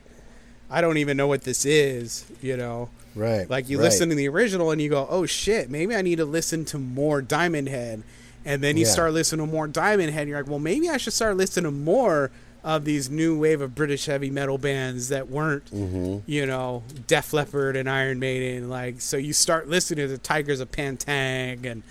I 0.71 0.81
don't 0.81 0.97
even 0.97 1.17
know 1.17 1.27
what 1.27 1.43
this 1.43 1.65
is," 1.65 2.25
you 2.41 2.57
know. 2.57 2.89
Right. 3.15 3.49
Like 3.49 3.69
you 3.69 3.79
right. 3.79 3.85
listen 3.85 4.09
to 4.09 4.15
the 4.15 4.29
original 4.29 4.71
and 4.71 4.81
you 4.81 4.89
go, 4.89 5.07
"Oh 5.11 5.27
shit, 5.27 5.69
maybe 5.71 5.95
I 5.95 6.03
need 6.03 6.17
to 6.17 6.25
listen 6.25 6.65
to 6.67 6.79
more 6.79 7.21
Diamond 7.21 7.69
Head." 7.69 8.03
And 8.45 8.63
then 8.63 8.77
you 8.77 8.87
Yeah. 8.87 8.93
start 8.93 9.13
listening 9.13 9.47
to 9.47 9.53
more 9.53 9.69
Diamond 9.69 10.11
Head 10.13 10.23
and 10.23 10.31
you're 10.31 10.41
like, 10.41 10.49
"Well, 10.51 10.59
maybe 10.59 10.89
I 10.89 10.97
should 10.97 11.13
start 11.13 11.37
listening 11.37 11.65
to 11.65 11.71
more 11.71 12.31
of 12.65 12.85
these 12.85 13.11
new 13.11 13.37
wave 13.39 13.61
of 13.61 13.75
British 13.75 14.07
heavy 14.07 14.31
metal 14.31 14.57
bands 14.57 15.09
that 15.11 15.29
weren't, 15.29 15.67
Mm-hmm. 15.75 16.19
you 16.31 16.47
know, 16.47 16.85
Def 17.07 17.33
Leppard 17.35 17.77
and 17.77 17.89
Iron 17.91 18.19
Maiden." 18.19 18.71
Like 18.71 19.01
so 19.01 19.17
you 19.19 19.33
start 19.35 19.69
listening 19.69 20.07
to 20.09 20.13
the 20.13 20.19
Tygers 20.19 20.61
of 20.61 20.73
Pan 20.73 20.97
Tang 20.97 21.67
and 21.67 21.83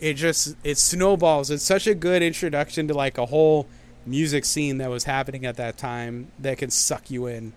it 0.00 0.14
just 0.14 0.56
it 0.64 0.78
snowballs. 0.78 1.50
It's 1.50 1.62
such 1.62 1.86
a 1.86 1.94
good 1.94 2.22
introduction 2.22 2.88
to 2.88 2.94
like 2.94 3.18
a 3.18 3.26
whole 3.26 3.68
music 4.06 4.44
scene 4.44 4.78
that 4.78 4.90
was 4.90 5.04
happening 5.04 5.44
at 5.44 5.56
that 5.56 5.76
time 5.76 6.32
that 6.38 6.58
can 6.58 6.70
suck 6.70 7.10
you 7.10 7.26
in. 7.26 7.52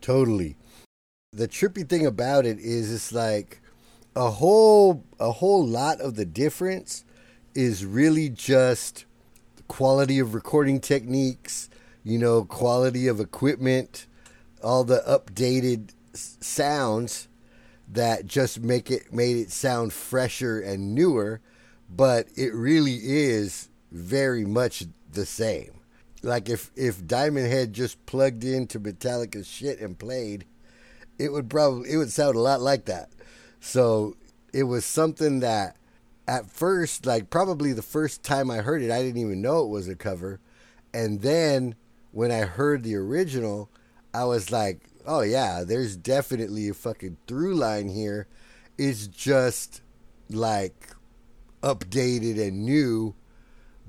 Totally. 0.00 0.56
The 1.32 1.48
trippy 1.48 1.88
thing 1.88 2.06
about 2.06 2.46
it 2.46 2.58
is 2.58 2.92
it's 2.92 3.12
like 3.12 3.60
a 4.14 4.30
whole 4.30 5.04
a 5.18 5.32
whole 5.32 5.66
lot 5.66 6.00
of 6.00 6.16
the 6.16 6.24
difference 6.24 7.04
is 7.54 7.84
really 7.84 8.28
just 8.28 9.04
quality 9.68 10.18
of 10.18 10.34
recording 10.34 10.80
techniques, 10.80 11.70
you 12.02 12.18
know, 12.18 12.44
quality 12.44 13.06
of 13.06 13.20
equipment, 13.20 14.06
all 14.62 14.84
the 14.84 15.02
updated 15.08 15.90
sounds 16.14 17.28
that 17.88 18.26
just 18.26 18.60
make 18.60 18.90
it 18.90 19.12
made 19.12 19.36
it 19.36 19.50
sound 19.50 19.92
fresher 19.92 20.60
and 20.60 20.94
newer, 20.94 21.40
but 21.94 22.28
it 22.36 22.54
really 22.54 22.98
is 23.02 23.68
very 23.92 24.44
much 24.44 24.84
the 25.12 25.26
same. 25.26 25.80
Like 26.22 26.48
if 26.48 26.70
if 26.74 27.06
Diamond 27.06 27.48
Head 27.48 27.72
just 27.72 28.04
plugged 28.06 28.44
into 28.44 28.80
Metallica's 28.80 29.46
shit 29.46 29.80
and 29.80 29.98
played, 29.98 30.46
it 31.18 31.32
would 31.32 31.50
probably 31.50 31.92
it 31.92 31.96
would 31.98 32.10
sound 32.12 32.36
a 32.36 32.40
lot 32.40 32.60
like 32.60 32.86
that. 32.86 33.10
So 33.60 34.16
it 34.52 34.64
was 34.64 34.84
something 34.84 35.40
that 35.40 35.76
at 36.26 36.50
first, 36.50 37.06
like 37.06 37.30
probably 37.30 37.72
the 37.72 37.82
first 37.82 38.22
time 38.22 38.50
I 38.50 38.58
heard 38.58 38.82
it, 38.82 38.90
I 38.90 39.02
didn't 39.02 39.20
even 39.20 39.42
know 39.42 39.64
it 39.64 39.68
was 39.68 39.88
a 39.88 39.94
cover. 39.94 40.40
And 40.92 41.20
then 41.20 41.74
when 42.12 42.30
I 42.30 42.40
heard 42.40 42.82
the 42.82 42.94
original, 42.96 43.70
I 44.14 44.24
was 44.24 44.50
like, 44.50 44.80
oh 45.06 45.20
yeah, 45.20 45.64
there's 45.64 45.96
definitely 45.96 46.68
a 46.68 46.74
fucking 46.74 47.18
through 47.26 47.56
line 47.56 47.88
here. 47.88 48.26
It's 48.78 49.06
just 49.06 49.82
like 50.30 50.93
updated 51.64 52.40
and 52.40 52.64
new, 52.64 53.14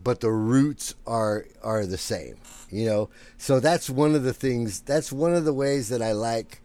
but 0.02 0.22
the 0.22 0.32
roots 0.32 0.96
are 1.06 1.46
are 1.62 1.86
the 1.86 1.98
same. 1.98 2.38
You 2.72 2.86
know, 2.86 3.10
so 3.38 3.60
that's 3.60 3.90
one 3.90 4.16
of 4.16 4.24
the 4.24 4.34
things. 4.34 4.80
That's 4.80 5.12
one 5.12 5.36
of 5.36 5.46
the 5.46 5.54
ways 5.54 5.90
that 5.90 6.02
I 6.02 6.14
like 6.14 6.62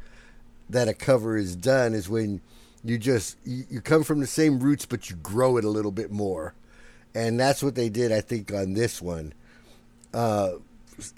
that 0.70 0.88
a 0.88 0.94
cover 0.94 1.36
is 1.36 1.56
done 1.56 1.94
is 1.94 2.08
when 2.08 2.40
you 2.84 2.96
just 2.96 3.36
you, 3.44 3.64
you 3.68 3.80
come 3.80 4.04
from 4.04 4.20
the 4.20 4.26
same 4.26 4.60
roots, 4.60 4.86
but 4.86 5.10
you 5.10 5.16
grow 5.16 5.56
it 5.56 5.64
a 5.64 5.68
little 5.68 5.90
bit 5.90 6.10
more, 6.10 6.54
and 7.14 7.38
that's 7.38 7.62
what 7.62 7.74
they 7.74 7.88
did, 7.88 8.12
I 8.12 8.20
think, 8.20 8.52
on 8.52 8.72
this 8.74 9.02
one. 9.02 9.34
Uh, 10.14 10.52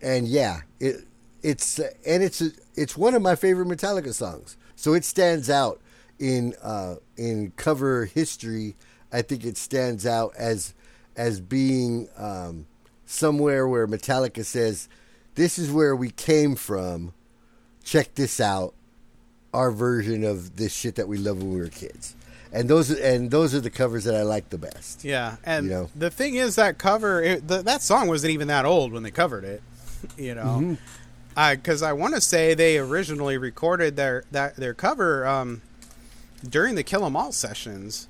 and 0.02 0.26
yeah, 0.26 0.60
it 0.80 1.04
it's 1.42 1.78
and 1.78 2.22
it's 2.22 2.42
it's 2.74 2.96
one 2.96 3.14
of 3.14 3.22
my 3.22 3.34
favorite 3.36 3.68
Metallica 3.68 4.12
songs, 4.12 4.56
so 4.74 4.94
it 4.94 5.04
stands 5.04 5.50
out 5.50 5.80
in 6.18 6.54
uh, 6.62 6.96
in 7.16 7.52
cover 7.56 8.06
history. 8.06 8.74
I 9.12 9.22
think 9.22 9.44
it 9.44 9.56
stands 9.56 10.06
out 10.06 10.32
as 10.36 10.74
as 11.16 11.40
being 11.40 12.08
um, 12.16 12.66
somewhere 13.06 13.68
where 13.68 13.86
Metallica 13.86 14.44
says, 14.44 14.88
"This 15.34 15.58
is 15.58 15.70
where 15.70 15.94
we 15.94 16.10
came 16.10 16.54
from. 16.56 17.12
Check 17.84 18.14
this 18.14 18.40
out, 18.40 18.74
our 19.52 19.70
version 19.70 20.24
of 20.24 20.56
this 20.56 20.72
shit 20.72 20.94
that 20.94 21.08
we 21.08 21.18
loved 21.18 21.42
when 21.42 21.52
we 21.52 21.60
were 21.60 21.68
kids." 21.68 22.14
And 22.54 22.68
those 22.68 22.90
and 22.90 23.30
those 23.30 23.54
are 23.54 23.60
the 23.60 23.70
covers 23.70 24.04
that 24.04 24.14
I 24.14 24.22
like 24.22 24.50
the 24.50 24.58
best. 24.58 25.04
Yeah, 25.04 25.36
and 25.44 25.66
You 25.66 25.70
know? 25.72 25.90
the 25.96 26.10
thing 26.10 26.34
is 26.36 26.56
that 26.56 26.76
cover 26.78 27.22
it, 27.22 27.48
the, 27.48 27.62
that 27.62 27.80
song 27.82 28.08
wasn't 28.08 28.32
even 28.32 28.48
that 28.48 28.66
old 28.66 28.92
when 28.92 29.02
they 29.02 29.10
covered 29.10 29.44
it, 29.44 29.62
you 30.18 30.34
Mm-hmm. 30.34 30.70
know. 30.72 30.76
Because 31.54 31.82
I 31.82 31.94
want 31.94 32.14
to 32.14 32.20
say 32.20 32.52
they 32.52 32.76
originally 32.76 33.38
recorded 33.38 33.96
their 33.96 34.24
that 34.32 34.56
their 34.56 34.74
cover 34.74 35.26
um, 35.26 35.62
during 36.46 36.74
the 36.74 36.82
Kill 36.82 37.06
'Em 37.06 37.16
All 37.16 37.32
sessions. 37.32 38.06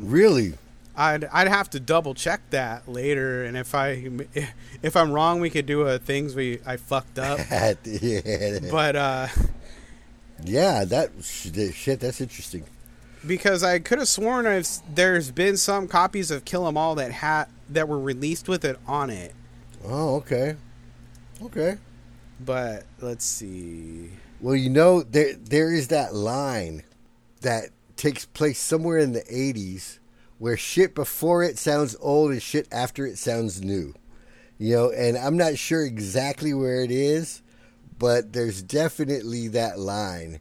Really, 0.00 0.54
I'd 0.96 1.24
I'd 1.26 1.48
have 1.48 1.70
to 1.70 1.80
double 1.80 2.14
check 2.14 2.40
that 2.50 2.88
later, 2.88 3.44
and 3.44 3.56
if 3.56 3.74
I 3.74 4.10
if 4.82 4.96
I'm 4.96 5.12
wrong, 5.12 5.40
we 5.40 5.50
could 5.50 5.66
do 5.66 5.82
a 5.82 5.98
things 5.98 6.34
we 6.34 6.60
I 6.66 6.76
fucked 6.76 7.18
up. 7.28 7.38
yeah, 7.84 8.58
but 8.70 8.96
uh, 8.96 9.26
yeah, 10.44 10.84
that 10.84 11.10
shit. 11.22 12.00
That's 12.00 12.20
interesting. 12.20 12.64
because 13.26 13.62
I 13.62 13.78
could 13.80 13.98
have 13.98 14.08
sworn 14.08 14.44
there's 14.94 15.30
been 15.30 15.56
some 15.56 15.88
copies 15.88 16.30
of 16.30 16.44
Kill 16.44 16.66
'Em 16.66 16.76
All 16.76 16.94
that 16.96 17.10
had 17.12 17.46
that 17.70 17.88
were 17.88 17.98
released 18.00 18.48
with 18.48 18.64
it 18.64 18.78
on 18.86 19.10
it. 19.10 19.34
Oh, 19.84 20.16
okay, 20.16 20.56
okay. 21.42 21.76
But 22.44 22.84
let's 23.00 23.24
see. 23.24 24.10
Well, 24.40 24.54
you 24.54 24.70
know, 24.70 25.02
there 25.02 25.34
there 25.34 25.72
is 25.72 25.88
that 25.88 26.14
line 26.14 26.82
that 27.40 27.70
takes 27.98 28.24
place 28.24 28.58
somewhere 28.58 28.98
in 28.98 29.12
the 29.12 29.22
'80s 29.24 29.98
where 30.38 30.56
shit 30.56 30.94
before 30.94 31.42
it 31.42 31.58
sounds 31.58 31.96
old 32.00 32.30
and 32.30 32.42
shit 32.42 32.68
after 32.72 33.04
it 33.04 33.18
sounds 33.18 33.62
new. 33.62 33.94
You 34.58 34.74
know, 34.74 34.90
and 34.90 35.16
I'm 35.16 35.36
not 35.36 35.58
sure 35.58 35.84
exactly 35.84 36.54
where 36.54 36.82
it 36.82 36.90
is, 36.90 37.42
but 37.98 38.32
there's 38.32 38.62
definitely 38.62 39.48
that 39.48 39.78
line. 39.78 40.40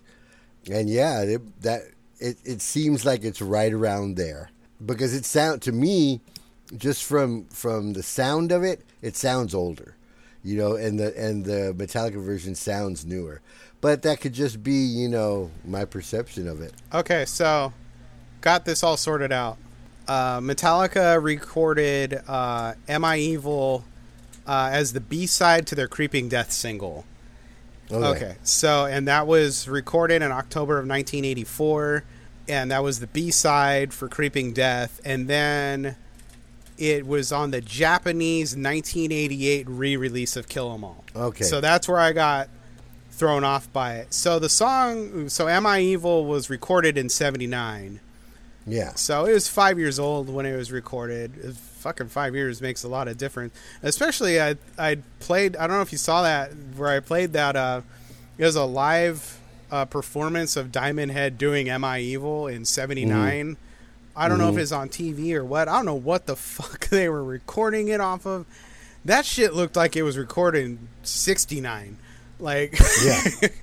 And 0.71 0.89
yeah, 0.89 1.21
it, 1.21 1.61
that 1.61 1.81
it, 2.19 2.37
it 2.43 2.61
seems 2.61 3.05
like 3.05 3.23
it's 3.23 3.41
right 3.41 3.71
around 3.71 4.15
there 4.15 4.49
because 4.83 5.13
it 5.13 5.25
sound 5.25 5.61
to 5.63 5.71
me 5.71 6.21
just 6.75 7.03
from 7.03 7.45
from 7.45 7.93
the 7.93 8.03
sound 8.03 8.51
of 8.51 8.63
it, 8.63 8.83
it 9.01 9.15
sounds 9.15 9.53
older, 9.53 9.95
you 10.43 10.57
know, 10.57 10.75
and 10.75 10.99
the 10.99 11.17
and 11.17 11.45
the 11.45 11.73
Metallica 11.77 12.23
version 12.23 12.55
sounds 12.55 13.05
newer. 13.05 13.41
But 13.79 14.01
that 14.01 14.21
could 14.21 14.33
just 14.33 14.63
be, 14.63 14.73
you 14.73 15.07
know, 15.07 15.51
my 15.65 15.85
perception 15.85 16.47
of 16.47 16.61
it. 16.61 16.73
Okay, 16.93 17.25
so 17.25 17.73
got 18.41 18.65
this 18.65 18.83
all 18.83 18.97
sorted 18.97 19.31
out. 19.31 19.57
Uh, 20.07 20.39
Metallica 20.39 21.21
recorded 21.21 22.21
uh, 22.27 22.73
"Am 22.87 23.05
I 23.05 23.17
Evil" 23.17 23.83
uh, 24.47 24.69
as 24.71 24.93
the 24.93 25.01
B 25.01 25.27
side 25.27 25.67
to 25.67 25.75
their 25.75 25.87
"Creeping 25.87 26.29
Death" 26.29 26.51
single. 26.51 27.05
Okay, 27.91 28.35
so 28.43 28.85
and 28.85 29.07
that 29.07 29.27
was 29.27 29.67
recorded 29.67 30.21
in 30.21 30.31
October 30.31 30.73
of 30.79 30.87
1984, 30.87 32.03
and 32.49 32.71
that 32.71 32.83
was 32.83 32.99
the 32.99 33.07
B 33.07 33.31
side 33.31 33.93
for 33.93 34.09
"Creeping 34.09 34.53
Death," 34.53 34.99
and 35.05 35.27
then 35.27 35.95
it 36.77 37.07
was 37.07 37.31
on 37.31 37.51
the 37.51 37.61
Japanese 37.61 38.55
1988 38.55 39.67
re-release 39.69 40.35
of 40.35 40.47
"Kill 40.49 40.73
'Em 40.73 40.83
All." 40.83 41.03
Okay. 41.15 41.43
so 41.43 41.61
that's 41.61 41.87
where 41.87 41.99
I 41.99 42.11
got 42.11 42.49
thrown 43.17 43.43
off 43.43 43.71
by 43.73 43.95
it. 43.95 44.13
So 44.13 44.39
the 44.39 44.49
song, 44.49 45.27
so 45.29 45.47
"Am 45.47 45.65
I 45.65 45.79
Evil" 45.81 46.25
was 46.25 46.49
recorded 46.49 46.97
in 46.97 47.09
'79. 47.09 47.99
Yeah. 48.65 48.93
So 48.95 49.25
it 49.25 49.33
was 49.33 49.47
five 49.47 49.79
years 49.79 49.97
old 49.97 50.29
when 50.29 50.45
it 50.45 50.55
was 50.55 50.71
recorded. 50.71 51.37
It- 51.43 51.55
fucking 51.77 52.09
five 52.09 52.35
years 52.35 52.59
makes 52.61 52.83
a 52.83 52.87
lot 52.87 53.07
of 53.07 53.17
difference. 53.17 53.53
Especially 53.81 54.41
I 54.41 54.55
I 54.77 54.97
played. 55.19 55.55
I 55.55 55.67
don't 55.67 55.77
know 55.77 55.81
if 55.81 55.91
you 55.91 55.97
saw 55.97 56.21
that 56.23 56.51
where 56.75 56.89
I 56.89 56.99
played 56.99 57.33
that. 57.33 57.55
Uh, 57.55 57.81
it 58.37 58.43
was 58.45 58.55
a 58.55 58.65
live 58.65 59.39
uh, 59.71 59.85
performance 59.85 60.55
of 60.57 60.71
Diamond 60.71 61.11
Head 61.11 61.37
doing 61.37 61.69
"Am 61.69 61.83
I 61.85 61.99
Evil" 61.99 62.47
in 62.47 62.65
'79. 62.65 63.57
I 64.15 64.27
don't 64.27 64.39
know 64.39 64.49
if 64.49 64.57
it's 64.57 64.71
on 64.71 64.89
TV 64.89 65.33
or 65.33 65.45
what. 65.45 65.67
I 65.67 65.75
don't 65.75 65.85
know 65.85 65.93
what 65.95 66.25
the 66.25 66.35
fuck 66.55 66.89
they 66.89 67.07
were 67.07 67.23
recording 67.23 67.87
it 67.87 68.01
off 68.01 68.25
of. 68.25 68.45
That 69.05 69.25
shit 69.25 69.53
looked 69.53 69.75
like 69.75 69.95
it 69.95 70.03
was 70.03 70.17
recorded 70.17 70.65
in 70.65 70.87
'69. 71.03 71.97
Like, 72.39 72.77
Yeah. 73.03 73.23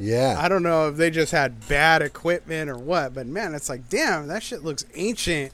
Yeah. 0.00 0.36
I 0.38 0.48
don't 0.48 0.62
know 0.62 0.88
if 0.88 0.96
they 0.96 1.10
just 1.10 1.32
had 1.32 1.66
bad 1.66 2.02
equipment 2.02 2.70
or 2.70 2.78
what, 2.78 3.14
but 3.14 3.26
man, 3.26 3.52
it's 3.52 3.68
like, 3.68 3.88
damn, 3.88 4.28
that 4.28 4.44
shit 4.44 4.62
looks 4.62 4.84
ancient. 4.94 5.52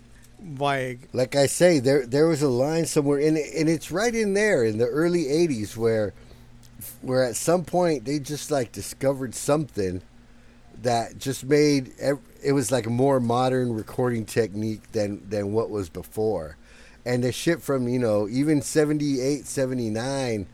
Like, 0.59 1.09
like 1.15 1.35
I 1.35 1.47
say, 1.47 1.79
there 1.79 2.05
there 2.05 2.27
was 2.27 2.43
a 2.43 2.49
line 2.49 2.85
somewhere, 2.85 3.19
and 3.19 3.39
and 3.39 3.71
it's 3.71 3.91
right 3.91 4.15
in 4.15 4.35
there 4.35 4.63
in 4.63 4.77
the 4.77 4.87
early 4.87 5.25
'80s 5.25 5.75
where 5.79 6.13
where 7.01 7.25
at 7.25 7.37
some 7.37 7.65
point 7.65 8.05
they 8.05 8.19
just 8.19 8.51
like 8.51 8.71
discovered 8.71 9.35
something 9.35 10.03
that 10.83 11.17
just 11.17 11.45
made 11.45 11.93
it 12.43 12.53
was 12.53 12.71
like 12.71 12.85
a 12.85 12.91
more 12.91 13.21
modern 13.21 13.73
recording 13.73 14.27
technique 14.27 14.93
than 14.93 15.27
than 15.31 15.55
what 15.55 15.71
was 15.71 15.89
before, 15.89 16.59
and 17.07 17.25
the 17.25 17.33
shit 17.33 17.63
from 17.63 17.89
you 17.89 17.99
know 17.99 18.29
even 18.29 18.61
78, 18.61 19.47
79 19.47 20.47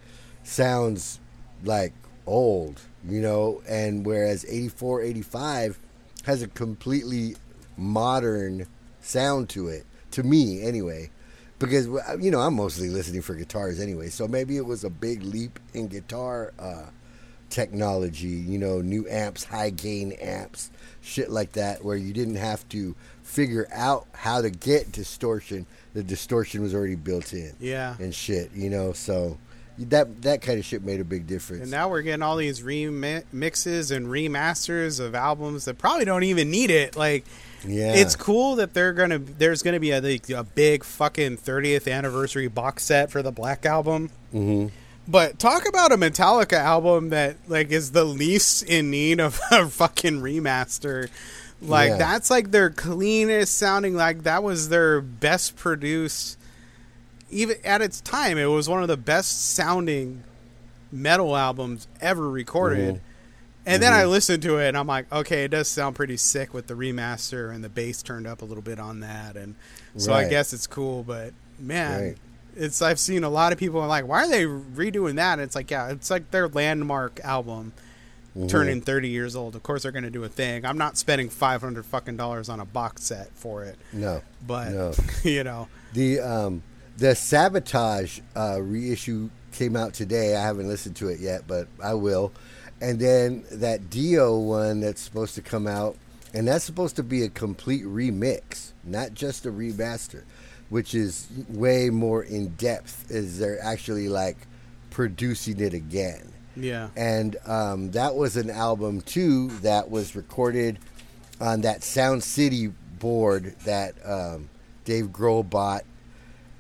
sounds 0.45 1.19
like 1.65 1.93
old, 2.31 2.81
you 3.07 3.21
know, 3.21 3.63
and 3.69 4.07
whereas 4.07 4.45
84, 4.47 5.03
85 5.03 5.79
has 6.25 6.43
a 6.43 6.49
completely 6.49 7.37
modern 7.77 8.67
sound 9.01 9.49
to 9.51 9.69
it. 9.69 9.85
To 10.13 10.23
me, 10.23 10.63
anyway, 10.63 11.11
because 11.59 11.87
you 12.21 12.31
know 12.31 12.41
I'm 12.41 12.55
mostly 12.55 12.89
listening 12.89 13.23
for 13.23 13.35
guitars 13.35 13.79
anyway. 13.81 14.09
So 14.09 14.27
maybe 14.27 14.57
it 14.57 14.67
was 14.67 14.83
a 14.83 14.91
big 14.91 15.23
leap 15.23 15.61
in 15.73 15.87
guitar 15.87 16.53
uh, 16.59 16.87
technology. 17.49 18.27
You 18.29 18.59
know, 18.59 18.81
new 18.81 19.07
amps, 19.09 19.45
high 19.45 19.71
gain 19.71 20.13
amps, 20.13 20.71
shit 21.01 21.31
like 21.31 21.53
that, 21.53 21.85
where 21.85 21.97
you 21.97 22.13
didn't 22.13 22.37
have 22.37 22.69
to 22.71 22.97
figure 23.23 23.69
out 23.73 24.07
how 24.13 24.41
to 24.43 24.51
get 24.51 24.91
distortion. 24.91 25.67
The 25.95 26.03
distortion 26.03 26.63
was 26.63 26.75
already 26.75 26.97
built 26.97 27.33
in. 27.33 27.55
Yeah. 27.61 27.95
and 28.01 28.13
shit. 28.15 28.51
You 28.53 28.71
know, 28.71 28.93
so 28.93 29.39
that 29.89 30.23
that 30.23 30.43
kind 30.43 30.59
of 30.59 30.65
shit 30.65 30.85
made 30.85 31.01
a 31.01 31.05
big 31.05 31.27
difference. 31.27 31.63
And 31.63 31.71
now 31.71 31.89
we're 31.89 32.03
getting 32.03 32.23
all 32.23 32.37
these 32.37 32.61
remixes 32.63 33.95
and 33.95 34.07
remasters 34.07 35.01
of 35.01 35.15
albums 35.15 35.65
that 35.65 35.79
probably 35.79 36.05
don't 36.05 36.25
even 36.25 36.51
need 36.51 36.71
it. 36.71 36.97
Like, 36.97 37.25
yeah, 37.67 37.93
it's 37.95 38.17
cool 38.17 38.57
that 38.57 38.75
they're 38.75 38.93
gonna. 38.93 39.19
There's 39.19 39.63
gonna 39.63 39.81
be 39.81 39.91
a, 39.91 40.01
like, 40.01 40.29
a 40.31 40.45
big 40.45 40.85
fucking 40.85 41.39
30th 41.39 41.91
anniversary 41.91 42.49
box 42.49 42.85
set 42.85 43.11
for 43.11 43.23
the 43.23 43.33
Black 43.33 43.65
album. 43.67 44.11
hmm 44.33 44.67
But 45.09 45.39
talk 45.39 45.69
about 45.69 45.93
a 45.93 45.97
Metallica 45.97 46.55
album 46.59 47.11
that 47.11 47.37
like 47.49 47.71
is 47.71 47.93
the 47.93 48.05
least 48.05 48.63
in 48.63 48.91
need 48.91 49.21
of 49.21 49.41
a 49.51 49.67
fucking 49.69 50.21
remaster. 50.21 51.09
Like 51.63 51.91
Yeah. 51.91 51.97
that's 51.99 52.31
like 52.31 52.51
their 52.51 52.71
cleanest 52.71 53.59
sounding. 53.59 53.95
Like 53.95 54.23
that 54.23 54.43
was 54.43 54.69
their 54.71 55.01
best 55.03 55.57
produced. 55.57 56.39
Even 57.31 57.57
at 57.65 57.81
its 57.83 58.01
time, 58.01 58.39
it 58.39 58.47
was 58.47 58.69
one 58.69 58.83
of 58.83 58.89
the 58.89 58.97
best 58.97 59.55
sounding 59.55 60.23
metal 60.93 61.37
albums 61.37 61.87
ever 62.01 62.29
recorded. 62.29 62.97
Mhm. 62.97 63.01
And 63.67 63.83
then 63.83 63.93
I 63.93 64.05
listened 64.07 64.43
to 64.45 64.57
it 64.59 64.69
and 64.69 64.77
I'm 64.77 64.87
like, 64.87 65.13
okay, 65.13 65.45
it 65.45 65.49
does 65.49 65.69
sound 65.69 65.95
pretty 65.95 66.17
sick 66.17 66.53
with 66.55 66.67
the 66.67 66.75
remaster 66.75 67.55
and 67.55 67.63
the 67.63 67.69
bass 67.69 68.03
turned 68.03 68.27
up 68.27 68.43
a 68.43 68.45
little 68.45 68.63
bit 68.63 68.81
on 68.81 69.01
that, 69.01 69.37
and 69.37 69.55
so 69.97 70.13
I 70.13 70.29
guess 70.29 70.53
it's 70.53 70.67
cool. 70.67 71.03
But 71.05 71.35
man, 71.59 72.03
Right. 72.03 72.17
it's 72.57 72.81
I've 72.83 72.99
seen 72.99 73.23
a 73.23 73.29
lot 73.29 73.53
of 73.53 73.59
people 73.59 73.79
are 73.81 73.87
like, 73.87 74.09
why 74.09 74.25
are 74.25 74.29
they 74.29 74.45
redoing 74.47 75.17
that? 75.17 75.35
And 75.35 75.43
it's 75.43 75.55
like, 75.55 75.71
yeah, 75.71 75.91
it's 75.91 76.11
like 76.11 76.31
their 76.31 76.49
landmark 76.49 77.21
album 77.23 77.73
Mm-hmm. 78.37 78.47
turning 78.47 78.81
30 78.81 79.09
years 79.09 79.35
old. 79.35 79.57
Of 79.57 79.65
course, 79.65 79.83
they're 79.83 79.91
going 79.91 80.05
to 80.05 80.11
do 80.11 80.23
a 80.23 80.29
thing. 80.29 80.65
I'm 80.65 80.79
not 80.79 80.97
spending 80.97 81.29
500 81.29 81.85
fucking 81.85 82.17
dollars 82.17 82.49
on 82.49 82.61
a 82.61 82.65
box 82.65 83.03
set 83.03 83.29
for 83.35 83.65
it, 83.65 83.77
no, 83.93 84.23
but 84.47 84.71
no. 84.71 84.93
you 85.25 85.43
know, 85.43 85.67
The 85.95 86.21
um 86.21 86.63
the 87.01 87.15
sabotage 87.15 88.21
uh, 88.37 88.61
reissue 88.61 89.31
came 89.53 89.75
out 89.75 89.95
today. 89.95 90.37
I 90.37 90.43
haven't 90.43 90.69
listened 90.69 90.97
to 90.97 91.09
it 91.09 91.19
yet, 91.19 91.45
but 91.49 91.67
I 91.83 91.95
will. 91.95 92.31
And 92.81 93.01
then 93.01 93.45
that 93.51 93.89
Dio 93.89 94.39
one 94.39 94.81
that's 94.81 95.01
supposed 95.01 95.35
to 95.35 95.43
come 95.43 95.67
out, 95.67 95.97
and 96.35 96.47
that's 96.47 96.65
supposed 96.65 96.97
to 96.97 97.03
be 97.03 97.25
a 97.25 97.31
complete 97.31 97.85
remix, 97.85 98.73
not 98.85 99.15
just 99.15 99.47
a 99.47 99.51
remaster, 99.51 100.25
which 100.69 100.95
is 100.95 101.27
way 101.49 101.89
more 101.89 102.23
in 102.23 102.49
depth. 102.51 103.11
Is 103.11 103.39
they're 103.39 103.63
actually 103.65 104.09
like 104.09 104.37
producing 104.91 105.59
it 105.59 105.73
again. 105.73 106.33
yeah, 106.55 106.91
and 106.97 107.37
um, 107.47 107.91
that 107.93 108.15
was 108.15 108.37
an 108.37 108.51
album 108.51 109.01
too 109.01 109.49
that 109.61 109.91
was 109.91 110.15
recorded 110.15 110.79
on 111.41 111.63
that 111.63 111.83
Sound 111.83 112.23
City 112.23 112.73
board 112.99 113.57
that 113.65 113.95
um, 114.05 114.51
Dave 114.85 115.07
Grohl 115.07 115.49
bought 115.49 115.85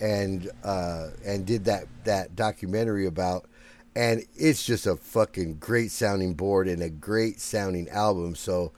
and 0.00 0.50
uh, 0.64 1.08
and 1.24 1.46
did 1.46 1.64
that 1.66 1.86
that 2.04 2.34
documentary 2.36 3.06
about. 3.06 3.46
And 3.96 4.22
it's 4.36 4.64
just 4.64 4.86
a 4.86 4.94
fucking 4.96 5.54
great 5.58 5.90
sounding 5.90 6.34
board 6.34 6.68
and 6.68 6.80
a 6.80 6.88
great 6.88 7.40
sounding 7.40 7.88
album. 7.88 8.36
So 8.36 8.70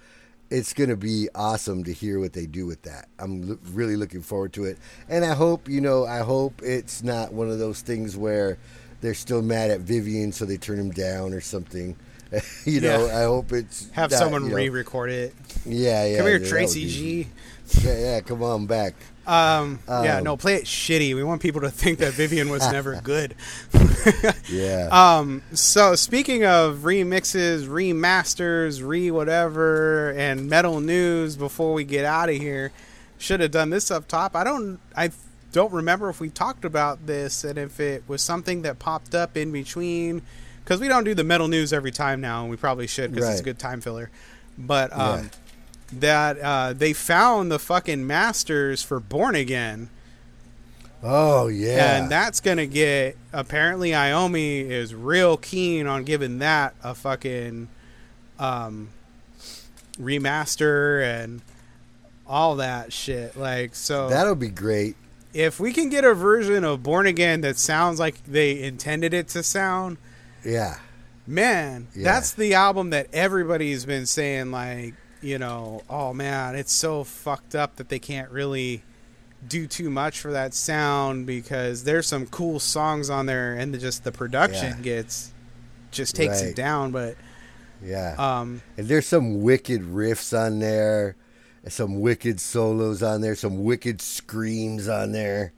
it's 0.50 0.72
going 0.72 0.88
to 0.88 0.96
be 0.96 1.28
awesome 1.34 1.84
to 1.84 1.92
hear 1.92 2.18
what 2.18 2.32
they 2.32 2.46
do 2.46 2.64
with 2.66 2.82
that. 2.82 3.08
I'm 3.18 3.46
lo- 3.46 3.58
really 3.72 3.96
looking 3.96 4.22
forward 4.22 4.54
to 4.54 4.64
it. 4.64 4.78
And 5.10 5.22
I 5.24 5.34
hope, 5.34 5.68
you 5.68 5.82
know, 5.82 6.06
I 6.06 6.20
hope 6.20 6.62
it's 6.62 7.02
not 7.02 7.32
one 7.32 7.50
of 7.50 7.58
those 7.58 7.82
things 7.82 8.16
where 8.16 8.56
they're 9.02 9.12
still 9.14 9.42
mad 9.42 9.70
at 9.70 9.80
Vivian, 9.80 10.32
so 10.32 10.46
they 10.46 10.56
turn 10.56 10.78
him 10.78 10.90
down 10.90 11.34
or 11.34 11.42
something. 11.42 11.94
you 12.64 12.80
know, 12.80 13.06
Yeah. 13.06 13.18
I 13.20 13.22
hope 13.24 13.52
it's 13.52 13.90
have 13.90 14.10
not, 14.10 14.18
someone 14.18 14.44
you 14.44 14.48
know- 14.50 14.56
re-record 14.56 15.10
it. 15.10 15.34
Yeah, 15.66 16.06
yeah. 16.06 16.16
Come 16.18 16.26
here, 16.26 16.38
Tracy 16.38 16.88
G. 16.88 17.28
Yeah, 17.82 17.98
yeah, 17.98 18.20
come 18.22 18.42
on 18.42 18.64
back. 18.66 18.94
Um, 19.26 19.78
yeah, 19.86 20.18
Um, 20.18 20.24
no, 20.24 20.36
play 20.36 20.54
it 20.56 20.64
shitty. 20.64 21.14
We 21.14 21.22
want 21.22 21.40
people 21.42 21.60
to 21.62 21.70
think 21.70 21.98
that 22.00 22.12
Vivian 22.14 22.48
was 22.48 22.60
never 22.72 23.00
good. 23.00 23.34
Yeah. 24.48 24.88
Um, 24.90 25.42
so 25.52 25.94
speaking 25.94 26.44
of 26.44 26.78
remixes, 26.78 27.68
remasters, 27.68 28.84
re 28.84 29.10
whatever, 29.12 30.10
and 30.12 30.48
metal 30.50 30.80
news, 30.80 31.36
before 31.36 31.72
we 31.72 31.84
get 31.84 32.04
out 32.04 32.28
of 32.28 32.34
here, 32.36 32.72
should 33.18 33.38
have 33.40 33.52
done 33.52 33.70
this 33.70 33.90
up 33.92 34.08
top. 34.08 34.34
I 34.34 34.42
don't, 34.42 34.80
I 34.96 35.10
don't 35.52 35.72
remember 35.72 36.08
if 36.08 36.18
we 36.20 36.30
talked 36.30 36.64
about 36.64 37.06
this 37.06 37.44
and 37.44 37.58
if 37.58 37.78
it 37.78 38.02
was 38.08 38.22
something 38.22 38.62
that 38.62 38.78
popped 38.80 39.14
up 39.14 39.36
in 39.36 39.52
between, 39.52 40.22
because 40.64 40.80
we 40.80 40.88
don't 40.88 41.04
do 41.04 41.14
the 41.14 41.24
metal 41.24 41.46
news 41.46 41.72
every 41.72 41.92
time 41.92 42.20
now, 42.20 42.40
and 42.42 42.50
we 42.50 42.56
probably 42.56 42.88
should 42.88 43.12
because 43.12 43.28
it's 43.30 43.40
a 43.40 43.44
good 43.44 43.58
time 43.60 43.80
filler. 43.80 44.10
But 44.58 44.92
um, 44.92 44.98
Yeah. 45.24 45.28
That 45.92 46.38
uh, 46.40 46.72
they 46.72 46.92
found 46.92 47.50
the 47.52 47.58
fucking 47.58 48.06
masters 48.06 48.82
for 48.82 48.98
Born 49.00 49.34
Again. 49.34 49.90
oh, 51.02 51.48
yeah. 51.48 51.96
And 51.98 52.10
that's 52.10 52.40
gonna 52.40 52.66
get 52.66 53.16
apparently 53.32 53.90
Iommi 53.90 54.68
is 54.70 54.94
real 54.94 55.36
keen 55.36 55.86
on 55.86 56.04
giving 56.04 56.38
that 56.38 56.74
a 56.82 56.94
fucking 56.94 57.68
um 58.38 58.88
remaster 59.98 61.04
and 61.04 61.42
all 62.26 62.56
that 62.56 62.92
shit. 62.92 63.36
Like 63.36 63.74
so 63.74 64.08
That'll 64.08 64.34
be 64.34 64.48
great. 64.48 64.96
if 65.34 65.60
we 65.60 65.72
can 65.72 65.88
get 65.90 66.04
a 66.04 66.14
version 66.14 66.64
of 66.64 66.82
Born 66.82 67.06
Again 67.06 67.40
that 67.42 67.58
sounds 67.58 67.98
like 68.00 68.24
they 68.24 68.62
intended 68.62 69.12
it 69.12 69.28
to 69.28 69.42
sound, 69.42 69.98
Yeah. 70.44 70.78
man, 71.26 71.88
Yeah. 71.94 72.04
that's 72.04 72.32
the 72.32 72.54
album 72.54 72.90
that 72.90 73.08
everybody's 73.12 73.84
been 73.84 74.06
saying 74.06 74.50
like, 74.50 74.94
you 75.22 75.38
know, 75.38 75.82
oh 75.88 76.12
man, 76.12 76.54
it's 76.54 76.72
so 76.72 77.04
fucked 77.04 77.54
up 77.54 77.76
that 77.76 77.88
they 77.88 77.98
can't 77.98 78.30
really 78.30 78.82
do 79.46 79.66
too 79.66 79.90
much 79.90 80.20
for 80.20 80.32
that 80.32 80.54
sound 80.54 81.26
because 81.26 81.84
there's 81.84 82.06
some 82.06 82.26
cool 82.26 82.60
songs 82.60 83.10
on 83.10 83.26
there 83.26 83.54
and 83.54 83.74
the, 83.74 83.78
just 83.78 84.04
the 84.04 84.12
production 84.12 84.76
Yeah. 84.76 84.82
gets 84.82 85.32
just 85.90 86.14
takes 86.14 86.40
Right. 86.40 86.50
it 86.50 86.56
down 86.56 86.92
but 86.92 87.16
Yeah. 87.84 88.14
um 88.18 88.62
And 88.76 88.86
there's 88.86 89.06
some 89.06 89.42
wicked 89.42 89.82
riffs 89.82 90.32
on 90.38 90.60
there, 90.60 91.16
some 91.68 92.00
wicked 92.00 92.38
solos 92.40 93.02
on 93.02 93.20
there, 93.20 93.34
some 93.34 93.64
wicked 93.64 94.00
screams 94.00 94.86
on 94.88 95.10
there. 95.12 95.52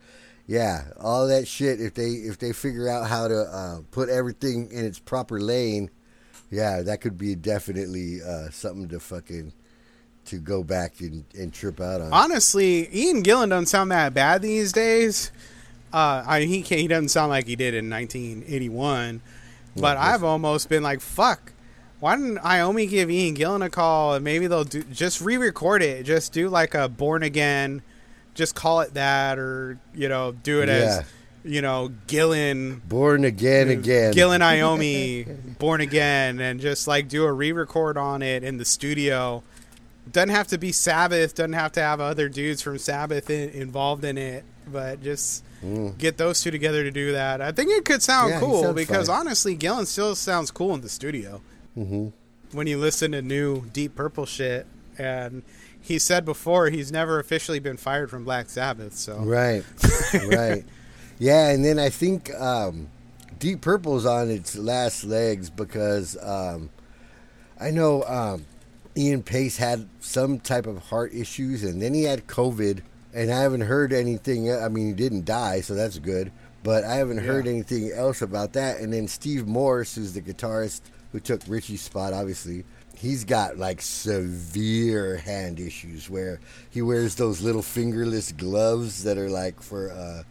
Yeah, 0.47 0.85
all 0.99 1.27
that 1.29 1.47
shit. 1.47 1.81
If 1.81 1.93
they 1.95 2.09
if 2.11 2.39
they 2.39 2.53
figure 2.53 2.89
out 2.89 3.09
how 3.09 3.29
to 3.29 3.41
uh, 3.43 3.79
put 3.91 4.09
everything 4.09 4.71
in 4.73 4.85
its 4.85 4.99
proper 4.99 5.41
lane, 5.41 5.91
yeah, 6.51 6.83
that 6.83 7.01
could 7.01 7.19
be 7.19 7.35
definitely 7.35 8.21
uh, 8.23 8.51
something 8.51 8.89
to 8.89 9.01
fucking 9.01 9.53
to 10.27 10.39
go 10.39 10.63
back 10.65 11.01
and, 11.01 11.25
and 11.35 11.53
trip 11.53 11.81
out 11.81 12.01
on. 12.01 12.11
honestly 12.13 12.89
Ian 12.97 13.23
Gillan 13.23 13.51
doesn't 13.51 13.67
sound 13.67 13.91
that 13.91 14.15
bad 14.15 14.41
these 14.41 14.73
days 14.73 15.31
uh 15.93 16.25
I 16.27 16.41
he 16.43 16.63
can't, 16.63 16.81
he 16.81 16.89
doesn't 16.89 17.11
sound 17.11 17.29
like 17.29 17.47
he 17.47 17.57
did 17.57 17.75
in 17.75 17.91
1981 17.91 19.21
but 19.77 19.97
I've 19.99 20.25
almost 20.25 20.71
been 20.71 20.83
like 20.83 21.01
fuck 21.03 21.53
why 22.01 22.17
didn't 22.17 22.39
Iommi 22.39 22.89
give 22.89 23.11
Ian 23.11 23.35
Gillan 23.37 23.63
a 23.65 23.69
call 23.69 24.15
and 24.15 24.25
maybe 24.25 24.47
they'll 24.47 24.65
do 24.65 24.83
just 24.85 25.21
re-record 25.21 25.83
it 25.83 26.05
just 26.05 26.33
do 26.33 26.49
like 26.49 26.75
a 26.75 26.89
born 26.89 27.23
again 27.23 27.83
just 28.35 28.55
call 28.55 28.81
it 28.81 28.95
that 28.95 29.39
or 29.39 29.79
you 29.95 30.09
know 30.09 30.33
do 30.33 30.63
it 30.63 30.69
Yeah. 30.69 30.75
as 30.75 31.05
you 31.45 31.61
know 31.63 31.93
Gillan 32.07 32.81
Born 32.89 33.25
again, 33.25 33.69
again. 33.69 34.13
Gillan 34.13 34.41
Iommi, 34.41 35.59
Born 35.59 35.81
Again, 35.81 36.41
and 36.41 36.61
just 36.61 36.89
like 36.89 37.09
do 37.09 37.25
a 37.25 37.33
re-record 37.33 37.97
on 37.97 38.23
it 38.23 38.43
in 38.43 38.57
the 38.57 38.65
studio. 38.65 39.43
Doesn't 40.11 40.31
have 40.31 40.49
to 40.49 40.59
be 40.59 40.73
Sabbath. 40.73 41.35
Doesn't 41.35 41.55
have 41.55 41.73
to 41.73 41.81
have 41.81 42.01
other 42.01 42.29
dudes 42.29 42.61
from 42.61 42.79
Sabbath 42.79 43.31
in, 43.31 43.51
involved 43.51 44.05
in 44.05 44.19
it. 44.19 44.45
But 44.71 45.03
just 45.03 45.45
get 45.99 46.17
those 46.19 46.43
two 46.43 46.51
together 46.51 46.83
to 46.83 46.91
do 46.91 47.13
that. 47.13 47.41
I 47.41 47.53
think 47.53 47.71
it 47.71 47.85
could 47.85 48.03
sound 48.03 48.33
Mm. 48.33 48.35
Yeah, 48.35 48.41
cool 48.41 48.73
because 48.73 49.09
honestly, 49.09 49.57
Gillan 49.57 49.87
still 49.87 50.15
sounds 50.15 50.51
cool 50.51 50.75
in 50.75 50.81
the 50.81 50.89
studio. 50.89 51.41
Mm-hmm. 51.77 52.09
When 52.57 52.67
you 52.67 52.79
listen 52.79 53.13
to 53.13 53.23
new 53.23 53.67
Deep 53.73 53.95
Purple 53.97 54.27
shit, 54.27 54.67
and 54.99 55.43
he 55.81 55.99
said 55.99 56.25
before 56.25 56.71
he's 56.71 56.93
never 56.93 57.19
officially 57.19 57.59
been 57.59 57.77
fired 57.77 58.11
from 58.11 58.25
Black 58.25 58.49
Sabbath. 58.49 58.95
So 58.95 59.19
Right, 59.19 59.65
right. 60.29 60.65
Yeah, 61.19 61.51
and 61.51 61.65
then 61.65 61.79
I 61.79 61.91
think 61.91 62.33
um, 62.35 62.89
Deep 63.39 63.61
Purple's 63.61 64.05
on 64.07 64.31
its 64.31 64.57
last 64.57 65.05
legs 65.05 65.51
because 65.51 66.17
um, 66.23 66.71
I 67.61 67.71
know 67.71 68.03
um, 68.05 68.47
Ian 68.97 69.23
Paice 69.23 69.57
had 69.57 69.89
some 70.01 70.41
type 70.41 70.67
of 70.67 70.79
heart 70.79 71.15
issues, 71.15 71.63
and 71.63 71.81
then 71.81 71.95
he 71.95 72.03
had 72.03 72.27
COVID, 72.27 72.83
and 73.13 73.31
I 73.31 73.41
haven't 73.41 73.63
heard 73.63 73.93
anything. 73.93 74.53
I 74.53 74.69
mean, 74.69 74.89
he 74.89 74.93
didn't 74.93 75.25
die, 75.25 75.61
so 75.61 75.75
that's 75.75 75.99
good. 75.99 76.33
But 76.63 76.85
I 76.85 76.95
haven't 76.95 77.19
heard 77.19 77.47
anything 77.47 77.93
else 77.93 78.23
about 78.23 78.55
that. 78.55 78.81
And 78.81 78.91
then 78.91 79.07
Steve 79.07 79.47
Morse, 79.47 79.97
who's 79.97 80.15
the 80.15 80.23
guitarist 80.23 80.81
who 81.13 81.21
took 81.21 81.43
Ritchie's 81.47 81.83
spot, 81.83 82.15
obviously, 82.15 82.65
he's 82.97 83.23
got 83.25 83.59
like 83.59 83.83
severe 83.83 85.19
hand 85.19 85.61
issues 85.61 86.09
where 86.09 86.41
he 86.71 86.81
wears 86.81 87.17
those 87.17 87.43
little 87.43 87.61
fingerless 87.61 88.33
gloves 88.33 89.05
that 89.05 89.19
are 89.19 89.29
like 89.29 89.61
for 89.61 89.91
uh, 89.93 90.23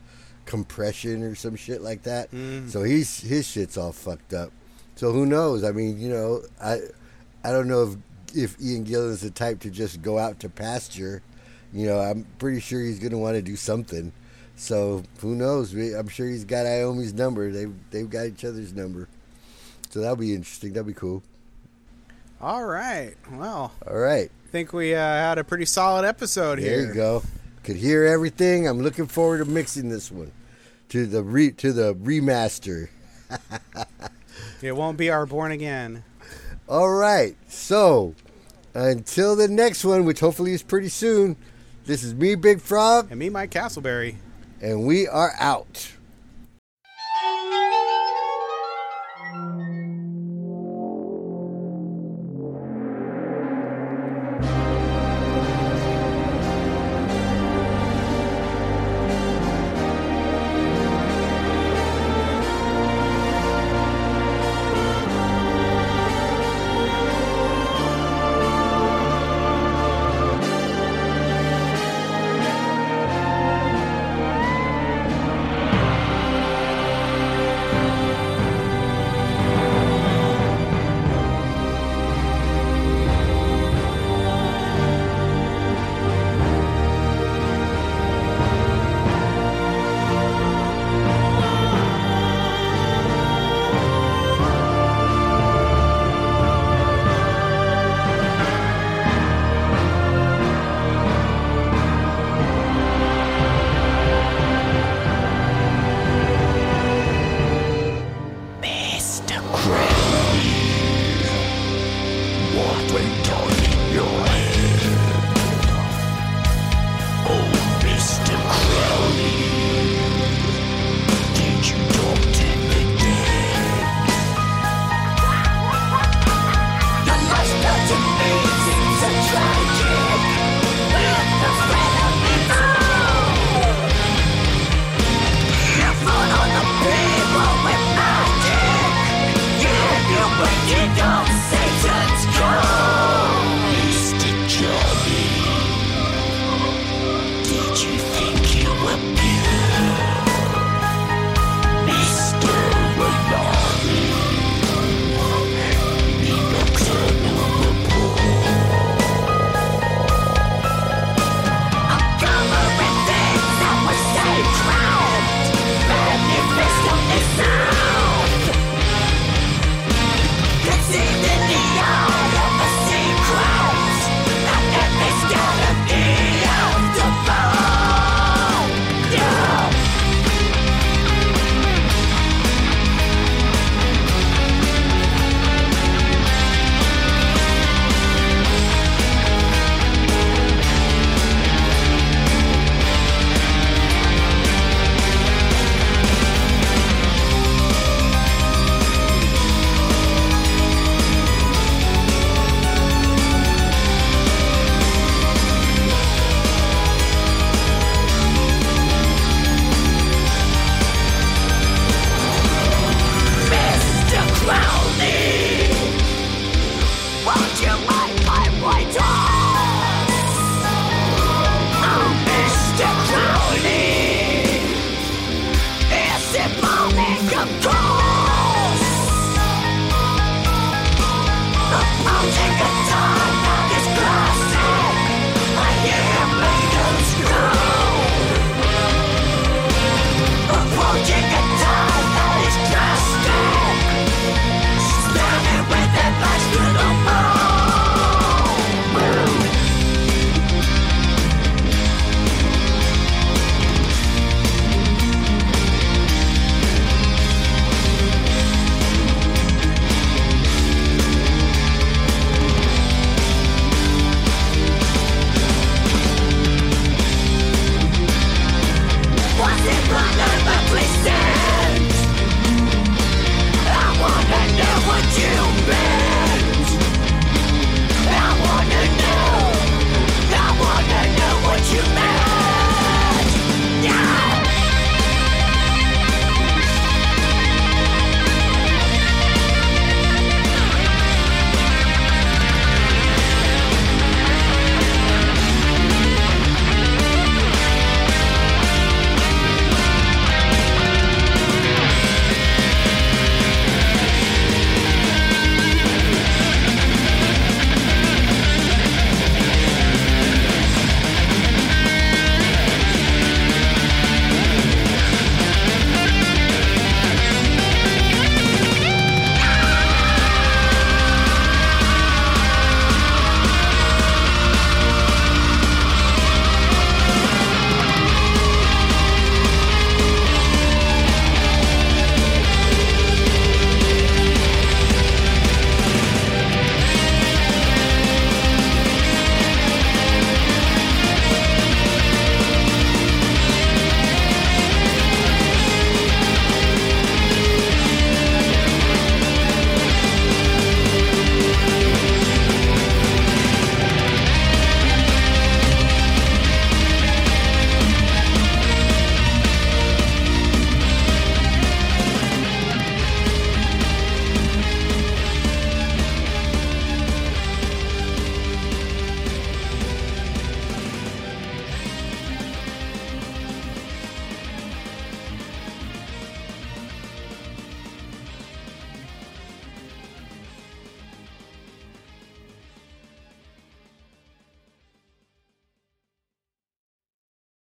compression 0.45 1.23
or 1.23 1.35
some 1.35 1.55
shit 1.55 1.81
like 1.81 2.03
that. 2.03 2.29
So 2.67 2.83
he's 2.83 3.21
his 3.21 3.47
shit's 3.47 3.77
all 3.77 3.91
fucked 3.91 4.33
up. 4.33 4.51
So 4.95 5.11
who 5.11 5.25
knows? 5.25 5.63
I 5.63 5.71
mean, 5.71 5.99
you 5.99 6.09
know, 6.09 6.41
I 6.61 6.79
I 7.43 7.51
don't 7.51 7.67
know 7.67 7.83
if 7.83 7.97
if 8.35 8.61
Ian 8.61 8.85
Gillan 8.85 9.11
is 9.11 9.21
the 9.21 9.29
type 9.31 9.59
to 9.61 9.69
just 9.69 10.01
go 10.01 10.17
out 10.17 10.39
to 10.41 10.49
pasture. 10.49 11.21
You 11.71 11.87
know, 11.87 11.99
I'm 11.99 12.25
pretty 12.37 12.59
sure 12.59 12.81
he's 12.81 12.99
going 12.99 13.11
to 13.11 13.17
want 13.17 13.35
to 13.35 13.41
do 13.41 13.55
something. 13.55 14.11
So 14.55 15.03
who 15.19 15.35
knows? 15.35 15.73
I'm 15.73 16.07
sure 16.07 16.27
he's 16.27 16.45
got 16.45 16.65
Iommi's 16.67 17.13
number. 17.13 17.51
They've 17.51 17.73
they've 17.89 18.09
got 18.09 18.27
each 18.27 18.45
other's 18.45 18.73
number. 18.73 19.07
So 19.89 19.99
that'll 19.99 20.15
be 20.15 20.33
interesting. 20.33 20.73
That'll 20.73 20.87
be 20.87 20.93
cool. 20.93 21.23
All 22.41 22.65
right. 22.65 23.15
Well, 23.31 23.71
All 23.87 23.97
right, 23.97 24.29
I 24.29 24.49
think 24.51 24.73
we 24.73 24.93
uh, 24.93 24.99
had 24.99 25.37
a 25.37 25.43
pretty 25.43 25.65
solid 25.65 26.05
episode 26.05 26.59
here. 26.59 26.69
there 26.71 26.79
here. 26.79 26.87
you 26.89 26.93
go. 26.93 27.23
Could 27.63 27.77
hear 27.77 28.03
everything. 28.03 28.67
I'm 28.67 28.81
looking 28.81 29.07
forward 29.07 29.37
to 29.39 29.45
mixing 29.45 29.89
this 29.89 30.11
one 30.11 30.31
to 30.89 31.05
the 31.05 31.23
re 31.23 31.51
to 31.51 31.71
the 31.73 31.93
remaster. 31.95 32.89
It 34.61 34.75
won't 34.77 34.97
be 34.97 35.09
our 35.09 35.25
born 35.25 35.51
again. 35.51 36.03
All 36.69 36.89
right. 36.89 37.35
So 37.49 38.15
until 38.73 39.35
the 39.35 39.49
next 39.49 39.83
one, 39.83 40.05
which 40.05 40.21
hopefully 40.21 40.53
is 40.53 40.63
pretty 40.63 40.87
soon. 40.87 41.35
This 41.85 42.01
is 42.01 42.13
me, 42.13 42.35
Big 42.35 42.61
Frog, 42.61 43.07
And 43.11 43.19
me, 43.19 43.29
Mike 43.29 43.51
Castleberry. 43.51 44.15
and 44.61 44.85
we 44.85 45.05
are 45.05 45.33
out. 45.37 45.91